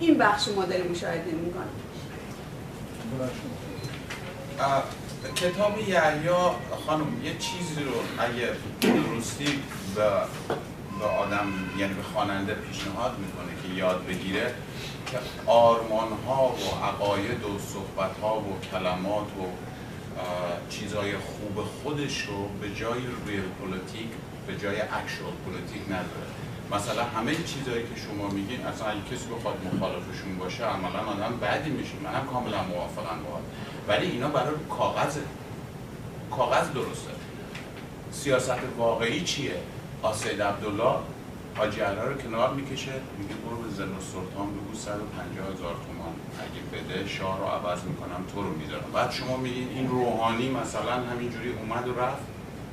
این 0.00 0.18
بخش 0.18 0.48
ما 0.48 0.64
داریم 0.64 0.90
مشاهده 0.90 1.30
می‌کنیم. 1.30 1.68
کتاب 5.36 5.78
یحیی 5.78 6.28
خانم 6.86 7.24
یه 7.24 7.38
چیزی 7.38 7.84
رو 7.84 7.92
اگه 8.18 8.48
درستی 8.80 9.62
به 9.94 10.10
به 10.98 11.04
آدم 11.04 11.46
یعنی 11.78 11.94
به 11.94 12.02
خواننده 12.02 12.54
پیشنهاد 12.54 13.12
می‌کنه 13.18 13.52
که 13.62 13.80
یاد 13.80 14.06
بگیره 14.06 14.54
که 15.06 15.18
آرمان 15.46 16.08
ها 16.26 16.48
و 16.48 16.84
عقاید 16.84 17.44
و 17.44 17.58
صحبت 17.58 18.18
ها 18.22 18.40
و 18.40 18.60
کلمات 18.72 19.26
و 19.26 19.42
چیزهای 20.70 21.12
خوب 21.16 21.64
خودش 21.64 22.22
رو 22.22 22.48
به 22.60 22.74
جای 22.74 23.00
ریل 23.26 23.42
پولیتیک 23.60 24.08
به 24.46 24.56
جای 24.56 24.80
اکشوال 24.80 25.32
پولیتیک 25.44 25.82
نداره. 25.86 26.28
مثلا 26.72 27.04
همه 27.04 27.34
چیزهایی 27.34 27.82
که 27.82 28.00
شما 28.00 28.28
میگین 28.28 28.66
اصلا 28.66 28.86
اگه 28.88 29.00
کسی 29.00 29.26
بخواد 29.26 29.54
مخالفشون 29.74 30.38
باشه 30.38 30.64
عملا 30.64 30.98
آدم 30.98 31.36
بعدی 31.40 31.70
میشه. 31.70 31.94
منم 32.04 32.26
کاملا 32.26 32.62
موافقم 32.62 33.18
باهات 33.24 33.42
ولی 33.88 34.06
اینا 34.10 34.28
برای 34.28 34.54
کاغذ 34.78 35.18
کاغذ 36.30 36.70
درسته. 36.70 37.10
سیاست 38.12 38.58
واقعی 38.78 39.20
چیه؟ 39.20 39.54
آسید 40.02 40.42
عبدالله 40.42 40.94
حاجی 41.58 41.80
رو 41.80 42.14
کنار 42.14 42.54
می‌کشه 42.54 42.92
میگه 43.18 43.34
برو 43.34 43.56
به 43.56 43.68
زن 43.68 43.88
سلطان 44.12 44.46
بگو 44.56 44.74
150 44.74 45.46
هزار 45.46 45.76
تومان. 45.84 46.14
اگه 46.44 46.60
بده 46.72 47.08
شاه 47.08 47.38
رو 47.38 47.44
عوض 47.44 47.82
می‌کنم 47.82 48.24
تو 48.34 48.42
رو 48.42 48.50
می‌ذارم 48.50 48.90
بعد 48.94 49.10
شما 49.10 49.36
میگین 49.36 49.68
این 49.68 49.88
روحانی 49.88 50.50
مثلا 50.50 50.92
همینجوری 50.92 51.48
اومد 51.48 51.88
و 51.88 52.00
رفت؟ 52.00 52.22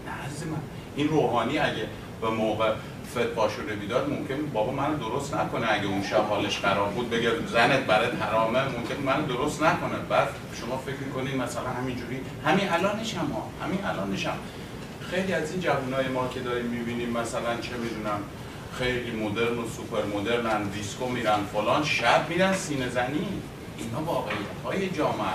نه 0.07 0.51
من 0.51 0.57
این 0.95 1.07
روحانی 1.07 1.57
اگه 1.57 1.87
به 2.21 2.29
موقع 2.29 2.73
فتوا 3.11 3.49
شده 3.49 3.75
بیداد 3.75 4.09
ممکن 4.09 4.45
بابا 4.53 4.71
من 4.71 4.93
درست 4.93 5.35
نکنه. 5.35 5.71
اگه 5.71 5.85
اون 5.85 6.03
شب 6.03 6.25
حالش 6.29 6.59
خراب 6.59 6.93
بود 6.93 7.09
بگه 7.09 7.31
زنت 7.47 7.79
برات 7.79 8.21
حرامه 8.21 8.63
ممکن 8.63 9.03
من 9.05 9.25
درست 9.25 9.63
نکنه. 9.63 9.97
بعد 10.09 10.27
شما 10.59 10.77
فکر 10.77 10.99
می‌کنید 11.05 11.35
مثلا 11.35 11.69
همینجوری. 11.69 12.19
همین 12.45 12.69
الانش 12.69 13.13
هم 13.13 13.31
همین 13.63 13.85
الانش 13.85 14.27
هم. 14.27 14.37
خیلی 15.09 15.33
از 15.33 15.51
این 15.51 15.61
جوانای 15.61 16.07
ما 16.07 16.27
که 16.27 16.39
داریم 16.39 16.65
می‌بینیم 16.65 17.09
مثلا 17.09 17.57
چه 17.61 17.77
می‌دونم 17.77 18.19
خیلی 18.77 19.11
مدرن 19.11 19.57
و 19.57 19.67
سوپر 19.77 20.05
مدرن 20.05 20.63
دیسکو 20.63 21.07
میرن 21.07 21.39
فلان 21.53 21.83
شب 21.83 22.29
میرن 22.29 22.53
سینه 22.53 22.89
زنی. 22.89 23.27
اینا 23.77 24.01
واقعیت 24.05 24.59
های 24.65 24.89
جامعه 24.89 25.25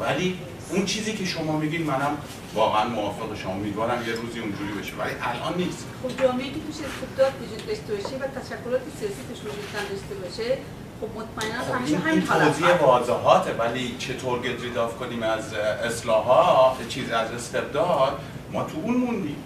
ولی 0.00 0.38
اون 0.70 0.84
چیزی 0.84 1.12
که 1.12 1.24
شما 1.24 1.58
میگین 1.58 1.82
منم 1.82 2.16
واقعا 2.54 2.88
موافق 2.88 3.36
شما 3.36 3.52
امیدوارم 3.52 4.08
یه 4.08 4.14
روزی 4.14 4.40
اونجوری 4.40 4.72
بشه. 4.72 4.92
ولی 4.98 5.12
الان 5.22 5.54
نیست. 5.56 5.86
خب 6.02 6.22
جامعه 6.22 6.44
که 6.44 6.60
توش 6.66 6.76
استبداد 6.86 7.32
وجود 7.42 7.66
داشته 7.66 7.94
باشه 7.94 8.16
و 8.16 8.40
تشکلات 8.40 8.80
سیاسی 8.98 9.22
توش 9.28 9.38
وجود 9.38 9.72
داشته 9.90 10.14
باشه 10.22 10.58
خب 11.00 11.08
مطمئنا 11.20 11.64
خب 11.64 11.74
همین 11.74 12.06
این 12.06 12.22
توضیح 12.26 12.76
واضحاته 12.76 13.52
ولی 13.52 13.96
چطور 13.98 14.38
get 14.38 14.60
rid 14.60 14.82
of 14.82 14.96
کنیم 14.96 15.22
از 15.22 15.54
اصلاحات 15.54 16.88
چیز 16.88 17.10
از 17.10 17.32
استبداد 17.32 18.20
ما 18.52 18.64
تو 18.64 18.78
اون 18.82 18.96
موندیم. 18.96 19.36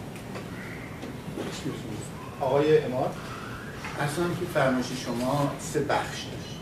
آقای 2.41 2.85
اماد؟ 2.85 3.15
اصلا 4.03 4.25
که 4.25 4.47
فرمایش 4.55 4.87
شما 5.05 5.53
سه 5.61 5.81
بخش 5.81 6.23
داشت. 6.23 6.59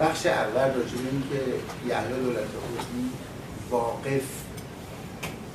بخش 0.00 0.26
اول 0.26 0.68
راجع 0.68 0.96
به 0.96 1.10
اینکه 1.10 1.54
یحیی 1.86 2.22
دولت 2.22 2.38
حسنی 2.38 3.10
واقف 3.70 4.22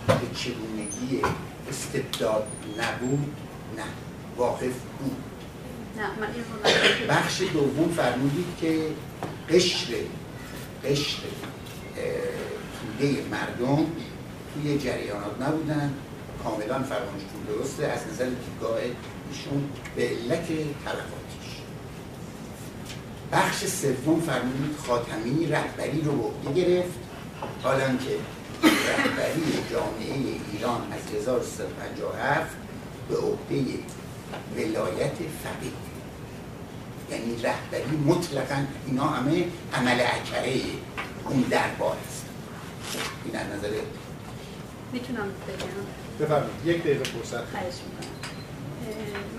به 0.08 0.36
چگونگی 0.36 1.22
استبداد 1.70 2.48
نبود 2.78 3.36
نه 3.78 3.84
واقف 4.38 4.62
بود. 5.00 5.18
نه 5.98 6.04
من 6.20 6.28
این 6.34 7.08
بخش 7.10 7.42
دوم 7.42 7.92
فرمودید 7.92 8.46
که 8.62 8.88
قشر 9.50 9.94
قشر 10.86 11.20
توده 12.82 13.24
مردم 13.32 13.86
توی 14.54 14.78
جریانات 14.78 15.42
نبودن. 15.42 15.94
کاملا 16.44 16.84
فرمایشتون 16.84 17.42
درسته 17.48 17.88
از 17.88 18.00
نظر 18.14 18.26
دیدگاه 18.26 18.78
ایشون 19.30 19.70
به 19.96 20.08
علت 20.08 20.48
تلفاتیش. 20.86 21.50
بخش 23.32 23.66
سوم 23.66 24.22
فرمودید 24.22 24.78
خاتمی 24.88 25.46
رهبری 25.46 26.02
رو 26.02 26.32
به 26.46 26.62
گرفت. 26.62 27.00
حالا 27.64 27.88
که 27.88 28.16
رهبری 28.64 29.44
جامعه 29.72 30.14
ایران 30.54 30.82
از 30.94 31.16
1357 31.16 32.56
به 33.10 33.18
عهده 33.18 33.80
ولایت 34.56 35.16
فقیه. 35.44 35.72
یعنی 37.12 37.42
رهبری 37.42 37.98
مطلقا 38.06 38.66
اینا 38.88 39.04
همه 39.04 39.46
عمل 39.74 40.02
اکره 40.02 40.62
اون 41.26 41.42
دربار 41.42 41.98
است. 42.08 42.26
این 43.26 43.36
از 43.36 43.48
نظر 43.48 43.70
می‌تونم 44.94 45.28
بگم؟ 45.48 46.09
بفرمایید. 46.20 46.66
یک 46.66 46.80
دقیقه 46.80 47.04
فرصت. 47.04 47.46
خواهش 47.52 47.74
می‌کنم. 47.86 48.10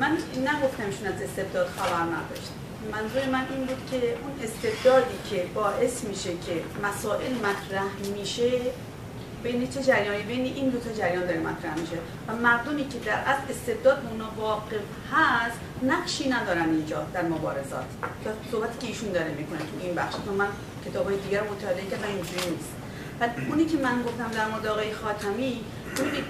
من 0.01 0.13
نگفتمشون 0.51 1.07
از 1.07 1.23
استبداد 1.23 1.67
خبر 1.67 2.03
نداشت 2.03 2.51
منظور 2.93 3.27
من 3.33 3.47
این 3.51 3.67
بود 3.67 3.91
که 3.91 3.97
اون 3.97 4.33
استبدادی 4.43 5.15
که 5.31 5.47
باعث 5.55 6.05
میشه 6.05 6.31
که 6.31 6.63
مسائل 6.83 7.33
مطرح 7.35 8.19
میشه 8.19 8.51
بین 9.43 9.71
چه 9.71 9.83
جریانی؟ 9.83 10.23
بین 10.23 10.45
این 10.45 10.69
دو 10.69 10.79
تا 10.79 10.93
جریان 10.93 11.27
داره 11.27 11.39
مطرح 11.39 11.75
میشه. 11.81 11.97
و 12.29 12.37
مردمی 12.37 12.89
که 12.89 12.99
در 12.99 13.23
از 13.27 13.39
استبداد 13.51 14.07
اونا 14.11 14.31
واقف 14.37 14.75
هست 15.13 15.59
نقشی 15.83 16.29
ندارن 16.29 16.69
اینجا 16.71 17.07
در 17.15 17.23
مبارزات. 17.23 17.85
تا 18.25 18.31
صحبتی 18.51 18.79
که 18.79 18.87
ایشون 18.87 19.13
داره 19.13 19.35
می‌کنه 19.35 19.59
تو 19.59 19.65
این 19.81 19.95
بخش. 19.95 20.15
تو 20.15 20.33
من 20.33 20.49
کتاب 20.87 21.07
های 21.07 21.17
دیگر 21.17 21.43
مطالعه 21.43 21.87
کردم 21.91 22.09
اینجوری 22.09 22.51
نیست. 22.51 22.80
و 23.21 23.29
اونی 23.49 23.65
که 23.65 23.77
من 23.77 24.03
گفتم 24.03 24.31
در 24.35 24.49
مورد 24.49 24.67
آقای 24.67 24.93
خاتمی 24.93 25.61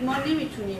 ما 0.06 0.16
نمی‌تونیم 0.26 0.78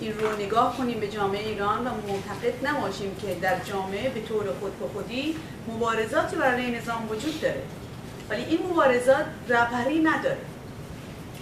این 0.00 0.18
رو 0.18 0.36
نگاه 0.36 0.76
کنیم 0.76 1.00
به 1.00 1.08
جامعه 1.08 1.48
ایران 1.48 1.86
و 1.86 1.90
معتقد 1.90 2.66
نباشیم 2.66 3.16
که 3.22 3.36
در 3.42 3.58
جامعه 3.64 4.08
به 4.08 4.20
طور 4.20 4.44
خود 4.60 4.78
به 4.78 4.86
خودی 4.92 5.36
مبارزاتی 5.68 6.36
برای 6.36 6.70
نظام 6.70 7.08
وجود 7.10 7.40
داره. 7.40 7.62
ولی 8.30 8.44
این 8.44 8.58
مبارزات 8.70 9.24
رهبری 9.48 9.98
نداره. 9.98 10.38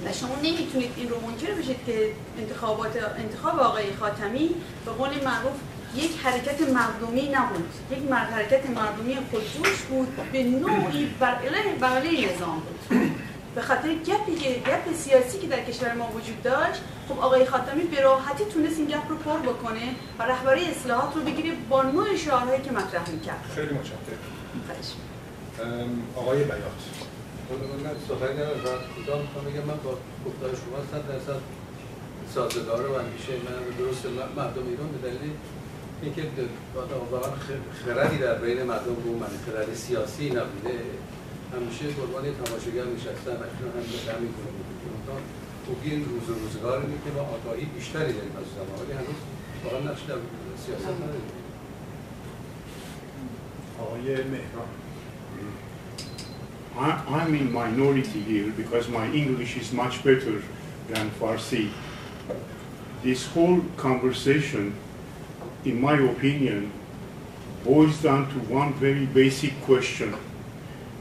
و 0.04 0.12
شما 0.12 0.36
نمی‌تونید 0.42 0.92
این 0.96 1.08
رو 1.08 1.20
منکر 1.20 1.54
بشید 1.54 1.76
که 1.86 2.10
انتخابات 2.38 2.92
انتخاب 3.18 3.58
آقای 3.58 3.84
خاتمی 4.00 4.50
به 4.84 4.90
قول 4.90 5.08
معروف 5.08 5.54
یک 5.96 6.10
حرکت 6.22 6.60
مردمی 6.60 7.28
نبود. 7.28 7.68
یک 7.90 8.12
حرکت 8.12 8.70
مردمی 8.70 9.16
خودجوش 9.30 9.82
بود. 9.82 10.08
به 10.32 10.42
نوعی 10.42 11.06
بر 11.20 11.34
علیه 11.34 12.34
نظام 12.34 12.62
بود. 12.88 13.27
به 13.54 13.62
خاطر 13.62 13.94
گپی 13.94 14.34
که 14.34 14.48
گپ 14.48 14.94
سیاسی 14.94 15.38
که 15.38 15.46
در 15.46 15.64
کشور 15.64 15.94
ما 15.94 16.10
وجود 16.14 16.42
داشت 16.42 16.80
خب 17.08 17.18
آقای 17.20 17.44
خاتمی 17.44 17.82
به 17.82 18.00
راحتی 18.00 18.44
تونست 18.44 18.78
این 18.78 18.86
گپ 18.88 19.08
رو 19.08 19.16
پر 19.16 19.38
بکنه 19.38 19.94
و 20.18 20.22
رهبری 20.22 20.64
اصلاحات 20.64 21.16
رو 21.16 21.22
بگیره 21.22 21.52
با 21.70 21.82
نوع 21.82 22.16
شعارهایی 22.16 22.62
که 22.62 22.72
مطرح 22.72 23.10
می‌کرد. 23.10 23.44
خیلی 23.54 23.74
متشکرم. 23.74 23.98
آقای 26.16 26.44
بیات. 26.44 26.80
من 27.84 27.90
سخنی 28.08 28.34
ندارم. 28.34 28.60
و 28.64 28.94
کوتاه 28.94 29.20
می‌خوام 29.22 29.44
بگم 29.44 29.64
من 29.70 29.76
با 29.84 29.98
گفتار 30.26 30.50
شما 30.50 30.78
صد 30.92 31.08
درصد 31.08 31.40
سازگار 32.34 32.86
و 32.86 32.94
اندیشه 32.94 33.32
من 33.32 33.76
درست 33.78 34.06
مردم 34.36 34.68
ایران 34.68 34.88
به 34.88 35.08
دلیل 35.08 35.30
اینکه 36.02 36.22
واقعا 37.10 37.32
خردی 37.84 38.18
در 38.18 38.34
بین 38.34 38.62
مردم 38.62 38.94
بود 38.94 39.20
من 39.22 39.28
خرد 39.46 39.74
سیاسی 39.74 40.30
نبوده. 40.30 40.80
همیشه 41.54 41.84
قربان 41.98 42.24
تماشاگر 42.44 42.84
نشستن 42.94 43.36
و 43.40 43.44
اینا 43.48 43.68
هم 43.76 43.86
به 44.06 44.12
همین 44.12 44.32
گونه 44.36 44.50
بود 45.66 45.80
این 45.84 46.04
روز 46.04 46.38
روزگاری 46.38 46.86
که 47.04 47.10
با 47.10 47.20
آگاهی 47.20 47.64
بیشتری 47.64 48.12
داریم 48.12 48.36
از 48.40 48.44
زمان 48.54 48.78
ولی 48.80 48.92
هنوز 48.92 49.20
واقعا 49.64 49.80
نقش 49.90 50.02
در 50.02 50.14
سیاست 50.66 50.84
نداریم 50.84 51.30
آقای 53.78 54.14
مهران 54.24 54.68
I'm 57.16 57.34
in 57.34 57.52
minority 57.52 58.20
here 58.20 58.50
because 58.52 58.88
my 58.88 59.06
English 59.22 59.56
is 59.56 59.72
much 59.72 60.04
better 60.04 60.42
than 60.88 61.10
Farsi. 61.18 61.70
This 63.02 63.26
whole 63.26 63.60
conversation, 63.76 64.74
in 65.64 65.80
my 65.80 65.98
opinion, 66.12 66.70
boils 67.64 68.00
down 68.00 68.28
to 68.32 68.38
one 68.60 68.74
very 68.74 69.06
basic 69.06 69.60
question. 69.62 70.14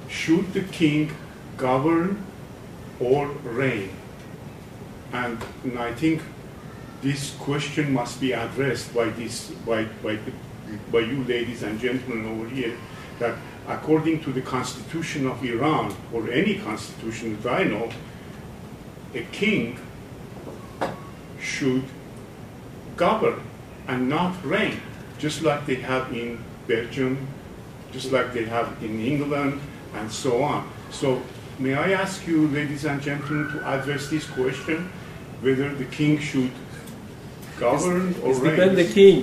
Should 0.09 0.53
the 0.53 0.61
king 0.61 1.11
govern 1.57 2.23
or 2.99 3.27
reign? 3.43 3.89
And, 5.13 5.43
and 5.63 5.79
I 5.79 5.93
think 5.93 6.21
this 7.01 7.35
question 7.39 7.93
must 7.93 8.19
be 8.19 8.31
addressed 8.33 8.93
by, 8.93 9.09
this, 9.09 9.51
by, 9.65 9.85
by, 10.03 10.17
by 10.91 10.99
you 10.99 11.23
ladies 11.23 11.63
and 11.63 11.79
gentlemen 11.79 12.25
over 12.25 12.49
here, 12.49 12.75
that 13.19 13.35
according 13.67 14.21
to 14.23 14.31
the 14.31 14.41
constitution 14.41 15.27
of 15.27 15.43
Iran, 15.43 15.95
or 16.13 16.29
any 16.31 16.55
constitution 16.55 17.39
that 17.41 17.61
I 17.61 17.63
know, 17.63 17.89
a 19.13 19.21
king 19.31 19.79
should 21.39 21.83
govern 22.95 23.41
and 23.87 24.09
not 24.09 24.35
reign, 24.43 24.81
just 25.17 25.41
like 25.41 25.65
they 25.65 25.75
have 25.75 26.11
in 26.13 26.43
Belgium, 26.67 27.27
just 27.91 28.11
like 28.11 28.33
they 28.33 28.45
have 28.45 28.81
in 28.83 28.99
England, 28.99 29.61
and 29.98 30.06
so 30.10 30.32
on. 30.42 30.62
So 30.90 31.08
may 31.58 31.74
I 31.74 31.88
ask 32.02 32.26
you, 32.30 32.38
ladies 32.58 32.84
and 32.90 32.98
gentlemen, 33.08 33.44
to 33.52 33.58
address 33.74 34.02
this 34.14 34.26
question, 34.38 34.78
whether 35.44 35.68
the 35.82 35.88
king 35.98 36.12
should 36.28 36.52
govern 37.60 38.14
or 38.22 38.30
It's 38.30 38.40
depend 38.40 38.72
the 38.76 38.84
reign? 38.84 38.92
king. 38.98 39.18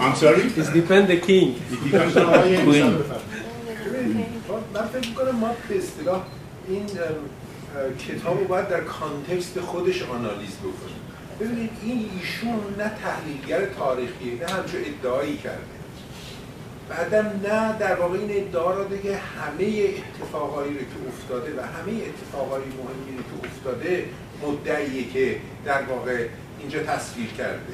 I'm 0.03 0.15
sorry? 0.15 0.43
It's 0.59 0.71
depend 0.81 1.03
the 1.13 1.19
king. 1.29 1.47
It 1.73 1.79
depends 1.87 2.15
on 2.17 2.25
آقای 2.25 2.55
the 2.55 2.61
ایسا 2.61 2.71
queen. 2.71 2.91
بفرمایید. 2.97 3.41
ببینید، 3.93 4.25
من 4.73 4.87
فکر 4.93 5.09
میکنم 5.09 5.35
ما 5.35 5.55
به 5.69 5.77
اصطلاح 5.77 6.21
این 6.69 6.81
ام، 6.81 6.85
اه، 6.87 7.97
کتاب 8.07 8.39
رو 8.39 8.45
باید 8.45 8.67
در 8.69 8.81
کانتکست 8.81 9.59
خودش 9.59 10.01
آنالیز 10.03 10.55
بکنیم 10.57 11.01
ببینید 11.39 11.69
این 11.83 12.09
ایشون 12.19 12.59
نه 12.77 12.91
تحلیلگر 13.03 13.65
تاریخی 13.65 14.31
نه 14.41 14.47
همچون 14.47 14.81
ادعایی 14.85 15.37
کرده 15.37 15.61
بعدم 16.88 17.40
نه 17.44 17.78
در 17.78 17.94
واقع 17.94 18.18
این 18.18 18.46
ادعا 18.46 18.70
را 18.70 18.84
دیگه 18.84 19.16
همه 19.16 19.84
اتفاقایی 19.98 20.72
رو 20.72 20.78
که 20.78 21.08
افتاده 21.08 21.56
و 21.56 21.60
همه 21.60 21.92
اتفاقای 21.92 22.60
مهمی 22.60 23.16
رو 23.16 23.22
که 23.22 23.48
افتاده 23.48 24.04
مدعیه 24.42 25.10
که 25.10 25.36
در 25.64 25.82
واقع 25.82 26.26
اینجا 26.60 26.82
تصویر 26.82 27.26
کرده. 27.26 27.72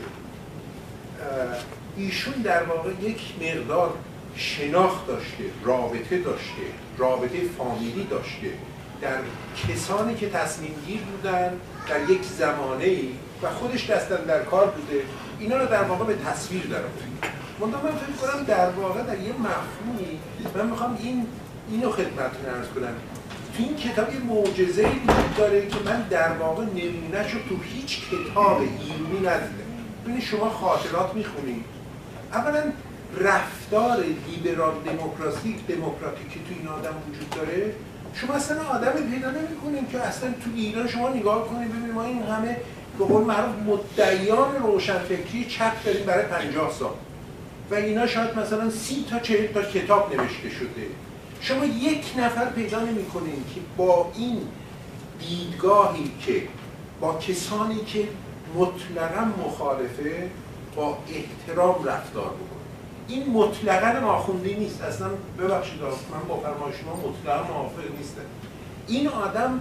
ایشون 1.97 2.35
در 2.35 2.63
واقع 2.63 2.91
یک 3.03 3.21
مقدار 3.41 3.95
شناخت 4.37 5.07
داشته 5.07 5.45
رابطه 5.65 6.19
داشته 6.19 6.63
رابطه 6.99 7.39
فامیلی 7.59 8.05
داشته. 8.11 8.49
در 9.01 9.19
کسانی 9.69 10.15
که 10.15 10.31
تصمیم 10.31 10.75
گیر 10.87 11.01
بودن 11.01 11.53
در 11.89 12.11
یک 12.11 12.23
زمانه 12.23 12.85
ای 12.85 13.09
و 13.43 13.51
خودش 13.51 13.91
دستن 13.91 14.25
در 14.25 14.43
کار 14.43 14.67
بوده 14.67 15.03
اینا 15.39 15.57
رو 15.57 15.67
در 15.67 15.83
واقع 15.83 16.05
به 16.05 16.15
تصویر 16.15 16.63
در 16.67 16.79
آورد 16.79 17.42
منتها 17.63 17.83
من 17.83 17.91
فکر 17.91 18.27
کنم 18.27 18.45
در 18.45 18.71
واقع 18.71 19.03
در 19.03 19.19
یه 19.19 19.33
مفهومی 19.33 20.19
من 20.55 20.67
می‌خوام 20.67 20.99
این 21.03 21.27
اینو 21.71 21.91
خدمتتون 21.91 22.47
ارز 22.55 22.67
کنم. 22.75 22.95
تو 23.57 23.63
این 23.63 23.77
کتاب 23.77 24.15
یه 24.15 24.21
معجزه 24.21 24.87
وجود 24.87 25.37
داره 25.37 25.67
که 25.67 25.77
من 25.85 26.03
در 26.11 26.33
واقع 26.33 26.65
نمونهش 26.65 27.33
رو 27.33 27.41
تو 27.49 27.57
هیچ 27.63 28.01
کتاب 28.11 28.57
علمی 28.61 29.19
ندیدم. 29.19 29.73
ببینید 30.05 30.23
شما 30.23 30.51
خاطرات 30.51 31.15
می‌خونید 31.15 31.65
اولا 32.33 32.63
رفتار 33.21 34.05
لیبرال 34.29 34.75
دموکراسی 34.87 35.57
دموکراتیک 35.69 36.29
که 36.29 36.41
تو 36.41 36.55
این 36.59 36.69
آدم 36.69 36.95
وجود 37.11 37.31
داره 37.31 37.75
شما 38.15 38.35
اصلا 38.35 38.63
آدم 38.63 38.93
پیدا 38.93 39.31
نمی‌کنید 39.31 39.91
که 39.93 40.01
اصلا 40.01 40.31
تو 40.31 40.51
ایران 40.57 40.89
شما 40.89 41.09
نگاه 41.09 41.49
کنید 41.49 41.69
ببینید 41.69 41.95
ما 41.95 42.05
این 42.05 42.23
همه 42.23 42.57
به 42.99 43.05
قول 43.05 43.25
معروف 43.25 43.55
مدعیان 43.67 44.63
روشنفکری 44.63 45.45
چپ 45.45 45.85
داریم 45.85 46.07
برای 46.07 46.25
50 46.25 46.73
سال. 46.73 46.91
و 47.71 47.75
اینا 47.75 48.07
شاید 48.07 48.39
مثلا 48.39 48.71
سی 48.71 49.05
تا 49.11 49.19
چهل 49.19 49.47
تا 49.47 49.63
کتاب 49.63 50.15
نوشته 50.15 50.51
شده. 50.51 50.87
شما 51.41 51.65
یک 51.65 52.05
نفر 52.19 52.45
پیدا 52.45 52.81
نمی‌کنید 52.81 53.45
که 53.55 53.61
با 53.77 54.13
این 54.17 54.39
دیدگاهی 55.29 56.11
که 56.27 56.43
با 57.01 57.19
کسانی 57.19 57.81
که 57.87 58.09
مطلقا 58.55 59.25
مخالفه 59.47 60.31
با 60.77 60.99
احترام 61.09 61.85
رفتار 61.85 62.25
بکنه. 62.25 62.63
این 63.09 63.31
مطلقا 63.31 64.01
ناخونده 64.01 64.55
نیست. 64.55 64.83
اصلا 64.83 65.09
ببخشید 65.39 65.81
من 65.83 66.29
با 66.29 66.37
فرمای 66.37 66.73
شما 66.83 66.97
مطلقا 66.97 67.53
موافق 67.53 67.99
نیستم. 67.99 68.23
این 68.89 69.09
آدم 69.09 69.61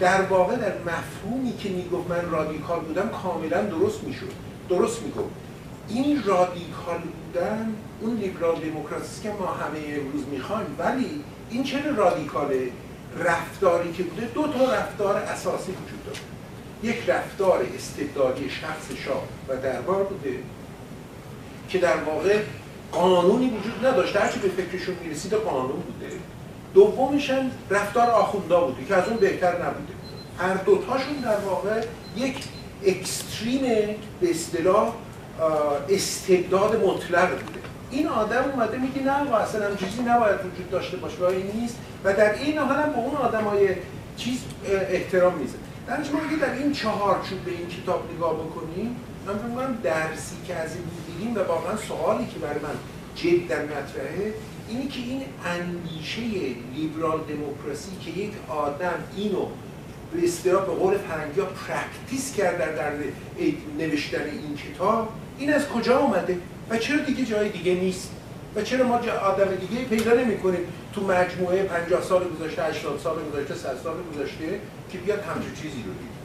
در 0.00 0.22
واقع 0.22 0.56
در 0.56 0.74
مفهومی 0.78 1.56
که 1.56 1.68
می‌گفت 1.68 2.10
من 2.10 2.30
رادیکال 2.30 2.80
بودم 2.80 3.08
کاملا 3.22 3.62
درست 3.62 4.04
می‌شد. 4.04 4.32
درست 4.68 5.02
می‌گفت. 5.02 5.30
این 5.88 6.22
رادیکال 6.24 7.00
بودن 7.36 7.74
اون 8.00 8.16
لیبرال 8.16 8.60
دموکراسی 8.60 9.22
که 9.22 9.28
ما 9.28 9.46
همه 9.46 9.78
امروز 10.00 10.24
می‌خوایم. 10.32 10.66
ولی 10.78 11.24
این 11.50 11.64
چرا 11.64 11.94
رادیکاله 11.96 12.68
رفتاری 13.18 13.92
که 13.92 14.02
بوده 14.02 14.26
دو 14.34 14.42
تا 14.42 14.72
رفتار 14.74 15.16
اساسی 15.16 15.72
وجود 15.72 16.04
داره. 16.06 16.18
یک 16.82 17.10
رفتار 17.10 17.66
استبدادی 17.76 18.50
شخص 18.50 19.04
شاه 19.04 19.22
و 19.48 19.56
دربار 19.56 20.04
بوده 20.04 20.38
که 21.68 21.78
در 21.78 21.96
واقع 21.96 22.38
قانونی 22.92 23.50
وجود 23.50 23.86
نداشت 23.86 24.16
هرچی 24.16 24.38
به 24.38 24.48
فکرشون 24.48 24.94
می‌رسید 25.04 25.32
قانون 25.34 25.80
بوده. 25.82 26.12
دومش 26.74 27.30
هم 27.30 27.50
رفتار 27.70 28.10
آخوندا 28.10 28.60
بوده 28.60 28.84
که 28.84 28.94
از 28.94 29.08
اون 29.08 29.16
بهتر 29.16 29.52
نبوده. 29.52 29.92
هر 30.38 30.54
دوتاشون 30.54 31.16
در 31.24 31.38
واقع 31.38 31.84
یک 32.16 32.44
اکستریم 32.86 33.62
به 34.20 34.30
اصطلاح 34.30 34.92
استبداد 35.88 36.84
مطلق 36.84 37.30
بوده. 37.30 37.60
این 37.90 38.08
آدم 38.08 38.44
اومده 38.52 38.78
میگه 38.78 39.02
نه 39.02 39.30
و 39.30 39.34
اصلا 39.34 39.74
چیزی 39.76 40.02
نباید 40.02 40.36
وجود 40.36 40.70
داشته 40.70 40.96
باشه 40.96 41.16
و 41.16 41.30
نیست. 41.30 41.76
و 42.04 42.12
در 42.12 42.34
این 42.34 42.58
حال 42.58 42.76
هم 42.76 42.92
به 42.92 42.98
اون 42.98 43.16
آدمای 43.16 43.68
چیز 44.16 44.38
احترام 44.68 45.34
میذاره 45.34 46.02
شما 46.02 46.18
اگه 46.28 46.36
در 46.36 46.52
این 46.52 46.72
چهارچوب 46.72 47.38
به 47.44 47.50
این 47.50 47.68
کتاب 47.68 48.04
نگاه 48.14 48.34
بکنیم 48.34 48.96
من 49.26 49.34
می‌کنم 49.48 49.78
درسی 49.82 50.36
که 50.46 50.54
از 50.54 50.70
این 50.74 50.84
می‌گیریم 50.84 51.36
و 51.36 51.48
واقعا 51.48 51.76
سوالی 51.76 52.26
که 52.26 52.38
برای 52.38 52.58
من 52.58 52.76
جدا 53.16 53.56
مطرحه 53.62 54.34
اینی 54.68 54.88
که 54.88 55.00
این 55.00 55.22
اندیشه 55.44 56.20
لیبرال 56.74 57.20
دموکراسی 57.28 57.90
که 58.04 58.10
یک 58.10 58.32
آدم 58.48 58.94
اینو 59.16 59.46
به 60.12 60.24
اصطلاح 60.24 60.66
به 60.66 60.72
قول 60.72 60.98
فرنگی 60.98 61.40
ها 61.40 61.46
practice 61.46 62.34
کرده 62.36 62.76
در 62.76 62.92
نوشتن 63.78 64.22
این 64.22 64.56
کتاب 64.56 65.08
این 65.38 65.52
از 65.52 65.68
کجا 65.68 65.98
اومده 65.98 66.38
و 66.70 66.78
چرا 66.78 66.98
دیگه 66.98 67.24
جای 67.24 67.48
دیگه 67.48 67.74
نیست 67.74 68.10
و 68.54 68.62
چرا 68.62 68.86
ما 68.86 68.94
آدم 68.94 69.54
دیگه 69.54 69.84
پیدا 69.84 70.14
نمی 70.14 70.38
کنیم 70.38 70.60
تو 70.92 71.06
مجموعه 71.06 71.62
50 71.62 72.02
سال 72.02 72.24
گذشته 72.28 72.64
80 72.64 73.00
سال 73.00 73.16
گذشته 73.32 73.54
100 73.54 73.76
سال 73.84 73.96
گذشته 74.14 74.60
که 74.92 74.98
بیاد 74.98 75.22
همچون 75.22 75.54
چیزی 75.54 75.82
رو 75.86 75.92
دید 75.92 76.16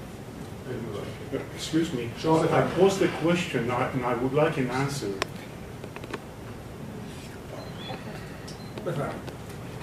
Excuse 1.57 1.93
me. 1.93 2.03
Sure. 2.21 2.45
I 2.59 2.61
posed 2.79 3.01
a 3.01 3.07
question 3.23 3.71
and 3.71 4.05
I 4.05 4.13
would 4.21 4.33
like 4.33 4.57
an 4.57 4.69
answer. 4.83 5.11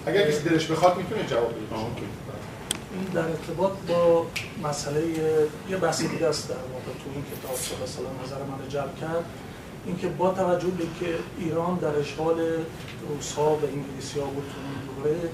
اگر 0.07 0.31
کسی 0.31 0.49
دلش 0.49 0.67
بخواد 0.67 0.97
می‌تونه 0.97 1.23
جواب 1.27 1.51
بده 1.51 1.77
Okay. 1.77 2.28
این 2.93 3.05
در 3.15 3.29
ارتباط 3.29 3.73
با 3.89 4.27
مسئله 4.69 5.07
یه 5.71 5.77
بحث 5.77 6.03
دیگه 6.03 6.27
است 6.27 6.49
در 6.49 6.55
واقع 6.55 6.85
تو 6.85 7.11
این 7.15 7.25
کتاب 7.25 7.55
که 7.55 7.85
مثلا 7.85 8.25
نظر 8.25 8.45
من 8.45 8.69
جلب 8.69 8.97
کرد. 9.01 9.25
اینکه 9.87 10.09
با 10.09 10.31
توجه 10.31 10.69
به 10.69 10.85
که 11.01 11.15
ایران 11.39 11.77
در 11.77 11.99
اشغال 11.99 12.37
روس‌ها 13.09 13.57
و 13.57 13.61
انگلیسی‌ها 13.65 14.27
بود 14.27 14.45
تو 14.45 14.59
اون 14.61 15.03
دوره 15.13 15.31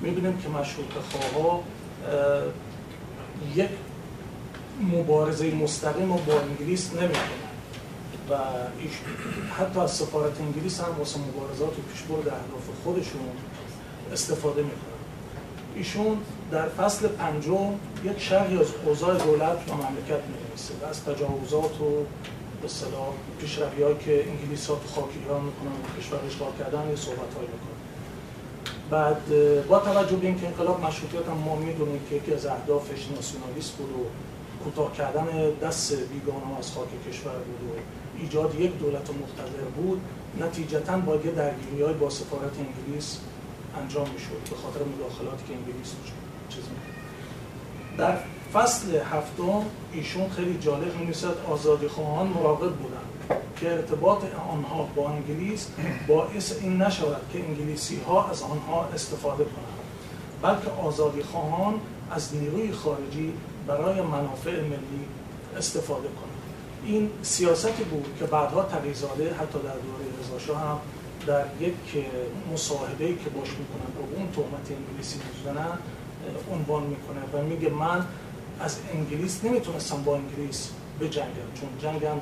می‌بینیم 0.00 0.38
که 0.38 0.48
مشروطه 0.48 1.00
خواها 1.10 1.62
یک 3.54 3.70
مبارزه 4.92 5.54
مستقیم 5.54 6.12
رو 6.12 6.18
با 6.18 6.40
انگلیس 6.40 6.92
نمی‌کنن. 6.92 7.40
و 8.30 8.34
حتی 9.58 9.80
از 9.80 9.90
سفارت 9.90 10.40
انگلیس 10.40 10.80
هم 10.80 10.98
واسه 10.98 11.20
مبارزات 11.20 11.78
و 11.78 11.82
پیشبرد 11.92 12.28
اهداف 12.28 12.68
خودشون 12.84 13.20
استفاده 14.12 14.62
می‌کنن. 14.62 15.00
ایشون 15.74 16.18
در 16.50 16.68
فصل 16.68 17.08
پنجم 17.08 17.74
یک 18.04 18.18
شرحی 18.18 18.58
از 18.58 18.66
اوضاع 18.86 19.18
دولت 19.18 19.58
و 19.68 19.74
مملکت 19.74 20.22
می‌نویسه. 20.28 20.74
و 20.82 20.84
از 20.90 21.04
تجاوزات 21.04 21.80
و 21.80 21.90
به 22.60 22.66
اصطلاح 22.66 23.08
پیشروی‌هایی 23.40 23.96
که 23.96 24.24
انگلیس 24.30 24.66
ها 24.66 24.80
خاک 24.94 25.04
ایران 25.22 25.44
می‌کنن 25.44 25.72
و 25.72 26.00
کشور 26.00 26.18
اشغال 26.26 26.52
کردن 26.58 26.90
یه 26.90 26.96
صحبت‌هایی 26.96 27.48
می‌کنن 27.54 27.80
بعد 28.90 29.22
با 29.68 29.78
توجه 29.78 30.16
به 30.16 30.26
اینکه 30.26 30.46
انقلاب 30.46 30.84
مشروطیت 30.84 31.26
هم 31.28 31.36
ما 31.36 31.56
می‌دونیم 31.56 32.00
که 32.10 32.16
یکی 32.16 32.34
از 32.34 32.46
اهدافش 32.46 33.08
ناسیونالیست 33.14 33.72
بود 33.72 33.90
و 33.90 34.02
کوتاه 34.64 34.92
کردن 34.92 35.26
دست 35.62 35.94
بیگانه 35.94 36.58
از 36.58 36.72
خاک 36.72 36.88
کشور 37.08 37.32
بود 37.32 37.70
و 37.70 37.72
ایجاد 38.18 38.60
یک 38.60 38.78
دولت 38.78 39.10
مقتدر 39.10 39.64
بود 39.76 40.00
نتیجتا 40.40 40.96
باید 40.96 41.26
یه 41.26 41.32
درگیری 41.32 41.92
با 42.00 42.10
سفارت 42.10 42.52
انگلیس 42.58 43.18
انجام 43.82 44.08
می‌شد 44.10 44.50
به 44.50 44.56
خاطر 44.56 44.80
مداخلاتی 44.84 45.44
که 45.48 45.52
انگلیس 45.54 45.90
توش 45.90 46.19
چیز. 46.50 46.64
در 47.98 48.16
فصل 48.52 48.96
هفتم 48.96 49.64
ایشون 49.92 50.30
خیلی 50.30 50.58
جالب 50.58 50.96
می‌نویسد 50.96 51.34
آزادی 51.50 51.88
خواهان 51.88 52.26
مراقب 52.26 52.72
بودند 52.72 53.40
که 53.56 53.72
ارتباط 53.72 54.24
آنها 54.52 54.88
با 54.96 55.10
انگلیس 55.10 55.68
باعث 56.08 56.52
این 56.60 56.82
نشود 56.82 57.22
که 57.32 57.38
انگلیسی 57.44 58.00
ها 58.06 58.30
از 58.30 58.42
آنها 58.42 58.84
استفاده 58.94 59.44
کنند 59.44 59.80
بلکه 60.42 60.70
آزادی 60.70 61.22
خواهان 61.22 61.74
از 62.10 62.34
نیروی 62.34 62.72
خارجی 62.72 63.32
برای 63.66 64.02
منافع 64.02 64.60
ملی 64.60 65.04
استفاده 65.56 66.08
کنند 66.08 66.40
این 66.84 67.10
سیاستی 67.22 67.84
بود 67.84 68.16
که 68.18 68.24
بعدها 68.24 68.62
تقیزاده 68.62 69.34
حتی 69.34 69.58
در 69.58 69.58
دوره 69.58 70.38
رضا 70.38 70.58
هم 70.58 70.78
در 71.26 71.44
یک 71.60 72.04
مصاحبه‌ای 72.52 73.14
که 73.14 73.30
باش 73.30 73.48
می‌کنن 73.48 73.90
و 73.96 74.16
اون 74.16 74.28
تهمت 74.32 74.78
انگلیسی 74.78 75.18
می‌زنن 75.36 75.78
عنوان 76.52 76.82
می‌کنه 76.82 77.20
و 77.32 77.44
میگه 77.44 77.68
من 77.68 78.04
از 78.60 78.76
انگلیس 78.94 79.44
نمی‌تونستم 79.44 80.02
با 80.02 80.16
انگلیس 80.16 80.70
بجنگم 81.00 81.50
چون 81.54 81.68
جنگم 81.82 82.16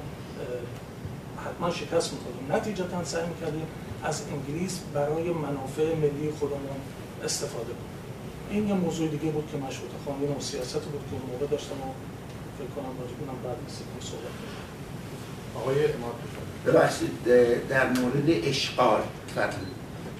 حتما 1.46 1.70
شکست 1.70 2.12
می‌خوریم 2.12 2.52
نتیجتا 2.52 3.04
سعی 3.04 3.26
می‌کردیم 3.26 3.66
از 4.04 4.22
انگلیس 4.32 4.80
برای 4.94 5.30
منافع 5.30 5.94
ملی 5.94 6.30
خودمون 6.38 6.80
استفاده 7.24 7.64
کنیم. 7.64 7.88
این 8.50 8.68
یه 8.68 8.74
موضوع 8.74 9.08
دیگه 9.08 9.32
بود 9.32 9.48
که 9.52 9.58
مشروط 9.58 9.90
خواهی 10.04 10.26
و 10.26 10.40
سیاست 10.40 10.80
بود 10.80 11.02
که 11.10 11.16
اون 11.16 11.32
موقع 11.32 11.46
داشتم 11.46 11.74
و 11.74 11.92
فکر 12.58 12.68
کنم 12.76 12.92
راجع 13.00 13.12
اونم 13.20 13.42
بعد 13.44 13.56
که 13.66 13.72
صحبت 14.06 14.22
کنم. 14.22 15.62
آقای 15.62 15.92
اماد 15.92 16.14
ببخشید 16.66 17.24
در 17.68 17.86
مورد 17.86 18.24
اشغال 18.44 19.00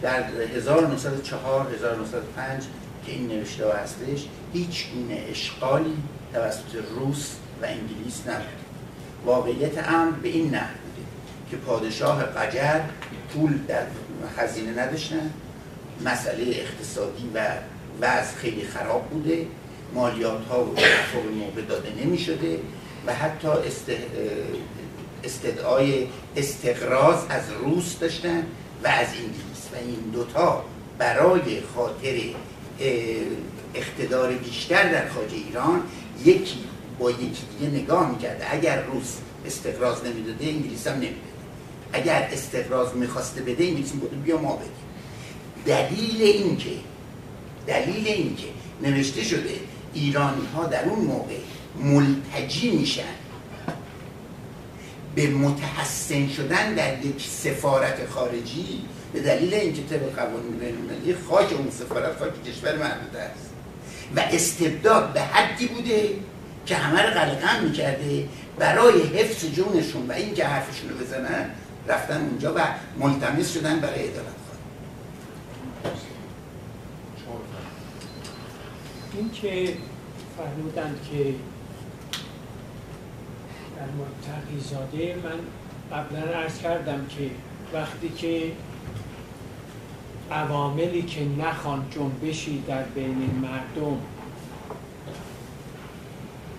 در 0.02 0.22
1904 0.56 1.74
1905 1.74 2.64
که 3.09 3.14
این 3.14 3.28
نوشته 3.28 3.66
ها 3.66 3.72
هستش 3.72 4.24
هیچ 4.52 4.86
گونه 4.94 5.24
اشغالی 5.30 5.97
توسط 6.32 6.74
روس 6.98 7.32
و 7.62 7.64
انگلیس 7.64 8.22
نبود 8.26 8.59
واقعیت 9.24 9.89
امر 9.89 10.10
به 10.10 10.28
این 10.28 10.55
نحو 10.55 10.74
بوده 10.85 11.06
که 11.51 11.56
پادشاه 11.56 12.22
قجر 12.22 12.80
پول 13.32 13.59
در 13.68 13.82
خزینه 14.36 14.82
نداشتن 14.82 15.30
مسئله 16.05 16.44
اقتصادی 16.48 17.30
و 17.35 17.47
وضع 18.01 18.36
خیلی 18.36 18.64
خراب 18.64 19.09
بوده 19.09 19.47
مالیات 19.94 20.47
ها 20.47 20.64
و 20.64 20.74
به 20.74 21.30
موقع 21.39 21.62
داده 21.62 22.05
نمی 22.05 22.18
شده 22.18 22.59
و 23.06 23.14
حتی 23.14 23.48
است... 23.48 23.90
استدعای 25.24 26.06
استقراض 26.36 27.18
از 27.28 27.43
روس 27.60 27.98
داشتن 27.98 28.43
و 28.85 28.89
از 28.89 29.06
انگلیس. 29.06 29.68
و 29.72 29.76
این 29.76 30.10
دوتا 30.12 30.64
برای 30.98 31.60
خاطر 31.74 32.20
اقتدار 33.74 34.32
بیشتر 34.32 34.92
در 34.92 35.09
خارج 35.09 35.34
ایران 35.34 35.82
یکی 36.24 36.59
با 36.98 37.10
یکی 37.10 37.42
دیگه 37.59 37.82
نگاه 37.82 38.10
می‌کرده. 38.10 38.52
اگر 38.52 38.82
روس 38.82 39.16
استقراض 39.46 40.05
نمی‌داده 40.05 40.46
انگلیس 40.46 40.86
هم 40.86 40.94
نمیده 40.94 41.14
اگر 41.92 42.28
استقراض 42.32 42.94
می‌خواسته 42.94 43.42
بده 43.42 43.64
انگلیس 43.64 43.94
می‌گفت 43.94 44.14
بیا 44.14 44.38
ما 44.38 44.56
بدیم. 44.56 44.70
دلیل 45.66 46.22
اینکه 46.22 46.70
دلیل 47.66 48.09
اینکه 48.09 48.46
نوشته 48.82 49.24
شده 49.24 49.50
ایرانی 49.94 50.46
ها 50.55 50.64
در 50.64 50.84
اون 50.84 51.05
موقع 51.05 51.36
ملتجی 51.82 52.70
میشن 52.70 53.02
به 55.14 55.26
متحسن 55.26 56.28
شدن 56.28 56.74
در 56.74 57.06
یک 57.06 57.20
سفارت 57.20 58.09
خارجی 58.10 58.82
به 59.12 59.20
دلیل 59.20 59.55
اینکه 59.55 59.82
طبق 59.82 60.14
قوانین 60.16 60.59
بین 60.59 61.16
خاک 61.28 61.52
اون 61.52 61.70
سفارت 61.70 62.18
خاک 62.18 62.44
کشور 62.44 62.72
مربوطه 62.72 63.18
است. 63.18 63.51
و 64.16 64.20
استبداد 64.20 65.12
به 65.12 65.20
حدی 65.20 65.66
بوده 65.66 66.10
که 66.66 66.76
همه 66.76 67.02
رو 67.02 67.10
قلقم 67.10 67.64
می‌کرده 67.64 68.28
برای 68.59 69.02
حفظ 69.02 69.44
جونشون 69.44 70.06
و 70.09 70.12
اینکه 70.12 70.44
حرفشون 70.44 70.90
رو 70.90 70.97
بزنن 70.97 71.51
رفتن 71.89 72.20
اونجا 72.20 72.55
و 72.55 72.59
ملتمس 72.98 73.55
شدن 73.55 73.80
برای 73.80 74.09
عدالت 74.09 74.39
این 79.14 79.30
که 79.30 79.74
فرمودند 80.36 81.01
که 81.10 81.35
در 83.76 83.86
مورد 83.97 84.10
تقیزاده 84.26 85.16
من 85.24 85.40
قبلا 85.98 86.39
عرض 86.39 86.59
کردم 86.59 87.06
که 87.06 87.30
وقتی 87.72 88.09
که 88.09 88.52
عواملی 90.30 91.02
که 91.02 91.20
نخوان 91.38 91.86
جنبشی 91.90 92.62
در 92.66 92.82
بین 92.82 93.30
مردم 93.42 93.98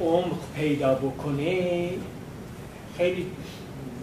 عمق 0.01 0.37
پیدا 0.55 0.95
بکنه 0.95 1.89
خیلی 2.97 3.25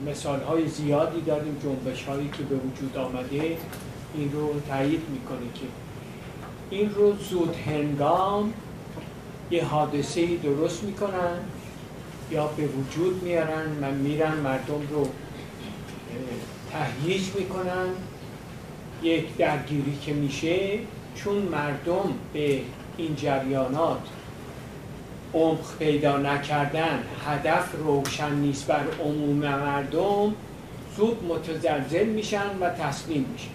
مثال 0.07 0.41
های 0.41 0.69
زیادی 0.69 1.21
داریم 1.21 1.57
جنبش 1.63 2.05
هایی 2.05 2.29
که 2.29 2.43
به 2.43 2.57
وجود 2.57 2.97
آمده 2.97 3.57
این 4.15 4.33
رو 4.33 4.61
تایید 4.69 5.03
می‌کنه 5.09 5.53
که 5.55 5.67
این 6.71 6.95
رو 6.95 7.17
زود 7.17 7.57
هنگام 7.67 8.53
یه 9.51 9.65
حادثه 9.65 10.37
درست 10.37 10.85
می‌کنن 10.85 11.39
یا 12.31 12.47
به 12.47 12.67
وجود 12.67 13.23
میارن 13.23 13.69
من 13.81 13.95
میرن 13.95 14.35
مردم 14.35 14.89
رو 14.91 15.09
تهییج 16.73 17.23
می‌کنن. 17.39 17.89
یک 19.03 19.37
درگیری 19.37 19.99
که 20.07 20.13
میشه 20.13 20.79
چون 21.15 21.37
مردم 21.37 22.15
به 22.33 22.61
این 22.97 23.17
جریانات 23.17 24.01
عمق 25.35 25.79
پیدا 25.79 26.17
نکردن 26.17 27.05
هدف 27.27 27.73
روشن 27.79 28.35
نیست 28.35 28.67
بر 28.67 28.85
عموم 29.05 29.37
مردم 29.37 30.35
زود 30.97 31.25
متزلزل 31.25 32.07
میشن 32.07 32.59
و 32.61 32.71
تسلیم 32.71 33.27
میشن. 33.33 33.51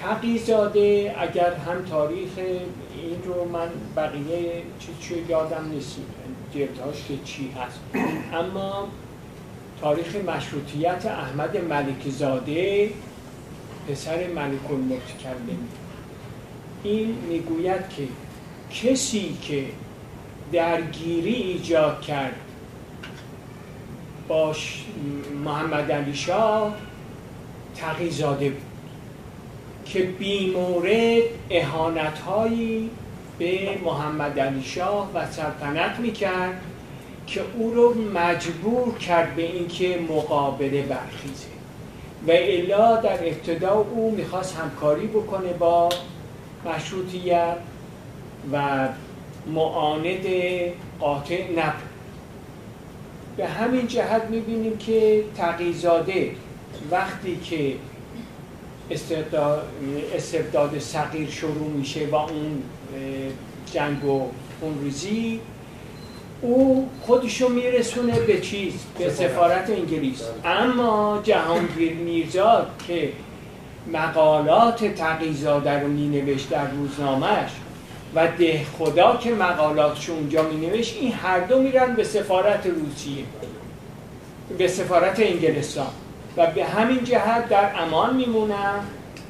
تقیزاده 0.00 1.14
اگر 1.18 1.54
هم 1.54 1.84
تاریخ 1.90 2.30
این 2.38 3.22
رو 3.24 3.48
من 3.48 3.68
بقیه 3.96 4.62
چی 4.78 4.88
چی 5.00 5.24
یادم 5.28 5.68
نیست 5.72 5.96
جلدهاش 6.54 7.04
که 7.08 7.14
چی 7.24 7.50
هست. 7.50 7.80
اما 8.34 8.88
تاریخ 9.80 10.16
مشروطیت 10.16 11.06
احمد 11.06 11.56
ملک 11.56 12.08
زاده 12.08 12.90
پسر 13.88 14.26
ملک 14.26 14.70
المتکلم 14.70 15.68
این 16.82 17.18
می‌گوید 17.28 17.88
که 17.88 18.08
کسی 18.70 19.36
که 19.42 19.64
درگیری 20.52 21.34
ایجاد 21.34 22.00
کرد 22.00 22.34
با 24.28 24.56
محمد 25.44 25.92
علی 25.92 26.14
شاه 26.14 26.76
تقیزاده 27.76 28.50
بود 28.50 28.62
که 29.84 30.02
بیمورد 30.02 31.22
احانت 31.50 32.18
هایی 32.18 32.90
به 33.38 33.78
محمد 33.84 34.40
علی 34.40 34.62
شاه 34.62 35.10
و 35.14 35.30
سلطنت 35.30 35.98
می‌کرد 36.00 36.60
که 37.26 37.40
او 37.56 37.74
رو 37.74 37.94
مجبور 37.94 38.98
کرد 38.98 39.36
به 39.36 39.42
اینکه 39.42 40.00
مقابله 40.08 40.82
برخیزه. 40.82 41.53
و 42.26 42.30
الا 42.30 42.96
در 42.96 43.28
ابتدا 43.28 43.72
او 43.72 44.14
می‌خواست 44.16 44.56
همکاری 44.56 45.06
بکنه 45.06 45.52
با 45.52 45.88
مشروطیت 46.66 47.56
و 48.52 48.88
معاند 49.46 50.26
قاطع 51.00 51.42
نبود. 51.50 51.82
به 53.36 53.46
همین 53.46 53.86
جهت 53.86 54.22
می‌بینیم 54.30 54.76
که 54.76 55.24
تقیزاده 55.36 56.30
وقتی 56.90 57.36
که 57.36 57.74
استبداد 60.14 60.78
صغیر 60.78 61.30
شروع 61.30 61.70
میشه 61.70 62.06
و 62.06 62.14
اون 62.14 62.62
جنگ 63.72 64.04
و 64.04 64.28
خونریزی 64.60 65.40
او 66.44 66.88
خودشو 67.02 67.48
میرسونه 67.48 68.20
به 68.20 68.40
چیز؟ 68.40 68.72
به 68.98 69.10
سفارت. 69.10 69.70
انگلیس. 69.70 70.22
اما 70.44 71.20
جهانگیر 71.22 71.92
میرزا 71.92 72.66
که 72.88 73.12
مقالات 73.92 74.84
تقیزاده 74.84 75.80
رو 75.80 75.88
مینوشت 75.88 76.50
در 76.50 76.70
روزنامهش 76.70 77.50
و 78.14 78.28
ده 78.38 78.66
خدا 78.78 79.16
که 79.16 79.30
مقالاتش 79.30 80.10
اونجا 80.10 80.42
مینوشت 80.42 80.96
این 81.00 81.12
هر 81.12 81.40
دو 81.40 81.62
میرن 81.62 81.94
به 81.94 82.04
سفارت 82.04 82.66
روسیه. 82.66 83.24
به 84.58 84.68
سفارت 84.68 85.20
انگلستان. 85.20 85.90
و 86.36 86.46
به 86.46 86.64
همین 86.64 87.04
جهت 87.04 87.48
در 87.48 87.70
امان 87.76 88.16
میمونن 88.16 88.80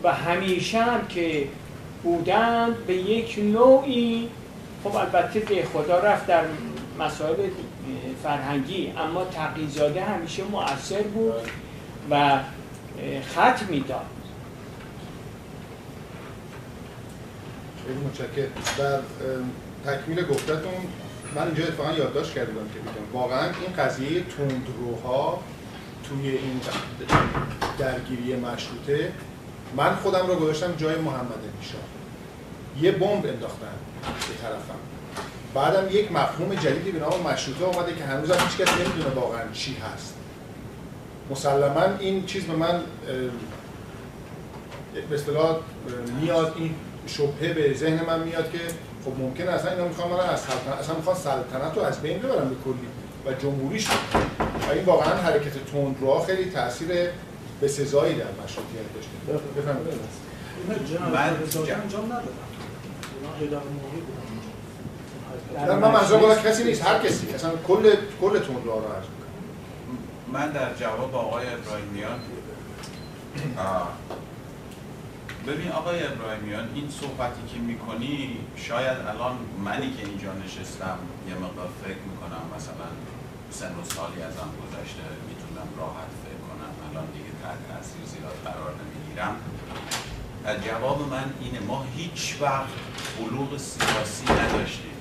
و 0.03 0.13
همیشه 0.13 0.83
هم 0.83 1.07
که 1.07 1.45
بودن 2.03 2.75
به 2.87 2.95
یک 2.95 3.39
نوعی 3.39 4.29
خب 4.85 4.97
البته 4.97 5.41
ده 5.41 5.65
خدا 5.73 5.99
رفت 5.99 6.27
در 6.27 6.43
مسائل 6.99 7.51
فرهنگی. 8.23 8.93
اما 8.99 9.25
تقیزاده 9.25 10.05
همیشه 10.05 10.45
مؤثر 10.45 11.03
بود 11.03 11.51
و 12.11 12.39
خط 13.35 13.63
می‌داد. 13.63 14.07
خیلی 17.87 17.99
متشکرم. 17.99 18.49
در 18.79 19.01
تکمیل 19.93 20.27
گفتتون 20.27 20.73
من 21.35 21.47
اینجا 21.47 21.65
اتفاقا 21.65 21.93
یادداشت 21.93 22.35
کرده 22.35 22.53
بودم 22.53 22.67
که 22.69 22.81
بگم 22.81 23.13
واقعا 23.13 23.45
این 23.45 23.77
قضیه 23.79 24.21
تندروها 24.21 25.41
توی 26.09 26.29
این 26.29 26.61
درگیری 27.79 28.37
مشروطه 28.37 29.13
من 29.77 29.95
خودم 29.95 30.27
رو 30.27 30.35
گذاشتم 30.35 30.75
جای 30.77 30.97
محمد 30.97 31.39
علی 31.39 32.81
یه 32.81 32.93
بمب 32.93 33.27
انداختن 33.27 33.67
به 34.03 34.43
طرفم. 34.43 34.79
بعدم 35.55 35.89
یک 35.91 36.13
مفهوم 36.13 36.55
جدیدی 36.55 36.91
به 36.91 36.99
نام 36.99 37.21
مشروطه 37.33 37.65
اومده 37.65 37.95
که 37.95 38.05
هنوز 38.05 38.31
هم 38.31 38.47
هیچ 38.47 38.57
کس 38.57 38.75
نمی‌دونه 38.75 39.15
واقعا 39.15 39.43
چی 39.53 39.77
هست. 39.95 40.15
مسلما 41.31 41.99
این 41.99 42.27
چیز 42.27 42.45
به 42.45 42.57
من 42.57 42.81
به 45.09 45.15
اصطلاح 45.15 45.57
میاد 46.21 46.55
این 46.57 46.75
شبهه 47.07 47.53
به 47.53 47.75
ذهن 47.75 48.07
من 48.07 48.21
میاد 48.21 48.53
که 48.53 48.59
خب 49.05 49.13
ممکنه 49.19 49.51
اصلا 49.51 49.71
اینا 49.71 49.89
می‌خوان 49.89 50.11
من 50.11 50.21
از 50.21 50.41
سلطنت 50.41 50.79
اصلا 50.81 50.95
می‌خوان 50.97 51.17
سلطنت 51.17 51.77
رو 51.77 51.83
از 51.83 52.03
بین 52.03 52.19
ببرن 52.19 52.49
به 52.49 52.55
کلی 52.65 52.89
و 53.27 53.33
جمهوریش 53.33 53.89
و 54.69 54.73
این 54.73 54.85
واقعا 54.85 55.15
حرکت 55.15 55.73
تندروها 55.73 56.25
خیلی 56.25 56.51
تاثیر 56.51 56.89
به 57.61 57.69
سزایی 57.69 58.15
در 58.15 58.25
مشروطیت 58.45 58.95
داشته. 58.95 59.11
بفرمایید. 59.61 60.01
من 60.69 60.75
اینا 63.21 63.35
هیدر 63.39 63.57
موهی 63.57 64.01
بودن 64.07 64.14
در 65.55 65.79
من 65.79 65.91
منظور 65.91 66.35
کسی 66.35 66.65
نیست 66.65 66.87
هر 66.87 66.99
کسی. 66.99 67.35
اصلا 67.35 67.51
کل 67.69 67.95
کل 68.21 68.39
تون 68.39 68.65
رو 68.65 68.73
عرض 68.73 69.05
من 70.33 70.51
در 70.51 70.75
جواب 70.75 71.15
آقای 71.15 71.47
ابراهیمیان 71.47 72.21
ببین 75.47 75.73
آقای 75.73 76.07
ابراهیمیان 76.07 76.69
این 76.75 76.89
صحبتی 77.01 77.43
که 77.55 77.59
می‌کنی 77.61 78.37
شاید 78.57 78.99
الان 78.99 79.35
منی 79.65 79.91
که 79.97 80.03
اینجا 80.09 80.33
نشستم 80.45 80.99
یه 81.29 81.35
مقدار 81.35 81.69
فکر 81.85 82.03
می‌کنم 82.11 82.45
مثلا 82.57 82.89
سن 83.51 83.73
و 83.81 83.85
سالی 83.95 84.23
ازم 84.23 84.51
گذشته 84.61 85.05
می‌تونم 85.29 85.69
راحت 85.81 86.11
فکر 86.25 86.41
کنم 86.49 86.73
الان 86.87 87.07
دیگه 87.15 87.33
تحت 87.43 87.61
تاثیر 87.71 88.05
زیاد 88.13 88.37
قرار 88.45 88.73
نمی‌گیرم. 88.81 89.35
جواب 90.67 90.99
من 91.11 91.25
اینه 91.41 91.61
ما 91.61 91.85
هیچ 91.97 92.37
وقت 92.41 92.75
بلوغ 93.19 93.51
سیاسی 93.59 94.25
نداشتیم. 94.33 94.94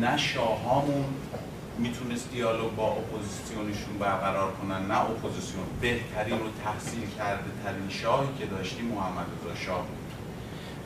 نه 0.00 0.16
شاهامون 0.16 1.04
می‌تونست 1.78 2.30
دیالوگ 2.30 2.74
با 2.74 2.86
اپوزیسیونشون 2.86 3.98
برقرار 4.00 4.52
کنن 4.52 4.86
نه 4.86 5.00
اپوزیسیون. 5.00 5.64
بهترین 5.80 6.34
و 6.34 6.48
تحصیل 6.64 7.08
کرده 7.18 7.50
ترین 7.64 7.88
شاهی 7.88 8.28
که 8.38 8.46
داشتیم 8.46 8.84
محمد 8.84 9.26
رضا 9.40 9.54
شاه 9.54 9.78
بود. 9.78 10.02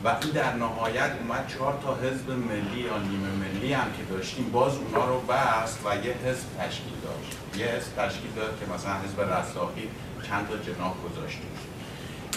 و 0.04 0.08
این 0.08 0.30
در 0.30 0.52
نهایت 0.54 1.10
اومد 1.20 1.46
چهار 1.48 1.78
تا 1.82 1.94
حزب 1.94 2.30
ملی 2.30 2.80
یا 2.80 2.98
نیمه 2.98 3.28
ملی 3.28 3.72
هم 3.72 3.92
که 3.92 4.14
داشتیم 4.14 4.50
باز 4.50 4.72
اونا 4.76 5.04
رو 5.04 5.20
بست 5.20 5.78
و 5.84 6.06
یه 6.06 6.14
حزب 6.24 6.46
تشکیل 6.58 6.92
داشت 7.02 7.36
یه 7.56 7.66
حزب 7.66 7.96
تشکیل 7.96 8.30
داد 8.36 8.58
که 8.60 8.72
مثلا 8.74 8.92
حزب 8.94 9.20
رستاخی 9.20 9.88
چند 10.28 10.48
تا 10.48 10.56
جناح 10.56 10.94
گذاشتیم 11.04 11.50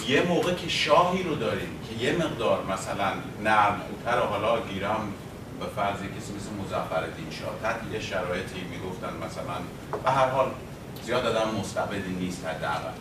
یه 0.08 0.22
موقع 0.22 0.54
که 0.54 0.68
شاهی 0.68 1.22
رو 1.22 1.34
داریم 1.34 1.68
که 1.88 2.04
یه 2.04 2.12
مقدار 2.12 2.64
مثلا 2.72 3.12
نرم 3.44 3.80
خوتر 3.88 4.18
حالا 4.18 4.60
گیرم 4.60 5.12
به 5.60 5.66
فرض 5.66 5.96
کسی 5.96 6.32
مثل 6.36 6.50
مظفرالدین 6.64 7.30
شاه 7.30 7.54
تحت 7.62 7.80
یه 7.92 8.00
شرایطی 8.00 8.60
می‌گفتن 8.70 9.12
مثلا 9.26 9.56
به 10.04 10.10
هر 10.10 10.28
حال 10.28 10.50
زیاد 11.04 11.26
آدم 11.26 11.60
مستبدی 11.60 12.12
نیست 12.20 12.46
حداقل. 12.46 12.92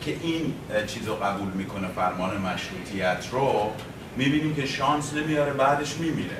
که 0.00 0.16
این 0.22 0.54
چیز 0.86 1.08
رو 1.08 1.14
قبول 1.14 1.48
می‌کنه 1.48 1.88
فرمان 1.88 2.36
مشروطیت 2.36 3.28
رو 3.32 3.72
می‌بینیم 4.16 4.54
که 4.54 4.66
شانس 4.66 5.14
نمیاره 5.14 5.52
بعدش 5.52 5.96
میمیره. 5.96 6.36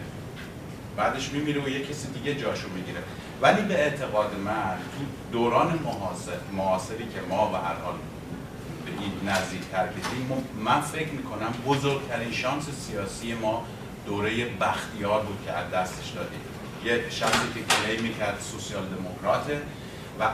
بعدش 0.96 1.28
میمیره 1.32 1.64
و 1.64 1.68
یه 1.68 1.86
کسی 1.86 2.08
دیگه 2.08 2.34
جاشو 2.34 2.68
می‌گیره. 2.68 3.00
ولی 3.42 3.62
به 3.62 3.74
اعتقاد 3.74 4.36
من 4.44 4.76
تو 4.76 5.04
دوران 5.32 5.78
معاصر 5.84 6.32
معاصری 6.56 7.04
که 7.04 7.20
ما 7.28 7.46
به 7.46 7.58
هر 7.58 7.74
حال 7.84 7.94
به 8.86 8.92
این 9.02 9.30
نزدیکتر 9.30 9.86
کشیم 9.86 10.44
من 10.64 10.80
فکر 10.80 11.10
می‌کنم 11.10 11.52
بزرگترین 11.66 12.32
شانس 12.32 12.68
سیاسی 12.70 13.34
ما 13.34 13.64
دوره 14.10 14.44
بختیار 14.44 15.22
بود 15.22 15.38
که 15.46 15.52
از 15.52 15.70
دستش 15.70 16.10
دادیم 16.10 16.40
یه 16.84 17.10
شخصی 17.10 17.46
که 17.54 17.60
کلی 17.60 18.08
می‌کرد 18.08 18.40
سوسیال 18.40 18.82
دموکراته 18.86 19.62
و, 20.20 20.24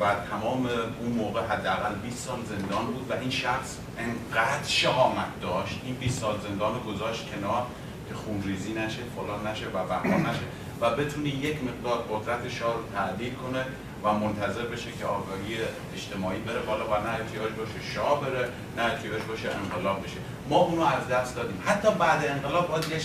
و 0.00 0.14
تمام 0.30 0.66
اون 1.00 1.12
موقع 1.12 1.40
حداقل 1.46 1.94
20 1.94 2.26
سال 2.26 2.38
زندان 2.44 2.86
بود 2.86 3.10
و 3.10 3.14
این 3.14 3.30
شخص 3.30 3.76
انقدر 3.98 4.68
شهامت 4.68 5.40
داشت. 5.42 5.80
این 5.84 5.94
20 5.94 6.20
سال 6.20 6.40
زندان 6.48 6.74
رو 6.74 6.92
گذاشت 6.92 7.26
کنار 7.34 7.66
که 8.08 8.14
خونریزی 8.14 8.72
نشه 8.72 9.02
فلان 9.16 9.46
نشه 9.46 9.66
و 9.66 9.84
بقا 9.84 10.18
نشه 10.30 10.46
و 10.80 10.90
بتونی 10.90 11.28
یک 11.28 11.56
مقدار 11.62 12.04
قدرت 12.10 12.48
شاه 12.48 12.74
رو 12.74 12.82
تعدیل 12.94 13.34
کنه. 13.34 13.66
و 14.04 14.12
منتظر 14.12 14.62
بشه 14.62 14.90
که 14.98 15.04
آگاهی 15.04 15.56
اجتماعی 15.94 16.40
بره 16.40 16.60
بالا 16.60 16.84
و 16.84 16.90
نه 16.90 17.10
احتیاج 17.10 17.52
باشه 17.52 17.92
شاه 17.94 18.20
بره 18.20 18.48
نه 18.76 18.82
احتیاج 18.82 19.22
باشه 19.22 19.48
انقلاب 19.50 20.02
بشه. 20.04 20.16
ما 20.48 20.56
اونو 20.56 20.82
از 20.82 21.08
دست 21.08 21.36
دادیم. 21.36 21.62
حتی 21.66 21.88
بعد 21.98 22.26
انقلاب 22.26 22.68
باید 22.68 22.88
یه 22.90 23.00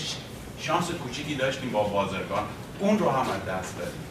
شانس 0.59 0.91
کوچیکی 0.91 1.35
داشتیم 1.35 1.69
با 1.69 1.83
بازرگان. 1.83 2.43
اون 2.79 2.99
رو 2.99 3.09
هم 3.09 3.29
از 3.29 3.45
دست 3.47 3.77
دادیم. 3.77 4.01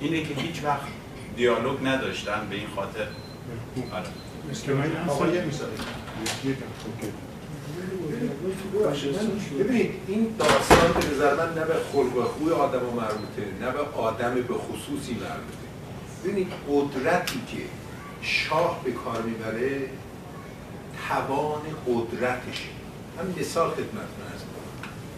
اینه 0.00 0.22
که 0.22 0.34
هیچ 0.34 0.64
وقت 0.64 0.86
دیالوگ 1.36 1.86
نداشتن 1.86 2.46
به 2.50 2.56
این 2.56 2.68
خاطر. 2.76 3.06
آره. 3.92 4.08
ببینید 9.58 9.90
این 10.08 10.34
داستان 10.38 10.92
به 10.92 11.14
نظر 11.14 11.34
من 11.34 11.54
نه 11.54 11.64
به 11.64 11.74
خلق 11.92 12.16
و 12.16 12.22
خوی 12.22 12.52
آدم 12.52 12.78
مربوطه 12.78 13.42
نه 13.60 13.70
به 13.70 13.80
آدم 13.96 14.34
به 14.34 14.54
خصوصی 14.54 15.12
مربوطه. 15.12 15.71
ببینید 16.24 16.52
قدرتی 16.68 17.40
که 17.48 17.62
شاه 18.22 18.80
به 18.84 18.92
کار 18.92 19.22
می‌بره 19.22 19.88
توان 21.08 21.62
قدرتشه 21.86 22.68
هم 23.18 23.34
مثال 23.40 23.70
خدمتتون 23.70 24.26
هست 24.34 24.44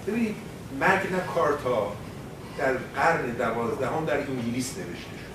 ببینید 0.07 0.37
مگنا 0.81 1.21
کارتا 1.35 1.93
در 2.59 2.73
قرن 2.73 3.31
دوازدهم 3.31 4.05
در 4.05 4.17
انگلیس 4.17 4.79
نوشته 4.79 4.95
شد 4.95 5.35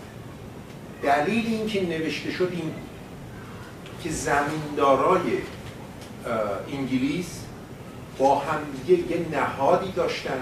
دلیل 1.08 1.46
اینکه 1.46 1.86
نوشته 1.86 2.32
شد 2.32 2.50
این 2.52 2.74
که 4.04 4.10
زمیندارای 4.12 5.38
انگلیس 6.72 7.40
با 8.18 8.40
هم 8.40 8.60
یه 8.88 8.98
نهادی 9.32 9.92
داشتن 9.92 10.42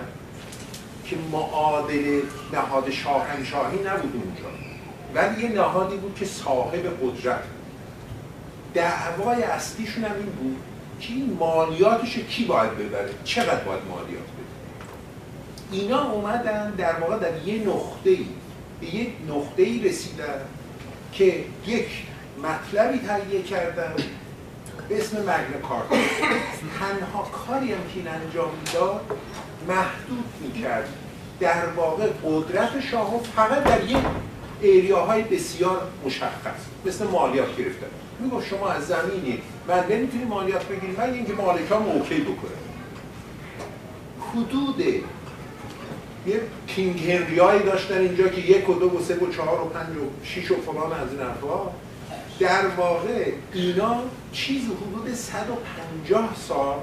که 1.06 1.16
معادل 1.32 2.22
نهاد 2.54 2.90
شاهنشاهی 2.90 3.80
نبود 3.80 4.14
اونجا. 4.16 4.67
ولی 5.16 5.44
یه 5.44 5.50
نهادی 5.50 5.98
بود 5.98 6.16
که 6.16 6.26
صاحب 6.26 6.86
قدرت 7.02 7.44
دعوای 8.74 9.44
اصلیشون 9.44 10.04
هم 10.04 10.16
این 10.16 10.26
بود 10.26 10.58
که 11.00 11.14
این 11.14 11.38
مالیاتش 11.40 12.18
کی 12.18 12.46
باید 12.46 12.78
ببره؟ 12.78 13.10
چقدر 13.24 13.64
باید 13.64 13.82
مالیات 13.90 14.24
بده؟ 14.24 14.48
اینا 15.72 16.12
اومدن 16.12 16.72
در 16.72 17.00
واقع 17.00 17.20
در 17.20 17.48
یه 17.48 17.68
نقطه 17.68 18.10
ای 18.10 18.26
به 18.82 18.96
یک 18.96 19.10
نقطه 19.30 19.64
ای 19.64 19.90
رسیدن 19.90 20.42
که 21.12 21.44
یک 21.68 21.88
مطلبی 22.44 23.00
تهیه 23.00 23.44
کردن 23.44 23.94
به 24.90 24.98
اسم 24.98 25.18
مگن 25.18 25.62
کارتا 25.70 25.96
تنها 26.80 27.24
کاری 27.24 27.74
هم 27.74 27.80
که 27.94 27.96
این 27.96 28.08
انجام 28.08 28.50
می‌داد 28.66 29.02
محدود 29.68 30.26
می‌کرد. 30.42 30.90
در 31.40 31.66
واقع 31.76 32.08
قدرت 32.26 32.80
شاه 32.92 33.20
فقط 33.36 33.64
در 33.64 33.84
یک 33.84 33.98
ایریاهای 34.62 35.24
بسیار 35.24 35.82
مشخص 36.06 36.62
مثل 36.86 37.08
مالیات 37.08 37.58
گرفتن 37.58 37.88
میگو 38.20 38.42
شما 38.42 38.70
از 38.70 38.88
زمینی 38.88 39.42
من 39.68 39.84
نمی‌تونی 39.90 40.24
مالیات 40.24 40.66
بگیری 40.66 40.94
من 40.98 41.14
اینکه 41.14 41.34
مالکا 41.34 41.78
اوکی 41.78 42.22
بکنه. 42.22 42.58
حدود 44.34 44.80
یه 46.28 46.42
کینگ 46.68 47.12
هنریایی 47.12 47.64
داشتن 47.64 47.98
اینجا 47.98 48.28
که 48.28 48.42
یک 48.42 48.70
و 48.70 48.74
دو 48.74 48.98
و 48.98 49.02
سه 49.02 49.16
و 49.16 49.32
چهار 49.32 49.62
و 49.62 49.66
پنج 49.66 49.98
و 49.98 50.26
شیش 50.26 50.52
و 50.52 50.56
فلان 50.56 50.94
از 50.94 51.12
این 51.12 51.22
حرفا. 51.22 51.72
در 52.40 52.68
واقع 52.68 53.32
اینا 53.54 54.04
چیز 54.32 54.62
حدود 54.62 55.14
150 55.14 56.36
سال 56.48 56.78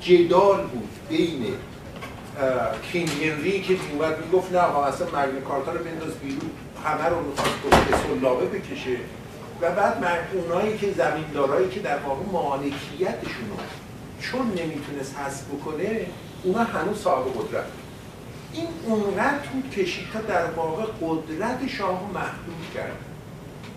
جدال 0.00 0.60
بود 0.66 0.88
بین 1.08 1.46
کینگ 2.92 3.08
هنری 3.08 3.62
که 3.62 3.76
میومد 3.92 4.24
می‌گفت 4.24 4.52
نه 4.52 4.60
ها 4.60 4.86
اصلا 4.86 5.06
مگن 5.06 5.40
کارتا 5.48 5.72
رو 5.72 5.84
بنداز 5.84 6.14
بیرون 6.14 6.50
همه 6.84 7.08
رو 7.08 7.20
می‌خواست 7.20 7.90
به 7.90 7.96
سلابه 7.96 8.46
بکشه. 8.46 8.96
و 9.60 9.70
بعد 9.70 10.04
اونایی 10.32 10.78
که 10.78 10.92
زمیندارایی 10.92 11.68
که 11.68 11.80
در 11.80 11.98
واقع 11.98 12.22
مالکیتشون 12.32 13.48
رو 13.50 13.56
چون 14.20 14.46
نمی‌تونست 14.46 15.16
حذف 15.18 15.44
بکنه 15.44 16.06
اونا 16.42 16.64
هنوز 16.64 16.98
صاحب 16.98 17.24
قدرت. 17.24 17.64
این 18.52 18.66
اونقدر 18.84 19.38
طول 19.52 19.70
کشید 19.70 20.04
تا 20.12 20.20
در 20.20 20.50
واقع 20.50 20.84
قدرت 21.02 21.66
شاه 21.68 22.10
محدود 22.14 22.74
کرد. 22.74 22.96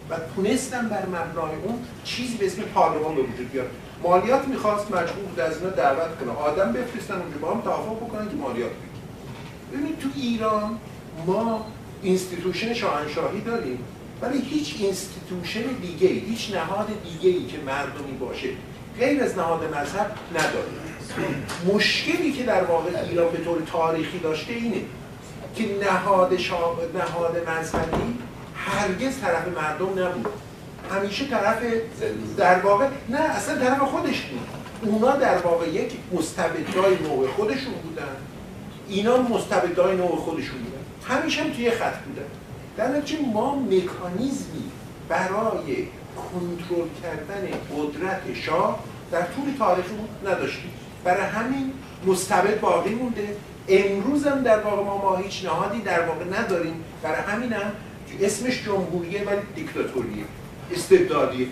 و 0.10 0.16
تونستن 0.36 0.90
بر 0.90 1.06
مبنای 1.06 1.56
اون 1.64 1.80
چیزی 2.04 2.38
به 2.38 2.46
اسم 2.46 2.62
پارلمان 2.62 3.16
به 3.16 3.22
وجود 3.22 3.52
بیاد. 3.52 3.70
مالیات 4.04 4.48
می‌خواست 4.48 4.92
مجبور 4.92 5.24
بود 5.24 5.40
از 5.40 5.58
اینا 5.58 5.70
دعوت 5.70 6.20
کنه. 6.20 6.32
آدم 6.32 6.72
بفرستن 6.74 7.14
اونجا 7.14 7.38
با 7.42 7.54
هم 7.54 7.62
توافق 7.62 7.96
بکنن 7.96 8.30
که 8.30 8.36
مالیات 8.36 8.72
بگیرن 8.72 9.02
ببینید 9.74 10.00
تو 10.00 10.10
ایران 10.16 10.78
ما 11.26 11.66
institution 12.02 12.74
شاهنشاهی 12.74 13.42
داریم 13.42 13.80
ولی 14.22 14.42
هیچ 14.42 14.76
institution 14.80 15.64
دیگه 15.82 16.08
هیچ 16.08 16.56
نهاد 16.56 16.88
دیگه 17.04 17.30
ای 17.38 17.46
که 17.46 17.58
مردمی 17.66 18.18
باشه 18.20 18.50
غیر 19.00 19.24
از 19.24 19.38
نهاد 19.38 19.64
مذهب 19.64 20.12
نداریم 20.32 21.46
مشکلی 21.74 22.32
که 22.32 22.44
در 22.44 22.64
واقع 22.64 22.90
ایران 23.10 23.32
به 23.32 23.38
طور 23.38 23.62
تاریخی 23.72 24.20
داشته 24.20 24.54
اینه 24.54 24.82
که 25.56 25.66
نهاد 25.84 26.38
شاه 26.38 26.78
نهاد 26.96 27.50
مذهبی 27.50 28.18
هرگز 28.56 29.20
طرف 29.20 29.48
مردم 29.48 30.04
نبود. 30.04 30.28
همیشه 30.92 31.26
طرف 31.26 31.58
در 32.38 32.60
واقع 32.60 32.88
نه 33.10 33.20
اصلا 33.20 33.60
طرف 33.60 33.80
خودش 33.80 34.22
بود 34.22 34.48
اونا 34.82 35.12
در 35.12 35.38
واقع 35.38 35.70
یک 35.70 35.92
مستبدای 36.14 36.98
نوع 37.04 37.28
خودشون 37.28 37.74
بودن. 37.74 38.16
اینا 38.90 39.18
مستبدای 39.18 39.98
نوع 39.98 40.16
خودشون 40.16 40.58
بودن. 40.58 41.16
همیشه 41.16 41.44
هم 41.44 41.50
توی 41.50 41.72
خط 41.72 41.98
بودن. 41.98 42.28
در 42.78 42.88
نتیجه 42.88 43.22
ما 43.34 43.56
مکانیزمی 43.56 44.72
برای 45.10 45.88
کنترل 46.16 46.88
کردن 47.04 47.48
قدرت 47.76 48.22
شاه 48.34 48.80
در 49.12 49.22
طول 49.22 49.54
تاریخمون 49.58 50.08
نداشتیم. 50.26 50.72
برای 51.04 51.24
همین 51.24 51.74
مستبد 52.06 52.60
باقی 52.60 52.96
مونده. 52.96 53.36
امروز 53.68 54.28
هم 54.28 54.44
در 54.44 54.60
واقع 54.60 54.84
ما 54.84 54.98
ما 54.98 55.16
هیچ 55.16 55.46
نهادی 55.46 55.82
در 55.82 56.02
واقع 56.02 56.26
نداریم. 56.40 56.84
برای 57.04 57.22
همین 57.22 57.54
هم 57.54 57.72
اسمش 58.22 58.64
جمهوریه 58.66 59.24
ولی 59.24 59.42
دیکتاتوریه. 59.56 60.26
استبدادیه 60.74 61.48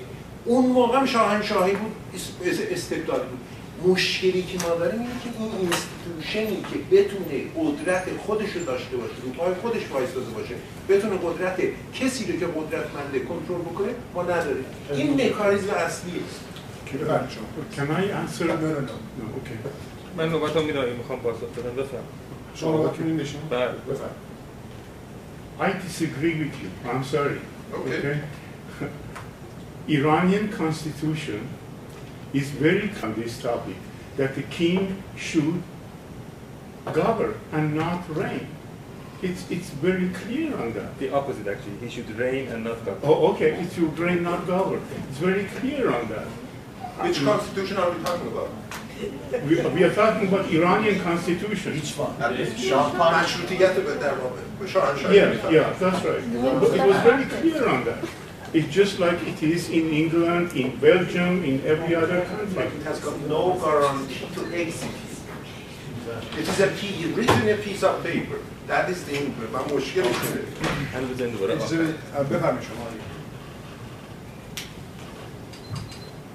اون 0.45 0.65
موقع 0.65 0.97
هم 0.99 1.05
شاهنشاهی 1.05 1.73
بود 1.73 1.91
اس- 2.15 2.59
استبدادی 2.71 3.23
بود 3.29 3.39
مشکلی 3.91 4.43
که 4.43 4.57
ما 4.67 4.75
داریم 4.75 4.99
اینه 4.99 5.11
که 5.23 5.29
این 5.39 5.51
institution 5.59 6.53
ی 6.53 6.61
که 6.71 6.95
بتونه 6.95 7.41
قدرت 7.57 8.03
خودش 8.25 8.51
رو 8.55 8.63
داشته 8.65 8.97
باشه 8.97 9.13
رو 9.23 9.29
پای 9.29 9.53
خودش 9.61 9.81
وایساده 9.91 10.25
باشه 10.35 10.55
بتونه 10.89 11.15
قدرت 11.23 11.57
کسی 11.93 12.31
رو 12.31 12.39
که 12.39 12.45
قدرتمنده 12.45 13.19
کنترل 13.19 13.61
بکنه 13.61 13.87
ما 14.13 14.23
نداریم 14.23 14.65
این 14.93 15.13
مکانیزم 15.13 15.69
اصلیه 15.73 16.13
بفرمایید 16.93 17.29
شما. 17.29 17.45
Can 17.75 17.89
I 17.91 18.03
answer? 18.21 18.45
No, 18.45 18.51
no, 18.51 18.79
no. 18.89 18.95
No, 19.19 19.25
okay. 19.39 19.57
من 20.17 20.29
نوبت 20.29 20.55
هم 20.57 20.65
می‌دونم 20.65 20.89
می‌خوام 20.97 21.19
پاسخ 21.19 21.39
بدم 21.39 21.83
بفرم 21.83 22.03
شما 22.55 22.83
وکیل 22.83 23.05
نشون 23.05 23.41
بله 23.49 23.67
بفرمایید 23.67 24.29
I 25.59 25.71
disagree 25.87 26.35
with 26.41 26.55
you. 26.61 26.69
I'm 26.91 27.03
sorry. 27.15 27.39
Okay. 27.73 28.17
Iranian 29.89 30.49
constitution 30.49 31.47
is 32.33 32.49
very 32.51 32.89
clear 32.89 33.11
on 33.11 33.21
this 33.21 33.41
topic, 33.41 33.75
that 34.17 34.35
the 34.35 34.43
king 34.43 35.03
should 35.17 35.63
govern 36.93 37.39
and 37.51 37.75
not 37.75 38.07
reign. 38.15 38.47
It's, 39.21 39.49
it's 39.51 39.69
very 39.69 40.09
clear 40.09 40.55
on 40.55 40.73
that. 40.73 40.97
The 40.99 41.13
opposite, 41.13 41.47
actually. 41.47 41.77
He 41.77 41.89
should 41.89 42.09
reign 42.11 42.47
and 42.49 42.63
not 42.63 42.85
govern. 42.85 43.01
Oh, 43.03 43.33
okay. 43.33 43.51
It 43.51 43.71
should 43.73 43.97
reign, 43.97 44.23
not 44.23 44.47
govern. 44.47 44.81
It's 45.09 45.17
very 45.17 45.45
clear 45.45 45.91
on 45.93 46.07
that. 46.09 46.27
Which 47.05 47.23
constitution 47.23 47.77
are 47.77 47.91
we 47.91 48.03
talking 48.03 48.27
about? 48.27 48.49
we, 49.45 49.61
we 49.75 49.83
are 49.83 49.93
talking 49.93 50.27
about 50.27 50.49
Iranian 50.51 50.99
constitution. 51.01 51.73
Which 51.75 51.97
one? 51.97 52.15
Yes, 55.13 55.51
yeah, 55.51 55.73
that's 55.79 56.05
right. 56.05 56.23
It 56.23 56.87
was 56.87 57.01
very 57.03 57.25
clear 57.25 57.67
on 57.67 57.85
that. 57.85 58.05
It's 58.56 58.72
just 58.80 58.94
like 59.00 59.18
it 59.32 59.42
is 59.42 59.68
in 59.78 59.86
England, 60.02 60.46
in 60.62 60.68
Belgium, 60.86 61.44
in 61.50 61.56
every 61.66 61.94
other 62.02 62.20
country. 62.30 62.64
It 62.78 62.84
has 62.90 62.98
got 63.00 63.16
no 63.34 63.42
guarantee 63.62 64.26
to 64.36 64.42
execute. 64.62 65.12
It 66.40 66.46
is 66.52 66.60
a 66.60 66.68
piece, 66.68 67.06
written 67.16 67.48
a 67.48 67.56
piece 67.66 67.82
of 67.82 67.94
paper. 68.04 68.38
That 68.68 68.84
is 68.90 69.04
the 69.08 69.14
England. 69.22 69.50
و 69.54 69.76
مشکل 69.76 70.00
اینه. 70.00 70.14
هنوز 70.94 71.10
بزنید 71.10 71.32
دوباره 71.32 71.54
اجازه 71.54 71.76
آخر. 71.76 71.82
بدید. 71.84 71.94
آه، 72.16 72.24
بفرمایید 72.24 72.68
شما 72.68 72.84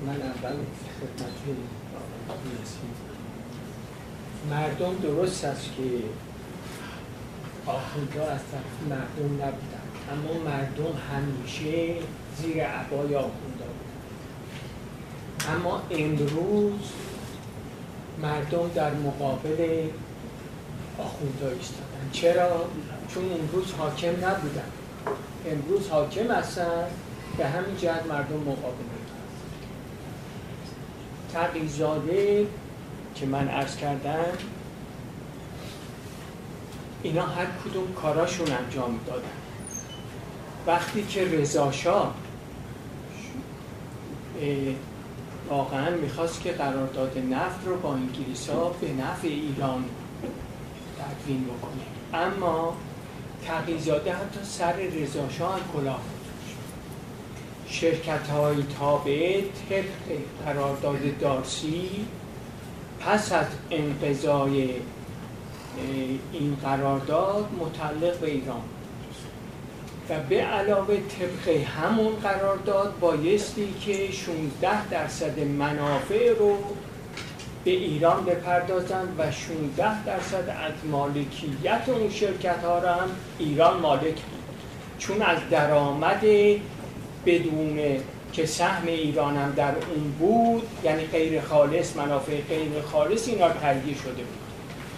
من 0.07 0.21
اول 0.21 0.55
خدمت 0.99 1.35
آقای 2.29 2.49
یاسین. 2.59 2.91
مردم 4.49 4.95
درست 5.01 5.45
است 5.45 5.65
که 5.77 5.83
آخوندها 7.65 8.27
از 8.31 8.39
طرف 8.51 8.89
مردم 8.89 9.33
نبودن 9.33 9.82
اما 10.12 10.50
مردم 10.50 10.98
همیشه 11.12 11.94
زیر 12.42 12.64
عبای 12.64 13.14
آخوندها 13.14 13.28
بودن 13.48 13.74
اما 15.54 15.82
امروز 15.90 16.80
مردم 18.22 18.70
در 18.74 18.94
مقابل 18.94 19.88
آخوندها 20.98 21.48
ایستادن 21.48 22.10
چرا؟ 22.12 22.64
چون 23.14 23.32
امروز 23.32 23.72
حاکم 23.72 24.08
نبودن. 24.08 24.70
امروز 25.46 25.88
حاکم 25.88 26.30
هستن 26.30 26.84
به 27.38 27.46
همین 27.46 27.76
جهت 27.76 28.06
مردم 28.06 28.36
مقابل 28.36 28.84
تقیزاده 31.32 32.46
که 33.14 33.26
من 33.26 33.48
عرض 33.48 33.76
کردم 33.76 34.24
اینا 37.02 37.26
هر 37.26 37.46
کدوم 37.64 37.94
کاراشون 37.94 38.52
انجام 38.52 39.00
دادن 39.06 39.43
وقتی 40.66 41.02
که 41.02 41.24
رضا 41.24 41.72
شاه 41.72 42.14
اه، 44.40 44.74
واقعا 45.48 45.90
می‌خواست 45.90 46.40
که 46.40 46.52
قرارداد 46.52 47.18
نفت 47.30 47.66
رو 47.66 47.76
با 47.76 47.94
انگلیس 47.94 48.50
ها 48.50 48.68
به 48.80 48.92
نفع 48.92 49.28
ایران 49.28 49.84
تدوین 50.98 51.44
بکنه 51.44 52.22
اما 52.22 52.76
تقیزاده 53.46 54.12
حتی 54.12 54.40
سر 54.42 54.72
رضا 54.72 55.28
شاه 55.28 55.52
هم 55.54 55.60
کلاه. 55.72 56.00
شرکت 57.68 58.28
های 58.28 58.62
تابعه 58.78 59.44
طبق 59.68 60.18
قرارداد 60.44 61.18
دارسی 61.20 61.88
پس 63.00 63.32
از 63.32 63.46
انقضای 63.70 64.70
این 66.32 66.56
قرارداد 66.62 67.48
متعلق 67.60 68.18
به 68.18 68.30
ایران. 68.30 68.62
و 70.10 70.20
به 70.28 70.42
علاوه 70.42 70.96
طبق 70.96 71.48
همون 71.48 72.16
قرارداد 72.16 72.94
بایستی 73.00 73.74
که 73.80 74.12
16 74.12 74.88
درصد 74.88 75.40
منافع 75.40 76.34
رو 76.38 76.56
به 77.64 77.70
ایران 77.70 78.24
بپردازند 78.24 79.14
و 79.18 79.30
16 79.30 80.04
درصد 80.04 80.48
از 80.48 80.90
مالکیت 80.90 81.82
اون 81.86 82.10
شرکت 82.10 82.64
ها 82.64 82.78
را 82.78 82.94
هم 82.94 83.10
ایران 83.38 83.80
مالک 83.80 84.02
بود. 84.02 84.44
چون 84.98 85.22
از 85.22 85.38
درآمد 85.50 86.24
بدون 87.26 87.78
که 88.32 88.46
سهم 88.46 88.86
ایران 88.86 89.36
هم 89.36 89.52
در 89.52 89.74
اون 89.74 90.10
بود 90.18 90.68
یعنی 90.84 91.04
غیر 91.04 91.40
خالص 91.40 91.96
منافع 91.96 92.40
غیر 92.40 92.82
خالص 92.92 93.28
اینا 93.28 93.48
تهیه 93.48 93.94
شده 93.94 94.12
بود. 94.12 94.44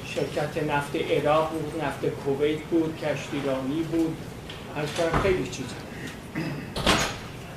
شرکت 0.07 0.63
نفت 0.63 0.97
عراق 0.97 1.51
بود 1.51 1.83
نفت 1.85 2.07
کویت 2.07 2.59
بود 2.61 2.99
کشتیرانی 2.99 3.83
بود. 3.83 4.17
از 4.77 4.89
خیلی 5.23 5.49
چیزا 5.49 5.75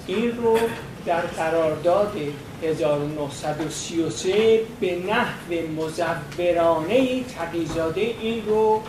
این 0.07 0.37
رو 0.37 0.59
در 1.05 1.21
قرارداد 1.21 2.17
1933 2.63 4.61
به 4.79 4.95
نحو 4.95 5.53
مزورانه 5.77 7.23
تقیزاده 7.23 8.01
این 8.01 8.45
رو 8.45 8.83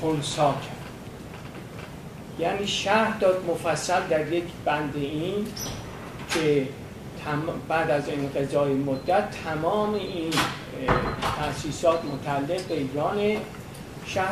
خونسا 0.00 0.52
کرد. 0.52 0.74
یعنی 2.38 2.66
شهر 2.66 3.18
داد 3.18 3.44
مفصل 3.48 4.00
در 4.10 4.32
یک 4.32 4.44
بند 4.64 4.92
این 4.96 5.46
که 6.34 6.68
بعد 7.68 7.90
از 7.90 8.08
انقضای 8.08 8.72
مدت 8.72 9.24
تمام 9.44 9.94
این 9.94 10.32
اه، 10.88 10.96
تأسیسات 11.38 12.00
متعلق 12.04 12.62
به 12.62 12.74
ایران 12.74 13.36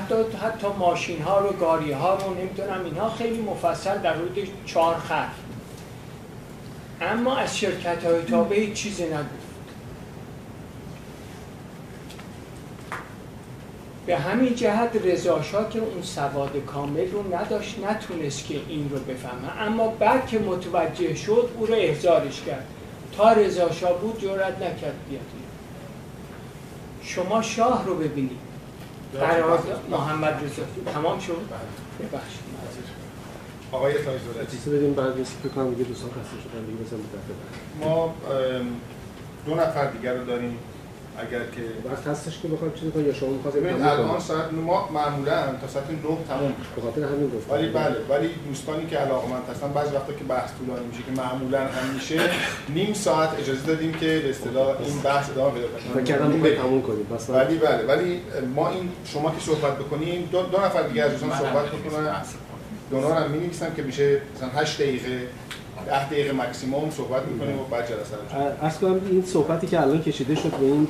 داد 0.08 0.34
حتی 0.34 0.66
ماشین 0.78 1.22
ها 1.22 1.38
رو 1.38 1.52
گاری 1.52 1.92
ها 1.92 2.14
رو 2.14 2.34
نمی‌دونم 2.34 2.84
اینها 2.84 3.10
خیلی 3.10 3.42
مفصل 3.42 3.98
در 3.98 4.14
حدود 4.14 4.48
چهار 4.66 4.94
خط. 4.94 5.28
اما 7.00 7.36
از 7.36 7.58
شرکت 7.58 8.04
های 8.04 8.22
تابع 8.22 8.56
هیچ 8.56 8.72
چیزی 8.72 9.04
نگفت 9.04 9.42
به 14.06 14.16
همین 14.16 14.54
جهت 14.54 14.90
رضاشاه 15.04 15.70
که 15.70 15.78
اون 15.78 16.02
سواد 16.02 16.56
کامل 16.66 17.10
رو 17.10 17.36
نداشت 17.36 17.78
نتونست 17.78 18.46
که 18.46 18.54
این 18.68 18.90
رو 18.90 18.98
بفهمه. 18.98 19.60
اما 19.60 19.88
بعد 19.88 20.26
که 20.26 20.38
متوجه 20.38 21.14
شد 21.14 21.50
او 21.58 21.66
رو 21.66 21.74
احضارش 21.74 22.42
کرد. 22.46 22.66
تا 23.16 23.32
رضاشاه 23.32 24.00
بود 24.00 24.20
جرأت 24.20 24.56
نکرد 24.56 24.94
بیاد. 25.08 25.22
شما 27.02 27.42
شاه 27.42 27.86
رو 27.86 27.94
ببینید. 27.94 28.51
قرار 29.20 29.62
محمد 29.90 30.34
رضا 30.44 30.92
تمام 30.92 31.18
شد؟ 31.18 31.40
ببخشید. 32.00 32.40
آقای 33.72 33.92
تاج‌زاده 33.92 34.40
اجازه 34.40 34.70
بدیم 34.70 34.94
بعد 34.94 35.18
نیست 35.18 35.32
فکر 35.42 35.52
کنم 35.52 35.70
دیگه 35.70 35.84
دوستان 35.84 36.10
خسته 36.10 36.36
شدن 36.42 36.64
دیگه 36.64 36.78
مثلا 36.86 36.98
متفق 36.98 37.36
ما 37.80 38.14
دو 39.46 39.54
نفر 39.54 39.86
دیگر 39.86 40.14
رو 40.14 40.24
داریم. 40.24 40.58
اگر 41.18 41.38
که 41.38 41.90
وقت 41.90 42.06
هستش 42.06 42.38
که 42.42 42.48
بخواد 42.48 42.74
چیزی 42.74 42.90
کنه 42.90 43.02
یا 43.02 43.12
شما 43.12 43.28
می‌خواستید 43.28 43.62
ببینید 43.62 43.82
الان 43.82 44.20
ساعت 44.20 44.52
ما 44.52 44.88
معمولا 44.94 45.42
تا 45.60 45.68
ساعت 45.68 45.90
9 45.90 45.98
تموم 46.28 46.52
میشه. 46.58 46.70
به 46.76 46.82
خاطر 46.82 47.02
همین 47.02 47.30
گفتم. 47.30 47.54
ولی 47.54 47.68
بله 47.68 47.96
ولی 48.08 48.28
دوستانی 48.48 48.86
که 48.86 48.96
علاقمند 48.96 49.42
هستن 49.50 49.72
بعضی 49.72 49.94
وقتا 49.96 50.12
که 50.12 50.24
بحث 50.24 50.50
طولانی 50.58 50.86
میشه 50.86 51.02
که 51.02 51.22
معمولا 51.22 51.60
هم 51.60 51.94
میشه 51.94 52.20
نیم 52.68 52.92
ساعت 52.94 53.30
اجازه 53.38 53.66
دادیم 53.66 53.92
که 53.92 54.20
به 54.24 54.30
اصطلاح 54.30 54.66
این 54.80 54.98
بحث 55.04 55.30
ادامه 55.30 55.54
پیدا 55.54 55.68
کنه 55.68 55.80
فکر 55.94 56.04
کردم 56.04 56.30
می‌خواید 56.30 56.58
تموم 56.58 56.82
کنید 56.82 57.08
بس 57.08 57.30
ولی 57.30 57.58
بله 57.58 57.84
ولی 57.86 58.20
ما 58.54 58.68
این 58.68 58.88
شما 59.04 59.30
که 59.30 59.40
صحبت 59.40 59.78
بکنیم 59.78 60.28
دو, 60.32 60.42
دو 60.42 60.58
نفر 60.58 60.82
دیگه 60.82 61.02
از 61.02 61.10
دوستان 61.10 61.30
صحبت 61.38 61.66
بکنن. 61.66 62.22
دونار 62.90 63.12
هم 63.12 63.30
می‌نویسم 63.30 63.74
که 63.76 63.82
میشه 63.82 64.20
مثلا 64.36 64.48
8 64.48 64.82
دقیقه 64.82 65.28
10 65.86 66.06
دقیقه 66.06 66.32
مکسیموم 66.32 66.90
صحبت 66.90 67.22
می‌کنیم 67.26 67.58
و 67.58 67.64
بعد 67.64 67.88
جلسه 67.88 68.62
ارز 68.62 68.78
کنم 68.78 69.00
این 69.10 69.22
صحبتی 69.22 69.66
که 69.66 69.80
الان 69.80 70.02
کشیده 70.02 70.34
شد 70.34 70.50
به 70.50 70.66
این 70.66 70.88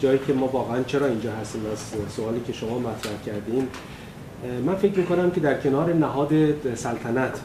جایی 0.00 0.18
که 0.26 0.32
ما 0.32 0.46
واقعا 0.46 0.82
چرا 0.82 1.06
اینجا 1.06 1.32
هستیم 1.32 1.62
از 1.72 1.78
سوالی 2.16 2.40
که 2.46 2.52
شما 2.52 2.78
مطرح 2.78 3.22
کردین 3.26 3.68
اه، 4.44 4.60
من 4.60 4.74
فکر 4.74 4.98
می‌کنم 4.98 5.30
که 5.30 5.40
در 5.40 5.60
کنار 5.60 5.92
نهاد 5.92 6.32
سلطنت 6.74 7.40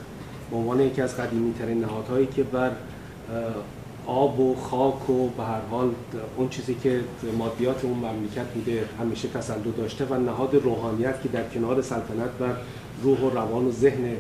به 0.52 0.57
عنوان 0.57 0.80
یکی 0.80 1.02
از 1.02 1.18
قدیمی 1.18 1.53
ترین 1.53 1.81
نهادهایی 1.81 2.26
که 2.26 2.44
بر 2.44 2.72
آب 4.07 4.40
و 4.40 4.56
خاک 4.56 5.10
و 5.10 5.27
به 5.27 5.44
هر 5.44 5.61
حال 5.72 5.91
اون 6.38 6.49
چیزی 6.49 6.76
که 6.84 6.99
مادیات 7.38 7.85
اون 7.85 7.94
مملکت 7.94 8.45
بوده 8.56 8.84
همیشه 8.99 9.27
تسلط 9.27 9.77
داشته 9.77 10.06
و 10.06 10.14
نهاد 10.14 10.56
روحانیت 10.56 11.22
که 11.22 11.30
در 11.30 11.44
کنار 11.53 11.81
سلطنت 11.81 12.30
و 12.41 12.44
روح 13.03 13.19
و 13.19 13.30
روان 13.30 13.65
و 13.65 13.72
ذهن 13.72 14.15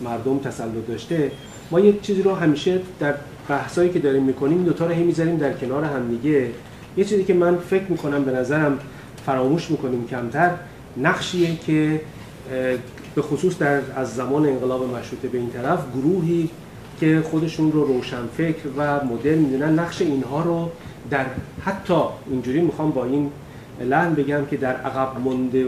مردم 0.00 0.38
تسلط 0.38 0.86
داشته 0.88 1.30
ما 1.72 1.80
یک 1.80 2.00
چیزی 2.00 2.22
رو 2.22 2.34
همیشه 2.34 2.80
در 3.00 3.14
بحثایی 3.48 3.90
که 3.90 3.98
داریم 3.98 4.22
می‌کنیم 4.22 4.64
دوتا 4.64 4.86
رو 4.86 4.92
هی 4.92 5.02
می‌ذاریم 5.02 5.36
در 5.36 5.52
کنار 5.52 5.84
هم 5.84 6.08
دیگه. 6.08 6.50
یه 6.96 7.04
چیزی 7.04 7.24
که 7.24 7.34
من 7.34 7.56
فکر 7.56 7.84
می‌کنم 7.88 8.24
به 8.24 8.32
نظرم 8.32 8.78
فراموش 9.26 9.70
می‌کنیم 9.70 10.06
کمتر 10.06 10.50
نقشیه 10.96 11.56
که 11.56 12.00
به 13.14 13.22
خصوص 13.22 13.58
در 13.58 13.80
از 13.96 14.14
زمان 14.14 14.46
انقلاب 14.46 14.96
مشروطه 14.96 15.28
به 15.28 15.38
این 15.38 15.50
طرف 15.50 15.78
گروهی 15.94 16.48
که 17.00 17.22
خودشون 17.30 17.72
رو 17.72 17.84
روشنفکر 17.84 18.68
و 18.76 19.04
مدرن 19.04 19.38
می‌دونن 19.38 19.78
نقش 19.78 20.02
اینها 20.02 20.42
رو 20.42 20.70
در 21.10 21.26
حتی 21.64 22.02
اینجوری 22.30 22.60
می‌خوام 22.60 22.90
با 22.90 23.04
این 23.04 23.30
لحن 23.80 24.14
بگم 24.14 24.46
که 24.50 24.56
در 24.56 24.76
عقب 24.76 25.20
مانده 25.24 25.66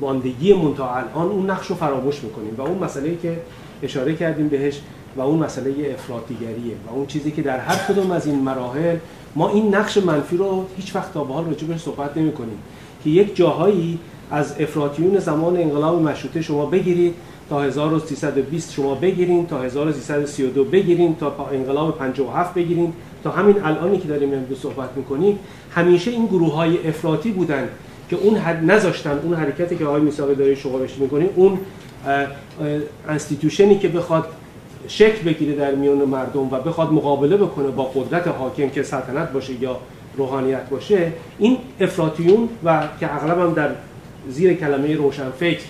ماندگی 0.00 0.54
منتها 0.54 0.96
الان 0.96 1.26
اون 1.30 1.50
نقش 1.50 1.66
رو 1.66 1.76
فراموش 1.76 2.24
می‌کنیم. 2.24 2.54
و 2.56 2.62
اون 2.62 2.78
مسئله 2.78 3.16
که 3.22 3.36
اشاره 3.82 4.14
کردیم 4.14 4.48
بهش 4.48 4.80
و 5.16 5.20
اون 5.20 5.38
مسئله 5.38 5.94
افراطیگریه 5.94 6.74
و 6.86 6.94
اون 6.94 7.06
چیزی 7.06 7.30
که 7.30 7.42
در 7.42 7.58
هر 7.58 7.92
کدوم 7.92 8.10
از 8.10 8.26
این 8.26 8.38
مراحل 8.38 8.96
ما 9.36 9.48
این 9.48 9.74
نقش 9.74 9.96
منفی 9.96 10.36
رو 10.36 10.66
هیچ 10.76 10.96
وقت 10.96 11.14
تا 11.14 11.24
به 11.24 11.34
حال 11.34 11.44
راجع 11.44 11.66
بهش 11.66 11.80
صحبت 11.80 12.16
نمی 12.16 12.32
کنیم. 12.32 12.58
که 13.04 13.10
یک 13.10 13.36
جاهایی 13.36 13.98
از 14.30 14.60
افراطیون 14.60 15.18
زمان 15.18 15.56
انقلاب 15.56 16.02
مشروطه 16.02 16.42
شما 16.42 16.66
بگیرید 16.66 17.14
تا 17.48 17.62
1320 17.62 18.72
شما 18.72 18.94
بگیرین 18.94 19.46
تا 19.46 19.62
1332 19.62 20.64
بگیرین 20.64 21.16
تا 21.16 21.48
انقلاب 21.52 21.98
57 21.98 22.54
بگیرین 22.54 22.92
تا 23.24 23.30
همین 23.30 23.62
الانی 23.64 23.98
که 23.98 24.08
داریم 24.08 24.32
امروز 24.32 24.58
صحبت 24.58 24.88
می‌کنیم 24.96 25.38
همیشه 25.70 26.10
این 26.10 26.26
گروه 26.26 26.54
های 26.54 26.88
افراطی 26.88 27.30
بودن 27.30 27.68
که 28.10 28.16
اون 28.16 28.36
حد 28.36 28.70
نذاشتن 28.70 29.18
اون 29.22 29.34
حرکتی 29.34 29.76
که 29.76 29.84
آقای 29.84 30.00
میساقی 30.00 30.34
داره 30.34 30.54
شما 30.54 30.78
بهش 30.78 30.94
می‌کنین 30.98 31.30
اون 31.36 31.58
انستیتوشنی 33.08 33.78
که 33.78 33.88
بخواد 33.88 34.24
شکل 34.90 35.22
بگیره 35.24 35.52
در 35.54 35.74
میان 35.74 35.98
مردم 35.98 36.40
و 36.40 36.60
بخواد 36.60 36.92
مقابله 36.92 37.36
بکنه 37.36 37.68
با 37.68 37.84
قدرت 37.84 38.28
حاکم 38.28 38.68
که 38.68 38.82
سلطنت 38.82 39.32
باشه 39.32 39.62
یا 39.62 39.76
روحانیت 40.16 40.68
باشه 40.68 41.12
این 41.38 41.58
افراطیون 41.80 42.48
و 42.64 42.82
که 43.00 43.14
اغلب 43.14 43.38
هم 43.38 43.54
در 43.54 43.70
زیر 44.28 44.54
کلمه 44.54 44.94
روشنفکر 44.94 45.62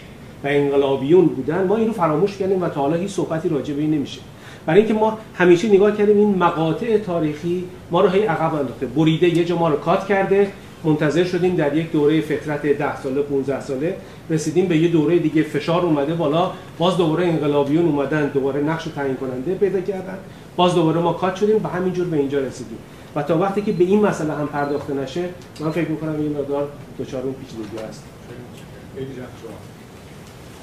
و 0.45 0.47
انقلابیون 0.47 1.27
بودن 1.27 1.67
ما 1.67 1.77
اینو 1.77 1.93
فراموش 1.93 2.37
کردیم 2.37 2.63
و 2.63 2.69
تا 2.69 2.81
حالا 2.81 2.97
هیچ 2.97 3.11
صحبتی 3.11 3.49
راجع 3.49 3.75
به 3.75 3.83
این 3.83 3.91
نمیشه. 3.91 4.21
برای 4.67 4.81
اینکه 4.81 4.95
ما 4.95 5.19
همیشه 5.35 5.69
نگاه 5.69 5.97
کردیم 5.97 6.17
این 6.17 6.39
مقاطع 6.39 6.99
تاریخی 6.99 7.65
ما 7.91 8.01
رو 8.01 8.09
هی 8.09 8.23
عقب 8.23 8.55
انداخته. 8.55 8.87
بریده 8.87 9.29
یه 9.29 9.45
جا 9.45 9.57
ما 9.57 9.69
رو 9.69 9.77
کات 9.77 10.07
کرده 10.07 10.53
منتظر 10.85 11.25
شدیم 11.25 11.57
در 11.57 11.77
یک 11.77 11.93
دوره 11.93 12.21
فترت 12.21 12.67
10 12.67 13.03
ساله 13.03 13.23
15 13.23 13.61
ساله 13.61 13.97
رسیدیم 14.31 14.67
به 14.67 14.79
یه 14.79 14.89
دوره 14.89 15.19
دیگه 15.19 15.43
فشار 15.43 15.83
اومده 15.83 16.15
بالا 16.15 16.53
باز 16.79 16.97
دوباره 16.97 17.27
انقلابیون 17.27 17.85
اومدن 17.89 18.27
دوباره 18.27 18.61
نقش 18.61 18.85
تعیین 18.85 19.17
کننده 19.17 19.55
پیدا 19.55 19.81
کردن. 19.81 20.19
باز 20.57 20.75
دوباره 20.75 21.01
ما 21.01 21.13
کات 21.13 21.37
شدیم 21.37 21.65
و 21.65 21.69
همینجور 21.69 22.07
به 22.07 22.17
اینجا 22.17 22.39
رسیدیم. 22.39 22.79
و 23.17 23.23
تا 23.23 23.39
وقتی 23.39 23.63
که 23.63 23.73
به 23.73 23.85
این 23.85 24.01
مسئله 24.07 24.33
هم 24.33 24.47
پرداخته 24.47 24.95
نشه 24.95 25.29
من 25.61 25.71
فکر 25.71 25.89
می‌کنم 25.89 26.17
این 26.21 26.33
مقدار 26.33 26.69
دچار 26.99 27.23
اون 27.23 27.35
پیچیدگی 27.35 27.79
است. 27.89 28.05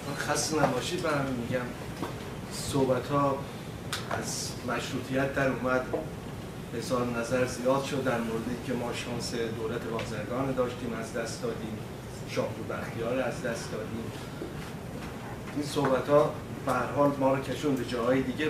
من 0.07 0.15
خسته 0.15 0.63
نباشید 0.63 1.01
برام 1.01 1.25
میگم 1.41 1.65
صحبت 2.53 3.07
ها 3.07 3.37
از 4.21 4.49
مشروطیت 4.67 5.35
در 5.35 5.47
اومد. 5.47 5.81
هزار 6.77 7.07
نظر 7.19 7.45
زیاد 7.45 7.83
شد 7.83 8.03
در 8.03 8.17
موردی 8.17 8.55
که 8.67 8.73
ما 8.73 8.93
شانس 8.93 9.33
دولت 9.33 9.81
بازرگان 9.81 10.51
داشتیم 10.51 10.93
از 11.01 11.13
دست 11.13 11.41
دادیم. 11.41 11.77
شاهدو 12.29 12.63
بختیار 12.69 13.19
از 13.19 13.41
دست 13.43 13.71
دادیم. 13.71 14.11
این 15.55 15.65
صحبت 15.65 16.09
ها 16.09 16.31
به 16.65 16.71
حال 16.95 17.11
ما 17.19 17.33
رو 17.33 17.43
کشون 17.43 17.75
به 17.75 17.85
جاهای 17.85 18.21
دیگه. 18.21 18.47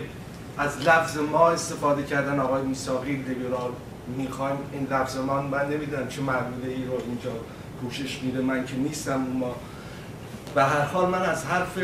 از 0.57 0.77
لفظ 0.81 1.17
ما 1.17 1.49
استفاده 1.49 2.03
کردن 2.03 2.39
آقای 2.39 2.61
میساقی 2.61 3.15
لیبرال 3.15 3.71
می‌خوایم. 4.07 4.57
این 4.71 4.87
لفظ 4.91 5.17
ما 5.17 5.41
من 5.41 5.69
نمی‌دونم 5.69 6.07
چه 6.07 6.21
معلوله 6.21 6.67
ای 6.67 6.85
رو 6.85 6.93
اینجا 7.07 7.31
پوشش 7.81 8.19
میده. 8.23 8.41
من 8.41 8.65
که 8.65 8.75
نیستم 8.75 9.17
ما 9.17 9.55
به 10.55 10.63
هر 10.63 10.81
حال 10.81 11.09
من 11.09 11.21
از 11.21 11.45
حرف 11.45 11.79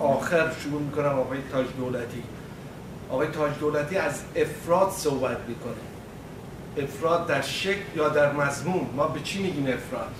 آخر 0.00 0.52
شروع 0.60 0.82
می‌کنم 0.82 1.18
آقای 1.18 1.38
تاج 1.52 1.66
دولتی. 1.78 2.22
آقای 3.10 3.28
تاج 3.28 3.52
دولتی 3.60 3.96
از 3.96 4.20
افراد 4.36 4.90
صحبت 4.90 5.38
می‌کنه. 5.48 5.72
افراد 6.76 7.26
در 7.26 7.42
شکل 7.42 7.96
یا 7.96 8.08
در 8.08 8.32
مضمون. 8.32 8.86
ما 8.96 9.06
به 9.06 9.20
چی 9.20 9.42
میگیم 9.42 9.66
افراد؟ 9.66 10.10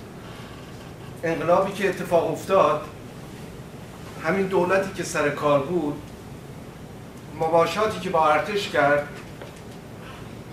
انقلابی 1.23 1.71
که 1.71 1.89
اتفاق 1.89 2.31
افتاد 2.31 2.81
همین 4.23 4.45
دولتی 4.45 4.93
که 4.93 5.03
سر 5.03 5.29
کار 5.29 5.59
بود 5.59 6.01
مباشاتی 7.39 7.99
که 7.99 8.09
با 8.09 8.27
ارتش 8.29 8.69
کرد 8.69 9.07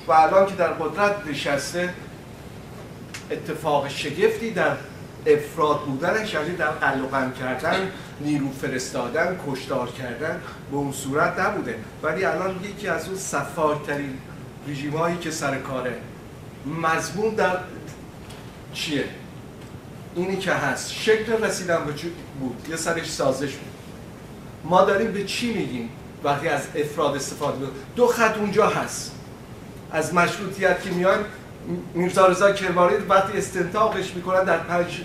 و 0.09 0.13
الان 0.13 0.47
که 0.47 0.55
در 0.55 0.69
قدرت 0.69 1.27
نشسته 1.27 1.95
اتفاق 3.31 3.89
شگفتی 3.89 4.51
در 4.51 4.73
افراد 5.27 5.81
بودنش 5.81 6.35
یعنی 6.35 6.57
در 6.57 6.71
قلقم 6.71 7.33
کردن 7.33 7.91
نیرو 8.21 8.53
فرستادن 8.53 9.41
کشتار 9.49 9.91
کردن 9.91 10.41
به 10.71 10.77
اون 10.77 10.93
صورت 10.93 11.39
نبوده. 11.39 11.75
ولی 12.03 12.25
الان 12.25 12.65
یکی 12.65 12.89
از 12.89 13.09
اون 13.09 13.19
صفاکترین 13.19 14.19
رژیم 14.69 14.97
هایی 14.97 15.17
که 15.17 15.31
سر 15.31 15.59
کاره 15.59 15.97
مضمون 16.83 17.35
در 17.35 17.59
چیه؟ 18.75 19.05
اینی 20.15 20.37
که 20.37 20.53
هست. 20.53 20.93
شکل 20.93 21.45
رسیدن 21.45 21.85
به 21.85 21.93
بود؟ 22.41 22.67
یه 22.71 22.77
سرش 22.77 23.11
سازش 23.11 23.53
بود. 23.53 23.71
ما 24.65 24.83
داریم 24.83 25.13
به 25.13 25.25
چی 25.25 25.53
میگیم؟ 25.55 25.89
وقتی 26.25 26.49
از 26.49 26.63
افراد 26.75 27.17
استفاده 27.17 27.59
بود 27.59 27.73
دو 27.97 28.07
خط 28.07 28.37
اونجا 28.37 28.67
هست. 28.69 29.13
از 29.93 30.15
مشروطیت 30.15 30.83
که 30.83 30.91
میان 30.91 31.25
میرزا 31.95 32.27
رضا 32.27 32.53
کرمانی 32.53 32.97
وقتی 33.09 33.39
استنتاقش 33.39 34.15
می‌کنن 34.15 34.45
در 34.45 34.59
پنج, 34.59 35.01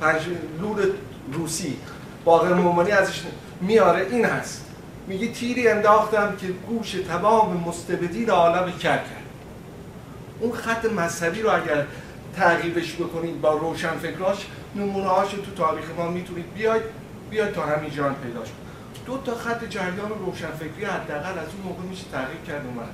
پنج 0.00 0.20
لور 0.60 0.86
روسی. 1.32 1.76
باقر 2.24 2.54
مومنی 2.54 2.90
ازش 2.90 3.22
میاره 3.60 4.06
این 4.10 4.24
هست. 4.24 4.66
میگه 5.06 5.32
تیری 5.32 5.68
انداختم 5.68 6.36
که 6.36 6.46
گوش 6.46 6.90
تمام 6.92 7.56
مستبدین 7.56 8.30
عالم 8.30 8.72
کر 8.72 8.96
کرد 8.96 9.22
اون 10.40 10.52
خط 10.52 10.84
مذهبی 10.84 11.42
رو 11.42 11.50
اگر 11.50 11.86
تعقیبش 12.36 12.94
بکنید 12.94 13.40
با 13.40 13.52
روشن 13.52 13.98
فکراش 13.98 14.46
نمونه 14.74 15.08
تو 15.44 15.50
تاریخ 15.56 15.84
ما 15.98 16.08
می‌تونید 16.08 16.54
بیاید 16.54 16.82
بیاید 17.30 17.52
تا 17.52 17.62
همین 17.62 17.90
جان 17.90 18.14
پیداش 18.14 18.48
دو 19.06 19.18
تا 19.26 19.34
خط 19.34 19.64
جریان 19.64 20.10
روشنفکری 20.26 20.84
حداقل 20.84 21.38
از 21.38 21.48
اون 21.54 21.62
موقع 21.64 21.82
میشه 21.82 22.04
تعقیب 22.12 22.44
کرد 22.44 22.66
اومد 22.66 22.88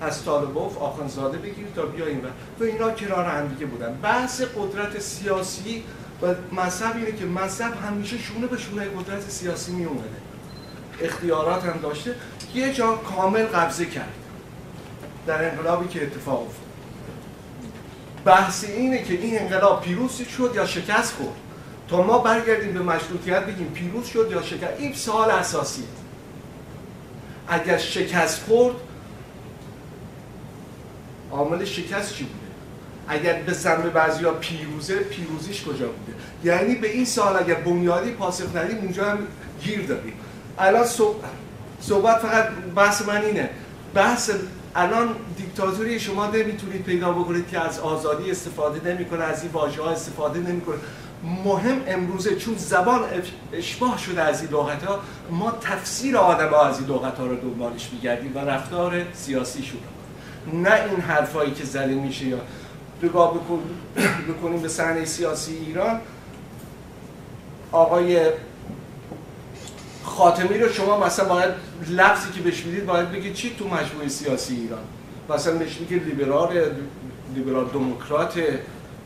از 0.00 0.24
طالبوف 0.24 0.78
آخانزاده 0.78 1.38
بگیر 1.38 1.66
تا 1.76 1.82
بیایم 1.82 2.20
و 2.24 2.62
و 2.62 2.66
اینا 2.66 2.90
کنار 2.90 3.24
هم 3.24 3.48
دیگه 3.48 3.66
بودن. 3.66 3.98
بحث 4.02 4.42
قدرت 4.42 5.00
سیاسی 5.00 5.84
و 6.24 6.54
مذهب 6.54 6.96
اینه 6.96 7.12
که 7.12 7.24
مذهب 7.24 7.72
همیشه 7.86 8.18
شونه 8.18 8.46
به 8.46 8.58
شونه 8.58 8.84
قدرت 8.84 9.30
سیاسی 9.30 9.72
می 9.72 9.84
اومده 9.84 10.16
اختیارات 11.02 11.64
هم 11.64 11.80
داشته. 11.82 12.14
یه 12.54 12.72
جا 12.72 12.92
کامل 12.96 13.44
قبضه 13.44 13.86
کرد. 13.86 14.14
در 15.26 15.50
انقلابی 15.50 15.88
که 15.88 16.02
اتفاق 16.02 16.42
افتاد. 16.42 16.64
بحث 18.24 18.64
اینه 18.64 19.02
که 19.02 19.14
این 19.14 19.38
انقلاب 19.38 19.82
پیروز 19.82 20.22
شد 20.36 20.52
یا 20.54 20.66
شکست 20.66 21.12
خورد؟ 21.12 21.36
تا 21.88 22.02
ما 22.02 22.18
برگردیم 22.18 22.72
به 22.72 22.80
مشروطیت 22.80 23.46
بگیم 23.46 23.66
پیروز 23.66 24.06
شد 24.06 24.28
یا 24.30 24.42
شکست 24.42 24.72
این 24.78 24.94
سوال 24.94 25.30
اساسی 25.30 25.84
اگر 27.48 27.78
شکست 27.78 28.42
خورد 28.42 28.74
عامل 31.30 31.64
شکست 31.64 32.14
چی 32.14 32.24
بوده 32.24 32.43
اگر 33.08 33.42
به 33.42 33.52
زن 33.52 33.90
بعضی 33.94 34.24
ها 34.24 34.30
پیروزه 34.30 34.98
پیروزیش 34.98 35.64
کجا 35.64 35.86
بوده؟ 35.86 36.14
یعنی 36.44 36.74
به 36.74 36.90
این 36.90 37.04
سال 37.04 37.36
اگر 37.36 37.54
بنیادی 37.54 38.10
پاسخ 38.10 38.56
ندیم 38.56 38.78
اونجا 38.78 39.04
هم 39.04 39.18
گیر 39.62 39.86
داریم 39.86 40.12
الان 40.58 40.86
صحبت 41.80 42.18
فقط 42.18 42.48
بحث 42.76 43.08
من 43.08 43.22
اینه. 43.22 43.50
بحث 43.94 44.30
الان 44.74 45.08
دیکتاتوری 45.36 46.00
شما 46.00 46.26
نمی‌تونید 46.26 46.82
پیدا 46.82 47.12
بکنید 47.12 47.48
که 47.48 47.60
از 47.60 47.80
آزادی 47.80 48.30
استفاده 48.30 48.92
نمی‌کنه 48.92 49.24
از 49.24 49.42
این 49.42 49.52
واژه 49.52 49.82
ها 49.82 49.90
استفاده 49.90 50.40
نمی‌کنه. 50.40 50.76
مهم 51.44 51.82
امروزه 51.86 52.36
چون 52.36 52.56
زبان 52.56 53.00
اشباه 53.52 53.98
شده 53.98 54.22
از 54.22 54.42
این 54.42 54.50
لغت 54.50 54.82
ها 54.84 55.00
ما 55.30 55.50
تفسیر 55.50 56.16
آدم 56.16 56.48
ها 56.48 56.66
از 56.66 56.80
این 56.80 56.88
لغت 56.88 57.18
ها 57.18 57.26
رو 57.26 57.36
دنبالش 57.36 57.90
میگردیم 57.92 58.36
و 58.36 58.38
رفتار 58.38 59.02
سیاسی 59.14 59.62
شده 59.62 59.78
نه 60.52 60.74
این 60.90 61.00
حرفایی 61.00 61.52
که 61.52 61.64
زده 61.64 61.94
میشه 61.94 62.24
یا 62.24 62.38
نگاه 63.04 63.34
بکنیم 64.28 64.62
به 64.62 64.68
صحنه 64.68 65.04
سیاسی 65.04 65.56
ایران. 65.66 66.00
آقای 67.72 68.20
خاتمی 70.04 70.58
رو 70.58 70.72
شما 70.72 71.06
مثلا 71.06 71.28
باید 71.28 71.50
لفظی 71.88 72.32
که 72.32 72.40
بهش 72.40 72.64
می‌دید 72.64 72.86
باید 72.86 73.12
بگید 73.12 73.34
چی 73.34 73.56
تو 73.58 73.68
مجموعه 73.68 74.08
سیاسی 74.08 74.54
ایران؟ 74.54 74.82
مثلا 75.30 75.54
نشینی 75.54 75.86
که 75.86 75.94
لیبرال 75.94 76.70
لیبرال 77.34 77.64
دموکرات 77.64 78.32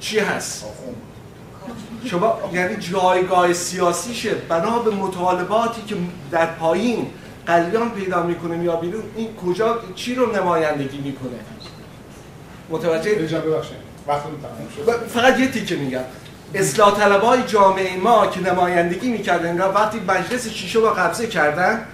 چی 0.01 0.19
هست؟ 0.19 0.65
شما 2.05 2.39
یعنی 2.53 2.77
جایگاه 2.77 3.53
سیاسیشه. 3.53 4.35
بنا 4.35 4.79
به 4.79 4.91
مطالباتی 4.91 5.83
که 5.83 5.97
در 6.31 6.47
پایین 6.47 7.07
قلیان 7.47 7.91
پیدا 7.91 8.23
می‌کنه 8.23 8.65
یا 8.65 8.77
بیرون 8.77 9.03
این 9.17 9.37
کجا 9.37 9.79
چی 9.95 10.15
رو 10.15 10.37
نمایندگی 10.37 10.99
می‌کنه؟ 10.99 11.39
متوجه 12.71 13.15
ببخشید. 13.15 13.88
فقط 15.15 15.39
یه 15.39 15.49
تیکه 15.49 15.77
میگم. 15.77 16.01
اصلاح 16.55 17.01
طلبای 17.01 17.43
جامعه 17.43 17.97
ما 17.97 18.27
که 18.27 18.41
نمایندگی 18.41 19.09
می‌کردن 19.09 19.61
وقتی 19.61 20.01
مجلس 20.09 20.49
شیشه 20.49 20.79
رو 20.79 20.91
قبضه 20.91 21.27
کردن 21.27 21.87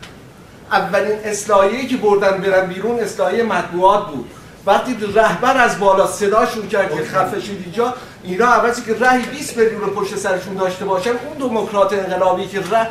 اولین 0.73 1.19
اصلاحیه‌ای 1.24 1.86
که 1.86 1.97
بردن 1.97 2.39
برن 2.39 2.66
بیرون 2.66 3.01
اصلاحیه 3.01 3.43
مطبوعات 3.43 4.11
بود. 4.11 4.31
وقتی 4.66 4.97
رهبر 5.15 5.57
از 5.57 5.78
بالا 5.78 6.07
صداشون 6.07 6.69
کرد 6.69 6.95
که 6.95 7.05
خفه 7.05 7.36
اینجا 7.65 7.95
اینا 8.23 8.47
عوضی 8.47 8.82
که 8.82 8.95
رهی 8.95 9.27
20 9.27 9.57
میلیون 9.57 9.81
رو 9.81 9.91
پشت 9.91 10.16
سرشون 10.16 10.55
داشته 10.55 10.85
باشن 10.85 11.11
اون 11.11 11.49
دموکرات 11.49 11.93
انقلابی 11.93 12.47
که 12.47 12.61
ره 12.61 12.86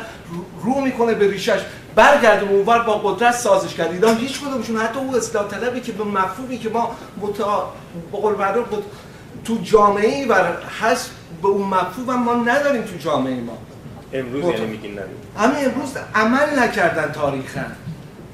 رو 0.64 0.80
می‌کنه 0.80 1.14
به 1.14 1.30
ریشش 1.30 1.60
برگرده 1.94 2.50
اونور 2.50 2.78
با 2.78 2.98
قدرت 2.98 3.34
سازش 3.34 3.74
کرد. 3.74 4.04
هیچ 4.18 4.40
کدومشون 4.40 4.76
حتی 4.76 4.98
اون 4.98 5.14
اصلاح 5.14 5.48
طلبی 5.48 5.80
که 5.80 5.92
به 5.92 6.04
مفهومی 6.04 6.58
که 6.58 6.68
ما 6.68 6.96
متا... 7.20 7.72
به 8.12 8.18
قول 8.18 8.34
تو 9.44 9.58
جامعه 9.62 10.08
ای 10.08 10.24
و 10.24 10.34
هست 10.80 11.10
به 11.42 11.48
اون 11.48 11.68
مفهوم 11.68 12.22
ما 12.22 12.34
نداریم 12.34 12.82
تو 12.82 12.96
جامعه 12.96 13.40
ما. 13.40 13.58
امروز 14.12 14.44
یعنی 14.44 14.66
میگین 14.66 14.92
نداریم 14.92 15.16
همین 15.36 15.64
امروز 15.64 15.96
عمل 16.14 16.58
نکردن 16.58 17.12
تاریخا. 17.12 17.64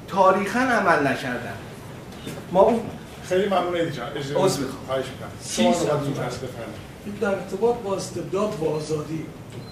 تاریخا 0.09 0.59
عمل 0.59 1.07
نکردن. 1.07 1.55
ما 2.53 2.61
اون 2.61 2.81
خیلی 3.29 3.47
ممنون 3.47 3.75
ایدی 3.75 3.91
جان. 3.91 4.07
عذر. 4.09 4.61
می‌خوام. 4.61 4.87
خواهش 4.87 5.05
می‌کنم. 5.05 5.75
شما 5.75 6.25
هست 6.27 6.41
بفرمایید. 6.41 6.91
این 7.07 7.15
در 7.15 7.29
ارتباط 7.29 7.77
با 7.77 7.97
استبداد 7.97 8.61
و 8.61 8.65
آزادی 8.69 9.27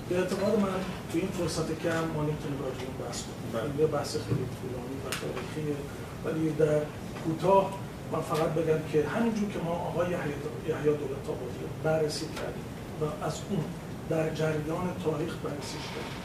به 0.08 0.18
اعتقاد 0.18 0.58
من 0.58 0.68
تو 1.12 1.18
این 1.18 1.28
فرصت 1.38 1.68
کم 1.82 1.90
ما 2.14 2.22
نمی‌تونیم 2.22 2.58
راجع 2.64 2.86
بحث 3.06 3.22
کنیم. 3.22 3.50
بله. 3.52 3.62
این 3.62 3.80
یه 3.80 3.86
بحث 3.86 4.12
خیلی 4.12 4.46
طولانی 4.58 4.96
و 5.04 5.08
تاریخیه. 5.10 5.76
ولی 6.24 6.50
در 6.50 6.80
کوتاه 7.24 7.70
من 8.12 8.20
فقط 8.20 8.50
بگم 8.58 8.80
که 8.92 9.08
همینجور 9.14 9.48
که 9.52 9.58
ما 9.64 9.70
آقای 9.70 10.06
یحیی 10.10 10.84
دولت 11.02 11.24
آبادی 11.28 11.58
بررسی 11.84 12.26
کردیم 12.26 12.64
و 13.00 13.04
از 13.26 13.34
اون 13.50 13.64
در 14.10 14.34
جریان 14.34 14.86
تاریخ 15.04 15.32
بررسیش 15.44 15.84
کردیم. 15.94 16.18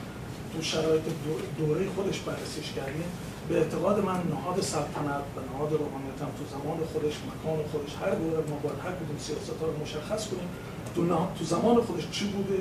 تو 0.54 0.62
شرایط 0.62 1.04
دو- 1.26 1.66
دوره 1.66 1.86
خودش 1.96 2.20
بررسیش 2.20 2.68
کردیم. 2.78 3.10
به 3.50 3.58
اعتقاد 3.58 3.98
من 4.10 4.20
نهاد 4.34 4.62
سلطنت 4.62 5.26
و 5.36 5.38
نهاد 5.50 5.72
روحانیت 5.82 6.20
هم 6.24 6.32
تو 6.38 6.44
زمان 6.56 6.78
خودش 6.94 7.16
مکان 7.30 7.60
خودش 7.72 7.92
هر 8.02 8.14
دوره 8.22 8.40
ما 8.50 8.56
باید 8.64 8.80
هر 8.86 8.92
کدوم 9.00 9.18
سیاست 9.28 9.50
ها 9.62 9.66
رو 9.68 9.76
مشخص 9.86 10.28
کنیم. 10.28 10.50
تو, 10.96 11.02
تو 11.40 11.46
زمان 11.46 11.76
خودش 11.82 12.06
چی 12.12 12.26
بوده؟ 12.34 12.60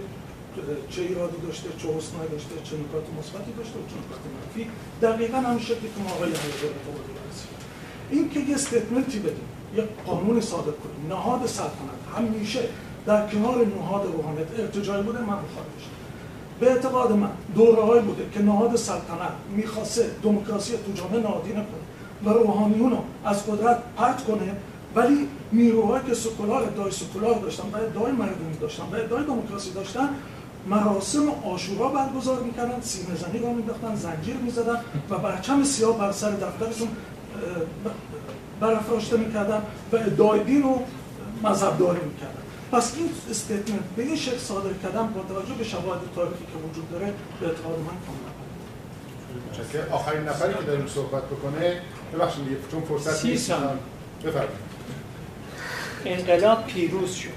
چه 0.90 1.02
ایرادی 1.02 1.36
داشته؟ 1.46 1.68
چه 1.80 1.86
حسنی 1.96 2.28
داشته؟ 2.34 2.54
چه 2.66 2.74
نکات 2.82 3.06
مثبتی 3.18 3.52
داشته؟ 3.58 3.76
و 3.80 3.84
چه 3.90 3.96
نکات 4.02 4.22
منفی؟ 4.34 4.64
دقیقا 5.06 5.38
همین 5.48 5.62
شکلی 5.68 5.88
که 5.94 6.00
ما 6.04 6.10
آقای 6.16 6.30
یحیی 6.36 6.52
دولت 6.62 6.84
آبادی 6.90 7.12
بررسی 7.18 7.44
کردیم. 7.50 7.68
این 8.12 8.30
که 8.30 8.40
یه 8.40 8.54
استیتمنتی 8.54 9.18
بدیم 9.18 9.48
یه 9.76 9.88
قانونی 10.06 10.40
صادر 10.40 10.62
کنیم 10.62 11.06
نهاد 11.08 11.46
سلطنت 11.46 12.00
همیشه 12.16 12.60
در 13.06 13.28
کنار 13.28 13.66
نهاد 13.66 14.06
روحانیت 14.16 14.46
ارتجاعی 14.58 15.02
بوده 15.02 15.18
من 15.18 15.26
مخالفش 15.26 15.84
به 16.60 16.70
اعتقاد 16.70 17.12
من 17.12 17.30
دوره 17.54 18.00
بوده 18.00 18.22
که 18.34 18.42
نهاد 18.42 18.76
سلطنت 18.76 19.32
می‌خواسته 19.56 20.10
دموکراسی 20.22 20.72
تو 20.72 20.92
جامعه 20.92 21.20
نهادینه 21.20 21.54
کنه 21.54 21.82
و 22.24 22.38
روحانیون 22.38 22.90
رو 22.90 22.98
از 23.24 23.46
قدرت 23.46 23.78
پرت 23.96 24.24
کنه 24.24 24.56
ولی 24.94 25.28
نیروهایی 25.52 26.04
که 26.06 26.14
سکولار 26.14 26.62
ادعای 26.62 26.90
سکولار 26.90 27.34
داشتن 27.38 27.62
و 27.72 27.76
ادعای 27.76 28.12
مردمی 28.12 28.56
داشتن 28.60 28.82
و 28.92 28.94
ادعای 28.94 29.24
دموکراسی 29.24 29.70
داشتن 29.70 30.08
مراسم 30.66 31.28
آشورا 31.28 31.88
برگزار 31.88 32.42
می‌کردن 32.42 32.80
سینه 32.80 33.16
زنی 33.16 33.38
را 33.38 33.52
مینداختن 33.52 33.96
زنجیر 33.96 34.36
می‌زدن 34.36 34.76
و 35.10 35.18
برچم 35.18 35.64
سیاه 35.64 35.98
بر 35.98 36.12
سر 36.12 36.30
دفترشون 36.30 36.88
برافراشته 38.60 39.16
می‌کردن 39.16 39.62
و 39.92 39.96
ادعای 39.96 40.44
دین 40.44 40.62
رو 40.62 40.82
مذهبداری 41.42 42.00
می‌کردن 42.04 42.42
پس 42.72 42.94
این 42.96 43.10
استیتمنت 43.30 43.80
به 43.96 44.02
این 44.02 44.16
شکل 44.16 44.38
صادر 44.38 44.70
کردن 44.82 45.06
با 45.06 45.20
توجه 45.34 45.54
به 45.58 45.64
شواهد 45.64 46.00
تاریخی 46.14 46.44
که 46.44 46.68
وجود 46.70 46.90
داره 46.90 47.06
به 47.40 47.46
اعتقاد 47.46 47.78
من 47.78 47.84
کاملا 47.84 48.32
متشکرم. 49.50 49.92
آخرین 49.92 50.22
نفری 50.22 50.54
که 50.54 50.62
داریم 50.62 50.86
صحبت 50.86 51.22
بکنه 51.22 51.80
ببخشید 52.14 52.44
دیگه 52.44 52.56
چون 52.70 52.80
فرصت 52.80 53.14
سی 53.14 53.28
نیست. 53.28 53.52
بفرمایید. 54.24 54.72
انقلاب 56.04 56.66
پیروز 56.66 57.14
شد. 57.14 57.28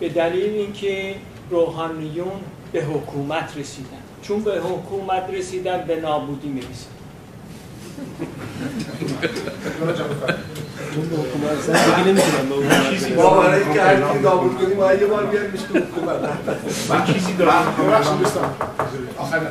به 0.00 0.08
دلیل 0.08 0.54
اینکه 0.54 1.14
روحانیون 1.50 2.40
به 2.72 2.84
حکومت 2.84 3.56
رسیدن. 3.56 4.02
چون 4.22 4.42
به 4.42 4.60
حکومت 4.60 5.30
رسیدن 5.32 5.84
به 5.86 6.00
نابودی 6.00 6.48
می‌رسن 6.48 6.90
ما 14.76 14.92
یه 14.92 15.06
بار 15.06 15.24
تو 17.76 17.82
من 19.24 19.46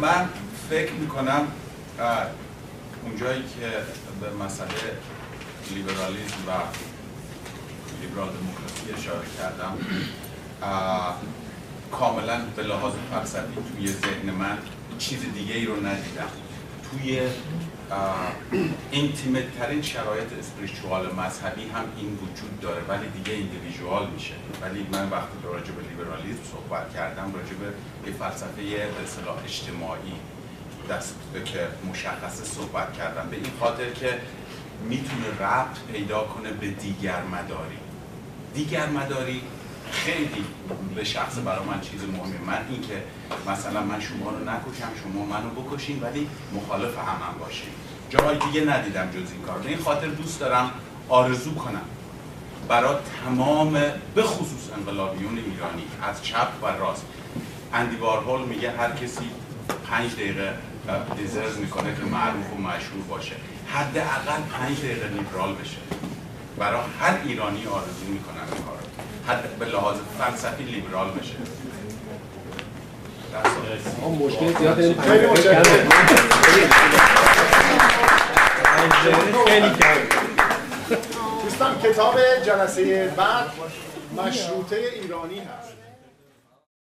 من 0.00 0.28
فکر 0.70 0.92
می‌کنم 0.92 1.46
اونجایی 3.04 3.42
که 3.42 3.66
به 4.20 4.44
مسئله 4.44 4.68
لیبرالیزم 5.74 6.34
و 6.48 6.50
لیبرال 8.02 8.28
دموکراسی 8.28 8.92
اشاره 8.98 9.26
کردم 9.38 9.78
کاملا 11.92 12.40
به 12.56 12.62
لحاظ 12.62 12.92
فلسفی 13.12 13.54
توی 13.76 13.88
ذهن 13.88 14.30
من 14.30 14.58
چیز 14.98 15.18
دیگه 15.34 15.54
ای 15.54 15.66
رو 15.66 15.76
ندیدم. 15.76 16.28
توی 16.90 17.20
اینتیمت 18.90 19.58
ترین 19.58 19.82
شرایط 19.82 20.32
اسپریچوال 20.40 21.14
مذهبی 21.14 21.62
هم 21.62 21.84
این 21.96 22.14
وجود 22.14 22.60
داره 22.60 22.82
ولی 22.88 23.08
دیگه 23.08 23.32
ایندیویژوال 23.32 24.10
میشه. 24.10 24.34
ولی 24.62 24.86
من 24.92 25.10
وقتی 25.10 25.36
راجع 25.44 25.72
به 25.72 25.82
لیبرالیسم 25.82 26.42
صحبت 26.52 26.94
کردم 26.94 27.32
راجع 27.34 27.54
به 27.54 27.66
یه 28.10 28.16
فلسفه 28.16 28.62
به 28.62 29.44
اجتماعی 29.44 30.12
دست 30.90 31.14
که 31.44 31.68
مشخص 31.90 32.42
صحبت 32.42 32.92
کردم. 32.92 33.28
به 33.30 33.36
این 33.36 33.52
خاطر 33.60 33.90
که 33.90 34.20
می‌تونه 34.88 35.28
ربط 35.40 35.78
پیدا 35.92 36.24
کنه 36.24 36.50
به 36.50 36.66
دیگر 36.66 37.22
مداری. 37.22 37.78
دیگر 38.54 38.86
مداری 38.86 39.42
خیلی 39.90 40.44
به 40.94 41.04
شخص 41.04 41.38
برای 41.44 41.64
من 41.64 41.80
چیز 41.80 42.00
مهمه. 42.02 42.40
من 42.46 42.66
این 42.70 42.82
که 42.82 43.02
مثلا 43.52 43.82
من 43.82 44.00
شما 44.00 44.30
رو 44.30 44.38
نکشم 44.38 44.92
شما 45.02 45.24
منو 45.24 45.50
بکشین 45.50 46.00
ولی 46.02 46.28
مخالف 46.54 46.98
هم, 46.98 47.04
هم 47.04 47.38
باشین. 47.40 47.68
جای 48.10 48.38
دیگه 48.38 48.64
ندیدم 48.64 49.10
جز 49.10 49.32
این 49.32 49.42
کار 49.46 49.62
این 49.66 49.78
خاطر 49.78 50.06
دوست 50.06 50.40
دارم 50.40 50.70
آرزو 51.08 51.54
کنم 51.54 51.82
برای 52.68 52.96
تمام 53.24 53.72
به 54.14 54.22
خصوص 54.22 54.70
انقلابیون 54.76 55.38
ایرانی 55.38 55.84
از 56.02 56.22
چپ 56.22 56.48
و 56.62 56.66
راست. 56.66 57.04
اندی 57.72 57.96
وارهول 57.96 58.40
میگه 58.40 58.70
هر 58.70 58.90
کسی 58.90 59.30
پنج 59.90 60.12
دقیقه 60.12 60.54
دیزرز 61.16 61.58
می‌کنه 61.58 61.94
که 61.94 62.02
معروف 62.02 62.52
و 62.52 62.60
مشهور 62.60 63.02
باشه. 63.08 63.34
حداقل 63.66 64.42
پنج 64.52 64.78
دقیقه 64.78 65.08
لیبرال 65.08 65.54
بشه. 65.54 65.76
برای 66.58 66.80
هر 67.00 67.18
ایرانی 67.24 67.66
آرزو 67.66 68.04
می‌کنم 68.08 68.46
این 68.52 68.64
کارو. 68.64 68.83
حد 69.28 69.58
به 69.58 69.66
لحاظ 69.66 69.96
فلسفی 70.18 70.64
لیبرال 70.64 71.10
بشه. 71.10 71.34
ما 74.00 74.08
مشکل 74.08 74.58
زیاد 74.58 74.76
خیلی. 74.76 74.94
خیلی 79.46 79.70
دوستان 81.42 81.80
کتاب 81.82 82.14
جلسه 82.46 83.12
بعد 83.16 83.46
مشروطه 84.16 84.76
ایرانی 85.02 85.38
هست. 85.38 85.83